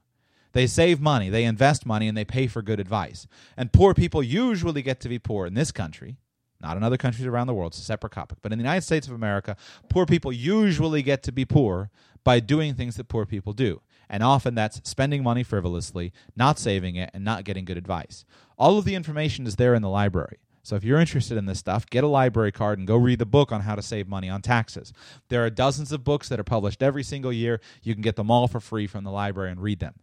They 0.53 0.69
save 0.69 1.01
money, 1.01 1.29
they 1.29 1.43
invest 1.43 1.85
money, 1.85 2.07
and 2.07 2.17
they 2.17 2.25
pay 2.25 2.47
for 2.47 2.63
good 2.63 2.79
advice. 2.79 3.27
And 3.57 3.73
poor 3.73 3.95
people 3.95 4.23
usually 4.23 4.81
get 4.81 5.01
to 5.01 5.09
be 5.09 5.19
poor 5.19 5.45
in 5.45 5.55
this 5.55 5.73
country, 5.73 6.19
not 6.61 6.77
in 6.77 6.85
other 6.85 6.97
countries 6.97 7.27
around 7.27 7.49
the 7.49 7.55
world, 7.55 7.73
it's 7.73 7.81
a 7.81 7.85
separate 7.85 8.13
topic. 8.13 8.39
But 8.43 8.53
in 8.53 8.59
the 8.59 8.63
United 8.63 8.83
States 8.83 9.09
of 9.09 9.13
America, 9.13 9.57
poor 9.89 10.07
people 10.07 10.33
usually 10.33 11.03
get 11.03 11.25
to 11.25 11.33
be 11.33 11.45
poor 11.45 11.91
by 12.23 12.39
doing 12.39 12.75
things 12.75 12.95
that 12.95 13.09
poor 13.09 13.27
people 13.27 13.53
do. 13.53 13.83
And 14.09 14.23
often 14.23 14.55
that's 14.55 14.89
spending 14.89 15.25
money 15.25 15.43
frivolously, 15.43 16.13
not 16.37 16.61
saving 16.61 16.95
it, 16.95 17.11
and 17.13 17.25
not 17.25 17.43
getting 17.43 17.65
good 17.65 17.77
advice. 17.77 18.25
All 18.57 18.79
of 18.79 18.85
the 18.85 18.95
information 18.95 19.49
is 19.49 19.57
there 19.57 19.75
in 19.75 19.83
the 19.83 19.89
library. 19.89 20.39
So 20.67 20.75
if 20.75 20.83
you're 20.83 20.99
interested 20.99 21.39
in 21.39 21.47
this 21.47 21.61
stuff, 21.61 21.89
get 21.89 22.03
a 22.03 22.09
library 22.09 22.51
card 22.51 22.81
and 22.81 22.89
go 22.89 22.97
read 22.97 23.21
the 23.21 23.25
book 23.25 23.53
on 23.53 23.61
how 23.61 23.77
to 23.77 23.83
save 23.83 24.09
money 24.09 24.29
on 24.29 24.43
taxes. 24.43 24.93
There 25.29 25.45
are 25.45 25.49
dozens 25.49 25.93
of 25.93 26.03
books 26.03 26.29
that 26.29 26.41
are 26.41 26.45
published 26.45 26.83
every 26.83 27.05
single 27.05 27.33
year. 27.33 27.61
You 27.85 27.95
can 27.95 28.03
get 28.03 28.17
them 28.17 28.33
all 28.33 28.49
for 28.49 28.59
free 28.59 28.89
from 28.89 29.05
the 29.05 29.13
library 29.13 29.53
and 29.53 29.63
read 29.63 29.79
them. 29.79 29.95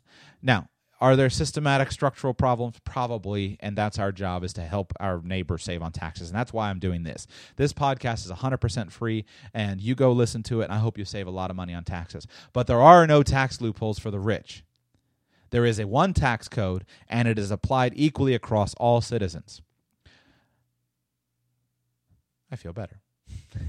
Now, 0.41 0.70
are 1.01 1.18
there 1.18 1.30
systematic 1.30 1.91
structural 1.91 2.34
problems? 2.34 2.78
Probably, 2.86 3.57
and 3.59 3.78
that's 3.78 3.99
our 3.99 4.14
job 4.14 4.45
is 4.45 4.53
to 4.53 4.61
help 4.61 4.93
our 5.01 5.22
neighbor 5.22 5.57
save 5.57 5.82
on 5.82 5.91
taxes, 5.91 6.30
and 6.30 6.39
that's 6.39 6.53
why 6.53 6.70
I'm 6.70 6.80
doing 6.80 7.03
this. 7.03 7.28
This 7.57 7.74
podcast 7.74 8.24
is 8.24 8.32
100% 8.32 8.89
free, 8.89 9.26
and 9.53 9.82
you 9.82 9.95
go 9.95 10.14
listen 10.14 10.43
to 10.43 10.61
it, 10.61 10.66
and 10.66 10.74
I 10.74 10.78
hope 10.78 10.97
you 10.97 11.03
save 11.03 11.28
a 11.28 11.32
lot 11.32 11.49
of 11.49 11.57
money 11.57 11.74
on 11.74 11.84
taxes. 11.84 12.26
But 12.53 12.68
there 12.68 12.82
are 12.82 13.05
no 13.05 13.22
tax 13.22 13.59
loopholes 13.59 13.99
for 13.99 14.11
the 14.11 14.20
rich. 14.22 14.64
There 15.49 15.66
is 15.66 15.78
a 15.78 15.88
one 15.88 16.14
tax 16.14 16.47
code, 16.47 16.86
and 17.09 17.28
it 17.28 17.38
is 17.38 17.51
applied 17.51 17.91
equally 17.97 18.34
across 18.34 18.74
all 18.76 19.01
citizens. 19.01 19.61
I 22.54 22.56
feel 22.56 22.72
better. 22.72 23.01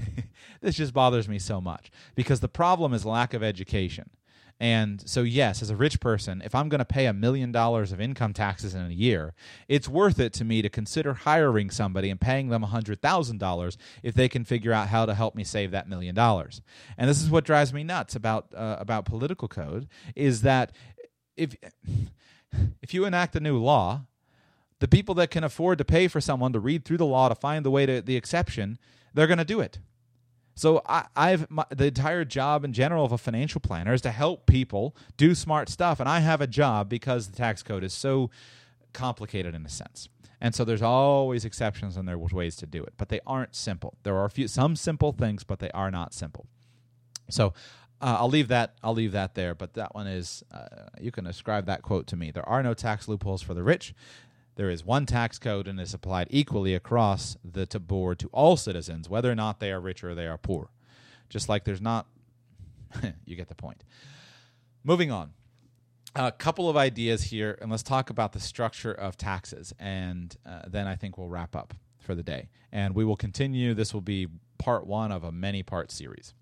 this 0.61 0.75
just 0.75 0.93
bothers 0.93 1.27
me 1.27 1.39
so 1.39 1.59
much 1.59 1.89
because 2.13 2.39
the 2.39 2.47
problem 2.47 2.93
is 2.93 3.03
lack 3.03 3.33
of 3.33 3.41
education. 3.41 4.11
And 4.59 5.01
so, 5.09 5.23
yes, 5.23 5.63
as 5.63 5.71
a 5.71 5.75
rich 5.75 5.99
person, 5.99 6.43
if 6.45 6.53
I'm 6.53 6.69
going 6.69 6.79
to 6.79 6.85
pay 6.85 7.07
a 7.07 7.13
million 7.13 7.51
dollars 7.51 7.91
of 7.91 7.99
income 7.99 8.31
taxes 8.31 8.75
in 8.75 8.85
a 8.85 8.93
year, 8.93 9.33
it's 9.67 9.89
worth 9.89 10.19
it 10.19 10.33
to 10.33 10.45
me 10.45 10.61
to 10.61 10.69
consider 10.69 11.15
hiring 11.15 11.71
somebody 11.71 12.11
and 12.11 12.21
paying 12.21 12.49
them 12.49 12.63
$100,000 12.63 13.77
if 14.03 14.13
they 14.13 14.29
can 14.29 14.45
figure 14.45 14.71
out 14.71 14.89
how 14.89 15.07
to 15.07 15.15
help 15.15 15.33
me 15.33 15.43
save 15.43 15.71
that 15.71 15.89
million 15.89 16.13
dollars. 16.13 16.61
And 16.95 17.09
this 17.09 17.23
is 17.23 17.29
what 17.31 17.43
drives 17.43 17.73
me 17.73 17.83
nuts 17.83 18.15
about 18.15 18.53
uh, 18.55 18.77
about 18.79 19.05
political 19.05 19.47
code 19.47 19.87
is 20.15 20.43
that 20.43 20.73
if 21.35 21.55
if 22.83 22.93
you 22.93 23.03
enact 23.05 23.35
a 23.35 23.39
new 23.39 23.57
law, 23.57 24.05
the 24.85 24.97
people 24.97 25.15
that 25.15 25.31
can 25.31 25.43
afford 25.43 25.79
to 25.79 25.83
pay 25.83 26.07
for 26.07 26.21
someone 26.21 26.53
to 26.53 26.59
read 26.59 26.85
through 26.85 26.97
the 26.97 27.07
law 27.07 27.27
to 27.27 27.33
find 27.33 27.65
the 27.65 27.71
way 27.71 27.87
to 27.87 28.03
the 28.03 28.15
exception, 28.15 28.77
they're 29.15 29.25
going 29.25 29.39
to 29.39 29.43
do 29.43 29.59
it. 29.59 29.79
So 30.53 30.83
I, 30.85 31.07
have 31.15 31.47
the 31.75 31.87
entire 31.87 32.23
job 32.23 32.63
in 32.63 32.71
general 32.71 33.03
of 33.03 33.11
a 33.11 33.17
financial 33.17 33.59
planner 33.59 33.95
is 33.95 34.01
to 34.01 34.11
help 34.11 34.45
people 34.45 34.95
do 35.17 35.33
smart 35.33 35.69
stuff, 35.69 35.99
and 35.99 36.07
I 36.07 36.19
have 36.19 36.39
a 36.39 36.45
job 36.45 36.87
because 36.87 37.27
the 37.27 37.35
tax 37.35 37.63
code 37.63 37.83
is 37.83 37.93
so 37.93 38.29
complicated 38.93 39.55
in 39.55 39.65
a 39.65 39.69
sense. 39.69 40.07
And 40.39 40.53
so 40.53 40.63
there's 40.63 40.83
always 40.83 41.45
exceptions 41.45 41.97
and 41.97 42.07
there 42.07 42.15
there's 42.15 42.31
ways 42.31 42.55
to 42.57 42.67
do 42.67 42.83
it, 42.83 42.93
but 42.95 43.09
they 43.09 43.21
aren't 43.25 43.55
simple. 43.55 43.97
There 44.03 44.15
are 44.15 44.25
a 44.25 44.29
few 44.29 44.47
some 44.47 44.75
simple 44.75 45.13
things, 45.13 45.43
but 45.43 45.57
they 45.57 45.71
are 45.71 45.89
not 45.89 46.13
simple. 46.13 46.45
So 47.27 47.53
uh, 48.01 48.17
I'll 48.19 48.29
leave 48.29 48.49
that. 48.49 48.75
I'll 48.83 48.93
leave 48.93 49.13
that 49.13 49.33
there. 49.33 49.55
But 49.55 49.73
that 49.73 49.95
one 49.95 50.05
is 50.05 50.43
uh, 50.51 50.89
you 51.01 51.11
can 51.11 51.25
ascribe 51.25 51.65
that 51.65 51.81
quote 51.81 52.05
to 52.07 52.15
me. 52.15 52.29
There 52.29 52.47
are 52.47 52.61
no 52.61 52.75
tax 52.75 53.07
loopholes 53.07 53.41
for 53.41 53.55
the 53.55 53.63
rich. 53.63 53.95
There 54.55 54.69
is 54.69 54.85
one 54.85 55.05
tax 55.05 55.37
code 55.37 55.67
and 55.67 55.79
is 55.79 55.93
applied 55.93 56.27
equally 56.29 56.73
across 56.73 57.37
the 57.43 57.65
board 57.79 58.19
to 58.19 58.27
all 58.29 58.55
citizens, 58.57 59.09
whether 59.09 59.31
or 59.31 59.35
not 59.35 59.59
they 59.59 59.71
are 59.71 59.81
rich 59.81 60.03
or 60.03 60.15
they 60.15 60.27
are 60.27 60.37
poor. 60.37 60.69
Just 61.29 61.49
like 61.49 61.65
there's 61.65 61.81
not, 61.81 62.07
you 63.25 63.35
get 63.35 63.49
the 63.49 63.55
point. 63.55 63.83
Moving 64.83 65.11
on. 65.11 65.31
A 66.15 66.31
couple 66.31 66.69
of 66.69 66.77
ideas 66.77 67.23
here, 67.23 67.57
and 67.61 67.69
let's 67.69 67.83
talk 67.83 68.09
about 68.09 68.31
the 68.31 68.39
structure 68.39 68.93
of 68.93 69.17
taxes, 69.17 69.73
and 69.77 70.33
uh, 70.45 70.61
then 70.65 70.87
I 70.87 70.95
think 70.95 71.17
we'll 71.17 71.27
wrap 71.27 71.57
up 71.57 71.73
for 71.99 72.15
the 72.15 72.23
day. 72.23 72.47
And 72.71 72.95
we 72.95 73.03
will 73.03 73.17
continue. 73.17 73.73
This 73.73 73.93
will 73.93 73.99
be 73.99 74.27
part 74.57 74.87
one 74.87 75.11
of 75.11 75.25
a 75.25 75.31
many 75.33 75.61
part 75.61 75.91
series. 75.91 76.33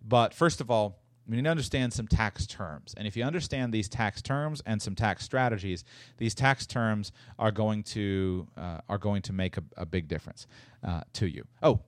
But 0.00 0.32
first 0.32 0.60
of 0.60 0.70
all, 0.70 1.00
we 1.28 1.36
need 1.36 1.44
to 1.44 1.50
understand 1.50 1.92
some 1.92 2.06
tax 2.06 2.46
terms. 2.46 2.94
And 2.96 3.06
if 3.06 3.16
you 3.16 3.24
understand 3.24 3.72
these 3.72 3.88
tax 3.88 4.22
terms 4.22 4.62
and 4.64 4.80
some 4.80 4.94
tax 4.94 5.24
strategies, 5.24 5.84
these 6.18 6.34
tax 6.34 6.66
terms 6.66 7.12
are 7.38 7.50
going 7.50 7.82
to 7.84 8.46
uh, 8.56 8.78
are 8.88 8.98
going 8.98 9.22
to 9.22 9.32
make 9.32 9.56
a, 9.56 9.62
a 9.76 9.86
big 9.86 10.08
difference 10.08 10.46
uh, 10.84 11.00
to 11.14 11.26
you. 11.26 11.44
Oh, 11.62 11.80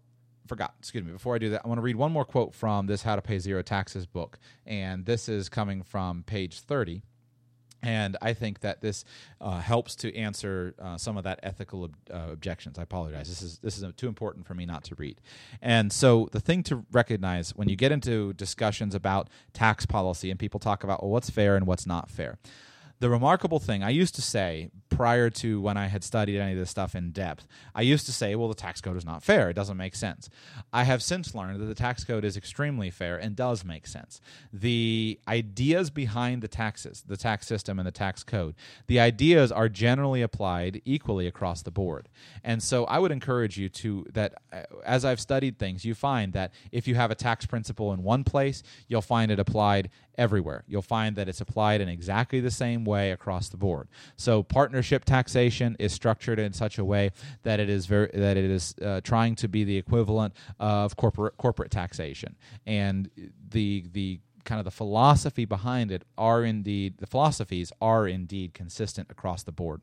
forgot. 0.47 0.75
Excuse 0.79 1.05
me. 1.05 1.13
Before 1.13 1.35
I 1.35 1.39
do 1.39 1.51
that, 1.51 1.63
I 1.65 1.69
want 1.69 1.79
to 1.79 1.83
read 1.83 1.97
one 1.97 2.11
more 2.11 2.25
quote 2.25 2.55
from 2.55 2.87
this 2.87 3.03
"How 3.03 3.17
to 3.17 3.23
Pay 3.23 3.39
Zero 3.39 3.63
Taxes" 3.63 4.07
book, 4.07 4.39
and 4.67 5.05
this 5.05 5.29
is 5.29 5.49
coming 5.49 5.83
from 5.83 6.25
page 6.25 6.61
thirty. 6.61 7.03
And 7.83 8.17
I 8.21 8.33
think 8.33 8.61
that 8.61 8.81
this 8.81 9.05
uh, 9.41 9.61
helps 9.61 9.95
to 9.97 10.15
answer 10.17 10.75
uh, 10.81 10.97
some 10.99 11.17
of 11.17 11.25
that 11.25 11.39
ethical 11.43 11.85
ob- 11.85 11.97
uh, 12.13 12.33
objections. 12.33 12.79
I 12.79 12.83
apologize. 12.83 13.29
This 13.29 13.43
is 13.43 13.59
this 13.59 13.81
is 13.81 13.85
too 13.97 14.09
important 14.09 14.47
for 14.47 14.55
me 14.55 14.67
not 14.67 14.85
to 14.85 14.95
read. 14.97 15.21
And 15.63 15.93
so 15.93 16.29
the 16.33 16.41
thing 16.41 16.63
to 16.65 16.85
recognize 16.91 17.55
when 17.55 17.69
you 17.69 17.77
get 17.77 17.93
into 17.93 18.33
discussions 18.33 18.95
about 18.95 19.29
tax 19.53 19.87
policy 19.87 20.31
and 20.31 20.41
people 20.41 20.59
talk 20.59 20.83
about 20.83 21.03
well, 21.03 21.11
what's 21.11 21.31
fair 21.31 21.57
and 21.57 21.67
what's 21.67 21.87
not 21.87 22.11
fair 22.11 22.39
the 23.01 23.09
remarkable 23.09 23.59
thing 23.59 23.83
I 23.83 23.91
used 23.91 24.15
to 24.17 24.23
say 24.23 24.71
prior 24.89 25.31
to 25.31 25.61
when 25.61 25.77
I 25.77 25.87
had 25.87 26.03
studied 26.03 26.41
any 26.41 26.53
of 26.53 26.59
this 26.59 26.71
stuff 26.71 26.95
in 26.95 27.13
depth, 27.13 27.47
I 27.75 27.83
used 27.83 28.07
to 28.07 28.13
say, 28.13 28.35
well, 28.35 28.49
the 28.49 28.55
tax 28.55 28.81
code 28.81 28.97
is 28.97 29.05
not 29.05 29.23
fair. 29.23 29.51
It 29.51 29.55
doesn't 29.55 29.77
make 29.77 29.95
sense. 29.95 30.29
I 30.73 30.85
have 30.85 31.03
since 31.03 31.35
learned 31.35 31.61
that 31.61 31.67
the 31.67 31.75
tax 31.75 32.05
code 32.05 32.25
is 32.25 32.37
extremely 32.37 32.91
fair 32.91 33.17
and 33.17 33.37
does 33.37 33.65
make 33.65 33.87
sense. 33.87 34.21
The 34.53 35.21
ideas 35.29 35.91
behind 35.91 36.43
the 36.43 36.49
taxes, 36.49 37.05
the 37.07 37.17
tax 37.17 37.47
system, 37.47 37.79
and 37.79 37.87
the 37.87 37.93
tax 37.93 38.25
code, 38.25 38.57
the 38.89 38.99
ideas 38.99 39.53
are 39.53 39.69
generally 39.69 40.23
applied 40.23 40.83
equally 40.85 41.27
across 41.29 41.63
the 41.63 41.71
board. 41.71 42.09
And 42.43 42.63
so 42.63 42.85
I 42.87 42.99
would 42.99 43.13
encourage 43.13 43.57
you 43.57 43.69
to, 43.69 44.07
that 44.13 44.35
uh, 44.53 44.63
as 44.85 45.05
I've 45.05 45.21
studied 45.21 45.59
things, 45.59 45.85
you 45.85 45.95
find 45.95 46.33
that 46.33 46.53
if 46.73 46.89
you 46.89 46.97
have 46.97 47.11
a 47.13 47.15
tax 47.15 47.47
principle 47.47 47.93
in 47.93 48.03
one 48.03 48.25
place, 48.25 48.63
you'll 48.89 49.03
find 49.03 49.31
it 49.31 49.39
applied 49.39 49.91
everywhere. 50.17 50.65
You'll 50.67 50.83
find 50.83 51.15
that 51.17 51.29
it's 51.29 51.41
applied 51.41 51.81
in 51.81 51.89
exactly 51.89 52.41
the 52.41 52.51
same 52.51 52.85
way 52.89 53.13
across 53.13 53.49
the 53.49 53.57
board. 53.57 53.89
So 54.17 54.43
partnership 54.43 55.05
taxation 55.05 55.77
is 55.79 55.93
structured 55.93 56.39
in 56.39 56.53
such 56.53 56.79
a 56.79 56.85
way 56.85 57.13
that 57.43 57.61
it 57.61 57.69
is 57.69 57.87
very 57.87 58.11
that 58.15 58.37
it 58.37 58.51
is 58.51 58.75
uh, 58.83 59.01
trying 59.03 59.35
to 59.37 59.49
be 59.49 59.65
the 59.65 59.77
equivalent 59.77 60.35
of 60.59 60.97
corporate 60.97 61.37
corporate 61.37 61.71
taxation, 61.71 62.37
and 62.67 63.11
the 63.51 63.85
the 63.93 64.21
kind 64.45 64.59
of 64.59 64.65
the 64.65 64.71
philosophy 64.71 65.45
behind 65.45 65.93
it 65.93 66.05
are 66.17 66.43
indeed 66.43 66.99
the 66.99 67.07
philosophies 67.07 67.71
are 67.81 68.09
indeed 68.09 68.55
consistent 68.55 69.11
across 69.11 69.43
the 69.43 69.53
board. 69.53 69.81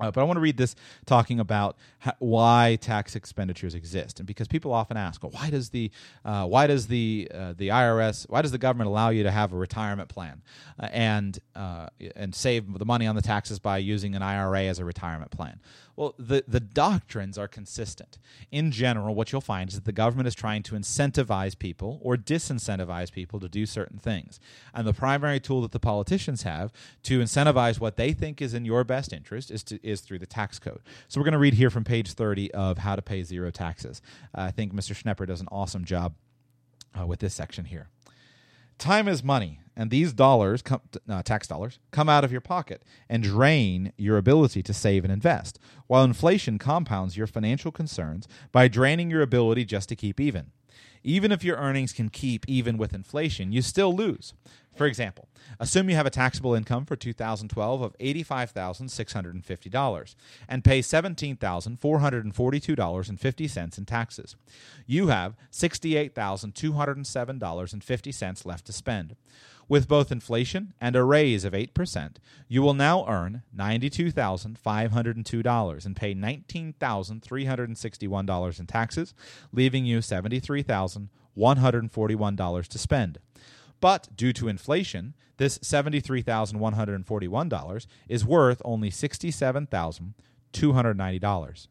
Uh, 0.00 0.10
but 0.10 0.20
I 0.20 0.24
want 0.24 0.36
to 0.36 0.40
read 0.40 0.56
this 0.56 0.76
talking 1.06 1.40
about 1.40 1.76
why 2.20 2.78
tax 2.80 3.16
expenditures 3.16 3.74
exist, 3.74 4.20
and 4.20 4.26
because 4.26 4.46
people 4.46 4.72
often 4.72 4.96
ask, 4.96 5.22
well, 5.22 5.32
why 5.32 5.50
does 5.50 5.70
the 5.70 5.90
uh, 6.24 6.46
why 6.46 6.66
does 6.66 6.86
the 6.86 7.28
uh, 7.34 7.54
the 7.56 7.68
IRS 7.68 8.28
why 8.28 8.42
does 8.42 8.52
the 8.52 8.58
government 8.58 8.88
allow 8.88 9.10
you 9.10 9.24
to 9.24 9.30
have 9.30 9.52
a 9.52 9.56
retirement 9.56 10.08
plan 10.08 10.42
uh, 10.80 10.86
and 10.92 11.38
uh, 11.56 11.88
and 12.14 12.34
save 12.34 12.78
the 12.78 12.84
money 12.84 13.06
on 13.06 13.16
the 13.16 13.22
taxes 13.22 13.58
by 13.58 13.78
using 13.78 14.14
an 14.14 14.22
IRA 14.22 14.64
as 14.64 14.78
a 14.78 14.84
retirement 14.84 15.30
plan? 15.30 15.60
Well, 15.98 16.14
the, 16.16 16.44
the 16.46 16.60
doctrines 16.60 17.36
are 17.36 17.48
consistent. 17.48 18.18
In 18.52 18.70
general, 18.70 19.16
what 19.16 19.32
you'll 19.32 19.40
find 19.40 19.68
is 19.68 19.74
that 19.74 19.84
the 19.84 19.90
government 19.90 20.28
is 20.28 20.34
trying 20.36 20.62
to 20.62 20.76
incentivize 20.76 21.58
people 21.58 21.98
or 22.00 22.16
disincentivize 22.16 23.10
people 23.10 23.40
to 23.40 23.48
do 23.48 23.66
certain 23.66 23.98
things. 23.98 24.38
And 24.72 24.86
the 24.86 24.92
primary 24.92 25.40
tool 25.40 25.60
that 25.62 25.72
the 25.72 25.80
politicians 25.80 26.44
have 26.44 26.72
to 27.02 27.18
incentivize 27.18 27.80
what 27.80 27.96
they 27.96 28.12
think 28.12 28.40
is 28.40 28.54
in 28.54 28.64
your 28.64 28.84
best 28.84 29.12
interest 29.12 29.50
is, 29.50 29.64
to, 29.64 29.84
is 29.84 30.00
through 30.00 30.20
the 30.20 30.26
tax 30.26 30.60
code. 30.60 30.82
So 31.08 31.18
we're 31.18 31.24
going 31.24 31.32
to 31.32 31.38
read 31.38 31.54
here 31.54 31.68
from 31.68 31.82
page 31.82 32.12
30 32.12 32.54
of 32.54 32.78
How 32.78 32.94
to 32.94 33.02
Pay 33.02 33.24
Zero 33.24 33.50
Taxes. 33.50 34.00
Uh, 34.32 34.42
I 34.42 34.50
think 34.52 34.72
Mr. 34.72 34.94
Schnepper 34.94 35.26
does 35.26 35.40
an 35.40 35.48
awesome 35.50 35.84
job 35.84 36.14
uh, 36.96 37.08
with 37.08 37.18
this 37.18 37.34
section 37.34 37.64
here. 37.64 37.88
Time 38.78 39.08
is 39.08 39.24
money, 39.24 39.60
and 39.76 39.90
these 39.90 40.12
dollars, 40.12 40.62
come, 40.62 40.80
uh, 41.08 41.22
tax 41.22 41.48
dollars, 41.48 41.80
come 41.90 42.08
out 42.08 42.22
of 42.22 42.30
your 42.30 42.40
pocket 42.40 42.84
and 43.08 43.24
drain 43.24 43.92
your 43.96 44.16
ability 44.16 44.62
to 44.62 44.72
save 44.72 45.04
and 45.04 45.12
invest, 45.12 45.58
while 45.88 46.04
inflation 46.04 46.58
compounds 46.58 47.16
your 47.16 47.26
financial 47.26 47.72
concerns 47.72 48.28
by 48.52 48.68
draining 48.68 49.10
your 49.10 49.22
ability 49.22 49.64
just 49.64 49.88
to 49.88 49.96
keep 49.96 50.20
even. 50.20 50.52
Even 51.08 51.32
if 51.32 51.42
your 51.42 51.56
earnings 51.56 51.92
can 51.94 52.10
keep 52.10 52.46
even 52.46 52.76
with 52.76 52.92
inflation, 52.92 53.50
you 53.50 53.62
still 53.62 53.96
lose. 53.96 54.34
For 54.76 54.84
example, 54.84 55.26
assume 55.58 55.88
you 55.88 55.96
have 55.96 56.04
a 56.04 56.10
taxable 56.10 56.54
income 56.54 56.84
for 56.84 56.96
2012 56.96 57.80
of 57.80 57.96
$85,650 57.96 60.14
and 60.50 60.62
pay 60.62 60.80
$17,442.50 60.80 63.78
in 63.78 63.86
taxes. 63.86 64.36
You 64.86 65.06
have 65.06 65.34
$68,207.50 65.50 68.46
left 68.46 68.66
to 68.66 68.72
spend. 68.74 69.16
With 69.68 69.86
both 69.86 70.10
inflation 70.10 70.72
and 70.80 70.96
a 70.96 71.04
raise 71.04 71.44
of 71.44 71.52
8%, 71.52 72.16
you 72.48 72.62
will 72.62 72.72
now 72.72 73.06
earn 73.06 73.42
$92,502 73.54 75.86
and 75.86 75.94
pay 75.94 76.14
$19,361 76.14 78.60
in 78.60 78.66
taxes, 78.66 79.12
leaving 79.52 79.84
you 79.84 79.98
$73,141 79.98 82.66
to 82.66 82.78
spend. 82.78 83.18
But 83.80 84.08
due 84.16 84.32
to 84.32 84.48
inflation, 84.48 85.14
this 85.36 85.58
$73,141 85.58 87.86
is 88.08 88.24
worth 88.24 88.62
only 88.64 88.90
$67,290. 88.90 91.68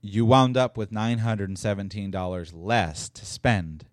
You 0.00 0.26
wound 0.26 0.56
up 0.56 0.76
with 0.76 0.90
nine 0.90 1.18
hundred 1.18 1.48
and 1.48 1.58
seventeen 1.58 2.10
dollars 2.10 2.52
less 2.52 3.08
to 3.10 3.24
spend 3.24 3.86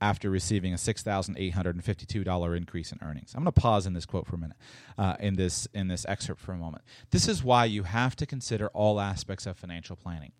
after 0.00 0.30
receiving 0.30 0.72
a 0.72 0.76
$6,852 0.76 2.56
increase 2.56 2.92
in 2.92 2.98
earnings. 3.02 3.32
I'm 3.34 3.42
going 3.42 3.52
to 3.52 3.60
pause 3.60 3.86
in 3.86 3.94
this 3.94 4.06
quote 4.06 4.26
for 4.26 4.36
a 4.36 4.38
minute, 4.38 4.56
uh, 4.96 5.16
in, 5.20 5.36
this, 5.36 5.66
in 5.74 5.88
this 5.88 6.06
excerpt 6.08 6.40
for 6.40 6.52
a 6.52 6.56
moment. 6.58 6.84
This 7.10 7.28
is 7.28 7.42
why 7.42 7.64
you 7.64 7.82
have 7.82 8.14
to 8.16 8.26
consider 8.26 8.68
all 8.68 9.00
aspects 9.00 9.46
of 9.46 9.56
financial 9.56 9.96
planning. 9.96 10.32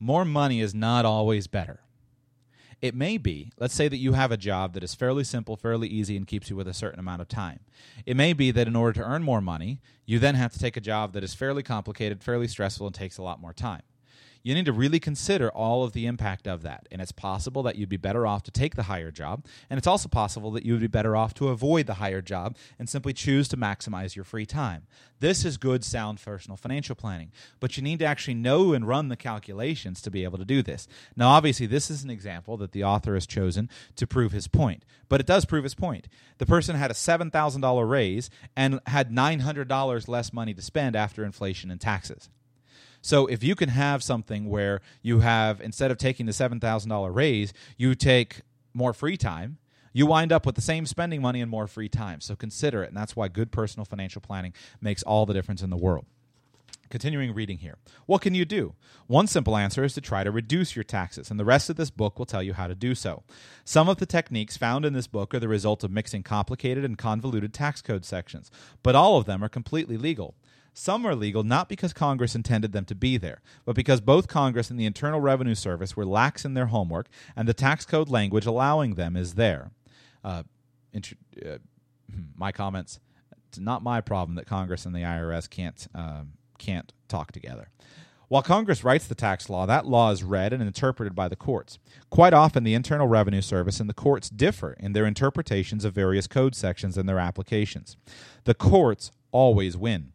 More 0.00 0.24
money 0.24 0.60
is 0.60 0.74
not 0.74 1.04
always 1.04 1.46
better. 1.46 1.80
It 2.80 2.94
may 2.94 3.16
be, 3.16 3.52
let's 3.58 3.74
say 3.74 3.88
that 3.88 3.96
you 3.96 4.12
have 4.12 4.32
a 4.32 4.36
job 4.36 4.74
that 4.74 4.84
is 4.84 4.94
fairly 4.94 5.24
simple, 5.24 5.56
fairly 5.56 5.88
easy, 5.88 6.16
and 6.16 6.26
keeps 6.26 6.50
you 6.50 6.56
with 6.56 6.68
a 6.68 6.74
certain 6.74 7.00
amount 7.00 7.22
of 7.22 7.28
time. 7.28 7.60
It 8.04 8.16
may 8.16 8.32
be 8.32 8.50
that 8.50 8.66
in 8.66 8.76
order 8.76 9.00
to 9.00 9.06
earn 9.06 9.22
more 9.22 9.40
money, 9.40 9.80
you 10.04 10.18
then 10.18 10.34
have 10.34 10.52
to 10.52 10.58
take 10.58 10.76
a 10.76 10.82
job 10.82 11.12
that 11.14 11.24
is 11.24 11.34
fairly 11.34 11.62
complicated, 11.62 12.22
fairly 12.22 12.48
stressful, 12.48 12.86
and 12.86 12.94
takes 12.94 13.16
a 13.16 13.22
lot 13.22 13.40
more 13.40 13.54
time 13.54 13.82
you 14.44 14.54
need 14.54 14.66
to 14.66 14.72
really 14.72 15.00
consider 15.00 15.50
all 15.50 15.84
of 15.84 15.94
the 15.94 16.06
impact 16.06 16.46
of 16.46 16.60
that. 16.62 16.86
And 16.92 17.00
it's 17.00 17.12
possible 17.12 17.62
that 17.62 17.76
you'd 17.76 17.88
be 17.88 17.96
better 17.96 18.26
off 18.26 18.42
to 18.42 18.50
take 18.50 18.76
the 18.76 18.84
higher 18.84 19.10
job. 19.10 19.46
And 19.70 19.78
it's 19.78 19.86
also 19.86 20.06
possible 20.06 20.50
that 20.50 20.66
you 20.66 20.74
would 20.74 20.82
be 20.82 20.86
better 20.86 21.16
off 21.16 21.32
to 21.34 21.48
avoid 21.48 21.86
the 21.86 21.94
higher 21.94 22.20
job 22.20 22.54
and 22.78 22.86
simply 22.86 23.14
choose 23.14 23.48
to 23.48 23.56
maximize 23.56 24.14
your 24.14 24.24
free 24.24 24.44
time. 24.44 24.86
This 25.18 25.46
is 25.46 25.56
good, 25.56 25.82
sound 25.82 26.20
personal 26.22 26.58
financial 26.58 26.94
planning. 26.94 27.32
But 27.58 27.78
you 27.78 27.82
need 27.82 28.00
to 28.00 28.04
actually 28.04 28.34
know 28.34 28.74
and 28.74 28.86
run 28.86 29.08
the 29.08 29.16
calculations 29.16 30.02
to 30.02 30.10
be 30.10 30.24
able 30.24 30.36
to 30.36 30.44
do 30.44 30.62
this. 30.62 30.86
Now, 31.16 31.30
obviously, 31.30 31.64
this 31.64 31.90
is 31.90 32.04
an 32.04 32.10
example 32.10 32.58
that 32.58 32.72
the 32.72 32.84
author 32.84 33.14
has 33.14 33.26
chosen 33.26 33.70
to 33.96 34.06
prove 34.06 34.32
his 34.32 34.46
point. 34.46 34.84
But 35.08 35.20
it 35.20 35.26
does 35.26 35.46
prove 35.46 35.64
his 35.64 35.74
point. 35.74 36.06
The 36.36 36.44
person 36.44 36.76
had 36.76 36.90
a 36.90 36.94
$7,000 36.94 37.88
raise 37.88 38.28
and 38.54 38.80
had 38.86 39.10
$900 39.10 40.08
less 40.08 40.32
money 40.34 40.52
to 40.52 40.60
spend 40.60 40.96
after 40.96 41.24
inflation 41.24 41.70
and 41.70 41.80
taxes. 41.80 42.28
So 43.04 43.26
if 43.26 43.44
you 43.44 43.54
can 43.54 43.68
have 43.68 44.02
something 44.02 44.48
where 44.48 44.80
you 45.02 45.20
have 45.20 45.60
instead 45.60 45.90
of 45.90 45.98
taking 45.98 46.24
the 46.24 46.32
seven 46.32 46.58
thousand 46.58 46.88
dollar 46.88 47.12
raise, 47.12 47.52
you 47.76 47.94
take 47.94 48.40
more 48.72 48.94
free 48.94 49.18
time, 49.18 49.58
you 49.92 50.06
wind 50.06 50.32
up 50.32 50.46
with 50.46 50.54
the 50.54 50.62
same 50.62 50.86
spending 50.86 51.20
money 51.20 51.42
and 51.42 51.50
more 51.50 51.66
free 51.66 51.90
time. 51.90 52.22
So 52.22 52.34
consider 52.34 52.82
it, 52.82 52.88
and 52.88 52.96
that's 52.96 53.14
why 53.14 53.28
good 53.28 53.52
personal 53.52 53.84
financial 53.84 54.22
planning 54.22 54.54
makes 54.80 55.02
all 55.02 55.26
the 55.26 55.34
difference 55.34 55.60
in 55.60 55.68
the 55.68 55.76
world. 55.76 56.06
Continuing 56.88 57.34
reading 57.34 57.58
here. 57.58 57.76
What 58.06 58.22
can 58.22 58.34
you 58.34 58.46
do? 58.46 58.74
One 59.06 59.26
simple 59.26 59.54
answer 59.54 59.84
is 59.84 59.92
to 59.94 60.00
try 60.00 60.24
to 60.24 60.30
reduce 60.30 60.74
your 60.74 60.84
taxes, 60.84 61.30
and 61.30 61.38
the 61.38 61.44
rest 61.44 61.68
of 61.68 61.76
this 61.76 61.90
book 61.90 62.18
will 62.18 62.24
tell 62.24 62.42
you 62.42 62.54
how 62.54 62.68
to 62.68 62.74
do 62.74 62.94
so. 62.94 63.22
Some 63.66 63.90
of 63.90 63.98
the 63.98 64.06
techniques 64.06 64.56
found 64.56 64.86
in 64.86 64.94
this 64.94 65.06
book 65.06 65.34
are 65.34 65.40
the 65.40 65.48
result 65.48 65.84
of 65.84 65.90
mixing 65.90 66.22
complicated 66.22 66.86
and 66.86 66.96
convoluted 66.96 67.52
tax 67.52 67.82
code 67.82 68.06
sections, 68.06 68.50
but 68.82 68.94
all 68.94 69.18
of 69.18 69.26
them 69.26 69.44
are 69.44 69.48
completely 69.50 69.98
legal. 69.98 70.34
Some 70.74 71.06
are 71.06 71.14
legal 71.14 71.44
not 71.44 71.68
because 71.68 71.92
Congress 71.92 72.34
intended 72.34 72.72
them 72.72 72.84
to 72.86 72.94
be 72.96 73.16
there, 73.16 73.40
but 73.64 73.76
because 73.76 74.00
both 74.00 74.26
Congress 74.26 74.70
and 74.70 74.78
the 74.78 74.86
Internal 74.86 75.20
Revenue 75.20 75.54
Service 75.54 75.96
were 75.96 76.04
lax 76.04 76.44
in 76.44 76.54
their 76.54 76.66
homework, 76.66 77.08
and 77.36 77.48
the 77.48 77.54
tax 77.54 77.86
code 77.86 78.08
language 78.08 78.44
allowing 78.44 78.96
them 78.96 79.16
is 79.16 79.34
there. 79.34 79.70
Uh, 80.24 80.42
int- 80.92 81.16
uh, 81.44 81.58
hmm, 82.12 82.22
my 82.36 82.50
comments. 82.50 82.98
It's 83.48 83.58
not 83.60 83.84
my 83.84 84.00
problem 84.00 84.34
that 84.34 84.46
Congress 84.46 84.84
and 84.84 84.94
the 84.94 85.00
IRS 85.00 85.48
can't 85.48 85.86
uh, 85.94 86.22
can't 86.58 86.92
talk 87.08 87.30
together. 87.30 87.68
While 88.26 88.42
Congress 88.42 88.82
writes 88.82 89.06
the 89.06 89.14
tax 89.14 89.48
law, 89.48 89.66
that 89.66 89.86
law 89.86 90.10
is 90.10 90.24
read 90.24 90.52
and 90.52 90.60
interpreted 90.60 91.14
by 91.14 91.28
the 91.28 91.36
courts. 91.36 91.78
Quite 92.10 92.32
often, 92.32 92.64
the 92.64 92.74
Internal 92.74 93.06
Revenue 93.06 93.42
Service 93.42 93.78
and 93.78 93.88
the 93.88 93.94
courts 93.94 94.28
differ 94.28 94.72
in 94.80 94.92
their 94.92 95.06
interpretations 95.06 95.84
of 95.84 95.94
various 95.94 96.26
code 96.26 96.56
sections 96.56 96.96
and 96.98 97.08
their 97.08 97.20
applications. 97.20 97.96
The 98.42 98.54
courts 98.54 99.12
always 99.30 99.76
win. 99.76 100.13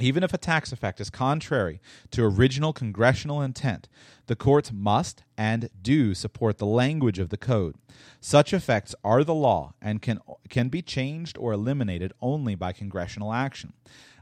Even 0.00 0.22
if 0.22 0.32
a 0.32 0.38
tax 0.38 0.70
effect 0.70 1.00
is 1.00 1.10
contrary 1.10 1.80
to 2.12 2.24
original 2.24 2.72
congressional 2.72 3.42
intent, 3.42 3.88
the 4.26 4.36
courts 4.36 4.70
must 4.72 5.24
and 5.36 5.70
do 5.82 6.14
support 6.14 6.58
the 6.58 6.66
language 6.66 7.18
of 7.18 7.30
the 7.30 7.36
code. 7.36 7.74
Such 8.20 8.52
effects 8.52 8.94
are 9.02 9.24
the 9.24 9.34
law 9.34 9.74
and 9.82 10.00
can, 10.00 10.20
can 10.48 10.68
be 10.68 10.82
changed 10.82 11.36
or 11.36 11.52
eliminated 11.52 12.12
only 12.20 12.54
by 12.54 12.72
congressional 12.72 13.32
action. 13.32 13.72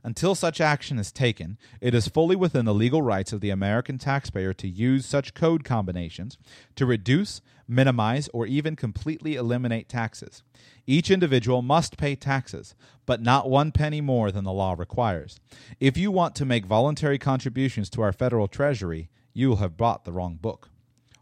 Until 0.03 0.35
such 0.35 0.61
action 0.61 0.99
is 0.99 1.11
taken, 1.11 1.59
it 1.81 1.93
is 1.93 2.09
fully 2.09 2.37
within 2.37 2.65
the 2.65 2.73
legal 2.73 3.03
rights 3.03 3.33
of 3.33 3.41
the 3.41 3.51
American 3.51 3.99
taxpayer 3.99 4.55
to 4.55 4.69
use 4.69 5.05
such 5.05 5.35
code 5.35 5.65
combinations 5.65 6.39
to 6.77 6.87
reduce, 6.87 7.41
minimize, 7.67 8.29
or 8.29 8.47
even 8.47 8.77
completely 8.77 9.35
eliminate 9.35 9.89
taxes. 9.89 10.45
Each 10.87 11.11
individual 11.11 11.63
must 11.63 11.97
pay 11.97 12.15
taxes, 12.15 12.75
but 13.07 13.21
not 13.21 13.51
one 13.51 13.73
penny 13.73 14.01
more 14.01 14.31
than 14.31 14.45
the 14.45 14.53
law 14.53 14.75
requires. 14.79 15.41
If 15.81 15.97
you 15.97 16.11
want 16.11 16.35
to 16.37 16.45
make 16.45 16.65
voluntary 16.65 17.19
contributions 17.19 17.91
to 17.91 18.03
our 18.03 18.13
federal 18.13 18.47
treasury, 18.47 19.09
you 19.33 19.49
will 19.49 19.57
have 19.57 19.77
bought 19.77 20.05
the 20.05 20.13
wrong 20.13 20.37
book. 20.37 20.71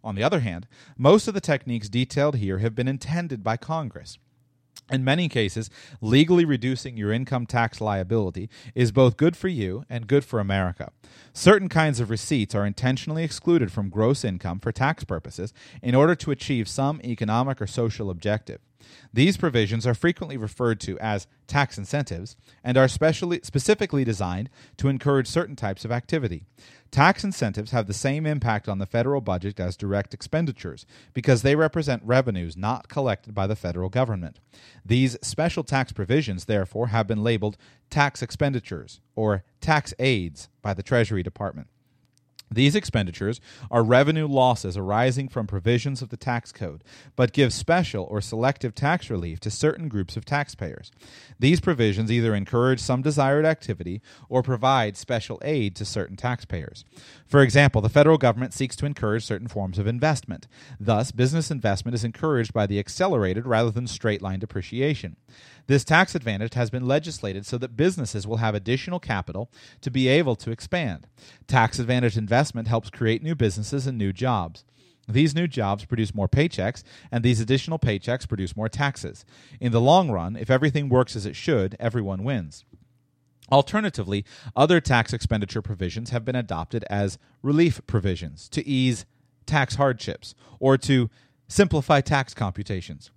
On 0.02 0.14
the 0.14 0.22
other 0.22 0.40
hand, 0.40 0.66
most 0.98 1.26
of 1.28 1.34
the 1.34 1.40
techniques 1.40 1.88
detailed 1.88 2.36
here 2.36 2.58
have 2.58 2.74
been 2.74 2.88
intended 2.88 3.42
by 3.42 3.56
Congress. 3.56 4.18
In 4.90 5.02
many 5.02 5.30
cases, 5.30 5.70
legally 6.02 6.44
reducing 6.44 6.98
your 6.98 7.10
income 7.10 7.46
tax 7.46 7.80
liability 7.80 8.50
is 8.74 8.92
both 8.92 9.16
good 9.16 9.34
for 9.34 9.48
you 9.48 9.86
and 9.88 10.06
good 10.06 10.26
for 10.26 10.40
America. 10.40 10.92
Certain 11.32 11.70
kinds 11.70 12.00
of 12.00 12.10
receipts 12.10 12.54
are 12.54 12.66
intentionally 12.66 13.24
excluded 13.24 13.72
from 13.72 13.88
gross 13.88 14.24
income 14.24 14.60
for 14.60 14.72
tax 14.72 15.02
purposes 15.02 15.54
in 15.82 15.94
order 15.94 16.14
to 16.14 16.30
achieve 16.30 16.68
some 16.68 17.00
economic 17.02 17.62
or 17.62 17.66
social 17.66 18.10
objective. 18.10 18.60
These 19.12 19.36
provisions 19.36 19.86
are 19.86 19.94
frequently 19.94 20.36
referred 20.36 20.81
to 20.81 20.98
as 20.98 21.27
tax 21.47 21.78
incentives 21.78 22.36
and 22.62 22.77
are 22.77 22.89
specially, 22.89 23.40
specifically 23.43 24.05
designed 24.05 24.51
to 24.78 24.89
encourage 24.89 25.27
certain 25.27 25.56
types 25.56 25.85
of 25.85 25.93
activity. 25.93 26.44
Tax 26.90 27.24
incentives 27.24 27.73
have 27.73 27.89
the 27.89 27.93
same 27.93 28.24
impact 28.24 28.69
on 28.69 28.78
the 28.78 28.86
federal 28.86 29.20
budget 29.20 29.59
as 29.59 29.77
direct 29.77 30.15
expenditures 30.15 30.86
because 31.12 31.43
they 31.43 31.56
represent 31.56 32.02
revenues 32.05 32.56
not 32.56 32.89
collected 32.89 33.35
by 33.35 33.48
the 33.48 33.56
federal 33.56 33.89
government. 33.89 34.39
These 34.86 35.19
special 35.20 35.65
tax 35.65 35.90
provisions, 35.90 36.44
therefore, 36.44 36.89
have 36.89 37.09
been 37.09 37.24
labeled 37.24 37.56
tax 37.90 38.23
expenditures 38.23 39.01
or 39.16 39.43
tax 39.61 39.93
aids 39.98 40.48
by 40.62 40.73
the 40.73 40.85
Treasury 40.85 41.24
Department. 41.24 41.66
These 42.55 42.74
expenditures 42.74 43.40
are 43.70 43.82
revenue 43.82 44.26
losses 44.26 44.76
arising 44.76 45.28
from 45.28 45.47
provisions 45.47 46.02
of 46.02 46.09
the 46.09 46.16
tax 46.16 46.52
code, 46.52 46.82
but 47.16 47.32
give 47.32 47.52
special 47.52 48.05
or 48.10 48.20
selective 48.20 48.74
tax 48.74 49.10
relief 49.10 49.40
to 49.40 49.51
certain 49.51 49.89
groups 49.89 50.16
of 50.16 50.24
taxpayers. 50.24 50.90
These 51.39 51.60
provisions 51.60 52.10
either 52.10 52.35
encourage 52.35 52.81
some 52.81 53.02
desired 53.02 53.44
activity 53.44 54.01
or 54.28 54.43
provide 54.43 54.97
special 54.97 55.40
aid 55.43 55.76
to 55.76 55.85
certain 55.85 56.16
taxpayers. 56.16 56.85
For 57.26 57.43
example, 57.43 57.81
the 57.81 57.89
federal 57.89 58.18
government 58.18 58.55
seeks 58.55 58.76
to 58.76 58.86
encourage 58.86 59.24
certain 59.24 59.48
forms 59.48 59.78
of 59.78 59.86
investment. 59.86 60.47
Thus, 60.78 61.10
business 61.10 61.51
investment 61.51 61.94
is 61.94 62.05
encouraged 62.05 62.52
by 62.52 62.66
the 62.66 62.78
accelerated 62.78 63.47
rather 63.47 63.70
than 63.70 63.86
straight 63.86 64.22
line 64.22 64.39
depreciation. 64.39 65.16
This 65.66 65.84
tax 65.84 66.14
advantage 66.14 66.54
has 66.54 66.68
been 66.70 66.86
legislated 66.86 67.46
so 67.46 67.56
that 67.58 67.76
businesses 67.76 68.26
will 68.26 68.36
have 68.36 68.54
additional 68.54 69.00
capital 69.00 69.50
to 69.80 69.90
be 69.90 70.08
able 70.08 70.36
to 70.36 70.50
expand. 70.50 71.06
Tax 71.46 71.78
advantage 71.78 72.18
investment 72.18 72.68
helps 72.68 72.90
create 72.90 73.22
new 73.22 73.34
businesses 73.34 73.86
and 73.86 73.96
new 73.96 74.12
jobs. 74.12 74.64
These 75.08 75.34
new 75.34 75.46
jobs 75.46 75.84
produce 75.84 76.14
more 76.14 76.28
paychecks, 76.28 76.82
and 77.10 77.22
these 77.22 77.40
additional 77.40 77.78
paychecks 77.78 78.28
produce 78.28 78.56
more 78.56 78.68
taxes. 78.68 79.24
In 79.60 79.72
the 79.72 79.80
long 79.80 80.10
run, 80.10 80.36
if 80.36 80.50
everything 80.50 80.88
works 80.88 81.16
as 81.16 81.26
it 81.26 81.36
should, 81.36 81.76
everyone 81.78 82.24
wins. 82.24 82.64
Alternatively, 83.52 84.24
other 84.56 84.80
tax 84.80 85.12
expenditure 85.12 85.60
provisions 85.60 86.10
have 86.10 86.24
been 86.24 86.36
adopted 86.36 86.84
as 86.88 87.18
relief 87.42 87.80
provisions 87.86 88.48
to 88.50 88.66
ease 88.66 89.04
tax 89.44 89.74
hardships 89.74 90.34
or 90.58 90.78
to 90.78 91.10
simplify 91.48 92.00
tax 92.00 92.32
computations. 92.32 93.10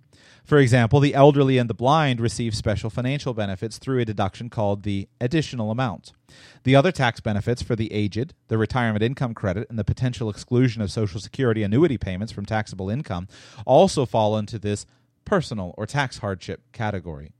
For 0.48 0.56
example, 0.56 0.98
the 1.00 1.14
elderly 1.14 1.58
and 1.58 1.68
the 1.68 1.74
blind 1.74 2.22
receive 2.22 2.54
special 2.54 2.88
financial 2.88 3.34
benefits 3.34 3.76
through 3.76 3.98
a 3.98 4.06
deduction 4.06 4.48
called 4.48 4.82
the 4.82 5.06
additional 5.20 5.70
amount. 5.70 6.14
The 6.62 6.74
other 6.74 6.90
tax 6.90 7.20
benefits 7.20 7.60
for 7.60 7.76
the 7.76 7.92
aged, 7.92 8.32
the 8.48 8.56
retirement 8.56 9.02
income 9.02 9.34
credit, 9.34 9.68
and 9.68 9.78
the 9.78 9.84
potential 9.84 10.30
exclusion 10.30 10.80
of 10.80 10.90
Social 10.90 11.20
Security 11.20 11.62
annuity 11.62 11.98
payments 11.98 12.32
from 12.32 12.46
taxable 12.46 12.88
income 12.88 13.28
also 13.66 14.06
fall 14.06 14.38
into 14.38 14.58
this 14.58 14.86
personal 15.26 15.74
or 15.76 15.84
tax 15.84 16.16
hardship 16.16 16.62
category. 16.72 17.34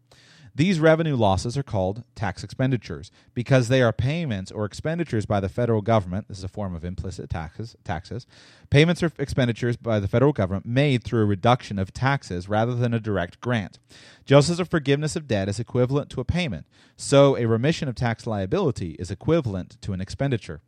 These 0.59 0.81
revenue 0.81 1.15
losses 1.15 1.57
are 1.57 1.63
called 1.63 2.03
tax 2.17 2.43
expenditures 2.43 3.13
because 3.33 3.69
they 3.69 3.81
are 3.81 3.93
payments 3.93 4.51
or 4.51 4.65
expenditures 4.65 5.25
by 5.25 5.39
the 5.39 5.49
federal 5.49 5.83
government. 5.83 6.27
This 6.27 6.39
is 6.39 6.43
a 6.43 6.49
form 6.49 6.75
of 6.75 6.85
implicit 6.85 7.31
taxes. 7.31 7.77
Taxes, 7.85 8.27
payments 8.69 9.01
or 9.01 9.13
expenditures 9.21 9.77
by 9.77 10.01
the 10.01 10.09
federal 10.09 10.33
government 10.33 10.67
made 10.67 11.05
through 11.05 11.23
a 11.23 11.27
reduction 11.27 11.79
of 11.79 11.93
taxes 11.93 12.49
rather 12.49 12.75
than 12.75 12.93
a 12.93 12.99
direct 12.99 13.41
grant. 13.41 13.79
Just 14.27 14.51
as 14.51 14.59
a 14.59 14.65
forgiveness 14.65 15.15
of 15.15 15.29
debt 15.29 15.49
is 15.49 15.61
equivalent 15.61 16.11
to 16.11 16.21
a 16.21 16.25
payment, 16.25 16.67
so 16.97 17.37
a 17.37 17.47
remission 17.47 17.89
of 17.89 17.95
tax 17.95 18.27
liability 18.27 18.97
is 18.99 19.13
equivalent 19.13 19.81
to 19.83 19.93
an 19.93 20.01
expenditure. 20.01 20.61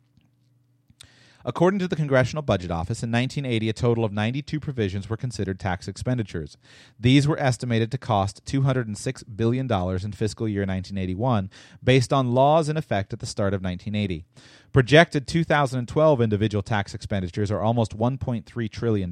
According 1.43 1.79
to 1.79 1.87
the 1.87 1.95
Congressional 1.95 2.43
Budget 2.43 2.71
Office, 2.71 3.03
in 3.03 3.11
1980, 3.11 3.69
a 3.69 3.73
total 3.73 4.05
of 4.05 4.13
92 4.13 4.59
provisions 4.59 5.09
were 5.09 5.17
considered 5.17 5.59
tax 5.59 5.87
expenditures. 5.87 6.57
These 6.99 7.27
were 7.27 7.39
estimated 7.39 7.91
to 7.91 7.97
cost 7.97 8.45
$206 8.45 9.23
billion 9.35 9.71
in 9.71 10.11
fiscal 10.11 10.47
year 10.47 10.61
1981, 10.61 11.49
based 11.83 12.13
on 12.13 12.33
laws 12.33 12.69
in 12.69 12.77
effect 12.77 13.13
at 13.13 13.19
the 13.19 13.25
start 13.25 13.53
of 13.53 13.63
1980. 13.63 14.25
Projected 14.71 15.27
2012 15.27 16.21
individual 16.21 16.61
tax 16.61 16.93
expenditures 16.93 17.51
are 17.51 17.61
almost 17.61 17.97
$1.3 17.97 18.71
trillion. 18.71 19.11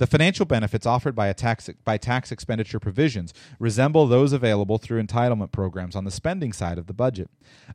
The 0.00 0.06
financial 0.06 0.46
benefits 0.46 0.86
offered 0.86 1.14
by, 1.14 1.30
tax, 1.34 1.68
by 1.84 1.98
tax 1.98 2.32
expenditure 2.32 2.80
provisions 2.80 3.34
resemble 3.58 4.06
those 4.06 4.32
available 4.32 4.78
through 4.78 5.02
entitlement 5.02 5.52
programs 5.52 5.94
on 5.94 6.04
the 6.04 6.10
spending 6.10 6.54
side 6.54 6.78
of 6.78 6.86
the 6.86 6.94
budget. 6.94 7.28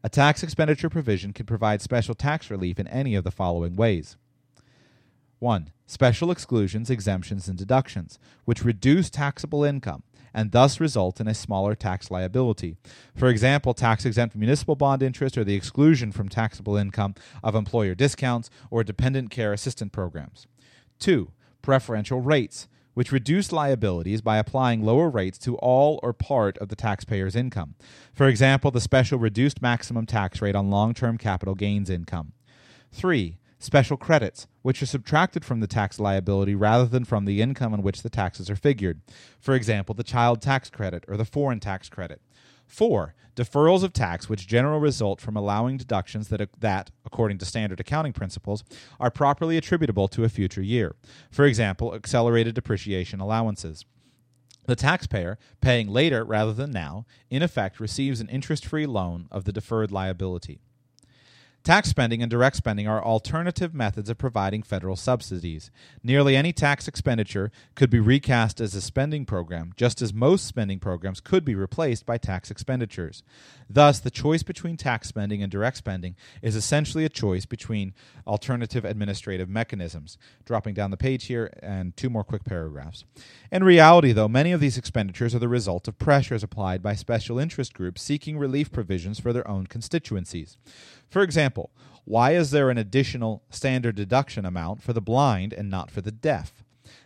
A 0.03 0.09
tax 0.09 0.41
expenditure 0.41 0.89
provision 0.89 1.33
can 1.33 1.45
provide 1.45 1.83
special 1.83 2.15
tax 2.15 2.49
relief 2.49 2.79
in 2.79 2.87
any 2.87 3.13
of 3.13 3.25
the 3.25 3.29
following 3.29 3.75
ways. 3.75 4.17
1. 5.37 5.69
Special 5.85 6.31
exclusions, 6.31 6.89
exemptions, 6.89 7.47
and 7.47 7.59
deductions, 7.59 8.17
which 8.43 8.65
reduce 8.65 9.11
taxable 9.11 9.63
income 9.63 10.01
and 10.33 10.51
thus 10.51 10.79
result 10.79 11.21
in 11.21 11.27
a 11.27 11.35
smaller 11.35 11.75
tax 11.75 12.09
liability. 12.09 12.75
For 13.15 13.27
example, 13.29 13.75
tax 13.75 14.03
exempt 14.03 14.35
municipal 14.35 14.75
bond 14.75 15.03
interest 15.03 15.37
or 15.37 15.43
the 15.43 15.53
exclusion 15.53 16.11
from 16.11 16.29
taxable 16.29 16.75
income 16.75 17.13
of 17.43 17.53
employer 17.53 17.93
discounts 17.93 18.49
or 18.71 18.83
dependent 18.83 19.29
care 19.29 19.53
assistance 19.53 19.91
programs. 19.93 20.47
2 20.97 21.31
preferential 21.65 22.21
rates, 22.21 22.69
which 22.93 23.11
reduce 23.11 23.51
liabilities 23.51 24.21
by 24.21 24.37
applying 24.37 24.85
lower 24.85 25.09
rates 25.09 25.37
to 25.39 25.57
all 25.57 25.99
or 26.01 26.13
part 26.13 26.57
of 26.59 26.69
the 26.69 26.75
taxpayer's 26.75 27.35
income. 27.35 27.75
For 28.13 28.27
example, 28.27 28.71
the 28.71 28.79
special 28.79 29.19
reduced 29.19 29.61
maximum 29.61 30.05
tax 30.05 30.41
rate 30.41 30.55
on 30.55 30.69
long 30.69 30.93
term 30.93 31.17
capital 31.17 31.55
gains 31.55 31.89
income. 31.89 32.33
3. 32.93 33.39
Special 33.57 33.97
credits, 33.97 34.47
which 34.61 34.81
are 34.81 34.85
subtracted 34.85 35.43
from 35.43 35.59
the 35.59 35.67
tax 35.67 35.99
liability 35.99 36.53
rather 36.53 36.85
than 36.85 37.03
from 37.03 37.25
the 37.25 37.41
income 37.41 37.73
on 37.73 37.81
which 37.81 38.03
the 38.03 38.09
taxes 38.09 38.49
are 38.49 38.55
figured. 38.55 39.01
For 39.39 39.55
example, 39.55 39.95
the 39.95 40.03
child 40.03 40.41
tax 40.41 40.69
credit 40.69 41.03
or 41.07 41.17
the 41.17 41.25
foreign 41.25 41.59
tax 41.59 41.89
credit. 41.89 42.21
4. 42.67 43.13
Deferrals 43.35 43.83
of 43.83 43.91
tax, 43.91 44.29
which 44.29 44.47
generally 44.47 44.81
result 44.81 45.19
from 45.19 45.35
allowing 45.35 45.75
deductions 45.75 46.29
that, 46.29 46.49
that, 46.59 46.91
according 47.05 47.37
to 47.37 47.45
standard 47.45 47.79
accounting 47.81 48.13
principles, 48.13 48.63
are 48.99 49.11
properly 49.11 49.57
attributable 49.57 50.07
to 50.07 50.23
a 50.23 50.29
future 50.29 50.61
year. 50.61 50.95
For 51.31 51.45
example, 51.45 51.93
accelerated 51.93 52.55
depreciation 52.55 53.19
allowances. 53.19 53.83
The 54.67 54.75
taxpayer, 54.75 55.37
paying 55.61 55.89
later 55.89 56.23
rather 56.23 56.53
than 56.53 56.71
now, 56.71 57.05
in 57.29 57.43
effect 57.43 57.79
receives 57.79 58.21
an 58.21 58.29
interest 58.29 58.65
free 58.65 58.85
loan 58.85 59.27
of 59.31 59.43
the 59.43 59.51
deferred 59.51 59.91
liability. 59.91 60.61
Tax 61.65 61.89
spending 61.89 62.21
and 62.21 62.29
direct 62.29 62.55
spending 62.55 62.87
are 62.87 63.03
alternative 63.03 63.73
methods 63.73 64.07
of 64.07 64.19
providing 64.19 64.61
federal 64.61 64.95
subsidies. 64.95 65.71
Nearly 66.03 66.35
any 66.35 66.53
tax 66.53 66.87
expenditure 66.87 67.51
could 67.73 67.89
be 67.89 67.99
recast 67.99 68.61
as 68.61 68.75
a 68.75 68.81
spending 68.81 69.25
program, 69.25 69.73
just 69.75 69.99
as 69.99 70.13
most 70.13 70.45
spending 70.45 70.77
programs 70.77 71.19
could 71.19 71.43
be 71.43 71.55
replaced 71.55 72.05
by 72.05 72.19
tax 72.19 72.51
expenditures. 72.51 73.23
Thus, 73.67 73.99
the 73.99 74.11
choice 74.11 74.43
between 74.43 74.77
tax 74.77 75.07
spending 75.07 75.41
and 75.41 75.51
direct 75.51 75.77
spending 75.77 76.15
is 76.43 76.55
essentially 76.55 77.03
a 77.03 77.09
choice 77.09 77.47
between 77.47 77.95
alternative 78.27 78.85
administrative 78.85 79.49
mechanisms. 79.49 80.19
Dropping 80.45 80.75
down 80.75 80.91
the 80.91 80.97
page 80.97 81.25
here, 81.25 81.51
and 81.63 81.97
two 81.97 82.11
more 82.11 82.23
quick 82.23 82.43
paragraphs. 82.43 83.05
In 83.51 83.63
reality, 83.63 84.11
though, 84.11 84.27
many 84.27 84.51
of 84.51 84.59
these 84.59 84.77
expenditures 84.77 85.33
are 85.33 85.39
the 85.39 85.49
result 85.49 85.87
of 85.87 85.97
pressures 85.97 86.43
applied 86.43 86.83
by 86.83 86.93
special 86.93 87.39
interest 87.39 87.73
groups 87.73 88.03
seeking 88.03 88.37
relief 88.37 88.71
provisions 88.71 89.19
for 89.19 89.33
their 89.33 89.47
own 89.47 89.65
constituencies. 89.65 90.57
For 91.09 91.21
example, 91.21 91.71
why 92.03 92.31
is 92.31 92.51
there 92.51 92.69
an 92.69 92.77
additional 92.77 93.43
standard 93.49 93.95
deduction 93.95 94.45
amount 94.45 94.83
for 94.83 94.93
the 94.93 95.01
blind 95.01 95.53
and 95.53 95.69
not 95.69 95.89
for 95.89 96.01
the 96.01 96.11
deaf? 96.11 96.64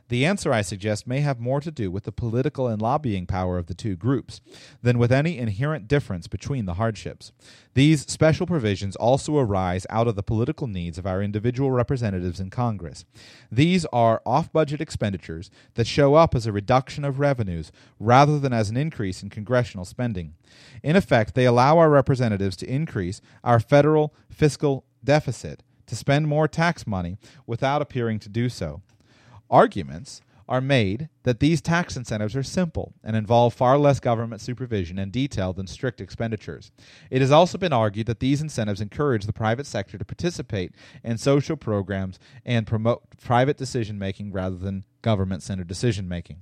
The 0.09 0.25
answer, 0.25 0.51
I 0.51 0.61
suggest, 0.61 1.07
may 1.07 1.21
have 1.21 1.39
more 1.39 1.61
to 1.61 1.71
do 1.71 1.91
with 1.91 2.03
the 2.03 2.11
political 2.11 2.67
and 2.67 2.81
lobbying 2.81 3.27
power 3.27 3.59
of 3.59 3.67
the 3.67 3.75
two 3.75 3.95
groups 3.95 4.41
than 4.81 4.97
with 4.97 5.11
any 5.11 5.37
inherent 5.37 5.87
difference 5.87 6.27
between 6.27 6.65
the 6.65 6.73
hardships. 6.73 7.31
These 7.75 8.11
special 8.11 8.47
provisions 8.47 8.95
also 8.95 9.37
arise 9.37 9.85
out 9.89 10.07
of 10.07 10.15
the 10.15 10.23
political 10.23 10.65
needs 10.65 10.97
of 10.97 11.05
our 11.05 11.21
individual 11.21 11.69
representatives 11.69 12.39
in 12.39 12.49
Congress. 12.49 13.05
These 13.51 13.85
are 13.93 14.21
off 14.25 14.51
budget 14.51 14.81
expenditures 14.81 15.51
that 15.75 15.85
show 15.85 16.15
up 16.15 16.33
as 16.33 16.47
a 16.47 16.51
reduction 16.51 17.05
of 17.05 17.19
revenues 17.19 17.71
rather 17.99 18.39
than 18.39 18.51
as 18.51 18.71
an 18.71 18.77
increase 18.77 19.21
in 19.21 19.29
congressional 19.29 19.85
spending. 19.85 20.33
In 20.81 20.95
effect, 20.95 21.35
they 21.35 21.45
allow 21.45 21.77
our 21.77 21.89
representatives 21.89 22.55
to 22.57 22.69
increase 22.69 23.21
our 23.43 23.59
federal 23.59 24.15
fiscal 24.31 24.85
deficit, 25.03 25.61
to 25.85 25.95
spend 25.95 26.27
more 26.27 26.47
tax 26.47 26.87
money 26.87 27.17
without 27.45 27.81
appearing 27.83 28.17
to 28.19 28.29
do 28.29 28.49
so. 28.49 28.81
Arguments 29.49 30.21
are 30.47 30.61
made 30.61 31.09
that 31.23 31.39
these 31.39 31.61
tax 31.61 31.95
incentives 31.95 32.35
are 32.35 32.41
simple 32.41 32.93
and 33.03 33.15
involve 33.15 33.53
far 33.53 33.77
less 33.77 33.99
government 33.99 34.41
supervision 34.41 34.97
and 34.97 35.11
detail 35.11 35.53
than 35.53 35.67
strict 35.67 36.01
expenditures. 36.01 36.71
It 37.11 37.21
has 37.21 37.31
also 37.31 37.59
been 37.59 37.71
argued 37.71 38.07
that 38.07 38.19
these 38.19 38.41
incentives 38.41 38.81
encourage 38.81 39.25
the 39.25 39.33
private 39.33 39.67
sector 39.67 39.99
to 39.99 40.05
participate 40.05 40.73
in 41.03 41.19
social 41.19 41.55
programs 41.55 42.17
and 42.43 42.65
promote 42.65 43.03
private 43.23 43.57
decision 43.57 43.99
making 43.99 44.31
rather 44.31 44.55
than 44.55 44.85
government 45.03 45.43
centered 45.43 45.67
decision 45.67 46.09
making. 46.09 46.37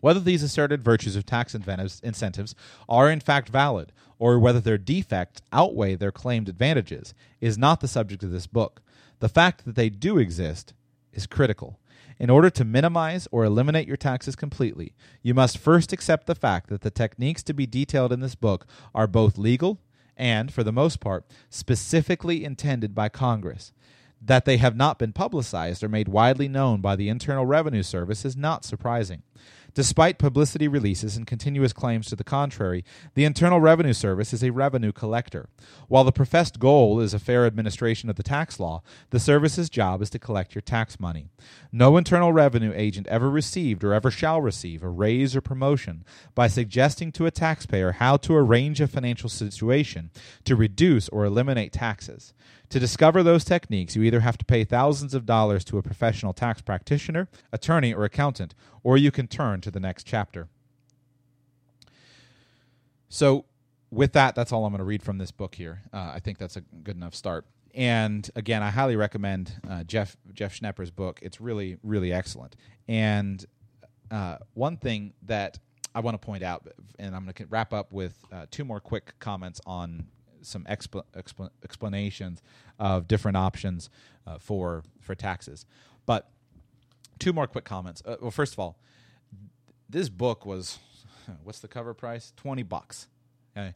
Whether 0.00 0.20
these 0.20 0.44
asserted 0.44 0.84
virtues 0.84 1.16
of 1.16 1.26
tax 1.26 1.56
incentives 1.56 2.54
are 2.88 3.10
in 3.10 3.18
fact 3.18 3.48
valid, 3.48 3.92
or 4.20 4.38
whether 4.38 4.60
their 4.60 4.78
defects 4.78 5.42
outweigh 5.52 5.96
their 5.96 6.12
claimed 6.12 6.48
advantages, 6.48 7.14
is 7.40 7.58
not 7.58 7.80
the 7.80 7.88
subject 7.88 8.22
of 8.22 8.30
this 8.30 8.46
book. 8.46 8.80
The 9.18 9.28
fact 9.28 9.64
that 9.64 9.74
they 9.74 9.90
do 9.90 10.18
exist 10.18 10.72
is 11.12 11.26
critical. 11.26 11.80
In 12.18 12.30
order 12.30 12.50
to 12.50 12.64
minimize 12.64 13.28
or 13.30 13.44
eliminate 13.44 13.86
your 13.86 13.96
taxes 13.96 14.34
completely, 14.34 14.94
you 15.22 15.34
must 15.34 15.56
first 15.56 15.92
accept 15.92 16.26
the 16.26 16.34
fact 16.34 16.68
that 16.68 16.80
the 16.80 16.90
techniques 16.90 17.44
to 17.44 17.54
be 17.54 17.66
detailed 17.66 18.12
in 18.12 18.20
this 18.20 18.34
book 18.34 18.66
are 18.94 19.06
both 19.06 19.38
legal 19.38 19.80
and, 20.16 20.52
for 20.52 20.64
the 20.64 20.72
most 20.72 20.98
part, 20.98 21.24
specifically 21.48 22.44
intended 22.44 22.94
by 22.94 23.08
Congress. 23.08 23.72
That 24.20 24.44
they 24.46 24.56
have 24.56 24.74
not 24.74 24.98
been 24.98 25.12
publicized 25.12 25.84
or 25.84 25.88
made 25.88 26.08
widely 26.08 26.48
known 26.48 26.80
by 26.80 26.96
the 26.96 27.08
Internal 27.08 27.46
Revenue 27.46 27.84
Service 27.84 28.24
is 28.24 28.36
not 28.36 28.64
surprising. 28.64 29.22
Despite 29.74 30.18
publicity 30.18 30.66
releases 30.66 31.16
and 31.16 31.26
continuous 31.26 31.72
claims 31.72 32.08
to 32.08 32.16
the 32.16 32.24
contrary, 32.24 32.84
the 33.14 33.24
Internal 33.24 33.60
Revenue 33.60 33.92
Service 33.92 34.32
is 34.32 34.42
a 34.42 34.50
revenue 34.50 34.92
collector. 34.92 35.48
While 35.88 36.04
the 36.04 36.12
professed 36.12 36.58
goal 36.58 37.00
is 37.00 37.14
a 37.14 37.18
fair 37.18 37.46
administration 37.46 38.10
of 38.10 38.16
the 38.16 38.22
tax 38.22 38.58
law, 38.58 38.82
the 39.10 39.20
service's 39.20 39.70
job 39.70 40.02
is 40.02 40.10
to 40.10 40.18
collect 40.18 40.54
your 40.54 40.62
tax 40.62 40.98
money. 40.98 41.28
No 41.70 41.96
Internal 41.96 42.32
Revenue 42.32 42.72
agent 42.74 43.06
ever 43.08 43.30
received 43.30 43.84
or 43.84 43.92
ever 43.92 44.10
shall 44.10 44.40
receive 44.40 44.82
a 44.82 44.88
raise 44.88 45.36
or 45.36 45.40
promotion 45.40 46.04
by 46.34 46.48
suggesting 46.48 47.12
to 47.12 47.26
a 47.26 47.30
taxpayer 47.30 47.92
how 47.92 48.16
to 48.16 48.34
arrange 48.34 48.80
a 48.80 48.88
financial 48.88 49.28
situation 49.28 50.10
to 50.44 50.56
reduce 50.56 51.08
or 51.10 51.24
eliminate 51.24 51.72
taxes. 51.72 52.32
To 52.70 52.78
discover 52.78 53.22
those 53.22 53.44
techniques, 53.44 53.96
you 53.96 54.02
either 54.02 54.20
have 54.20 54.36
to 54.38 54.44
pay 54.44 54.62
thousands 54.64 55.14
of 55.14 55.24
dollars 55.24 55.64
to 55.66 55.78
a 55.78 55.82
professional 55.82 56.34
tax 56.34 56.60
practitioner, 56.60 57.28
attorney, 57.50 57.94
or 57.94 58.04
accountant, 58.04 58.54
or 58.82 58.98
you 58.98 59.10
can 59.10 59.26
turn 59.26 59.62
to 59.62 59.70
the 59.70 59.80
next 59.80 60.04
chapter. 60.04 60.48
So, 63.08 63.46
with 63.90 64.12
that, 64.12 64.34
that's 64.34 64.52
all 64.52 64.66
I'm 64.66 64.72
going 64.72 64.80
to 64.80 64.84
read 64.84 65.02
from 65.02 65.16
this 65.16 65.30
book 65.30 65.54
here. 65.54 65.80
Uh, 65.94 66.12
I 66.14 66.20
think 66.20 66.36
that's 66.36 66.56
a 66.56 66.60
good 66.60 66.96
enough 66.96 67.14
start. 67.14 67.46
And 67.74 68.28
again, 68.36 68.62
I 68.62 68.68
highly 68.68 68.96
recommend 68.96 69.52
uh, 69.68 69.84
Jeff 69.84 70.16
Jeff 70.34 70.58
Schnepper's 70.58 70.90
book. 70.90 71.20
It's 71.22 71.40
really, 71.40 71.78
really 71.82 72.12
excellent. 72.12 72.54
And 72.86 73.44
uh, 74.10 74.38
one 74.52 74.76
thing 74.76 75.14
that 75.22 75.58
I 75.94 76.00
want 76.00 76.20
to 76.20 76.24
point 76.24 76.42
out, 76.42 76.68
and 76.98 77.14
I'm 77.14 77.24
going 77.24 77.34
to 77.34 77.46
wrap 77.46 77.72
up 77.72 77.92
with 77.92 78.14
uh, 78.30 78.46
two 78.50 78.64
more 78.64 78.80
quick 78.80 79.14
comments 79.20 79.60
on 79.64 80.06
some 80.42 80.64
expl- 80.64 81.04
expl- 81.16 81.50
explanations 81.64 82.42
of 82.78 83.08
different 83.08 83.36
options 83.36 83.90
uh, 84.26 84.38
for 84.38 84.82
for 85.00 85.14
taxes. 85.14 85.66
But 86.06 86.30
two 87.18 87.32
more 87.32 87.46
quick 87.46 87.64
comments. 87.64 88.02
Uh, 88.04 88.16
well, 88.20 88.30
first 88.30 88.52
of 88.52 88.58
all, 88.58 88.78
this 89.88 90.08
book 90.08 90.46
was 90.46 90.78
what's 91.44 91.60
the 91.60 91.68
cover 91.68 91.94
price? 91.94 92.32
Twenty 92.36 92.62
bucks. 92.62 93.08
Okay. 93.56 93.74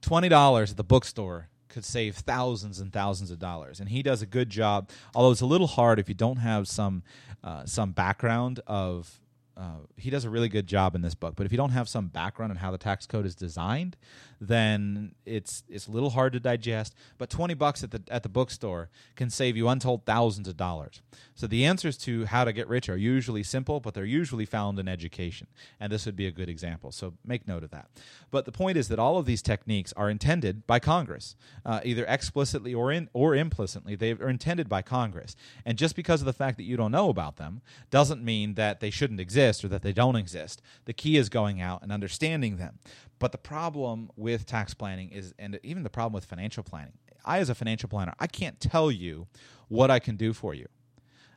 Twenty 0.00 0.28
dollars 0.28 0.72
at 0.72 0.76
the 0.76 0.84
bookstore 0.84 1.48
could 1.68 1.84
save 1.84 2.16
thousands 2.16 2.78
and 2.78 2.92
thousands 2.92 3.30
of 3.30 3.38
dollars, 3.38 3.80
and 3.80 3.88
he 3.88 4.02
does 4.02 4.22
a 4.22 4.26
good 4.26 4.48
job. 4.48 4.90
Although 5.14 5.32
it's 5.32 5.40
a 5.40 5.46
little 5.46 5.66
hard 5.66 5.98
if 5.98 6.08
you 6.08 6.14
don't 6.14 6.36
have 6.36 6.68
some 6.68 7.02
uh, 7.42 7.64
some 7.66 7.92
background 7.92 8.60
of 8.66 9.20
uh, 9.56 9.78
he 9.96 10.10
does 10.10 10.24
a 10.24 10.30
really 10.30 10.48
good 10.48 10.66
job 10.66 10.94
in 10.94 11.02
this 11.02 11.14
book. 11.14 11.34
But 11.36 11.46
if 11.46 11.52
you 11.52 11.58
don't 11.58 11.70
have 11.70 11.88
some 11.88 12.08
background 12.08 12.50
on 12.50 12.56
how 12.56 12.70
the 12.70 12.78
tax 12.78 13.06
code 13.06 13.24
is 13.24 13.34
designed, 13.34 13.96
then 14.40 15.14
it's 15.24 15.62
it's 15.68 15.86
a 15.86 15.90
little 15.90 16.10
hard 16.10 16.32
to 16.32 16.40
digest. 16.40 16.94
But 17.18 17.30
twenty 17.30 17.54
bucks 17.54 17.84
at 17.84 17.90
the 17.90 18.02
at 18.08 18.22
the 18.22 18.28
bookstore 18.28 18.90
can 19.14 19.30
save 19.30 19.56
you 19.56 19.68
untold 19.68 20.04
thousands 20.04 20.48
of 20.48 20.56
dollars. 20.56 21.02
So 21.34 21.46
the 21.46 21.64
answers 21.64 21.96
to 21.98 22.26
how 22.26 22.44
to 22.44 22.52
get 22.52 22.68
rich 22.68 22.88
are 22.88 22.96
usually 22.96 23.42
simple, 23.42 23.80
but 23.80 23.92
they're 23.92 24.04
usually 24.04 24.46
found 24.46 24.78
in 24.78 24.86
education, 24.86 25.48
and 25.80 25.90
this 25.90 26.06
would 26.06 26.14
be 26.14 26.26
a 26.26 26.32
good 26.32 26.48
example. 26.48 26.92
So 26.92 27.14
make 27.24 27.48
note 27.48 27.64
of 27.64 27.70
that. 27.70 27.88
But 28.30 28.44
the 28.44 28.52
point 28.52 28.76
is 28.76 28.88
that 28.88 29.00
all 29.00 29.18
of 29.18 29.26
these 29.26 29.42
techniques 29.42 29.92
are 29.94 30.08
intended 30.08 30.66
by 30.66 30.78
Congress, 30.78 31.34
uh, 31.66 31.80
either 31.84 32.04
explicitly 32.06 32.72
or 32.72 32.92
in 32.92 33.08
or 33.12 33.34
implicitly. 33.34 33.96
They 33.96 34.12
are 34.12 34.28
intended 34.28 34.68
by 34.68 34.82
Congress, 34.82 35.34
and 35.64 35.76
just 35.76 35.96
because 35.96 36.20
of 36.20 36.26
the 36.26 36.32
fact 36.32 36.56
that 36.58 36.64
you 36.64 36.76
don't 36.76 36.92
know 36.92 37.08
about 37.08 37.36
them 37.36 37.62
doesn't 37.90 38.24
mean 38.24 38.54
that 38.54 38.78
they 38.78 38.90
shouldn't 38.90 39.20
exist 39.20 39.64
or 39.64 39.68
that 39.68 39.82
they 39.82 39.92
don't 39.92 40.16
exist. 40.16 40.62
The 40.84 40.92
key 40.92 41.16
is 41.16 41.28
going 41.28 41.60
out 41.60 41.82
and 41.82 41.90
understanding 41.90 42.58
them. 42.58 42.78
But 43.18 43.32
the 43.32 43.38
problem 43.38 44.10
with 44.16 44.46
tax 44.46 44.74
planning 44.74 45.10
is, 45.10 45.34
and 45.38 45.58
even 45.62 45.82
the 45.82 45.90
problem 45.90 46.12
with 46.12 46.24
financial 46.26 46.62
planning, 46.62 46.94
I, 47.24 47.38
as 47.38 47.48
a 47.48 47.54
financial 47.54 47.88
planner, 47.88 48.14
I 48.20 48.26
can't 48.26 48.60
tell 48.60 48.90
you 48.90 49.26
what 49.68 49.90
I 49.90 49.98
can 49.98 50.16
do 50.16 50.32
for 50.32 50.54
you. 50.54 50.66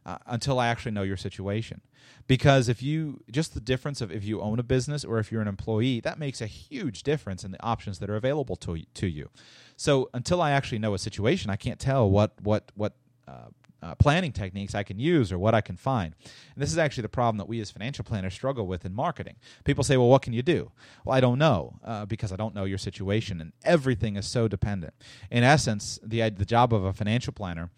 Uh, 0.08 0.18
until 0.28 0.58
I 0.58 0.68
actually 0.68 0.94
know 0.94 1.04
your 1.04 1.18
situation. 1.18 1.82
Because 2.28 2.70
if 2.70 2.82
you, 2.82 3.20
just 3.30 3.54
the 3.54 3.60
difference 3.60 4.00
of 4.00 4.10
if 4.10 4.24
you 4.24 4.40
own 4.40 4.58
a 4.58 4.64
business 4.64 5.04
or 5.04 5.20
if 5.20 5.34
you're 5.34 5.42
an 5.42 5.50
employee, 5.50 6.00
that 6.00 6.18
makes 6.18 6.40
a 6.40 6.46
huge 6.48 7.04
difference 7.04 7.44
in 7.44 7.52
the 7.52 7.62
options 7.62 8.00
that 8.00 8.10
are 8.10 8.16
available 8.16 8.56
to, 8.56 8.84
to 8.94 9.08
you. 9.08 9.30
So 9.76 10.10
until 10.14 10.42
I 10.42 10.52
actually 10.52 10.80
know 10.80 10.94
a 10.94 10.98
situation, 10.98 11.50
I 11.50 11.58
can't 11.58 11.78
tell 11.78 12.10
what, 12.10 12.32
what, 12.42 12.72
what 12.76 12.94
uh, 13.28 13.50
uh, 13.84 13.96
planning 13.96 14.32
techniques 14.32 14.74
I 14.74 14.84
can 14.84 14.98
use 14.98 15.30
or 15.30 15.38
what 15.38 15.54
I 15.54 15.60
can 15.60 15.76
find. 15.76 16.16
And 16.24 16.64
this 16.64 16.72
is 16.72 16.78
actually 16.78 17.02
the 17.02 17.10
problem 17.10 17.38
that 17.40 17.50
we 17.50 17.60
as 17.60 17.70
financial 17.70 18.06
planners 18.06 18.34
struggle 18.34 18.66
with 18.66 18.86
in 18.86 18.94
marketing. 18.94 19.36
People 19.66 19.84
say, 19.84 19.98
well, 19.98 20.08
what 20.08 20.22
can 20.22 20.32
you 20.32 20.42
do? 20.42 20.72
Well, 21.04 21.18
I 21.18 21.20
don't 21.20 21.38
know 21.38 21.80
uh, 21.84 22.06
because 22.06 22.32
I 22.32 22.38
don't 22.38 22.56
know 22.56 22.64
your 22.64 22.78
situation, 22.78 23.42
and 23.42 23.52
everything 23.66 24.16
is 24.16 24.26
so 24.26 24.48
dependent. 24.48 24.94
In 25.30 25.44
essence, 25.44 26.00
the, 26.02 26.30
the 26.30 26.46
job 26.46 26.74
of 26.74 26.86
a 26.86 26.94
financial 26.94 27.34
planner 27.34 27.72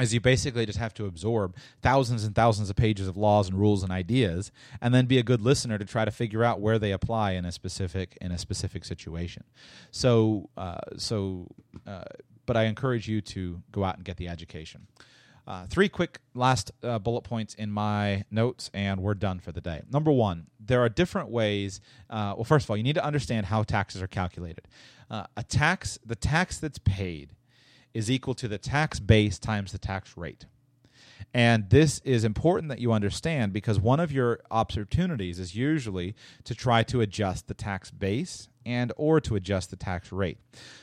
is 0.00 0.12
you 0.12 0.20
basically 0.20 0.66
just 0.66 0.78
have 0.78 0.92
to 0.94 1.06
absorb 1.06 1.56
thousands 1.80 2.24
and 2.24 2.34
thousands 2.34 2.68
of 2.68 2.76
pages 2.76 3.06
of 3.06 3.16
laws 3.16 3.48
and 3.48 3.58
rules 3.58 3.82
and 3.82 3.92
ideas 3.92 4.50
and 4.80 4.92
then 4.92 5.06
be 5.06 5.18
a 5.18 5.22
good 5.22 5.40
listener 5.40 5.78
to 5.78 5.84
try 5.84 6.04
to 6.04 6.10
figure 6.10 6.42
out 6.42 6.60
where 6.60 6.78
they 6.78 6.90
apply 6.90 7.32
in 7.32 7.44
a 7.44 7.52
specific 7.52 8.18
in 8.20 8.32
a 8.32 8.38
specific 8.38 8.84
situation 8.84 9.44
so 9.90 10.48
uh, 10.56 10.78
so 10.96 11.46
uh, 11.86 12.02
but 12.46 12.56
i 12.56 12.64
encourage 12.64 13.08
you 13.08 13.20
to 13.20 13.62
go 13.70 13.84
out 13.84 13.96
and 13.96 14.04
get 14.04 14.16
the 14.16 14.28
education 14.28 14.86
uh, 15.46 15.66
three 15.66 15.88
quick 15.88 16.20
last 16.34 16.72
uh, 16.82 16.98
bullet 16.98 17.22
points 17.22 17.54
in 17.54 17.70
my 17.70 18.24
notes, 18.30 18.70
and 18.72 19.00
we're 19.02 19.14
done 19.14 19.38
for 19.38 19.52
the 19.52 19.60
day. 19.60 19.82
Number 19.90 20.10
one, 20.10 20.46
there 20.58 20.80
are 20.80 20.88
different 20.88 21.28
ways. 21.28 21.80
Uh, 22.08 22.32
well, 22.36 22.44
first 22.44 22.64
of 22.64 22.70
all, 22.70 22.76
you 22.76 22.82
need 22.82 22.94
to 22.94 23.04
understand 23.04 23.46
how 23.46 23.62
taxes 23.62 24.00
are 24.00 24.06
calculated. 24.06 24.66
Uh, 25.10 25.24
a 25.36 25.42
tax, 25.42 25.98
the 26.04 26.16
tax 26.16 26.58
that's 26.58 26.78
paid, 26.78 27.30
is 27.94 28.10
equal 28.10 28.34
to 28.34 28.48
the 28.48 28.58
tax 28.58 29.00
base 29.00 29.38
times 29.38 29.72
the 29.72 29.78
tax 29.78 30.16
rate. 30.16 30.46
And 31.32 31.68
this 31.70 32.00
is 32.04 32.24
important 32.24 32.68
that 32.68 32.78
you 32.78 32.92
understand 32.92 33.52
because 33.52 33.80
one 33.80 33.98
of 33.98 34.12
your 34.12 34.40
opportunities 34.52 35.40
is 35.40 35.56
usually 35.56 36.14
to 36.44 36.54
try 36.54 36.84
to 36.84 37.00
adjust 37.00 37.48
the 37.48 37.54
tax 37.54 37.90
base 37.90 38.48
and 38.64 38.92
or 38.96 39.20
to 39.20 39.34
adjust 39.34 39.70
the 39.70 39.76
tax 39.76 40.12
rate. 40.12 40.38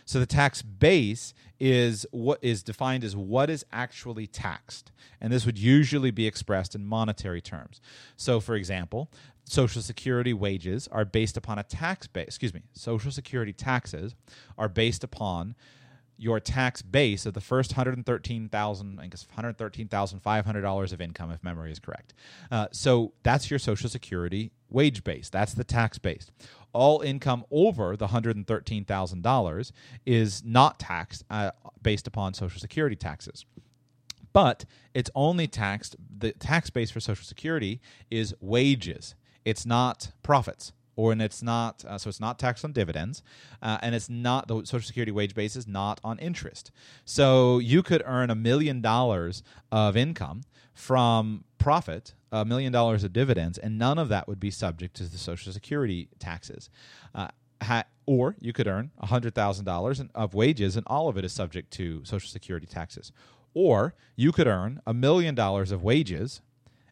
So 0.05 0.19
the 0.19 0.25
tax 0.25 0.61
base 0.61 1.33
is 1.59 2.05
what 2.11 2.39
is 2.41 2.63
defined 2.63 3.03
as 3.05 3.15
what 3.15 3.49
is 3.49 3.65
actually 3.71 4.27
taxed. 4.27 4.91
And 5.21 5.31
this 5.31 5.45
would 5.45 5.57
usually 5.57 6.11
be 6.11 6.27
expressed 6.27 6.75
in 6.75 6.85
monetary 6.85 7.41
terms. 7.41 7.79
So 8.17 8.41
for 8.41 8.55
example, 8.55 9.09
social 9.45 9.81
security 9.81 10.33
wages 10.33 10.88
are 10.91 11.05
based 11.05 11.38
upon 11.38 11.59
a 11.59 11.63
tax 11.63 12.07
base, 12.07 12.27
excuse 12.27 12.53
me, 12.53 12.63
social 12.73 13.11
security 13.11 13.53
taxes 13.53 14.15
are 14.57 14.69
based 14.69 15.03
upon 15.03 15.55
your 16.22 16.39
tax 16.39 16.84
base 16.84 17.26
of 17.26 17.34
the 17.34 17.41
first 17.41 17.73
hundred 17.73 17.98
and 17.98 18.06
thirteen 18.06 18.48
thousand, 18.48 18.99
I 18.99 19.07
guess 19.07 19.26
one 19.27 19.35
hundred 19.35 19.57
thirteen 19.57 19.88
thousand 19.88 20.19
five 20.19 20.45
hundred 20.45 20.61
dollars 20.61 20.93
of 20.93 21.02
income, 21.02 21.31
if 21.31 21.43
memory 21.43 21.72
is 21.72 21.80
correct. 21.80 22.14
Uh, 22.52 22.68
so 22.72 23.14
that's 23.23 23.49
your 23.49 23.57
Social 23.57 23.89
Security 23.89 24.52
wage 24.69 25.03
base. 25.03 25.30
That's 25.30 25.56
the 25.56 25.64
tax 25.64 25.98
base. 25.98 26.30
All 26.73 27.02
income 27.02 27.43
over 27.49 27.98
the 27.98 28.07
hundred 28.07 28.35
and 28.35 28.45
thirteen 28.45 28.85
thousand 28.85 29.23
dollars 29.23 29.73
is 30.06 30.43
not 30.45 30.77
taxed 30.77 31.23
uh, 31.31 31.52
based 31.81 32.06
upon 32.06 32.35
Social 32.35 32.60
Security 32.60 32.95
taxes. 32.95 33.45
But 34.31 34.65
it's 34.93 35.10
only 35.15 35.48
taxed. 35.48 35.95
The 36.15 36.34
tax 36.34 36.69
base 36.69 36.91
for 36.91 36.99
Social 36.99 37.26
Security 37.26 37.81
is 38.11 38.35
wages. 38.39 39.15
It's 39.43 39.65
not 39.65 40.11
profits 40.22 40.72
or 41.02 41.11
and 41.11 41.22
it's 41.22 41.41
not 41.41 41.84
uh, 41.86 41.98
so 41.98 42.10
it's 42.10 42.19
not 42.19 42.38
taxed 42.38 42.64
on 42.64 42.72
dividends 42.72 43.23
uh, 43.64 43.80
and 43.82 43.95
it's 43.95 44.10
not 44.10 44.48
the 44.48 44.64
social 44.65 44.86
security 44.86 45.11
wage 45.11 45.34
base 45.34 45.56
is 45.56 45.68
not 45.68 45.99
on 46.03 46.19
interest. 46.19 46.69
So 47.06 47.57
you 47.57 47.82
could 47.82 48.03
earn 48.06 48.30
a 48.30 48.36
million 48.36 48.82
dollars 48.82 49.41
of 49.72 49.98
income 49.98 50.44
from 50.76 51.44
profit 51.57 52.14
a 52.32 52.45
million 52.45 52.72
dollars 52.72 53.03
of 53.03 53.11
dividends 53.11 53.57
and 53.57 53.80
none 53.80 53.98
of 53.98 54.10
that 54.10 54.28
would 54.28 54.40
be 54.40 54.52
subject 54.52 54.95
to 54.98 55.03
the 55.03 55.18
social 55.18 55.52
security 55.52 56.07
taxes. 56.19 56.69
Uh, 57.15 57.30
ha- 57.64 57.86
or 58.06 58.36
you 58.40 58.53
could 58.53 58.68
earn 58.68 58.91
$100000 59.02 60.10
of 60.14 60.34
wages 60.36 60.78
and 60.78 60.86
all 60.88 61.10
of 61.10 61.18
it 61.18 61.26
is 61.26 61.34
subject 61.34 61.72
to 61.72 62.06
social 62.06 62.30
security 62.30 62.68
taxes. 62.68 63.11
Or 63.53 63.95
you 64.15 64.32
could 64.32 64.48
earn 64.48 64.82
a 64.86 64.94
million 64.94 65.34
dollars 65.34 65.72
of 65.72 65.84
wages 65.84 66.41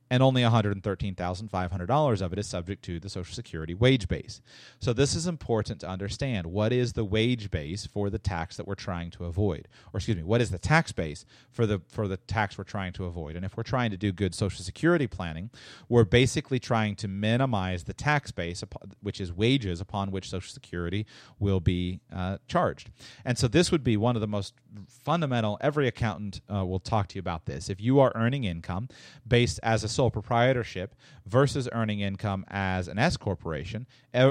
and 0.10 0.23
only 0.23 0.41
$113,500 0.41 2.22
of 2.22 2.34
it 2.34 2.40
is 2.40 2.48
subject 2.48 2.84
to 2.86 2.99
the 2.99 3.10
Social 3.10 3.36
Security 3.36 3.73
wage 3.73 4.07
base. 4.07 4.41
So 4.80 4.91
this 4.94 5.15
is 5.15 5.27
important 5.27 5.81
to 5.81 5.90
understand. 5.90 6.48
What 6.48 6.73
is 6.73 6.94
the 6.94 7.06
wage 7.06 7.52
base 7.52 7.86
for 7.86 8.10
the 8.10 8.18
tax 8.18 8.57
that 8.57 8.68
we're 8.68 8.76
trying 8.76 9.11
to 9.11 9.26
avoid? 9.26 9.68
Or 9.94 9.98
excuse 9.98 10.18
me, 10.18 10.23
what 10.23 10.41
is 10.41 10.49
the 10.49 10.57
tax 10.57 10.91
base 10.91 11.26
for 11.52 11.65
the 11.65 11.81
for 11.90 12.07
the 12.07 12.18
tax 12.18 12.57
we're 12.57 12.64
trying 12.64 12.94
to 12.94 13.06
avoid? 13.06 13.36
And 13.36 13.45
if 13.45 13.56
we're 13.56 13.64
trying 13.64 13.91
to 13.91 13.98
do 13.98 14.11
good 14.11 14.34
Social 14.34 14.64
Security 14.64 15.06
planning, 15.07 15.52
we're 15.88 16.06
basically 16.06 16.60
trying 16.60 16.95
to 16.98 17.07
minimize 17.07 17.84
the 17.84 17.94
tax 17.94 18.31
base, 18.31 18.64
which 19.02 19.22
is 19.22 19.31
wages 19.31 19.80
upon 19.80 20.11
which 20.11 20.30
Social 20.30 20.52
Security 20.52 21.06
will 21.38 21.60
be 21.60 21.99
uh, 22.14 22.38
charged. 22.48 22.90
And 23.23 23.38
so 23.38 23.48
this 23.48 23.72
would 23.72 23.84
be 23.84 23.98
one 23.98 24.15
of 24.15 24.22
the 24.22 24.27
most 24.27 24.53
fundamental. 24.88 25.57
Every 25.61 25.88
accountant 25.88 26.41
uh, 26.53 26.65
will 26.65 26.80
talk 26.80 27.07
to 27.10 27.15
you 27.15 27.19
about 27.19 27.45
this. 27.45 27.69
If 27.69 27.80
you 27.80 27.99
are 27.99 28.11
earning 28.15 28.44
income 28.44 28.90
based 29.27 29.60
as 29.64 29.84
a 29.84 29.90
sole 29.99 30.09
proprietorship 30.09 30.95
versus 31.26 31.67
earning 31.73 31.99
income 31.99 32.45
as 32.47 32.88
an 32.88 32.97
S 32.97 33.17
corporation, 33.17 33.85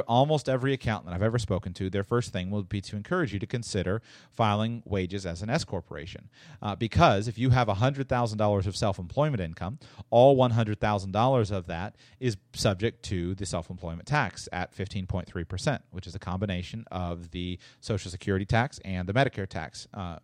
almost 0.09 0.49
every 0.49 0.73
accountant 0.73 1.15
I've 1.15 1.23
ever 1.23 1.39
spoken 1.39 1.75
to, 1.75 1.91
their 1.91 2.03
first 2.03 2.33
thing 2.33 2.51
will 2.51 2.63
be 2.63 2.81
to 2.81 2.97
encourage 2.97 3.35
you 3.35 3.39
to 3.39 3.47
consider 3.47 4.01
filing 4.31 4.83
wages 4.87 5.27
as 5.27 5.43
an 5.43 5.51
S 5.51 5.65
corporation. 5.65 6.31
Uh, 6.63 6.75
because 6.75 7.29
if 7.29 7.37
you 7.37 7.51
have 7.51 7.69
$100,000 7.69 8.67
of 8.67 8.77
self 8.79 8.99
employment 8.99 9.43
income, 9.43 9.79
all 10.09 10.39
$100,000 10.39 11.51
of 11.51 11.67
that 11.67 11.97
is 12.19 12.39
subject 12.55 13.03
to 13.03 13.35
the 13.35 13.45
self 13.45 13.69
employment 13.69 14.09
tax 14.09 14.49
at 14.51 14.75
15.3%, 14.75 15.81
which 15.91 16.07
is 16.07 16.15
a 16.15 16.19
combination 16.19 16.87
of 16.91 17.31
the 17.33 17.59
Social 17.83 18.11
Security 18.11 18.47
tax 18.47 18.81
and 18.87 19.07
the 19.07 19.13
Medicare 19.13 19.47
tax, 19.47 19.87
uh, 19.93 20.17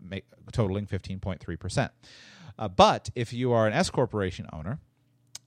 totaling 0.53 0.87
15.3%. 0.87 1.91
Uh, 2.59 2.69
but 2.69 3.11
if 3.15 3.35
you 3.35 3.53
are 3.53 3.67
an 3.67 3.75
S 3.75 3.91
corporation 3.91 4.47
owner, 4.51 4.79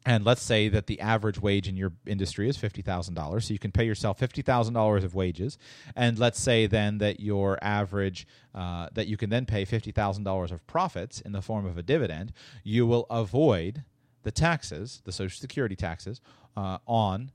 and 0.07 0.23
let's 0.23 0.41
say 0.41 0.69
that 0.69 0.87
the 0.87 1.01
average 1.01 1.37
wage 1.37 1.67
in 1.67 1.75
your 1.75 1.91
industry 2.05 2.47
is 2.47 2.57
$50,000. 2.57 3.43
So 3.43 3.51
you 3.51 3.59
can 3.59 3.73
pay 3.73 3.83
yourself 3.83 4.17
$50,000 4.17 5.03
of 5.03 5.13
wages. 5.13 5.57
And 5.97 6.17
let's 6.17 6.39
say 6.39 6.65
then 6.65 6.99
that 6.99 7.19
your 7.19 7.59
average, 7.61 8.25
uh, 8.55 8.87
that 8.93 9.07
you 9.07 9.17
can 9.17 9.29
then 9.29 9.45
pay 9.45 9.65
$50,000 9.65 10.51
of 10.51 10.65
profits 10.65 11.19
in 11.19 11.33
the 11.33 11.41
form 11.41 11.65
of 11.65 11.77
a 11.77 11.83
dividend. 11.83 12.31
You 12.63 12.87
will 12.87 13.05
avoid 13.09 13.83
the 14.23 14.31
taxes, 14.31 15.01
the 15.03 15.11
Social 15.11 15.37
Security 15.37 15.75
taxes, 15.75 16.21
uh, 16.55 16.77
on 16.87 17.29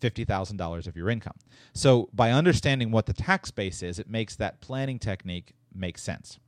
$50,000 0.00 0.88
of 0.88 0.96
your 0.96 1.08
income. 1.08 1.36
So 1.72 2.08
by 2.12 2.32
understanding 2.32 2.90
what 2.90 3.06
the 3.06 3.12
tax 3.12 3.52
base 3.52 3.80
is, 3.80 4.00
it 4.00 4.10
makes 4.10 4.34
that 4.34 4.60
planning 4.60 4.98
technique 4.98 5.52
make 5.72 5.98
sense 5.98 6.40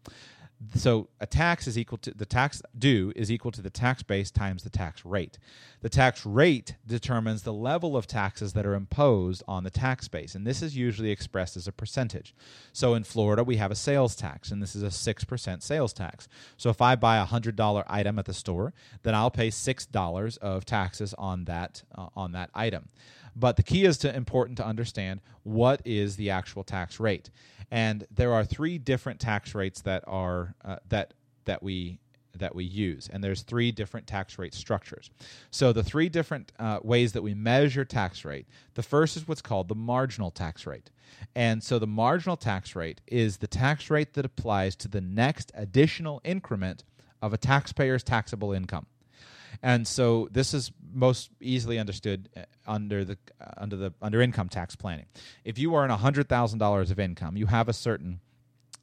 so 0.74 1.08
a 1.20 1.26
tax 1.26 1.66
is 1.66 1.78
equal 1.78 1.98
to 1.98 2.12
the 2.12 2.26
tax 2.26 2.62
due 2.78 3.12
is 3.16 3.30
equal 3.30 3.50
to 3.52 3.62
the 3.62 3.70
tax 3.70 4.02
base 4.02 4.30
times 4.30 4.62
the 4.62 4.70
tax 4.70 5.04
rate. 5.04 5.38
The 5.82 5.88
tax 5.88 6.24
rate 6.24 6.76
determines 6.86 7.42
the 7.42 7.52
level 7.52 7.96
of 7.96 8.06
taxes 8.06 8.52
that 8.54 8.64
are 8.64 8.74
imposed 8.74 9.42
on 9.46 9.64
the 9.64 9.70
tax 9.70 10.08
base, 10.08 10.34
and 10.34 10.46
this 10.46 10.62
is 10.62 10.76
usually 10.76 11.10
expressed 11.10 11.56
as 11.56 11.68
a 11.68 11.72
percentage. 11.72 12.34
So 12.72 12.94
in 12.94 13.04
Florida, 13.04 13.44
we 13.44 13.56
have 13.56 13.70
a 13.70 13.76
sales 13.76 14.16
tax, 14.16 14.50
and 14.50 14.62
this 14.62 14.74
is 14.74 14.82
a 14.82 14.86
6% 14.86 15.62
sales 15.62 15.92
tax. 15.92 16.28
So 16.56 16.70
if 16.70 16.80
I 16.80 16.96
buy 16.96 17.18
a 17.18 17.26
$100 17.26 17.84
item 17.86 18.18
at 18.18 18.24
the 18.24 18.34
store, 18.34 18.72
then 19.02 19.14
I'll 19.14 19.30
pay 19.30 19.48
$6 19.48 20.38
of 20.38 20.64
taxes 20.64 21.14
on 21.18 21.44
that 21.44 21.82
uh, 21.96 22.08
on 22.16 22.32
that 22.32 22.50
item. 22.54 22.88
But 23.36 23.56
the 23.56 23.62
key 23.62 23.84
is 23.84 23.98
to 23.98 24.14
important 24.14 24.58
to 24.58 24.66
understand 24.66 25.20
what 25.42 25.82
is 25.84 26.16
the 26.16 26.30
actual 26.30 26.64
tax 26.64 27.00
rate. 27.00 27.30
And 27.70 28.06
there 28.10 28.32
are 28.32 28.44
three 28.44 28.78
different 28.78 29.20
tax 29.20 29.54
rates 29.54 29.80
that 29.82 30.04
are 30.06 30.54
uh, 30.64 30.76
that 30.88 31.14
that 31.44 31.62
we 31.62 31.98
that 32.36 32.54
we 32.54 32.64
use. 32.64 33.08
And 33.12 33.22
there's 33.22 33.42
three 33.42 33.70
different 33.70 34.06
tax 34.06 34.38
rate 34.38 34.54
structures. 34.54 35.10
So 35.50 35.72
the 35.72 35.84
three 35.84 36.08
different 36.08 36.52
uh, 36.58 36.80
ways 36.82 37.12
that 37.12 37.22
we 37.22 37.32
measure 37.32 37.84
tax 37.84 38.24
rate 38.24 38.46
the 38.74 38.82
first 38.82 39.16
is 39.16 39.28
what's 39.28 39.42
called 39.42 39.68
the 39.68 39.74
marginal 39.74 40.30
tax 40.30 40.66
rate. 40.66 40.90
And 41.34 41.62
so 41.62 41.78
the 41.78 41.86
marginal 41.86 42.36
tax 42.36 42.74
rate 42.74 43.00
is 43.06 43.38
the 43.38 43.46
tax 43.46 43.90
rate 43.90 44.14
that 44.14 44.24
applies 44.24 44.74
to 44.76 44.88
the 44.88 45.00
next 45.00 45.52
additional 45.54 46.20
increment 46.24 46.84
of 47.22 47.32
a 47.32 47.38
taxpayer's 47.38 48.02
taxable 48.02 48.52
income 48.52 48.86
and 49.62 49.86
so 49.86 50.28
this 50.30 50.54
is 50.54 50.72
most 50.92 51.30
easily 51.40 51.78
understood 51.78 52.28
uh, 52.36 52.42
under 52.66 53.04
the 53.04 53.18
uh, 53.40 53.50
under 53.56 53.76
the 53.76 53.92
under 54.00 54.20
income 54.20 54.48
tax 54.48 54.76
planning. 54.76 55.06
If 55.44 55.58
you 55.58 55.74
earn 55.74 55.90
hundred 55.90 56.28
thousand 56.28 56.58
dollars 56.58 56.90
of 56.90 56.98
income, 56.98 57.36
you 57.36 57.46
have 57.46 57.68
a 57.68 57.72
certain 57.72 58.20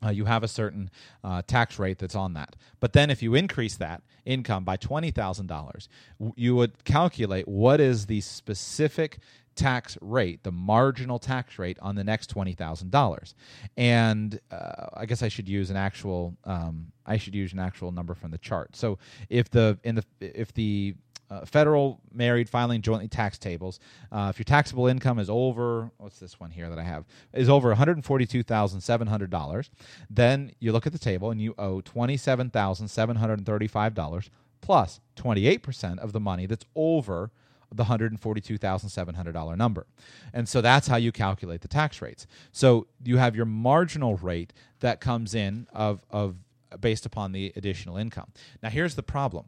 uh, 0.03 0.09
you 0.09 0.25
have 0.25 0.43
a 0.43 0.47
certain 0.47 0.89
uh, 1.23 1.41
tax 1.45 1.77
rate 1.77 1.99
that's 1.99 2.15
on 2.15 2.33
that. 2.33 2.55
But 2.79 2.93
then, 2.93 3.09
if 3.09 3.21
you 3.21 3.35
increase 3.35 3.77
that 3.77 4.01
income 4.25 4.63
by 4.63 4.77
twenty 4.77 5.11
thousand 5.11 5.47
dollars, 5.47 5.87
you 6.35 6.55
would 6.55 6.83
calculate 6.83 7.47
what 7.47 7.79
is 7.79 8.07
the 8.07 8.21
specific 8.21 9.19
tax 9.55 9.97
rate, 10.01 10.43
the 10.43 10.51
marginal 10.51 11.19
tax 11.19 11.59
rate 11.59 11.77
on 11.81 11.95
the 11.95 12.03
next 12.03 12.27
twenty 12.27 12.53
thousand 12.53 12.91
dollars. 12.91 13.35
And 13.77 14.39
uh, 14.51 14.87
I 14.93 15.05
guess 15.05 15.23
I 15.23 15.27
should 15.27 15.47
use 15.47 15.69
an 15.69 15.77
actual 15.77 16.35
um, 16.45 16.87
I 17.05 17.17
should 17.17 17.35
use 17.35 17.53
an 17.53 17.59
actual 17.59 17.91
number 17.91 18.13
from 18.13 18.31
the 18.31 18.37
chart. 18.37 18.75
So 18.75 18.97
if 19.29 19.49
the 19.49 19.77
in 19.83 19.95
the 19.95 20.05
if 20.19 20.53
the 20.53 20.95
uh, 21.31 21.45
federal 21.45 22.01
married 22.13 22.49
filing 22.49 22.81
jointly 22.81 23.07
tax 23.07 23.37
tables. 23.37 23.79
Uh, 24.11 24.27
if 24.29 24.37
your 24.37 24.43
taxable 24.43 24.87
income 24.87 25.17
is 25.17 25.29
over, 25.29 25.89
what's 25.97 26.19
this 26.19 26.41
one 26.41 26.51
here 26.51 26.69
that 26.69 26.77
I 26.77 26.83
have, 26.83 27.05
is 27.33 27.47
over 27.47 27.73
$142,700, 27.73 29.69
then 30.09 30.51
you 30.59 30.73
look 30.73 30.85
at 30.85 30.91
the 30.91 30.99
table 30.99 31.31
and 31.31 31.41
you 31.41 31.55
owe 31.57 31.79
$27,735 31.81 34.29
plus 34.59 34.99
28% 35.15 35.99
of 35.99 36.11
the 36.11 36.19
money 36.19 36.45
that's 36.45 36.65
over 36.75 37.31
the 37.73 37.85
$142,700 37.85 39.57
number. 39.57 39.87
And 40.33 40.47
so 40.47 40.61
that's 40.61 40.87
how 40.87 40.97
you 40.97 41.11
calculate 41.11 41.61
the 41.61 41.67
tax 41.67 42.01
rates. 42.01 42.27
So 42.51 42.87
you 43.03 43.17
have 43.17 43.35
your 43.35 43.45
marginal 43.45 44.17
rate 44.17 44.53
that 44.81 44.99
comes 44.99 45.33
in 45.33 45.67
of, 45.73 46.05
of 46.09 46.35
based 46.79 47.05
upon 47.05 47.31
the 47.31 47.53
additional 47.55 47.97
income. 47.97 48.31
Now 48.61 48.69
here's 48.69 48.95
the 48.95 49.03
problem. 49.03 49.45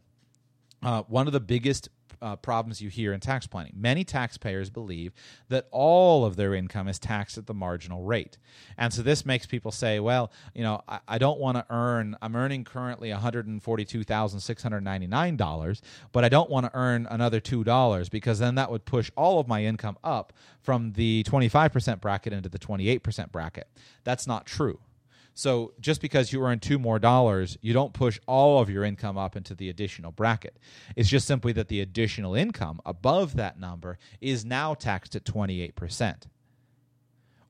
Uh, 0.82 1.02
one 1.02 1.26
of 1.26 1.32
the 1.32 1.40
biggest 1.40 1.88
uh, 2.22 2.36
problems 2.36 2.80
you 2.80 2.88
hear 2.88 3.12
in 3.12 3.20
tax 3.20 3.46
planning. 3.46 3.74
Many 3.76 4.04
taxpayers 4.04 4.70
believe 4.70 5.12
that 5.48 5.66
all 5.70 6.24
of 6.24 6.36
their 6.36 6.54
income 6.54 6.88
is 6.88 6.98
taxed 6.98 7.36
at 7.38 7.46
the 7.46 7.54
marginal 7.54 8.02
rate. 8.02 8.38
And 8.76 8.92
so 8.92 9.02
this 9.02 9.24
makes 9.26 9.46
people 9.46 9.70
say, 9.70 10.00
well, 10.00 10.32
you 10.54 10.62
know, 10.62 10.82
I, 10.88 11.00
I 11.08 11.18
don't 11.18 11.38
want 11.38 11.56
to 11.56 11.64
earn, 11.70 12.16
I'm 12.22 12.36
earning 12.36 12.64
currently 12.64 13.10
$142,699, 13.10 15.80
but 16.12 16.24
I 16.24 16.28
don't 16.28 16.50
want 16.50 16.66
to 16.66 16.72
earn 16.74 17.06
another 17.10 17.40
$2 17.40 18.10
because 18.10 18.38
then 18.38 18.54
that 18.56 18.70
would 18.70 18.84
push 18.84 19.10
all 19.16 19.40
of 19.40 19.48
my 19.48 19.64
income 19.64 19.96
up 20.04 20.34
from 20.60 20.92
the 20.92 21.24
25% 21.24 22.00
bracket 22.00 22.32
into 22.32 22.48
the 22.48 22.58
28% 22.58 23.30
bracket. 23.30 23.68
That's 24.04 24.26
not 24.26 24.46
true. 24.46 24.78
So 25.34 25.72
just 25.80 26.00
because 26.00 26.32
you 26.32 26.42
earn 26.42 26.60
two 26.60 26.78
more 26.78 27.00
dollars, 27.00 27.58
you 27.60 27.72
don't 27.72 27.92
push 27.92 28.20
all 28.26 28.60
of 28.60 28.70
your 28.70 28.84
income 28.84 29.18
up 29.18 29.34
into 29.34 29.54
the 29.54 29.68
additional 29.68 30.12
bracket. 30.12 30.56
It's 30.94 31.08
just 31.08 31.26
simply 31.26 31.52
that 31.52 31.66
the 31.68 31.80
additional 31.80 32.36
income 32.36 32.80
above 32.86 33.34
that 33.36 33.58
number 33.58 33.98
is 34.20 34.44
now 34.44 34.74
taxed 34.74 35.16
at 35.16 35.24
28%. 35.24 36.22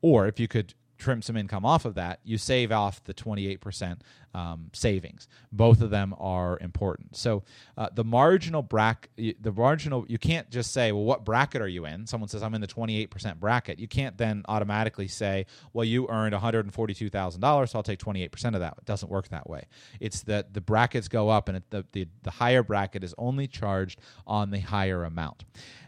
Or 0.01 0.27
if 0.27 0.40
you 0.40 0.48
could 0.48 0.73
trim 0.97 1.20
some 1.20 1.36
income 1.36 1.66
off 1.66 1.85
of 1.85 1.94
that, 1.94 2.20
you 2.24 2.39
save 2.39 2.73
off 2.73 3.05
the 3.05 3.15
28% 3.15 4.01
um, 4.35 4.70
savings. 4.73 5.28
Both 5.52 5.81
of 5.81 5.90
them 5.90 6.15
are 6.19 6.59
important. 6.59 7.16
So 7.16 7.44
uh, 7.78 7.89
the 7.94 8.05
marginal 8.05 8.62
bracket, 8.62 9.43
the 9.43 9.52
marginal, 9.52 10.05
you 10.09 10.19
can't 10.19 10.51
just 10.51 10.73
say, 10.73 10.93
well, 10.93 11.05
what 11.05 11.24
bracket 11.24 11.62
are 11.62 11.69
you 11.69 11.86
in? 11.86 12.06
Someone 12.06 12.28
says, 12.28 12.43
I'm 12.43 12.55
in 12.55 12.61
the 12.61 12.66
28% 12.66 13.39
bracket. 13.39 13.78
You 13.78 13.89
can't 13.89 14.19
then 14.19 14.44
automatically 14.48 15.09
say, 15.09 15.47
well, 15.73 15.85
you 15.85 16.09
earned 16.09 16.35
$142,000, 16.35 17.69
so 17.69 17.78
I'll 17.78 17.82
take 17.82 18.01
28% 18.01 18.55
of 18.55 18.61
that. 18.61 18.74
It 18.78 18.85
doesn't 18.85 19.11
work 19.11 19.28
that 19.28 19.48
way. 19.48 19.66
It's 20.01 20.23
that 20.23 20.52
the 20.52 20.61
brackets 20.61 21.09
go 21.09 21.28
up, 21.28 21.48
and 21.48 21.59
it, 21.59 21.70
the, 21.70 21.85
the, 21.93 22.09
the 22.23 22.31
higher 22.31 22.62
bracket 22.62 23.05
is 23.05 23.15
only 23.16 23.47
charged 23.47 24.01
on 24.27 24.51
the 24.51 24.61
higher 24.61 25.05
amount. 25.05 25.44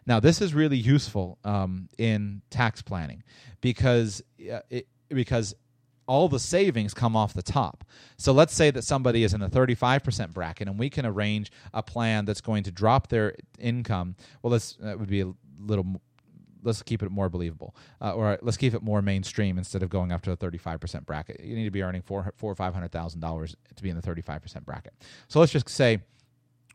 Now, 0.06 0.20
this 0.20 0.40
is 0.40 0.54
really 0.54 0.76
useful 0.76 1.38
um, 1.44 1.88
in 1.98 2.42
tax 2.48 2.80
planning 2.80 3.24
because 3.60 4.22
uh, 4.52 4.60
it, 4.70 4.86
because 5.08 5.54
all 6.06 6.28
the 6.28 6.38
savings 6.38 6.94
come 6.94 7.16
off 7.16 7.34
the 7.34 7.42
top. 7.42 7.84
So 8.16 8.32
let's 8.32 8.54
say 8.54 8.70
that 8.70 8.82
somebody 8.82 9.24
is 9.24 9.34
in 9.34 9.40
the 9.40 9.48
35% 9.48 10.32
bracket 10.32 10.68
and 10.68 10.78
we 10.78 10.88
can 10.90 11.04
arrange 11.04 11.50
a 11.74 11.82
plan 11.82 12.24
that's 12.24 12.40
going 12.40 12.62
to 12.64 12.70
drop 12.70 13.08
their 13.08 13.34
income. 13.58 14.16
Well, 14.42 14.50
this 14.52 14.74
that 14.74 14.98
would 14.98 15.08
be 15.08 15.20
a 15.22 15.32
little 15.58 16.00
let's 16.66 16.82
keep 16.82 17.02
it 17.02 17.10
more 17.10 17.28
believable, 17.28 17.74
uh, 18.00 18.12
or 18.12 18.38
let's 18.42 18.56
keep 18.56 18.74
it 18.74 18.82
more 18.82 19.00
mainstream 19.00 19.56
instead 19.56 19.82
of 19.82 19.88
going 19.88 20.10
up 20.10 20.22
to 20.22 20.32
a 20.32 20.36
35% 20.36 21.06
bracket. 21.06 21.40
You 21.40 21.54
need 21.54 21.64
to 21.64 21.70
be 21.70 21.82
earning 21.82 22.02
four, 22.02 22.32
four 22.36 22.50
or 22.50 22.54
five 22.56 22.74
hundred 22.74 22.92
thousand 22.92 23.20
dollars 23.20 23.56
to 23.76 23.82
be 23.82 23.88
in 23.88 23.96
the 23.96 24.02
35% 24.02 24.64
bracket. 24.64 24.92
So 25.28 25.40
let's 25.40 25.52
just 25.52 25.68
say 25.68 26.00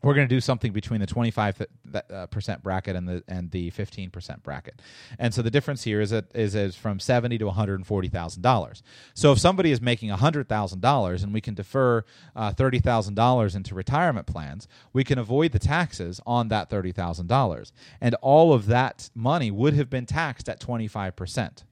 we're 0.02 0.14
going 0.14 0.28
to 0.28 0.34
do 0.34 0.40
something 0.40 0.72
between 0.72 1.00
the 1.00 1.06
25 1.06 1.62
uh, 1.94 2.26
percent 2.26 2.62
bracket 2.62 2.96
and 2.96 3.08
the 3.08 3.22
and 3.28 3.50
the 3.50 3.70
15 3.70 4.10
percent 4.10 4.42
bracket, 4.42 4.80
and 5.18 5.32
so 5.32 5.42
the 5.42 5.50
difference 5.50 5.84
here 5.84 6.00
is 6.00 6.10
that 6.10 6.34
is, 6.34 6.54
is 6.54 6.76
from 6.76 6.98
70 6.98 7.38
to 7.38 7.46
140 7.46 8.08
thousand 8.08 8.42
dollars. 8.42 8.82
So 9.14 9.32
if 9.32 9.38
somebody 9.38 9.70
is 9.70 9.80
making 9.80 10.10
hundred 10.10 10.48
thousand 10.48 10.80
dollars 10.80 11.22
and 11.22 11.32
we 11.32 11.40
can 11.40 11.54
defer 11.54 12.04
uh, 12.34 12.52
thirty 12.52 12.78
thousand 12.80 13.14
dollars 13.14 13.54
into 13.54 13.74
retirement 13.74 14.26
plans, 14.26 14.68
we 14.92 15.04
can 15.04 15.18
avoid 15.18 15.52
the 15.52 15.58
taxes 15.58 16.20
on 16.26 16.48
that 16.48 16.68
thirty 16.70 16.92
thousand 16.92 17.28
dollars, 17.28 17.72
and 18.00 18.14
all 18.16 18.52
of 18.52 18.66
that 18.66 19.10
money 19.14 19.50
would 19.50 19.74
have 19.74 19.90
been 19.90 20.06
taxed 20.06 20.48
at 20.48 20.60
25 20.60 21.16
percent. 21.16 21.64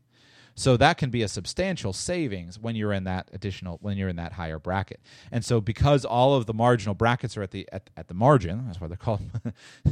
So 0.60 0.76
that 0.76 0.98
can 0.98 1.08
be 1.08 1.22
a 1.22 1.28
substantial 1.28 1.94
savings 1.94 2.58
when 2.58 2.76
you're 2.76 2.92
in 2.92 3.04
that 3.04 3.30
additional 3.32 3.78
when 3.80 3.96
you're 3.96 4.10
in 4.10 4.16
that 4.16 4.34
higher 4.34 4.58
bracket. 4.58 5.00
And 5.32 5.42
so 5.42 5.58
because 5.58 6.04
all 6.04 6.34
of 6.34 6.44
the 6.44 6.52
marginal 6.52 6.94
brackets 6.94 7.34
are 7.38 7.42
at 7.42 7.50
the 7.50 7.66
at, 7.72 7.88
at 7.96 8.08
the 8.08 8.14
margin, 8.14 8.66
that's 8.66 8.78
why 8.78 8.86
they're 8.86 8.98
called 8.98 9.22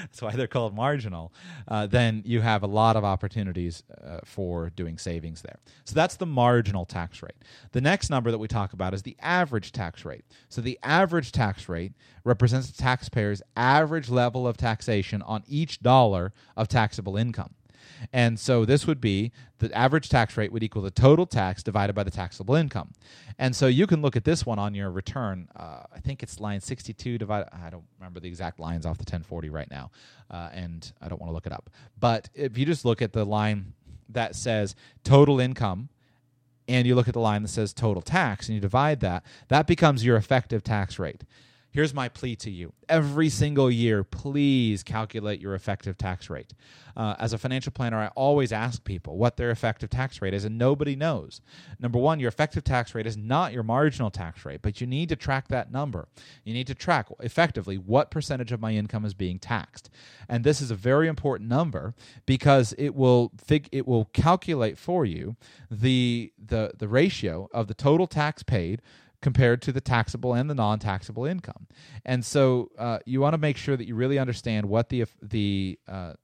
that's 0.00 0.22
why 0.22 0.36
they're 0.36 0.46
called 0.46 0.76
marginal. 0.76 1.32
Uh, 1.66 1.88
then 1.88 2.22
you 2.24 2.42
have 2.42 2.62
a 2.62 2.68
lot 2.68 2.94
of 2.94 3.02
opportunities 3.02 3.82
uh, 4.06 4.20
for 4.24 4.70
doing 4.70 4.98
savings 4.98 5.42
there. 5.42 5.58
So 5.84 5.96
that's 5.96 6.14
the 6.14 6.26
marginal 6.26 6.84
tax 6.84 7.20
rate. 7.20 7.42
The 7.72 7.80
next 7.80 8.10
number 8.10 8.30
that 8.30 8.38
we 8.38 8.46
talk 8.46 8.72
about 8.72 8.94
is 8.94 9.02
the 9.02 9.16
average 9.18 9.72
tax 9.72 10.04
rate. 10.04 10.26
So 10.48 10.60
the 10.60 10.78
average 10.84 11.32
tax 11.32 11.68
rate 11.68 11.94
represents 12.22 12.70
the 12.70 12.80
taxpayer's 12.80 13.42
average 13.56 14.10
level 14.10 14.46
of 14.46 14.56
taxation 14.56 15.22
on 15.22 15.42
each 15.48 15.80
dollar 15.80 16.32
of 16.56 16.68
taxable 16.68 17.16
income. 17.16 17.56
And 18.12 18.38
so 18.38 18.64
this 18.64 18.86
would 18.86 19.00
be 19.00 19.32
the 19.58 19.72
average 19.76 20.08
tax 20.08 20.36
rate 20.36 20.52
would 20.52 20.62
equal 20.62 20.82
the 20.82 20.90
total 20.90 21.26
tax 21.26 21.62
divided 21.62 21.94
by 21.94 22.04
the 22.04 22.10
taxable 22.10 22.54
income. 22.54 22.92
And 23.38 23.54
so 23.54 23.66
you 23.66 23.86
can 23.86 24.02
look 24.02 24.16
at 24.16 24.24
this 24.24 24.46
one 24.46 24.58
on 24.58 24.74
your 24.74 24.90
return. 24.90 25.48
Uh, 25.54 25.82
I 25.94 26.00
think 26.00 26.22
it's 26.22 26.40
line 26.40 26.60
62 26.60 27.18
divided. 27.18 27.48
I 27.52 27.70
don't 27.70 27.84
remember 27.98 28.20
the 28.20 28.28
exact 28.28 28.58
lines 28.58 28.86
off 28.86 28.98
the 28.98 29.02
1040 29.02 29.50
right 29.50 29.70
now, 29.70 29.90
uh, 30.30 30.50
and 30.52 30.90
I 31.00 31.08
don't 31.08 31.20
want 31.20 31.30
to 31.30 31.34
look 31.34 31.46
it 31.46 31.52
up. 31.52 31.70
But 31.98 32.28
if 32.34 32.58
you 32.58 32.66
just 32.66 32.84
look 32.84 33.02
at 33.02 33.12
the 33.12 33.24
line 33.24 33.74
that 34.08 34.34
says 34.34 34.74
total 35.04 35.38
income 35.38 35.88
and 36.66 36.86
you 36.86 36.94
look 36.94 37.08
at 37.08 37.14
the 37.14 37.20
line 37.20 37.42
that 37.42 37.48
says 37.48 37.72
total 37.72 38.02
tax 38.02 38.48
and 38.48 38.54
you 38.54 38.60
divide 38.60 39.00
that, 39.00 39.24
that 39.48 39.66
becomes 39.66 40.04
your 40.04 40.16
effective 40.16 40.62
tax 40.62 40.98
rate. 40.98 41.24
Here's 41.78 41.94
my 41.94 42.08
plea 42.08 42.34
to 42.34 42.50
you. 42.50 42.72
Every 42.88 43.28
single 43.28 43.70
year, 43.70 44.02
please 44.02 44.82
calculate 44.82 45.40
your 45.40 45.54
effective 45.54 45.96
tax 45.96 46.28
rate. 46.28 46.52
Uh, 46.96 47.14
as 47.20 47.32
a 47.32 47.38
financial 47.38 47.70
planner, 47.70 47.98
I 47.98 48.08
always 48.16 48.50
ask 48.50 48.82
people 48.82 49.16
what 49.16 49.36
their 49.36 49.52
effective 49.52 49.88
tax 49.88 50.20
rate 50.20 50.34
is, 50.34 50.44
and 50.44 50.58
nobody 50.58 50.96
knows. 50.96 51.40
Number 51.78 52.00
one, 52.00 52.18
your 52.18 52.30
effective 52.30 52.64
tax 52.64 52.96
rate 52.96 53.06
is 53.06 53.16
not 53.16 53.52
your 53.52 53.62
marginal 53.62 54.10
tax 54.10 54.44
rate, 54.44 54.58
but 54.60 54.80
you 54.80 54.88
need 54.88 55.08
to 55.10 55.14
track 55.14 55.46
that 55.48 55.70
number. 55.70 56.08
You 56.42 56.52
need 56.52 56.66
to 56.66 56.74
track 56.74 57.06
effectively 57.20 57.78
what 57.78 58.10
percentage 58.10 58.50
of 58.50 58.60
my 58.60 58.72
income 58.72 59.04
is 59.04 59.14
being 59.14 59.38
taxed. 59.38 59.88
And 60.28 60.42
this 60.42 60.60
is 60.60 60.72
a 60.72 60.74
very 60.74 61.06
important 61.06 61.48
number 61.48 61.94
because 62.26 62.74
it 62.76 62.96
will 62.96 63.30
fig- 63.40 63.68
it 63.70 63.86
will 63.86 64.06
calculate 64.06 64.78
for 64.78 65.04
you 65.04 65.36
the, 65.70 66.32
the, 66.44 66.72
the 66.76 66.88
ratio 66.88 67.48
of 67.52 67.68
the 67.68 67.74
total 67.74 68.08
tax 68.08 68.42
paid 68.42 68.82
compared 69.20 69.60
to 69.62 69.72
the 69.72 69.80
taxable 69.80 70.34
and 70.34 70.48
the 70.48 70.54
non-taxable 70.54 71.24
income. 71.24 71.66
And 72.04 72.24
so 72.24 72.70
uh, 72.78 72.98
you 73.04 73.20
want 73.20 73.34
to 73.34 73.38
make 73.38 73.56
sure 73.56 73.76
that 73.76 73.86
you 73.86 73.94
really 73.94 74.18
understand 74.18 74.66
what 74.66 74.88
the 74.88 75.06
the 75.22 75.78
uh, 75.88 76.14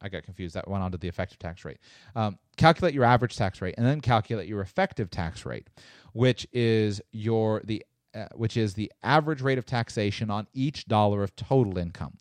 I 0.00 0.08
got 0.08 0.24
confused. 0.24 0.54
That 0.54 0.68
went 0.68 0.82
on 0.82 0.92
to 0.92 0.98
the 0.98 1.08
effective 1.08 1.38
tax 1.38 1.64
rate. 1.64 1.78
Um, 2.14 2.38
calculate 2.56 2.94
your 2.94 3.04
average 3.04 3.36
tax 3.36 3.60
rate, 3.62 3.74
and 3.78 3.86
then 3.86 4.00
calculate 4.00 4.48
your 4.48 4.60
effective 4.60 5.10
tax 5.10 5.46
rate, 5.46 5.68
which 6.12 6.46
is 6.52 7.00
your 7.12 7.62
the 7.64 7.84
uh, 8.14 8.26
which 8.34 8.56
is 8.56 8.74
the 8.74 8.92
average 9.02 9.40
rate 9.40 9.58
of 9.58 9.66
taxation 9.66 10.30
on 10.30 10.46
each 10.52 10.86
dollar 10.86 11.22
of 11.22 11.34
total 11.36 11.78
income. 11.78 12.18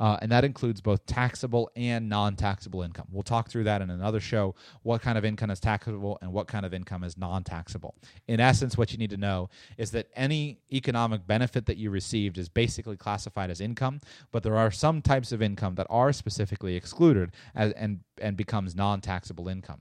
Uh, 0.00 0.16
and 0.22 0.30
that 0.30 0.44
includes 0.44 0.80
both 0.80 1.04
taxable 1.06 1.70
and 1.76 2.08
non 2.08 2.36
taxable 2.36 2.82
income. 2.82 3.06
We'll 3.10 3.22
talk 3.22 3.48
through 3.48 3.64
that 3.64 3.82
in 3.82 3.90
another 3.90 4.20
show 4.20 4.54
what 4.82 5.02
kind 5.02 5.18
of 5.18 5.24
income 5.24 5.50
is 5.50 5.60
taxable 5.60 6.18
and 6.22 6.32
what 6.32 6.46
kind 6.46 6.64
of 6.64 6.72
income 6.72 7.04
is 7.04 7.16
non 7.16 7.44
taxable. 7.44 7.94
In 8.26 8.40
essence, 8.40 8.76
what 8.76 8.92
you 8.92 8.98
need 8.98 9.10
to 9.10 9.16
know 9.16 9.50
is 9.76 9.90
that 9.92 10.08
any 10.14 10.60
economic 10.72 11.26
benefit 11.26 11.66
that 11.66 11.76
you 11.76 11.90
received 11.90 12.38
is 12.38 12.48
basically 12.48 12.96
classified 12.96 13.50
as 13.50 13.60
income, 13.60 14.00
but 14.30 14.42
there 14.42 14.56
are 14.56 14.70
some 14.70 15.02
types 15.02 15.32
of 15.32 15.42
income 15.42 15.74
that 15.76 15.86
are 15.90 16.12
specifically 16.12 16.76
excluded 16.76 17.32
as, 17.54 17.72
and, 17.72 18.00
and 18.20 18.36
becomes 18.36 18.74
non 18.74 19.00
taxable 19.00 19.48
income 19.48 19.80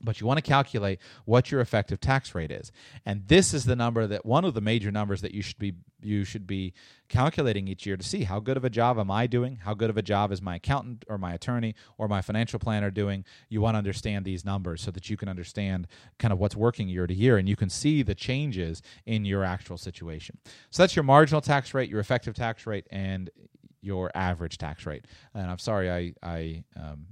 but 0.00 0.20
you 0.20 0.26
want 0.26 0.38
to 0.38 0.42
calculate 0.42 1.00
what 1.24 1.50
your 1.50 1.60
effective 1.60 2.00
tax 2.00 2.34
rate 2.34 2.50
is. 2.50 2.70
And 3.04 3.26
this 3.26 3.52
is 3.52 3.64
the 3.64 3.76
number 3.76 4.06
that 4.06 4.24
one 4.24 4.44
of 4.44 4.54
the 4.54 4.60
major 4.60 4.90
numbers 4.90 5.20
that 5.22 5.32
you 5.32 5.42
should 5.42 5.58
be 5.58 5.74
you 6.00 6.24
should 6.24 6.46
be 6.46 6.72
calculating 7.08 7.66
each 7.66 7.84
year 7.84 7.96
to 7.96 8.04
see 8.04 8.22
how 8.22 8.38
good 8.38 8.56
of 8.56 8.64
a 8.64 8.70
job 8.70 9.00
am 9.00 9.10
i 9.10 9.26
doing 9.26 9.56
how 9.64 9.74
good 9.74 9.90
of 9.90 9.96
a 9.96 10.02
job 10.02 10.30
is 10.30 10.40
my 10.40 10.54
accountant 10.54 11.04
or 11.08 11.18
my 11.18 11.34
attorney 11.34 11.74
or 11.96 12.06
my 12.06 12.22
financial 12.22 12.58
planner 12.58 12.90
doing. 12.90 13.24
You 13.48 13.60
want 13.60 13.74
to 13.74 13.78
understand 13.78 14.24
these 14.24 14.44
numbers 14.44 14.82
so 14.82 14.90
that 14.92 15.10
you 15.10 15.16
can 15.16 15.28
understand 15.28 15.88
kind 16.18 16.32
of 16.32 16.38
what's 16.38 16.54
working 16.54 16.88
year 16.88 17.06
to 17.06 17.14
year 17.14 17.36
and 17.36 17.48
you 17.48 17.56
can 17.56 17.68
see 17.68 18.02
the 18.02 18.14
changes 18.14 18.82
in 19.06 19.24
your 19.24 19.42
actual 19.42 19.78
situation. 19.78 20.38
So 20.70 20.82
that's 20.82 20.94
your 20.94 21.02
marginal 21.02 21.40
tax 21.40 21.74
rate 21.74 21.90
your 21.90 22.00
effective 22.00 22.34
tax 22.34 22.66
rate 22.66 22.86
and 22.90 23.30
your 23.80 24.10
average 24.14 24.58
tax 24.58 24.86
rate. 24.86 25.06
And 25.34 25.50
i'm 25.50 25.58
sorry 25.58 25.90
i 25.90 26.12
i 26.22 26.64
um, 26.76 27.06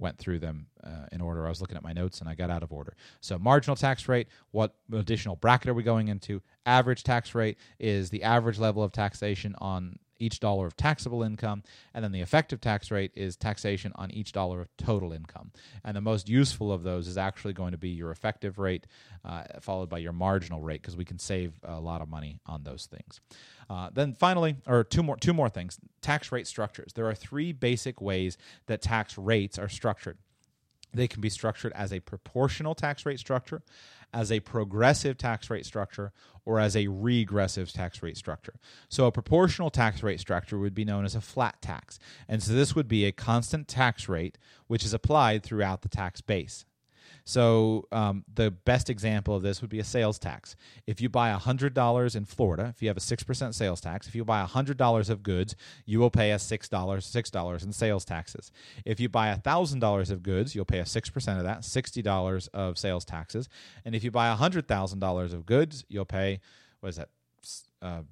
went 0.00 0.18
through 0.18 0.38
them 0.38 0.66
uh, 0.82 1.06
in 1.12 1.20
order. 1.20 1.46
I 1.46 1.48
was 1.48 1.60
looking 1.60 1.76
at 1.76 1.82
my 1.82 1.92
notes 1.92 2.20
and 2.20 2.28
I 2.28 2.34
got 2.34 2.50
out 2.50 2.62
of 2.62 2.72
order. 2.72 2.96
So, 3.20 3.38
marginal 3.38 3.76
tax 3.76 4.08
rate, 4.08 4.28
what 4.50 4.74
additional 4.92 5.36
bracket 5.36 5.68
are 5.68 5.74
we 5.74 5.82
going 5.82 6.08
into? 6.08 6.42
Average 6.66 7.04
tax 7.04 7.34
rate 7.34 7.58
is 7.78 8.10
the 8.10 8.22
average 8.22 8.58
level 8.58 8.82
of 8.82 8.92
taxation 8.92 9.54
on 9.58 9.98
each 10.20 10.38
dollar 10.38 10.66
of 10.66 10.76
taxable 10.76 11.22
income, 11.22 11.62
and 11.94 12.04
then 12.04 12.12
the 12.12 12.20
effective 12.20 12.60
tax 12.60 12.90
rate 12.90 13.10
is 13.14 13.36
taxation 13.36 13.92
on 13.96 14.10
each 14.10 14.32
dollar 14.32 14.60
of 14.60 14.68
total 14.76 15.12
income. 15.12 15.50
And 15.84 15.96
the 15.96 16.00
most 16.00 16.28
useful 16.28 16.72
of 16.72 16.82
those 16.82 17.08
is 17.08 17.18
actually 17.18 17.54
going 17.54 17.72
to 17.72 17.78
be 17.78 17.88
your 17.88 18.10
effective 18.10 18.58
rate, 18.58 18.86
uh, 19.24 19.44
followed 19.60 19.88
by 19.88 19.98
your 19.98 20.12
marginal 20.12 20.60
rate, 20.60 20.82
because 20.82 20.96
we 20.96 21.04
can 21.04 21.18
save 21.18 21.54
a 21.64 21.80
lot 21.80 22.02
of 22.02 22.08
money 22.08 22.38
on 22.46 22.62
those 22.62 22.86
things. 22.86 23.20
Uh, 23.68 23.88
then 23.92 24.14
finally, 24.14 24.56
or 24.66 24.84
two 24.84 25.02
more 25.02 25.16
two 25.16 25.32
more 25.32 25.48
things: 25.48 25.78
tax 26.02 26.32
rate 26.32 26.46
structures. 26.46 26.92
There 26.92 27.06
are 27.06 27.14
three 27.14 27.52
basic 27.52 28.00
ways 28.00 28.36
that 28.66 28.82
tax 28.82 29.16
rates 29.16 29.58
are 29.58 29.68
structured. 29.68 30.18
They 30.92 31.06
can 31.06 31.20
be 31.20 31.30
structured 31.30 31.72
as 31.74 31.92
a 31.92 32.00
proportional 32.00 32.74
tax 32.74 33.06
rate 33.06 33.20
structure, 33.20 33.62
as 34.12 34.30
a 34.32 34.40
progressive 34.40 35.16
tax 35.16 35.50
rate 35.50 35.66
structure, 35.66 36.12
or 36.44 36.58
as 36.58 36.74
a 36.74 36.88
regressive 36.88 37.72
tax 37.72 38.02
rate 38.02 38.16
structure. 38.16 38.54
So, 38.88 39.06
a 39.06 39.12
proportional 39.12 39.70
tax 39.70 40.02
rate 40.02 40.20
structure 40.20 40.58
would 40.58 40.74
be 40.74 40.84
known 40.84 41.04
as 41.04 41.14
a 41.14 41.20
flat 41.20 41.60
tax. 41.60 41.98
And 42.28 42.42
so, 42.42 42.52
this 42.52 42.74
would 42.74 42.88
be 42.88 43.04
a 43.04 43.12
constant 43.12 43.68
tax 43.68 44.08
rate 44.08 44.38
which 44.66 44.84
is 44.84 44.94
applied 44.94 45.42
throughout 45.42 45.82
the 45.82 45.88
tax 45.88 46.20
base. 46.20 46.64
So 47.30 47.86
um, 47.92 48.24
the 48.34 48.50
best 48.50 48.90
example 48.90 49.36
of 49.36 49.42
this 49.42 49.60
would 49.60 49.70
be 49.70 49.78
a 49.78 49.84
sales 49.84 50.18
tax. 50.18 50.56
If 50.88 51.00
you 51.00 51.08
buy 51.08 51.32
$100 51.32 52.16
in 52.16 52.24
Florida, 52.24 52.72
if 52.74 52.82
you 52.82 52.88
have 52.88 52.96
a 52.96 53.00
6% 53.00 53.54
sales 53.54 53.80
tax, 53.80 54.08
if 54.08 54.16
you 54.16 54.24
buy 54.24 54.44
$100 54.44 55.10
of 55.10 55.22
goods, 55.22 55.54
you 55.86 56.00
will 56.00 56.10
pay 56.10 56.32
a 56.32 56.38
$6, 56.38 56.68
$6 56.68 57.64
in 57.64 57.72
sales 57.72 58.04
taxes. 58.04 58.50
If 58.84 58.98
you 58.98 59.08
buy 59.08 59.32
$1,000 59.32 60.10
of 60.10 60.24
goods, 60.24 60.56
you'll 60.56 60.64
pay 60.64 60.80
a 60.80 60.84
6% 60.84 61.38
of 61.38 61.44
that, 61.44 61.60
$60 61.60 62.48
of 62.52 62.76
sales 62.76 63.04
taxes. 63.04 63.48
And 63.84 63.94
if 63.94 64.02
you 64.02 64.10
buy 64.10 64.34
$100,000 64.34 65.32
of 65.32 65.46
goods, 65.46 65.84
you'll 65.88 66.04
pay, 66.04 66.40
what 66.80 66.88
is 66.88 66.96
that? 66.96 67.10
Uh, 67.80 68.02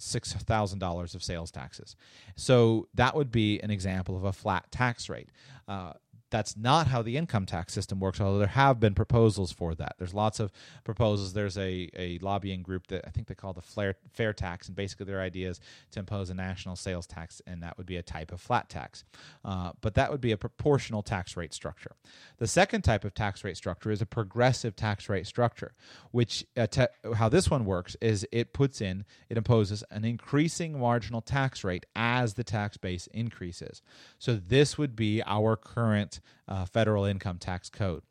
$6,000 0.00 1.14
of 1.14 1.22
sales 1.22 1.50
taxes. 1.50 1.94
So 2.36 2.88
that 2.94 3.14
would 3.14 3.30
be 3.30 3.60
an 3.60 3.70
example 3.70 4.16
of 4.16 4.24
a 4.24 4.32
flat 4.32 4.70
tax 4.70 5.10
rate. 5.10 5.28
Uh, 5.66 5.92
that's 6.30 6.56
not 6.56 6.88
how 6.88 7.02
the 7.02 7.16
income 7.16 7.46
tax 7.46 7.72
system 7.72 8.00
works, 8.00 8.20
although 8.20 8.38
there 8.38 8.48
have 8.48 8.80
been 8.80 8.94
proposals 8.94 9.52
for 9.52 9.74
that. 9.74 9.94
There's 9.98 10.14
lots 10.14 10.40
of 10.40 10.52
proposals. 10.84 11.32
There's 11.32 11.56
a, 11.56 11.90
a 11.96 12.18
lobbying 12.20 12.62
group 12.62 12.88
that 12.88 13.04
I 13.06 13.10
think 13.10 13.28
they 13.28 13.34
call 13.34 13.52
the 13.52 13.62
Fair, 13.62 13.94
fair 14.12 14.32
tax, 14.32 14.66
and 14.66 14.76
basically 14.76 15.06
their 15.06 15.20
idea 15.20 15.50
is 15.50 15.60
to 15.92 16.00
impose 16.00 16.30
a 16.30 16.34
national 16.34 16.76
sales 16.76 17.06
tax, 17.06 17.40
and 17.46 17.62
that 17.62 17.76
would 17.76 17.86
be 17.86 17.96
a 17.96 18.02
type 18.02 18.32
of 18.32 18.40
flat 18.40 18.68
tax. 18.68 19.04
Uh, 19.44 19.72
but 19.80 19.94
that 19.94 20.10
would 20.10 20.20
be 20.20 20.32
a 20.32 20.36
proportional 20.36 21.02
tax 21.02 21.36
rate 21.36 21.52
structure. 21.52 21.92
The 22.38 22.46
second 22.46 22.82
type 22.82 23.04
of 23.04 23.14
tax 23.14 23.44
rate 23.44 23.56
structure 23.56 23.90
is 23.90 24.02
a 24.02 24.06
progressive 24.06 24.74
tax 24.74 25.08
rate 25.08 25.26
structure, 25.26 25.74
which 26.10 26.44
uh, 26.56 26.66
te- 26.66 26.86
how 27.14 27.28
this 27.28 27.50
one 27.50 27.64
works 27.64 27.96
is 28.00 28.26
it 28.32 28.52
puts 28.52 28.80
in, 28.80 29.04
it 29.28 29.36
imposes 29.36 29.84
an 29.90 30.04
increasing 30.04 30.78
marginal 30.78 31.20
tax 31.20 31.64
rate 31.64 31.86
as 31.94 32.34
the 32.34 32.44
tax 32.44 32.76
base 32.76 33.06
increases. 33.08 33.82
So 34.18 34.34
this 34.34 34.78
would 34.78 34.96
be 34.96 35.22
our 35.24 35.56
current 35.56 36.17
uh, 36.46 36.64
federal 36.64 37.04
income 37.04 37.38
tax 37.38 37.68
code. 37.68 38.02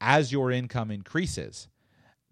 As 0.00 0.32
your 0.32 0.50
income 0.50 0.90
increases, 0.90 1.68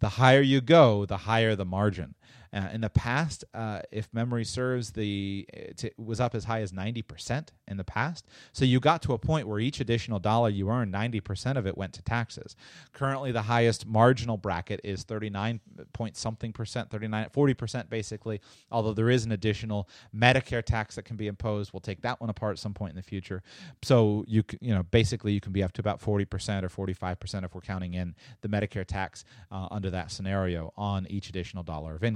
the 0.01 0.11
higher 0.11 0.41
you 0.43 0.61
go, 0.61 1.07
the 1.07 1.19
higher 1.19 1.55
the 1.57 1.65
margin. 1.65 2.15
Uh, 2.55 2.69
in 2.73 2.81
the 2.81 2.91
past, 2.91 3.45
uh, 3.53 3.81
if 3.91 4.09
memory 4.13 4.45
serves, 4.45 4.93
the 4.93 5.45
it 5.53 5.93
was 5.99 6.21
up 6.21 6.37
as 6.37 6.45
high 6.45 6.61
as 6.61 6.71
90% 6.71 7.49
in 7.67 7.77
the 7.77 7.85
past. 7.85 8.27
So 8.53 8.65
you 8.65 8.79
got 8.79 9.03
to 9.03 9.13
a 9.13 9.19
point 9.19 9.49
where 9.49 9.59
each 9.59 9.81
additional 9.81 10.21
dollar 10.21 10.51
you 10.51 10.71
earned, 10.71 10.95
90% 10.95 11.57
of 11.57 11.67
it 11.67 11.77
went 11.77 11.95
to 11.95 12.03
taxes. 12.03 12.55
Currently, 12.93 13.33
the 13.33 13.43
highest 13.43 13.87
marginal 13.87 14.37
bracket 14.37 14.81
is 14.85 15.03
39 15.03 15.61
point 15.93 16.17
something 16.17 16.53
percent, 16.53 16.91
39, 16.91 17.29
40% 17.35 17.91
basically, 17.91 18.41
although 18.71 18.95
there 18.95 19.11
is 19.11 19.25
an 19.25 19.33
additional 19.33 19.89
Medicare 20.17 20.63
tax 20.63 20.95
that 20.95 21.05
can 21.05 21.17
be 21.17 21.27
imposed. 21.27 21.73
We'll 21.73 21.81
take 21.81 22.03
that 22.03 22.21
one 22.21 22.31
apart 22.31 22.53
at 22.53 22.59
some 22.61 22.75
point 22.75 22.91
in 22.91 22.97
the 22.97 23.03
future. 23.03 23.43
So 23.83 24.25
you, 24.29 24.45
you 24.61 24.73
know, 24.73 24.85
basically 24.85 25.33
you 25.33 25.41
can 25.41 25.53
be 25.53 25.65
up 25.65 25.73
to 25.73 25.81
about 25.81 26.01
40% 26.01 26.63
or 26.63 26.87
45% 26.87 27.45
if 27.45 27.55
we're 27.55 27.61
counting 27.61 27.95
in 27.95 28.15
the 28.43 28.49
Medicare 28.49 28.87
tax 28.87 29.25
uh, 29.51 29.67
under 29.73 29.91
that 29.91 30.13
scenario 30.13 30.73
on 30.77 31.07
each 31.09 31.29
additional 31.29 31.65
dollar 31.65 31.97
of 31.97 32.05
income. 32.05 32.14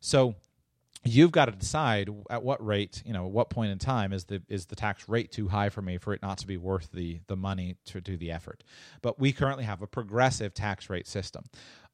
So 0.00 0.34
you've 1.04 1.32
got 1.32 1.46
to 1.46 1.52
decide 1.52 2.08
at 2.30 2.42
what 2.42 2.64
rate, 2.64 3.02
you 3.04 3.12
know, 3.12 3.26
at 3.26 3.32
what 3.32 3.50
point 3.50 3.70
in 3.70 3.78
time 3.78 4.12
is 4.12 4.24
the 4.24 4.42
is 4.48 4.66
the 4.66 4.76
tax 4.76 5.08
rate 5.08 5.30
too 5.30 5.48
high 5.48 5.68
for 5.68 5.82
me 5.82 5.98
for 5.98 6.14
it 6.14 6.22
not 6.22 6.38
to 6.38 6.46
be 6.46 6.56
worth 6.56 6.90
the 6.92 7.20
the 7.26 7.36
money 7.36 7.76
to 7.86 8.00
do 8.00 8.16
the 8.16 8.30
effort. 8.30 8.64
But 9.02 9.18
we 9.18 9.32
currently 9.32 9.64
have 9.64 9.82
a 9.82 9.86
progressive 9.86 10.54
tax 10.54 10.88
rate 10.88 11.06
system. 11.06 11.44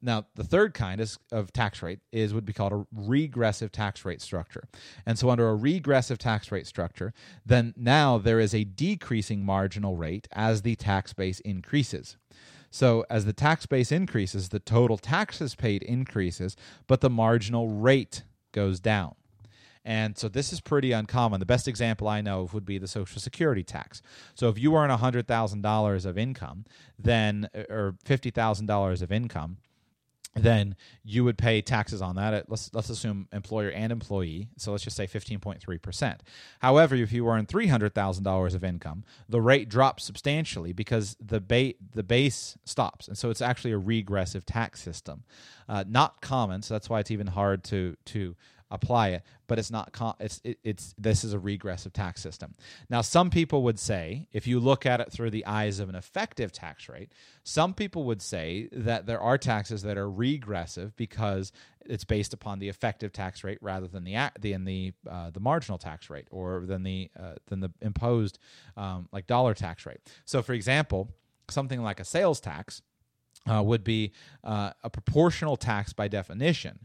Now, 0.03 0.27
the 0.35 0.45
third 0.45 0.73
kind 0.73 0.99
is, 0.99 1.19
of 1.31 1.53
tax 1.53 1.83
rate 1.83 2.01
is 2.11 2.33
would 2.33 2.47
be 2.47 2.55
called 2.55 2.73
a 2.73 2.87
regressive 2.91 3.71
tax 3.71 4.05
rate 4.05 4.23
structure. 4.23 4.65
And 5.05 5.19
so 5.19 5.29
under 5.29 5.49
a 5.49 5.55
regressive 5.55 6.17
tax 6.17 6.51
rate 6.51 6.67
structure, 6.67 7.13
then 7.45 7.75
now 7.77 8.17
there 8.17 8.41
is 8.41 8.55
a 8.55 8.65
decreasing 8.65 9.45
marginal 9.45 9.97
rate 9.97 10.27
as 10.33 10.63
the 10.63 10.75
tax 10.75 11.13
base 11.13 11.41
increases. 11.41 12.17
So 12.71 13.05
as 13.11 13.25
the 13.25 13.33
tax 13.33 13.67
base 13.67 13.91
increases, 13.91 14.49
the 14.51 14.61
total 14.61 14.97
taxes 14.97 15.55
paid 15.55 15.83
increases, 15.83 16.57
but 16.87 17.01
the 17.01 17.11
marginal 17.11 17.69
rate 17.69 18.23
goes 18.53 18.81
down. 18.81 19.15
And 19.85 20.17
so 20.19 20.29
this 20.29 20.53
is 20.53 20.61
pretty 20.61 20.93
uncommon. 20.93 21.41
The 21.41 21.47
best 21.47 21.67
example 21.67 22.07
I 22.07 22.21
know 22.21 22.43
of 22.43 22.53
would 22.53 22.67
be 22.67 22.79
the 22.79 22.87
Social 22.87 23.21
Security 23.21 23.65
tax. 23.65 24.03
So 24.35 24.49
if 24.49 24.59
you 24.59 24.77
earn 24.77 24.91
$100,000 24.91 26.07
of 26.07 26.19
income, 26.19 26.65
then 26.99 27.49
or 27.55 27.97
$50,000 28.05 29.03
of 29.03 29.11
income, 29.11 29.57
then 30.35 30.77
you 31.03 31.25
would 31.25 31.37
pay 31.37 31.61
taxes 31.61 32.01
on 32.01 32.17
that. 32.17 32.33
At, 32.35 32.51
let's 32.51 32.73
let's 32.73 32.89
assume 32.89 33.29
employer 33.33 33.71
and 33.71 33.91
employee. 33.91 34.49
So 34.57 34.71
let's 34.71 34.85
just 34.85 34.97
say 34.97 35.07
fifteen 35.07 35.41
point 35.41 35.61
three 35.61 35.79
percent. 35.79 36.23
However, 36.61 36.95
if 36.95 37.13
you 37.13 37.27
earn 37.29 37.47
three 37.47 37.67
hundred 37.67 37.95
thousand 37.95 38.25
dollars 38.25 38.55
of 38.55 38.63
income, 38.63 39.05
the 39.29 39.41
rate 39.41 39.69
drops 39.69 40.05
substantially 40.05 40.73
because 40.73 41.17
the 41.21 41.41
ba- 41.41 41.75
the 41.95 42.03
base 42.05 42.57
stops, 42.65 43.09
and 43.09 43.19
so 43.19 43.31
it's 43.31 43.43
actually 43.43 43.73
a 43.73 43.79
regressive 43.79 44.47
tax 44.47 44.81
system. 44.81 45.25
Uh, 45.69 45.85
not 45.87 46.21
common, 46.21 46.63
so 46.63 46.75
that's 46.75 46.89
why 46.89 47.01
it's 47.01 47.11
even 47.11 47.29
hard 47.29 47.65
to 47.65 47.97
to 48.07 48.37
apply 48.71 49.09
it, 49.09 49.23
but 49.47 49.59
it's 49.59 49.71
not. 49.71 49.91
It's 50.21 50.41
it, 50.45 50.59
it's 50.63 50.95
this 50.97 51.25
is 51.25 51.33
a 51.33 51.39
regressive 51.39 51.93
tax 51.93 52.23
system. 52.23 52.55
Now, 52.89 53.01
some 53.01 53.31
people 53.31 53.63
would 53.65 53.79
say, 53.79 54.29
if 54.33 54.47
you 54.47 54.61
look 54.61 54.87
at 54.87 55.01
it 55.01 55.13
through 55.13 55.31
the 55.31 55.45
eyes 55.47 55.81
of 55.81 55.89
an 55.89 55.95
effective 55.95 56.53
tax 56.53 56.89
rate, 56.89 57.13
some 57.43 57.75
people 57.75 58.05
would 58.05 58.23
say 58.23 58.69
that 58.73 59.07
there 59.07 59.21
are 59.21 59.39
taxes 59.39 59.83
that 59.83 59.99
are 59.99 60.11
regressive 60.11 60.95
because 60.97 61.53
it's 61.85 62.05
based 62.05 62.33
upon 62.33 62.59
the 62.59 62.69
effective 62.69 63.13
tax 63.13 63.43
rate 63.43 63.59
rather 63.61 63.89
than 63.89 64.05
the 64.05 64.17
than 64.41 64.65
the 64.65 64.93
uh, 65.09 65.31
the 65.31 65.41
marginal 65.41 65.79
tax 65.79 66.09
rate 66.09 66.29
or 66.31 66.65
than 66.67 66.83
the 66.83 67.11
uh, 67.19 67.35
than 67.47 67.61
the 67.61 67.71
imposed 67.81 68.39
um, 68.77 69.09
like 69.13 69.27
dollar 69.27 69.55
tax 69.55 69.85
rate. 69.87 70.01
So, 70.25 70.43
for 70.43 70.53
example, 70.53 71.11
something 71.49 71.83
like 71.83 72.01
a 72.01 72.05
sales 72.05 72.41
tax. 72.41 72.83
Uh, 73.51 73.63
would 73.63 73.83
be 73.83 74.13
uh, 74.45 74.71
a 74.85 74.91
proportional 74.91 75.57
tax 75.57 75.95
by 75.95 76.07
definition 76.07 76.79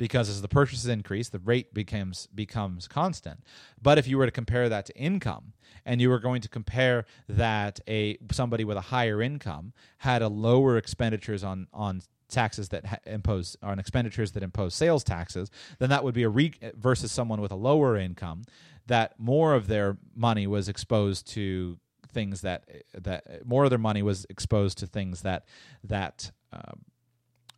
because 0.00 0.30
as 0.30 0.40
the 0.40 0.48
purchases 0.48 0.86
increase, 0.86 1.28
the 1.28 1.38
rate 1.38 1.74
becomes 1.74 2.26
becomes 2.34 2.88
constant. 2.88 3.44
But 3.82 3.98
if 3.98 4.08
you 4.08 4.16
were 4.16 4.24
to 4.24 4.32
compare 4.32 4.70
that 4.70 4.86
to 4.86 4.96
income, 4.96 5.52
and 5.84 6.00
you 6.00 6.08
were 6.08 6.18
going 6.18 6.40
to 6.40 6.48
compare 6.48 7.04
that 7.28 7.80
a 7.86 8.16
somebody 8.32 8.64
with 8.64 8.78
a 8.78 8.86
higher 8.92 9.20
income 9.20 9.74
had 9.98 10.22
a 10.22 10.28
lower 10.28 10.78
expenditures 10.78 11.44
on 11.44 11.66
on 11.74 12.00
taxes 12.30 12.70
that 12.70 12.86
ha- 12.86 12.96
impose 13.04 13.58
on 13.62 13.78
expenditures 13.78 14.32
that 14.32 14.42
impose 14.42 14.74
sales 14.74 15.04
taxes, 15.04 15.50
then 15.78 15.90
that 15.90 16.02
would 16.02 16.14
be 16.14 16.22
a 16.22 16.30
re- 16.30 16.54
versus 16.74 17.12
someone 17.12 17.42
with 17.42 17.52
a 17.52 17.56
lower 17.56 17.98
income 17.98 18.44
that 18.86 19.20
more 19.20 19.54
of 19.54 19.66
their 19.66 19.98
money 20.16 20.46
was 20.46 20.66
exposed 20.66 21.26
to 21.26 21.78
things 22.10 22.40
that 22.40 22.64
that 22.94 23.46
more 23.46 23.64
of 23.64 23.70
their 23.70 23.78
money 23.78 24.02
was 24.02 24.24
exposed 24.30 24.78
to 24.78 24.86
things 24.86 25.20
that 25.20 25.44
that 25.84 26.30
uh, 26.54 26.72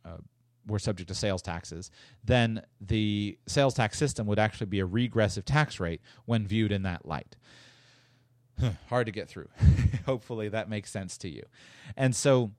uh, 0.03 0.17
were 0.67 0.79
subject 0.79 1.07
to 1.09 1.15
sales 1.15 1.41
taxes, 1.41 1.91
then 2.23 2.61
the 2.79 3.37
sales 3.47 3.73
tax 3.73 3.97
system 3.97 4.27
would 4.27 4.39
actually 4.39 4.67
be 4.67 4.79
a 4.79 4.85
regressive 4.85 5.45
tax 5.45 5.79
rate 5.79 6.01
when 6.25 6.47
viewed 6.47 6.71
in 6.71 6.83
that 6.83 7.05
light. 7.05 7.35
Hard 8.89 9.07
to 9.07 9.11
get 9.11 9.29
through. 9.29 9.49
Hopefully 10.05 10.49
that 10.49 10.69
makes 10.69 10.91
sense 10.91 11.17
to 11.19 11.29
you. 11.29 11.43
And 11.97 12.15
so 12.15 12.51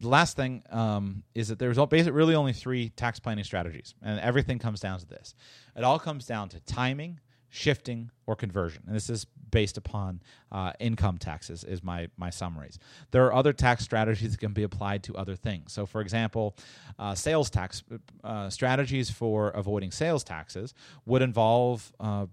the 0.00 0.08
last 0.08 0.36
thing 0.36 0.62
um, 0.70 1.22
is 1.34 1.48
that 1.48 1.58
there's 1.58 1.78
basically 1.78 2.12
really 2.12 2.34
only 2.34 2.52
three 2.52 2.90
tax 2.90 3.18
planning 3.18 3.44
strategies, 3.44 3.94
and 4.02 4.20
everything 4.20 4.58
comes 4.58 4.80
down 4.80 4.98
to 4.98 5.06
this. 5.06 5.34
It 5.74 5.84
all 5.84 5.98
comes 5.98 6.26
down 6.26 6.50
to 6.50 6.60
timing, 6.60 7.20
shifting, 7.56 8.10
or 8.26 8.36
conversion. 8.36 8.82
And 8.86 8.94
this 8.94 9.08
is 9.08 9.26
based 9.50 9.78
upon 9.78 10.20
uh, 10.52 10.72
income 10.78 11.16
taxes, 11.16 11.64
is 11.64 11.82
my, 11.82 12.08
my 12.18 12.30
summaries. 12.30 12.78
There 13.12 13.24
are 13.24 13.32
other 13.32 13.52
tax 13.52 13.82
strategies 13.82 14.32
that 14.32 14.40
can 14.40 14.52
be 14.52 14.64
applied 14.64 15.02
to 15.04 15.16
other 15.16 15.36
things. 15.36 15.72
So, 15.72 15.86
for 15.86 16.00
example, 16.02 16.54
uh, 16.98 17.14
sales 17.14 17.48
tax 17.48 17.82
uh, 18.22 18.50
strategies 18.50 19.10
for 19.10 19.50
avoiding 19.50 19.90
sales 19.90 20.22
taxes 20.22 20.74
would 21.06 21.22
involve 21.22 21.92
uh, 21.98 22.26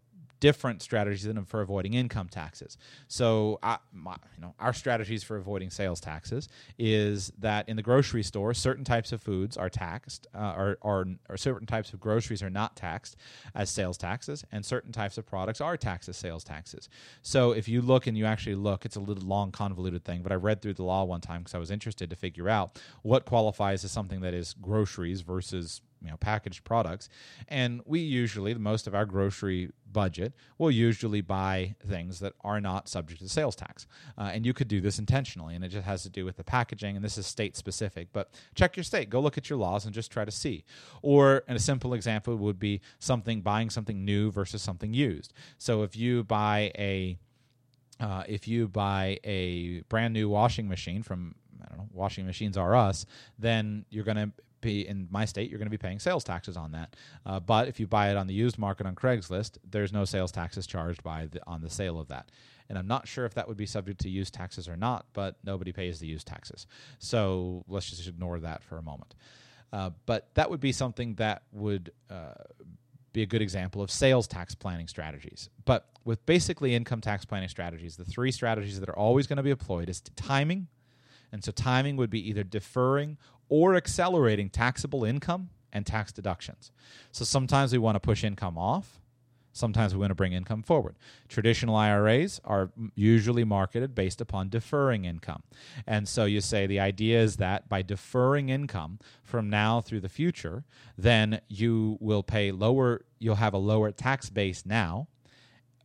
different 0.43 0.81
strategies 0.81 1.23
than 1.23 1.45
for 1.45 1.61
avoiding 1.61 1.93
income 1.93 2.27
taxes. 2.27 2.77
So, 3.07 3.59
I, 3.63 3.77
my, 3.93 4.17
you 4.35 4.41
know, 4.41 4.53
our 4.59 4.73
strategies 4.73 5.23
for 5.23 5.37
avoiding 5.37 5.69
sales 5.69 6.01
taxes 6.01 6.49
is 6.77 7.31
that 7.39 7.69
in 7.69 7.77
the 7.77 7.81
grocery 7.81 8.23
store, 8.23 8.53
certain 8.53 8.83
types 8.83 9.13
of 9.13 9.21
foods 9.21 9.55
are 9.55 9.69
taxed, 9.69 10.27
uh, 10.35 10.53
or, 10.57 10.77
or, 10.81 11.05
or, 11.29 11.37
certain 11.37 11.65
types 11.65 11.93
of 11.93 12.01
groceries 12.01 12.43
are 12.43 12.49
not 12.49 12.75
taxed 12.75 13.15
as 13.55 13.69
sales 13.69 13.97
taxes, 13.97 14.43
and 14.51 14.65
certain 14.65 14.91
types 14.91 15.17
of 15.17 15.25
products 15.25 15.61
are 15.61 15.77
taxed 15.77 16.09
as 16.09 16.17
sales 16.17 16.43
taxes. 16.43 16.89
So, 17.21 17.53
if 17.53 17.69
you 17.69 17.81
look 17.81 18.05
and 18.05 18.17
you 18.17 18.25
actually 18.25 18.55
look, 18.55 18.83
it's 18.83 18.97
a 18.97 18.99
little 18.99 19.25
long, 19.25 19.53
convoluted 19.53 20.03
thing, 20.03 20.23
but 20.23 20.33
I 20.33 20.35
read 20.35 20.61
through 20.61 20.73
the 20.73 20.83
law 20.83 21.05
one 21.05 21.21
time 21.21 21.43
because 21.43 21.55
I 21.55 21.59
was 21.59 21.71
interested 21.71 22.09
to 22.09 22.17
figure 22.17 22.49
out 22.49 22.81
what 23.01 23.23
qualifies 23.23 23.85
as 23.85 23.93
something 23.93 24.19
that 24.19 24.33
is 24.33 24.55
groceries 24.61 25.21
versus 25.21 25.79
you 26.03 26.09
know 26.09 26.17
packaged 26.17 26.63
products 26.63 27.09
and 27.47 27.81
we 27.85 27.99
usually 27.99 28.53
most 28.53 28.87
of 28.87 28.93
our 28.93 29.05
grocery 29.05 29.71
budget 29.93 30.33
will 30.57 30.71
usually 30.71 31.21
buy 31.21 31.75
things 31.87 32.19
that 32.19 32.33
are 32.41 32.59
not 32.59 32.89
subject 32.89 33.21
to 33.21 33.29
sales 33.29 33.55
tax. 33.55 33.87
Uh, 34.17 34.31
and 34.33 34.45
you 34.45 34.53
could 34.53 34.67
do 34.67 34.81
this 34.81 34.99
intentionally 34.99 35.55
and 35.55 35.63
it 35.63 35.69
just 35.69 35.85
has 35.85 36.03
to 36.03 36.09
do 36.09 36.25
with 36.25 36.37
the 36.37 36.43
packaging 36.43 36.95
and 36.95 37.05
this 37.05 37.17
is 37.17 37.25
state 37.25 37.55
specific 37.55 38.09
but 38.11 38.31
check 38.55 38.75
your 38.75 38.83
state. 38.83 39.09
Go 39.09 39.19
look 39.19 39.37
at 39.37 39.49
your 39.49 39.59
laws 39.59 39.85
and 39.85 39.93
just 39.93 40.11
try 40.11 40.25
to 40.25 40.31
see. 40.31 40.65
Or 41.01 41.43
a 41.47 41.59
simple 41.59 41.93
example 41.93 42.35
would 42.35 42.59
be 42.59 42.81
something 42.99 43.41
buying 43.41 43.69
something 43.69 44.03
new 44.03 44.31
versus 44.31 44.61
something 44.61 44.93
used. 44.93 45.33
So 45.57 45.83
if 45.83 45.95
you 45.95 46.23
buy 46.23 46.71
a 46.77 47.17
uh, 47.99 48.23
if 48.27 48.47
you 48.47 48.67
buy 48.67 49.19
a 49.23 49.81
brand 49.89 50.13
new 50.13 50.27
washing 50.27 50.67
machine 50.67 51.03
from 51.03 51.35
I 51.63 51.69
don't 51.69 51.77
know, 51.77 51.87
washing 51.93 52.25
machines 52.25 52.57
are 52.57 52.75
us, 52.75 53.05
then 53.37 53.85
you're 53.89 54.03
going 54.03 54.17
to 54.17 54.31
be 54.63 54.87
in 54.87 55.07
my 55.11 55.25
state, 55.25 55.49
you're 55.49 55.59
going 55.59 55.67
to 55.67 55.71
be 55.71 55.77
paying 55.77 55.99
sales 55.99 56.23
taxes 56.23 56.57
on 56.57 56.71
that. 56.71 56.95
Uh, 57.25 57.39
but 57.39 57.67
if 57.67 57.79
you 57.79 57.87
buy 57.87 58.09
it 58.09 58.17
on 58.17 58.27
the 58.27 58.33
used 58.33 58.57
market 58.57 58.85
on 58.85 58.95
Craigslist, 58.95 59.57
there's 59.69 59.93
no 59.93 60.05
sales 60.05 60.31
taxes 60.31 60.65
charged 60.65 61.03
by 61.03 61.27
the, 61.27 61.41
on 61.47 61.61
the 61.61 61.69
sale 61.69 61.99
of 61.99 62.07
that. 62.07 62.29
And 62.69 62.77
I'm 62.77 62.87
not 62.87 63.07
sure 63.07 63.25
if 63.25 63.33
that 63.35 63.47
would 63.47 63.57
be 63.57 63.65
subject 63.65 63.99
to 64.01 64.09
use 64.09 64.31
taxes 64.31 64.67
or 64.67 64.75
not, 64.75 65.05
but 65.13 65.35
nobody 65.43 65.71
pays 65.71 65.99
the 65.99 66.07
use 66.07 66.23
taxes. 66.23 66.65
So 66.99 67.63
let's 67.67 67.89
just 67.89 68.07
ignore 68.07 68.39
that 68.39 68.63
for 68.63 68.77
a 68.77 68.81
moment. 68.81 69.15
Uh, 69.71 69.89
but 70.05 70.29
that 70.35 70.49
would 70.49 70.59
be 70.59 70.71
something 70.71 71.15
that 71.15 71.43
would 71.51 71.91
uh, 72.09 72.33
be 73.11 73.21
a 73.21 73.25
good 73.25 73.41
example 73.41 73.81
of 73.81 73.91
sales 73.91 74.27
tax 74.27 74.55
planning 74.55 74.87
strategies. 74.87 75.49
But 75.65 75.87
with 76.05 76.25
basically 76.25 76.75
income 76.75 77.01
tax 77.01 77.25
planning 77.25 77.49
strategies, 77.49 77.95
the 77.95 78.05
three 78.05 78.31
strategies 78.31 78.79
that 78.79 78.89
are 78.89 78.97
always 78.97 79.27
going 79.27 79.37
to 79.37 79.43
be 79.43 79.51
employed 79.51 79.89
is 79.89 80.01
timing. 80.15 80.67
And 81.31 81.43
so 81.43 81.51
timing 81.51 81.95
would 81.97 82.11
be 82.11 82.29
either 82.29 82.43
deferring 82.43 83.17
or 83.53 83.75
accelerating 83.75 84.49
taxable 84.49 85.05
income 85.05 85.47
and 85.71 85.85
tax 85.85 86.11
deductions. 86.11 86.71
So 87.11 87.23
sometimes 87.23 87.71
we 87.71 87.77
want 87.77 87.93
to 87.93 87.99
push 87.99 88.23
income 88.23 88.57
off. 88.57 88.99
Sometimes 89.51 89.93
we 89.93 89.99
want 89.99 90.09
to 90.09 90.15
bring 90.15 90.33
income 90.33 90.63
forward. 90.63 90.95
Traditional 91.29 91.75
IRAs 91.75 92.41
are 92.45 92.71
usually 92.95 93.43
marketed 93.43 93.93
based 93.93 94.21
upon 94.21 94.49
deferring 94.49 95.05
income. 95.05 95.43
And 95.85 96.07
so 96.07 96.25
you 96.25 96.41
say 96.41 96.65
the 96.65 96.79
idea 96.79 97.21
is 97.21 97.35
that 97.35 97.69
by 97.69 97.83
deferring 97.83 98.49
income 98.49 98.97
from 99.21 99.51
now 99.51 99.81
through 99.81 99.99
the 99.99 100.09
future, 100.09 100.63
then 100.97 101.39
you 101.47 101.99
will 102.01 102.23
pay 102.23 102.51
lower, 102.51 103.05
you'll 103.19 103.35
have 103.35 103.53
a 103.53 103.59
lower 103.59 103.91
tax 103.91 104.31
base 104.31 104.65
now. 104.65 105.07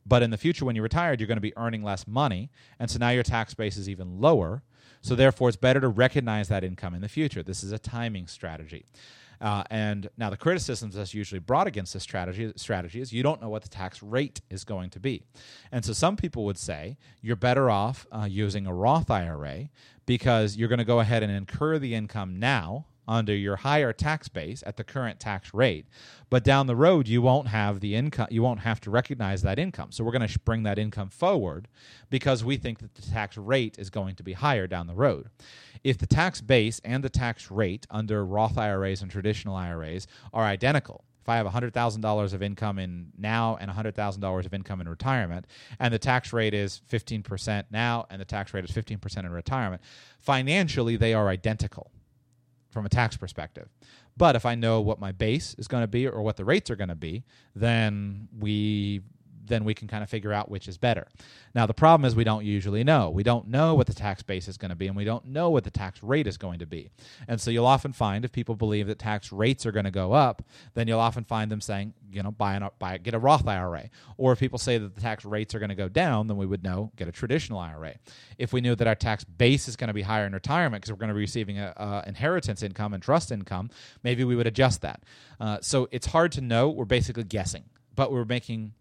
But 0.07 0.23
in 0.23 0.31
the 0.31 0.39
future, 0.39 0.65
when 0.65 0.75
you're 0.75 0.85
retired, 0.85 1.21
you're 1.21 1.27
going 1.27 1.37
to 1.37 1.43
be 1.43 1.55
earning 1.59 1.83
less 1.83 2.07
money. 2.07 2.51
And 2.79 2.91
so 2.91 2.99
now 2.99 3.11
your 3.11 3.25
tax 3.25 3.53
base 3.53 3.77
is 3.77 3.91
even 3.91 4.23
lower. 4.23 4.63
So 5.01 5.15
therefore, 5.15 5.49
it's 5.49 5.57
better 5.57 5.81
to 5.81 5.89
recognize 5.89 6.49
that 6.49 6.65
income 6.65 6.95
in 6.95 7.01
the 7.01 7.09
future. 7.09 7.43
This 7.43 7.63
is 7.63 7.73
a 7.73 7.79
timing 7.79 8.27
strategy. 8.27 8.85
Uh, 9.41 9.63
and 9.71 10.11
now 10.17 10.31
the 10.31 10.37
criticisms 10.37 10.95
that's 10.95 11.15
usually 11.15 11.39
brought 11.39 11.67
against 11.67 11.93
this 11.95 12.03
strategy, 12.03 12.53
strategy 12.57 13.01
is 13.01 13.13
you 13.13 13.23
don't 13.23 13.41
know 13.41 13.49
what 13.49 13.63
the 13.63 13.69
tax 13.69 14.03
rate 14.03 14.41
is 14.51 14.65
going 14.65 14.91
to 14.91 15.01
be. 15.01 15.23
And 15.71 15.85
so 15.85 15.93
some 15.93 16.17
people 16.17 16.45
would 16.45 16.59
say 16.59 16.97
you're 17.23 17.37
better 17.37 17.71
off 17.71 18.07
uh, 18.11 18.27
using 18.29 18.67
a 18.67 18.75
Roth 18.75 19.11
IRA 19.11 19.69
because 20.07 20.57
you're 20.57 20.69
going 20.69 20.79
to 20.79 20.85
go 20.85 21.01
ahead 21.01 21.23
and 21.23 21.31
incur 21.31 21.79
the 21.79 21.95
income 21.95 22.39
now 22.39 22.87
under 23.09 23.35
your 23.35 23.57
higher 23.57 23.93
tax 23.93 24.29
base 24.29 24.63
at 24.67 24.77
the 24.77 24.85
current 24.85 25.19
tax 25.19 25.55
rate. 25.55 25.87
But 26.31 26.45
down 26.45 26.67
the 26.67 26.77
road, 26.77 27.09
you 27.09 27.23
won't 27.23 27.49
have 27.49 27.81
the 27.81 27.95
income. 27.95 28.29
You 28.31 28.43
won't 28.43 28.61
have 28.61 28.81
to 28.83 28.91
recognize 28.91 29.43
that 29.43 29.59
income. 29.59 29.91
So 29.91 30.05
we're 30.05 30.13
going 30.13 30.29
to 30.29 30.39
bring 30.41 30.63
that 30.65 30.79
income 30.79 31.09
forward 31.09 31.67
because 32.11 32.45
we 32.45 32.59
think 32.59 32.81
that 32.81 32.95
the 32.95 33.03
tax 33.03 33.37
rate 33.39 33.77
is 33.79 33.89
going 33.89 34.15
to 34.17 34.23
be 34.23 34.35
higher 34.35 34.67
down 34.67 34.87
the 34.87 34.95
road. 34.95 35.31
If 35.83 35.97
the 35.99 36.07
tax 36.07 36.41
base 36.41 36.81
and 36.85 37.03
the 37.03 37.09
tax 37.09 37.51
rate 37.51 37.87
under 37.91 38.25
Roth 38.25 38.59
IRAs 38.59 39.01
and 39.01 39.11
traditional 39.11 39.57
IRAs 39.57 40.07
are 40.35 40.45
identical, 40.45 41.05
if 41.23 41.29
I 41.29 41.37
have 41.37 41.47
$100,000 41.47 42.33
of 42.33 42.43
income 42.43 42.79
in 42.79 43.13
now 43.19 43.57
and 43.61 43.71
$100,000 43.71 44.47
of 44.47 44.55
income 44.55 44.81
in 44.81 44.89
retirement, 44.89 45.47
and 45.79 45.93
the 45.93 45.99
tax 45.99 46.33
rate 46.33 46.55
is 46.55 46.81
15% 46.91 47.65
now 47.71 48.07
and 48.11 48.21
the 48.21 48.25
tax 48.25 48.53
rate 48.55 48.65
is 48.65 48.71
15% 48.71 49.19
in 49.19 49.31
retirement, 49.31 49.83
financially 50.21 50.97
they 50.97 51.15
are 51.15 51.29
identical 51.29 51.91
from 52.71 52.87
a 52.87 52.89
tax 52.89 53.17
perspective. 53.17 53.69
But 54.17 54.37
if 54.37 54.45
I 54.45 54.55
know 54.55 54.81
what 54.81 54.99
my 54.99 55.13
base 55.13 55.55
is 55.59 55.69
going 55.69 55.83
to 55.83 55.89
be 55.89 56.07
or 56.07 56.23
what 56.23 56.37
the 56.37 56.45
rates 56.45 56.71
are 56.71 56.77
going 56.77 56.89
to 56.89 56.95
be, 56.95 57.25
then 57.55 58.29
we 58.39 59.03
then 59.49 59.65
we 59.65 59.75
can 59.75 59.89
kind 59.89 60.03
of 60.03 60.11
figure 60.11 60.33
out 60.33 60.51
which 60.51 60.69
is 60.69 60.79
better. 60.79 61.07
Now, 61.55 61.67
the 61.67 61.75
problem 61.75 62.07
is 62.07 62.15
we 62.15 62.25
don't 62.25 62.45
usually 62.45 62.85
know. 62.85 63.11
We 63.11 63.23
don't 63.23 63.49
know 63.49 63.75
what 63.75 63.87
the 63.87 63.95
tax 63.95 64.23
base 64.23 64.49
is 64.49 64.57
going 64.57 64.71
to 64.71 64.77
be, 64.77 64.87
and 64.87 64.97
we 64.97 65.05
don't 65.05 65.27
know 65.27 65.51
what 65.51 65.65
the 65.65 65.71
tax 65.71 66.03
rate 66.03 66.27
is 66.27 66.37
going 66.37 66.61
to 66.61 66.67
be. 66.67 66.91
And 67.27 67.41
so 67.41 67.51
you'll 67.51 67.67
often 67.67 67.93
find 67.93 68.25
if 68.25 68.33
people 68.33 68.55
believe 68.55 68.87
that 68.87 68.99
tax 68.99 69.33
rates 69.33 69.67
are 69.67 69.73
going 69.73 69.85
to 69.85 69.91
go 69.91 70.13
up, 70.13 70.43
then 70.75 70.89
you'll 70.89 71.01
often 71.01 71.25
find 71.25 71.51
them 71.51 71.61
saying, 71.61 71.95
you 72.11 72.23
know, 72.23 72.31
buy 72.31 72.55
an 72.55 72.69
buy 72.79 72.99
get 72.99 73.15
a 73.15 73.19
Roth 73.19 73.47
IRA. 73.47 73.91
Or 74.17 74.33
if 74.33 74.41
people 74.41 74.59
say 74.59 74.79
that 74.79 74.95
the 74.95 75.01
tax 75.01 75.25
rates 75.25 75.55
are 75.55 75.59
going 75.59 75.69
to 75.69 75.75
go 75.75 75.89
down, 75.89 76.27
then 76.27 76.37
we 76.37 76.47
would 76.47 76.63
know 76.63 76.93
get 76.97 77.09
a 77.09 77.13
traditional 77.13 77.59
IRA. 77.59 77.95
If 78.39 78.53
we 78.53 78.61
knew 78.61 78.75
that 78.75 78.87
our 78.87 78.95
tax 78.95 79.25
base 79.25 79.69
is 79.69 79.77
going 79.77 79.89
to 79.89 79.95
be 79.95 80.03
higher 80.03 80.27
in 80.27 80.33
retirement 80.33 80.83
because 80.83 80.93
we're 80.93 80.99
going 80.99 81.09
to 81.09 81.15
be 81.15 81.21
receiving 81.21 81.59
a, 81.59 82.05
inheritance 82.07 82.63
income 82.63 82.95
and 82.95 83.03
trust 83.03 83.33
income, 83.33 83.71
maybe 84.03 84.25
we 84.25 84.37
would 84.37 84.47
adjust 84.47 84.83
that. 84.83 85.03
Uh, 85.41 85.59
so 85.61 85.89
it's 85.91 86.07
hard 86.07 86.33
to 86.33 86.41
know. 86.41 86.69
We're 86.69 86.85
basically 86.85 87.25
guessing, 87.25 87.65
but 87.95 88.13
we're 88.13 88.25
making 88.25 88.75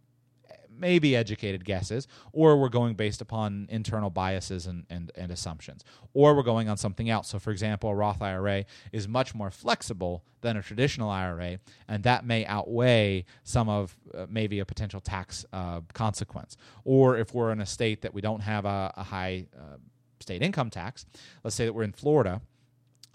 maybe 0.77 1.15
educated 1.15 1.65
guesses, 1.65 2.07
or 2.31 2.57
we're 2.57 2.69
going 2.69 2.95
based 2.95 3.21
upon 3.21 3.67
internal 3.69 4.09
biases 4.09 4.67
and, 4.67 4.85
and, 4.89 5.11
and 5.15 5.31
assumptions, 5.31 5.83
or 6.13 6.35
we're 6.35 6.43
going 6.43 6.69
on 6.69 6.77
something 6.77 7.09
else. 7.09 7.29
So, 7.29 7.39
for 7.39 7.51
example, 7.51 7.89
a 7.89 7.95
Roth 7.95 8.21
IRA 8.21 8.65
is 8.91 9.07
much 9.07 9.33
more 9.35 9.51
flexible 9.51 10.23
than 10.41 10.57
a 10.57 10.61
traditional 10.61 11.09
IRA, 11.09 11.59
and 11.87 12.03
that 12.03 12.25
may 12.25 12.45
outweigh 12.45 13.25
some 13.43 13.69
of 13.69 13.97
uh, 14.13 14.25
maybe 14.29 14.59
a 14.59 14.65
potential 14.65 14.99
tax 14.99 15.45
uh, 15.53 15.81
consequence. 15.93 16.57
Or 16.83 17.17
if 17.17 17.33
we're 17.33 17.51
in 17.51 17.61
a 17.61 17.65
state 17.65 18.01
that 18.01 18.13
we 18.13 18.21
don't 18.21 18.41
have 18.41 18.65
a, 18.65 18.93
a 18.95 19.03
high 19.03 19.47
uh, 19.57 19.77
state 20.19 20.41
income 20.41 20.69
tax, 20.69 21.05
let's 21.43 21.55
say 21.55 21.65
that 21.65 21.73
we're 21.73 21.83
in 21.83 21.93
Florida 21.93 22.41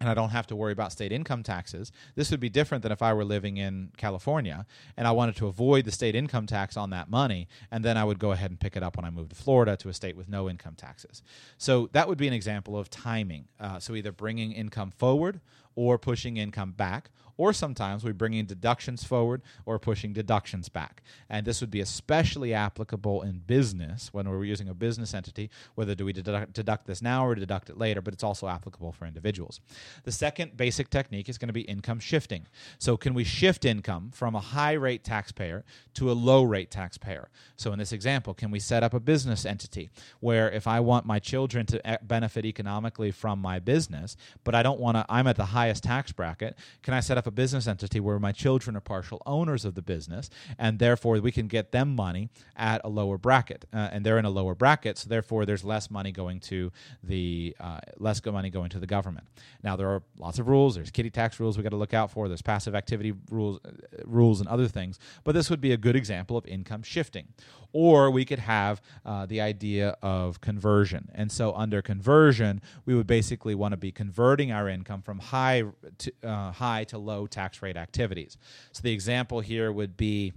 and 0.02 0.10
I 0.10 0.14
don't 0.14 0.30
have 0.30 0.48
to 0.48 0.56
worry 0.56 0.72
about 0.72 0.90
state 0.90 1.12
income 1.12 1.44
taxes. 1.44 1.92
This 2.16 2.32
would 2.32 2.40
be 2.40 2.48
different 2.48 2.82
than 2.82 2.90
if 2.90 3.02
I 3.02 3.14
were 3.14 3.24
living 3.24 3.56
in 3.56 3.92
California 3.96 4.66
and 4.96 5.06
I 5.06 5.12
wanted 5.12 5.36
to 5.36 5.46
avoid 5.46 5.84
the 5.84 5.92
state 5.92 6.16
income 6.16 6.46
tax 6.46 6.76
on 6.76 6.90
that 6.90 7.08
money, 7.08 7.46
and 7.70 7.84
then 7.84 7.96
I 7.96 8.02
would 8.02 8.18
go 8.18 8.32
ahead 8.32 8.50
and 8.50 8.58
pick 8.58 8.76
it 8.76 8.82
up 8.82 8.96
when 8.96 9.04
I 9.04 9.10
moved 9.10 9.30
to 9.30 9.36
Florida 9.36 9.76
to 9.76 9.88
a 9.88 9.94
state 9.94 10.16
with 10.16 10.28
no 10.28 10.50
income 10.50 10.74
taxes. 10.74 11.22
So 11.56 11.88
that 11.92 12.08
would 12.08 12.18
be 12.18 12.26
an 12.26 12.34
example 12.34 12.76
of 12.76 12.90
timing. 12.90 13.46
Uh, 13.60 13.78
so 13.78 13.94
either 13.94 14.10
bringing 14.10 14.50
income 14.50 14.90
forward 14.90 15.40
or 15.76 15.98
pushing 15.98 16.36
income 16.36 16.72
back, 16.72 17.10
or 17.36 17.52
sometimes 17.52 18.04
we're 18.04 18.12
bringing 18.12 18.44
deductions 18.46 19.04
forward 19.04 19.42
or 19.66 19.78
pushing 19.78 20.12
deductions 20.12 20.68
back. 20.68 21.02
And 21.28 21.46
this 21.46 21.60
would 21.60 21.70
be 21.70 21.80
especially 21.80 22.54
applicable 22.54 23.22
in 23.22 23.38
business 23.38 24.10
when 24.12 24.28
we're 24.28 24.44
using 24.44 24.68
a 24.68 24.74
business 24.74 25.14
entity, 25.14 25.50
whether 25.74 25.94
do 25.94 26.04
we 26.04 26.12
deduct, 26.12 26.52
deduct 26.52 26.86
this 26.86 27.02
now 27.02 27.26
or 27.26 27.34
deduct 27.34 27.70
it 27.70 27.78
later, 27.78 28.00
but 28.00 28.14
it's 28.14 28.24
also 28.24 28.48
applicable 28.48 28.92
for 28.92 29.06
individuals. 29.06 29.60
The 30.04 30.12
second 30.12 30.56
basic 30.56 30.90
technique 30.90 31.28
is 31.28 31.38
going 31.38 31.48
to 31.48 31.52
be 31.52 31.62
income 31.62 32.00
shifting. 32.00 32.46
So, 32.78 32.96
can 32.96 33.14
we 33.14 33.24
shift 33.24 33.64
income 33.64 34.10
from 34.12 34.34
a 34.34 34.40
high 34.40 34.72
rate 34.72 35.04
taxpayer 35.04 35.64
to 35.94 36.10
a 36.10 36.14
low 36.14 36.42
rate 36.42 36.70
taxpayer? 36.70 37.28
So, 37.56 37.72
in 37.72 37.78
this 37.78 37.92
example, 37.92 38.34
can 38.34 38.50
we 38.50 38.58
set 38.58 38.82
up 38.82 38.94
a 38.94 39.00
business 39.00 39.44
entity 39.44 39.90
where 40.20 40.50
if 40.50 40.66
I 40.66 40.80
want 40.80 41.06
my 41.06 41.18
children 41.18 41.66
to 41.66 41.94
e- 41.94 41.96
benefit 42.02 42.44
economically 42.44 43.10
from 43.10 43.38
my 43.40 43.58
business, 43.58 44.16
but 44.44 44.54
I 44.54 44.62
don't 44.62 44.80
want 44.80 44.96
to, 44.96 45.06
I'm 45.08 45.26
at 45.26 45.36
the 45.36 45.46
highest 45.46 45.84
tax 45.84 46.12
bracket, 46.12 46.56
can 46.82 46.94
I 46.94 47.00
set 47.00 47.18
up 47.18 47.21
a 47.26 47.30
business 47.30 47.66
entity 47.66 48.00
where 48.00 48.18
my 48.18 48.32
children 48.32 48.76
are 48.76 48.80
partial 48.80 49.22
owners 49.26 49.64
of 49.64 49.74
the 49.74 49.82
business 49.82 50.30
and 50.58 50.78
therefore 50.78 51.20
we 51.20 51.32
can 51.32 51.48
get 51.48 51.72
them 51.72 51.94
money 51.94 52.30
at 52.56 52.80
a 52.84 52.88
lower 52.88 53.18
bracket? 53.18 53.64
Uh, 53.72 53.88
and 53.92 54.04
they're 54.04 54.18
in 54.18 54.24
a 54.24 54.30
lower 54.30 54.54
bracket, 54.54 54.98
so 54.98 55.08
therefore 55.08 55.46
there's 55.46 55.64
less 55.64 55.90
money 55.90 56.12
going 56.12 56.40
to 56.40 56.72
the 57.02 57.54
uh, 57.60 57.80
less 57.98 58.24
money 58.24 58.50
going 58.50 58.70
to 58.70 58.78
the 58.78 58.86
government. 58.86 59.26
Now 59.62 59.76
there 59.76 59.88
are 59.88 60.02
lots 60.18 60.38
of 60.38 60.48
rules. 60.48 60.74
There's 60.74 60.90
kiddie 60.90 61.10
tax 61.10 61.40
rules 61.40 61.56
we 61.56 61.62
got 61.62 61.70
to 61.70 61.76
look 61.76 61.94
out 61.94 62.10
for. 62.10 62.28
There's 62.28 62.42
passive 62.42 62.74
activity 62.74 63.12
rules, 63.30 63.58
uh, 63.64 63.70
rules 64.04 64.40
and 64.40 64.48
other 64.48 64.68
things. 64.68 64.98
But 65.24 65.32
this 65.32 65.50
would 65.50 65.60
be 65.60 65.72
a 65.72 65.76
good 65.76 65.96
example 65.96 66.36
of 66.36 66.46
income 66.46 66.82
shifting. 66.82 67.28
Or 67.74 68.10
we 68.10 68.26
could 68.26 68.38
have 68.40 68.82
uh, 69.06 69.24
the 69.24 69.40
idea 69.40 69.96
of 70.02 70.42
conversion. 70.42 71.10
And 71.14 71.32
so 71.32 71.54
under 71.54 71.80
conversion, 71.80 72.60
we 72.84 72.94
would 72.94 73.06
basically 73.06 73.54
want 73.54 73.72
to 73.72 73.78
be 73.78 73.90
converting 73.90 74.52
our 74.52 74.68
income 74.68 75.00
from 75.00 75.18
high 75.18 75.64
to 75.98 76.12
uh, 76.22 76.52
high 76.52 76.84
to 76.84 76.98
low 76.98 77.11
tax 77.26 77.62
rate 77.62 77.76
activities. 77.76 78.36
So 78.72 78.82
the 78.82 78.92
example 78.92 79.40
here 79.40 79.70
would 79.72 79.96
be. 79.96 80.32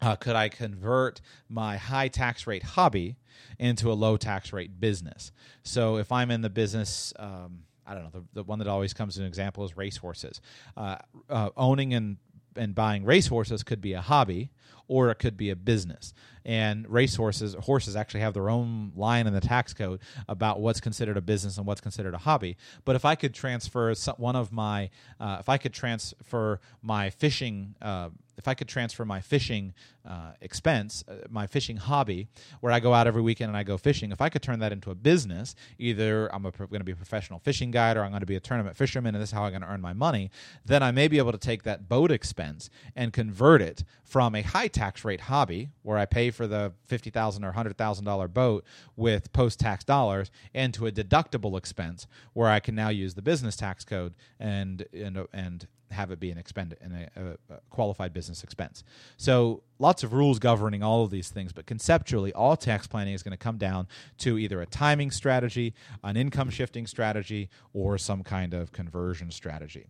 Uh, 0.00 0.14
could 0.14 0.36
I 0.36 0.48
convert 0.48 1.20
my 1.48 1.76
high 1.76 2.06
tax 2.06 2.46
rate 2.46 2.62
hobby 2.62 3.16
into 3.58 3.90
a 3.90 3.94
low 3.94 4.16
tax 4.16 4.52
rate 4.52 4.78
business? 4.78 5.32
So 5.64 5.96
if 5.96 6.12
I'm 6.12 6.30
in 6.30 6.40
the 6.40 6.50
business, 6.50 7.12
um, 7.18 7.64
I 7.84 7.94
don't 7.94 8.04
know, 8.04 8.20
the, 8.20 8.24
the 8.34 8.42
one 8.44 8.60
that 8.60 8.68
always 8.68 8.94
comes 8.94 9.16
as 9.16 9.22
an 9.22 9.26
example 9.26 9.64
is 9.64 9.76
racehorses. 9.76 10.40
Uh, 10.76 10.98
uh, 11.28 11.50
owning 11.56 11.94
and 11.94 12.18
and 12.54 12.74
buying 12.74 13.04
racehorses 13.04 13.62
could 13.62 13.80
be 13.80 13.92
a 13.92 14.00
hobby 14.00 14.50
or 14.88 15.10
it 15.10 15.16
could 15.16 15.36
be 15.36 15.50
a 15.50 15.56
business. 15.56 16.12
And 16.44 16.88
racehorses, 16.88 17.54
horses 17.54 17.94
actually 17.94 18.20
have 18.20 18.32
their 18.32 18.48
own 18.48 18.92
line 18.96 19.26
in 19.26 19.34
the 19.34 19.40
tax 19.40 19.74
code 19.74 20.00
about 20.28 20.60
what's 20.60 20.80
considered 20.80 21.18
a 21.18 21.20
business 21.20 21.58
and 21.58 21.66
what's 21.66 21.82
considered 21.82 22.14
a 22.14 22.18
hobby. 22.18 22.56
But 22.86 22.96
if 22.96 23.04
I 23.04 23.14
could 23.16 23.34
transfer 23.34 23.94
one 24.16 24.34
of 24.34 24.50
my, 24.50 24.88
uh, 25.20 25.36
if 25.40 25.48
I 25.50 25.58
could 25.58 25.74
transfer 25.74 26.60
my 26.82 27.10
fishing, 27.10 27.74
uh, 27.82 28.08
if 28.38 28.48
I 28.48 28.54
could 28.54 28.68
transfer 28.68 29.04
my 29.04 29.20
fishing 29.20 29.74
uh, 30.06 30.30
expense, 30.40 31.04
uh, 31.08 31.26
my 31.28 31.46
fishing 31.46 31.76
hobby, 31.76 32.28
where 32.60 32.72
I 32.72 32.80
go 32.80 32.94
out 32.94 33.06
every 33.06 33.20
weekend 33.20 33.48
and 33.48 33.56
I 33.56 33.64
go 33.64 33.76
fishing, 33.76 34.12
if 34.12 34.20
I 34.20 34.28
could 34.28 34.42
turn 34.42 34.60
that 34.60 34.72
into 34.72 34.90
a 34.90 34.94
business, 34.94 35.54
either 35.78 36.32
I'm 36.34 36.42
going 36.42 36.52
to 36.54 36.84
be 36.84 36.92
a 36.92 36.96
professional 36.96 37.40
fishing 37.40 37.70
guide 37.72 37.96
or 37.96 38.04
I'm 38.04 38.10
going 38.10 38.20
to 38.20 38.26
be 38.26 38.36
a 38.36 38.40
tournament 38.40 38.76
fisherman 38.76 39.14
and 39.14 39.20
this 39.20 39.30
is 39.30 39.34
how 39.34 39.42
I'm 39.42 39.50
going 39.50 39.62
to 39.62 39.68
earn 39.68 39.80
my 39.80 39.92
money, 39.92 40.30
then 40.64 40.82
I 40.82 40.92
may 40.92 41.08
be 41.08 41.18
able 41.18 41.32
to 41.32 41.38
take 41.38 41.64
that 41.64 41.88
boat 41.88 42.10
expense 42.10 42.70
and 42.96 43.12
convert 43.12 43.60
it 43.60 43.84
from 44.04 44.34
a 44.34 44.42
high 44.42 44.68
tax 44.78 45.04
rate 45.04 45.22
hobby 45.22 45.70
where 45.82 45.98
I 45.98 46.06
pay 46.06 46.30
for 46.30 46.46
the 46.46 46.72
fifty 46.86 47.10
thousand 47.10 47.44
or 47.44 47.52
hundred 47.52 47.76
thousand 47.76 48.04
dollar 48.04 48.28
boat 48.28 48.64
with 48.94 49.32
post 49.32 49.58
tax 49.58 49.82
dollars 49.82 50.30
into 50.54 50.86
a 50.86 50.92
deductible 50.92 51.58
expense 51.58 52.06
where 52.32 52.48
I 52.48 52.60
can 52.60 52.76
now 52.76 52.88
use 52.88 53.14
the 53.14 53.22
business 53.22 53.56
tax 53.56 53.84
code 53.84 54.14
and 54.38 54.86
and 54.92 55.26
and 55.32 55.66
have 55.90 56.10
it 56.10 56.20
be 56.20 56.30
an 56.30 56.38
expend 56.38 56.76
a, 56.80 57.20
a, 57.52 57.60
qualified 57.70 58.12
business 58.12 58.44
expense. 58.44 58.84
So 59.16 59.62
lots 59.78 60.04
of 60.04 60.12
rules 60.12 60.38
governing 60.38 60.82
all 60.82 61.02
of 61.02 61.10
these 61.10 61.30
things, 61.30 61.52
but 61.52 61.66
conceptually, 61.66 62.32
all 62.32 62.56
tax 62.56 62.86
planning 62.86 63.14
is 63.14 63.22
going 63.22 63.32
to 63.32 63.38
come 63.38 63.56
down 63.56 63.88
to 64.18 64.38
either 64.38 64.60
a 64.60 64.66
timing 64.66 65.10
strategy, 65.10 65.74
an 66.04 66.16
income 66.16 66.50
shifting 66.50 66.86
strategy, 66.86 67.48
or 67.72 67.98
some 67.98 68.22
kind 68.22 68.54
of 68.54 68.70
conversion 68.70 69.30
strategy. 69.30 69.86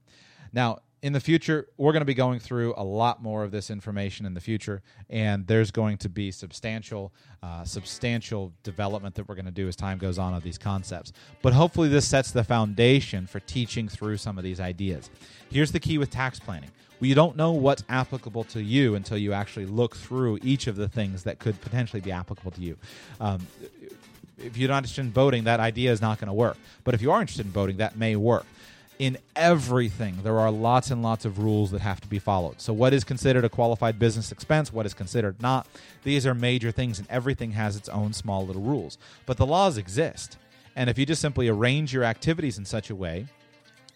Now, 0.52 0.78
in 1.03 1.12
the 1.12 1.20
future, 1.20 1.69
we're 1.77 1.93
going 1.93 2.01
to 2.01 2.07
be 2.07 2.15
going 2.15 2.41
through 2.41 2.75
a 2.77 2.83
lot 2.83 3.23
more 3.23 3.45
of 3.45 3.51
this 3.51 3.70
information 3.70 4.27
in 4.27 4.35
the 4.35 4.41
future, 4.41 4.83
and 5.09 5.47
there's 5.47 5.70
going 5.70 5.97
to 5.99 6.09
be 6.09 6.33
substantial, 6.33 7.12
uh, 7.43 7.65
substantial 7.65 8.53
development 8.65 9.15
that 9.15 9.29
we're 9.29 9.37
going 9.37 9.45
to 9.45 9.51
do 9.51 9.69
as 9.69 9.77
time 9.77 9.99
goes 9.99 10.19
on 10.19 10.35
of 10.35 10.43
these 10.43 10.59
concepts. 10.59 11.12
But 11.41 11.53
hopefully, 11.53 11.89
this 11.89 12.07
sets 12.07 12.33
the 12.33 12.43
foundation 12.43 13.27
for 13.27 13.41
teaching 13.41 13.89
through 13.89 14.16
some 14.16 14.39
of 14.39 14.45
these 14.45 14.61
ideas. 14.61 15.11
Here's 15.51 15.73
the 15.73 15.81
key 15.81 15.99
with 15.99 16.11
tax 16.11 16.41
planning: 16.41 16.70
you 17.01 17.15
don't 17.15 17.37
know 17.37 17.53
what's 17.53 17.85
applicable 17.89 18.45
to 18.45 18.62
you 18.62 18.97
until 18.97 19.19
you 19.19 19.33
actually 19.33 19.66
look 19.66 19.95
through 19.95 20.39
each 20.43 20.66
of 20.66 20.77
the 20.77 20.89
things 20.89 21.23
that 21.25 21.39
could 21.39 21.61
potentially 21.61 22.01
be 22.01 22.11
applicable 22.11 22.51
to 22.53 22.61
you. 22.61 22.77
Um, 23.20 23.47
if 24.37 24.57
you're 24.57 24.69
not 24.69 24.79
interested 24.79 25.03
in 25.03 25.11
boating, 25.11 25.45
that 25.45 25.61
idea 25.61 25.91
is 25.91 26.01
not 26.01 26.19
going 26.19 26.29
to 26.29 26.35
work. 26.35 26.57
But 26.85 26.95
if 26.95 27.03
you 27.03 27.11
are 27.11 27.20
interested 27.20 27.47
in 27.47 27.53
boating, 27.53 27.79
that 27.79 27.97
may 27.97 28.15
work 28.16 28.47
in 28.99 29.16
everything, 29.37 30.19
there 30.23 30.41
are 30.41 30.51
lots 30.51 30.91
and 30.91 31.03
lots 31.03 31.25
of 31.25 31.39
rules 31.39 31.70
that 31.70 31.81
have 31.81 32.01
to 32.01 32.09
be 32.09 32.19
followed. 32.19 32.61
So, 32.61 32.73
what 32.73 32.93
is 32.93 33.05
considered 33.05 33.45
a 33.45 33.49
qualified 33.49 33.99
business 33.99 34.33
expense? 34.33 34.73
What 34.73 34.87
is 34.87 34.95
considered 34.95 35.41
not? 35.41 35.69
These 36.03 36.27
are 36.27 36.35
major 36.35 36.73
things, 36.73 36.99
and 36.99 37.09
everything 37.09 37.53
has 37.53 37.77
its 37.77 37.89
own 37.89 38.12
small 38.12 38.45
little 38.45 38.62
rules. 38.62 38.99
But 39.25 39.37
the 39.37 39.47
laws 39.47 39.79
exist. 39.79 40.37
And 40.75 40.91
if 40.91 40.99
you 40.99 41.07
just 41.07 41.23
simply 41.23 41.49
arrange 41.49 41.93
your 41.93 42.05
activities 42.05 42.59
in 42.59 42.65
such 42.65 42.91
a 42.91 42.95
way 42.95 43.27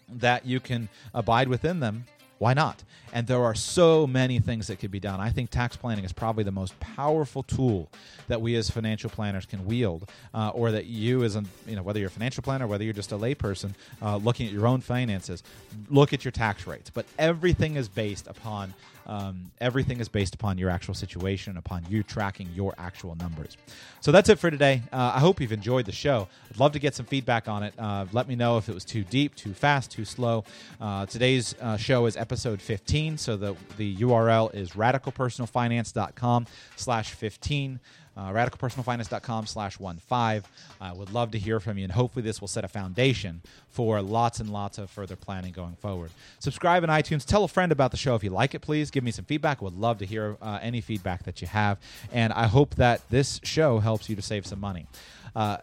that 0.09 0.45
you 0.45 0.59
can 0.59 0.89
abide 1.13 1.47
within 1.47 1.79
them, 1.79 2.05
why 2.43 2.53
not? 2.53 2.83
And 3.13 3.25
there 3.25 3.41
are 3.41 3.55
so 3.55 4.05
many 4.05 4.37
things 4.39 4.67
that 4.67 4.77
could 4.77 4.91
be 4.91 4.99
done. 4.99 5.21
I 5.21 5.29
think 5.29 5.49
tax 5.49 5.77
planning 5.77 6.03
is 6.03 6.11
probably 6.11 6.43
the 6.43 6.51
most 6.51 6.77
powerful 6.81 7.41
tool 7.41 7.87
that 8.27 8.41
we 8.41 8.57
as 8.57 8.69
financial 8.69 9.09
planners 9.09 9.45
can 9.45 9.65
wield, 9.65 10.09
uh, 10.33 10.49
or 10.49 10.71
that 10.71 10.85
you, 10.85 11.23
as 11.23 11.37
a 11.37 11.45
you 11.65 11.77
know, 11.77 11.83
whether 11.83 11.99
you're 11.99 12.09
a 12.09 12.11
financial 12.11 12.43
planner, 12.43 12.67
whether 12.67 12.83
you're 12.83 12.91
just 12.91 13.13
a 13.13 13.17
layperson 13.17 13.71
uh, 14.01 14.17
looking 14.17 14.45
at 14.45 14.51
your 14.51 14.67
own 14.67 14.81
finances, 14.81 15.41
look 15.89 16.11
at 16.11 16.25
your 16.25 16.33
tax 16.33 16.67
rates. 16.67 16.89
But 16.89 17.05
everything 17.17 17.77
is 17.77 17.87
based 17.87 18.27
upon 18.27 18.73
um, 19.05 19.51
everything 19.59 19.99
is 19.99 20.09
based 20.09 20.35
upon 20.35 20.57
your 20.57 20.69
actual 20.69 20.93
situation, 20.93 21.57
upon 21.57 21.85
you 21.89 22.03
tracking 22.03 22.49
your 22.55 22.73
actual 22.77 23.15
numbers. 23.15 23.57
So 24.01 24.11
that's 24.11 24.29
it 24.29 24.39
for 24.39 24.51
today. 24.51 24.81
Uh, 24.91 25.13
I 25.15 25.19
hope 25.19 25.39
you've 25.39 25.51
enjoyed 25.51 25.85
the 25.85 25.91
show. 25.91 26.27
I'd 26.49 26.59
love 26.59 26.73
to 26.73 26.79
get 26.79 26.95
some 26.95 27.05
feedback 27.05 27.47
on 27.47 27.63
it. 27.63 27.73
Uh, 27.77 28.05
let 28.11 28.27
me 28.27 28.35
know 28.35 28.57
if 28.57 28.69
it 28.69 28.73
was 28.73 28.85
too 28.85 29.03
deep, 29.03 29.35
too 29.35 29.53
fast, 29.53 29.91
too 29.91 30.05
slow. 30.05 30.43
Uh, 30.79 31.05
today's 31.05 31.55
uh, 31.61 31.77
show 31.77 32.05
is 32.05 32.17
episode 32.17 32.61
15, 32.61 33.17
so 33.17 33.37
the, 33.37 33.55
the 33.77 33.95
URL 33.97 34.53
is 34.53 34.71
radicalpersonalfinance.com 34.71 36.47
slash 36.75 37.11
15 37.11 37.79
uh, 38.15 38.31
radicalpersonalfinance.com 38.31 39.45
slash 39.45 39.79
one 39.79 39.97
five. 39.97 40.47
I 40.79 40.93
would 40.93 41.11
love 41.11 41.31
to 41.31 41.39
hear 41.39 41.59
from 41.59 41.77
you, 41.77 41.83
and 41.83 41.93
hopefully 41.93 42.23
this 42.23 42.41
will 42.41 42.47
set 42.47 42.63
a 42.63 42.67
foundation 42.67 43.41
for 43.69 44.01
lots 44.01 44.39
and 44.39 44.49
lots 44.51 44.77
of 44.77 44.89
further 44.89 45.15
planning 45.15 45.53
going 45.53 45.75
forward. 45.75 46.11
Subscribe 46.39 46.83
in 46.83 46.89
iTunes. 46.89 47.25
Tell 47.25 47.43
a 47.43 47.47
friend 47.47 47.71
about 47.71 47.91
the 47.91 47.97
show 47.97 48.15
if 48.15 48.23
you 48.23 48.29
like 48.29 48.53
it, 48.53 48.59
please. 48.59 48.91
Give 48.91 49.03
me 49.03 49.11
some 49.11 49.25
feedback. 49.25 49.61
Would 49.61 49.75
love 49.75 49.97
to 49.99 50.05
hear 50.05 50.37
uh, 50.41 50.59
any 50.61 50.81
feedback 50.81 51.23
that 51.23 51.41
you 51.41 51.47
have, 51.47 51.79
and 52.11 52.33
I 52.33 52.47
hope 52.47 52.75
that 52.75 53.01
this 53.09 53.39
show 53.43 53.79
helps 53.79 54.09
you 54.09 54.15
to 54.15 54.21
save 54.21 54.45
some 54.45 54.59
money. 54.59 54.87
Uh, 55.35 55.57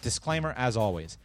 disclaimer, 0.00 0.54
as 0.56 0.76
always, 0.76 1.18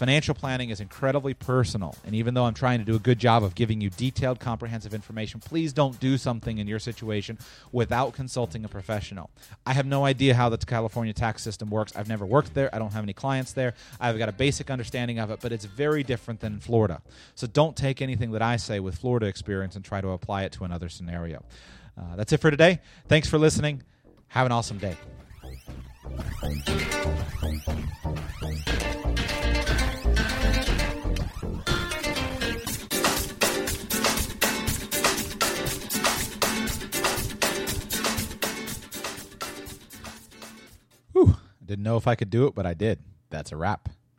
Financial 0.00 0.34
planning 0.34 0.70
is 0.70 0.80
incredibly 0.80 1.34
personal, 1.34 1.94
and 2.06 2.14
even 2.14 2.32
though 2.32 2.46
I'm 2.46 2.54
trying 2.54 2.78
to 2.78 2.86
do 2.86 2.94
a 2.94 2.98
good 2.98 3.18
job 3.18 3.44
of 3.44 3.54
giving 3.54 3.82
you 3.82 3.90
detailed, 3.90 4.40
comprehensive 4.40 4.94
information, 4.94 5.40
please 5.40 5.74
don't 5.74 6.00
do 6.00 6.16
something 6.16 6.56
in 6.56 6.66
your 6.66 6.78
situation 6.78 7.36
without 7.70 8.14
consulting 8.14 8.64
a 8.64 8.68
professional. 8.68 9.28
I 9.66 9.74
have 9.74 9.84
no 9.84 10.06
idea 10.06 10.34
how 10.34 10.48
the 10.48 10.56
California 10.56 11.12
tax 11.12 11.42
system 11.42 11.68
works. 11.68 11.94
I've 11.94 12.08
never 12.08 12.24
worked 12.24 12.54
there, 12.54 12.74
I 12.74 12.78
don't 12.78 12.94
have 12.94 13.02
any 13.02 13.12
clients 13.12 13.52
there. 13.52 13.74
I've 14.00 14.16
got 14.16 14.30
a 14.30 14.32
basic 14.32 14.70
understanding 14.70 15.18
of 15.18 15.30
it, 15.30 15.40
but 15.42 15.52
it's 15.52 15.66
very 15.66 16.02
different 16.02 16.40
than 16.40 16.60
Florida. 16.60 17.02
So 17.34 17.46
don't 17.46 17.76
take 17.76 18.00
anything 18.00 18.32
that 18.32 18.40
I 18.40 18.56
say 18.56 18.80
with 18.80 18.96
Florida 18.96 19.26
experience 19.26 19.76
and 19.76 19.84
try 19.84 20.00
to 20.00 20.08
apply 20.12 20.44
it 20.44 20.52
to 20.52 20.64
another 20.64 20.88
scenario. 20.88 21.44
Uh, 21.98 22.16
that's 22.16 22.32
it 22.32 22.40
for 22.40 22.50
today. 22.50 22.80
Thanks 23.08 23.28
for 23.28 23.36
listening. 23.36 23.82
Have 24.28 24.46
an 24.46 24.52
awesome 24.52 24.78
day. 24.78 24.96
Didn't 41.70 41.84
know 41.84 41.96
if 41.96 42.08
I 42.08 42.16
could 42.16 42.30
do 42.30 42.48
it, 42.48 42.56
but 42.56 42.66
I 42.66 42.74
did. 42.74 42.98
That's 43.30 43.52
a 43.52 43.56
wrap. 43.56 43.90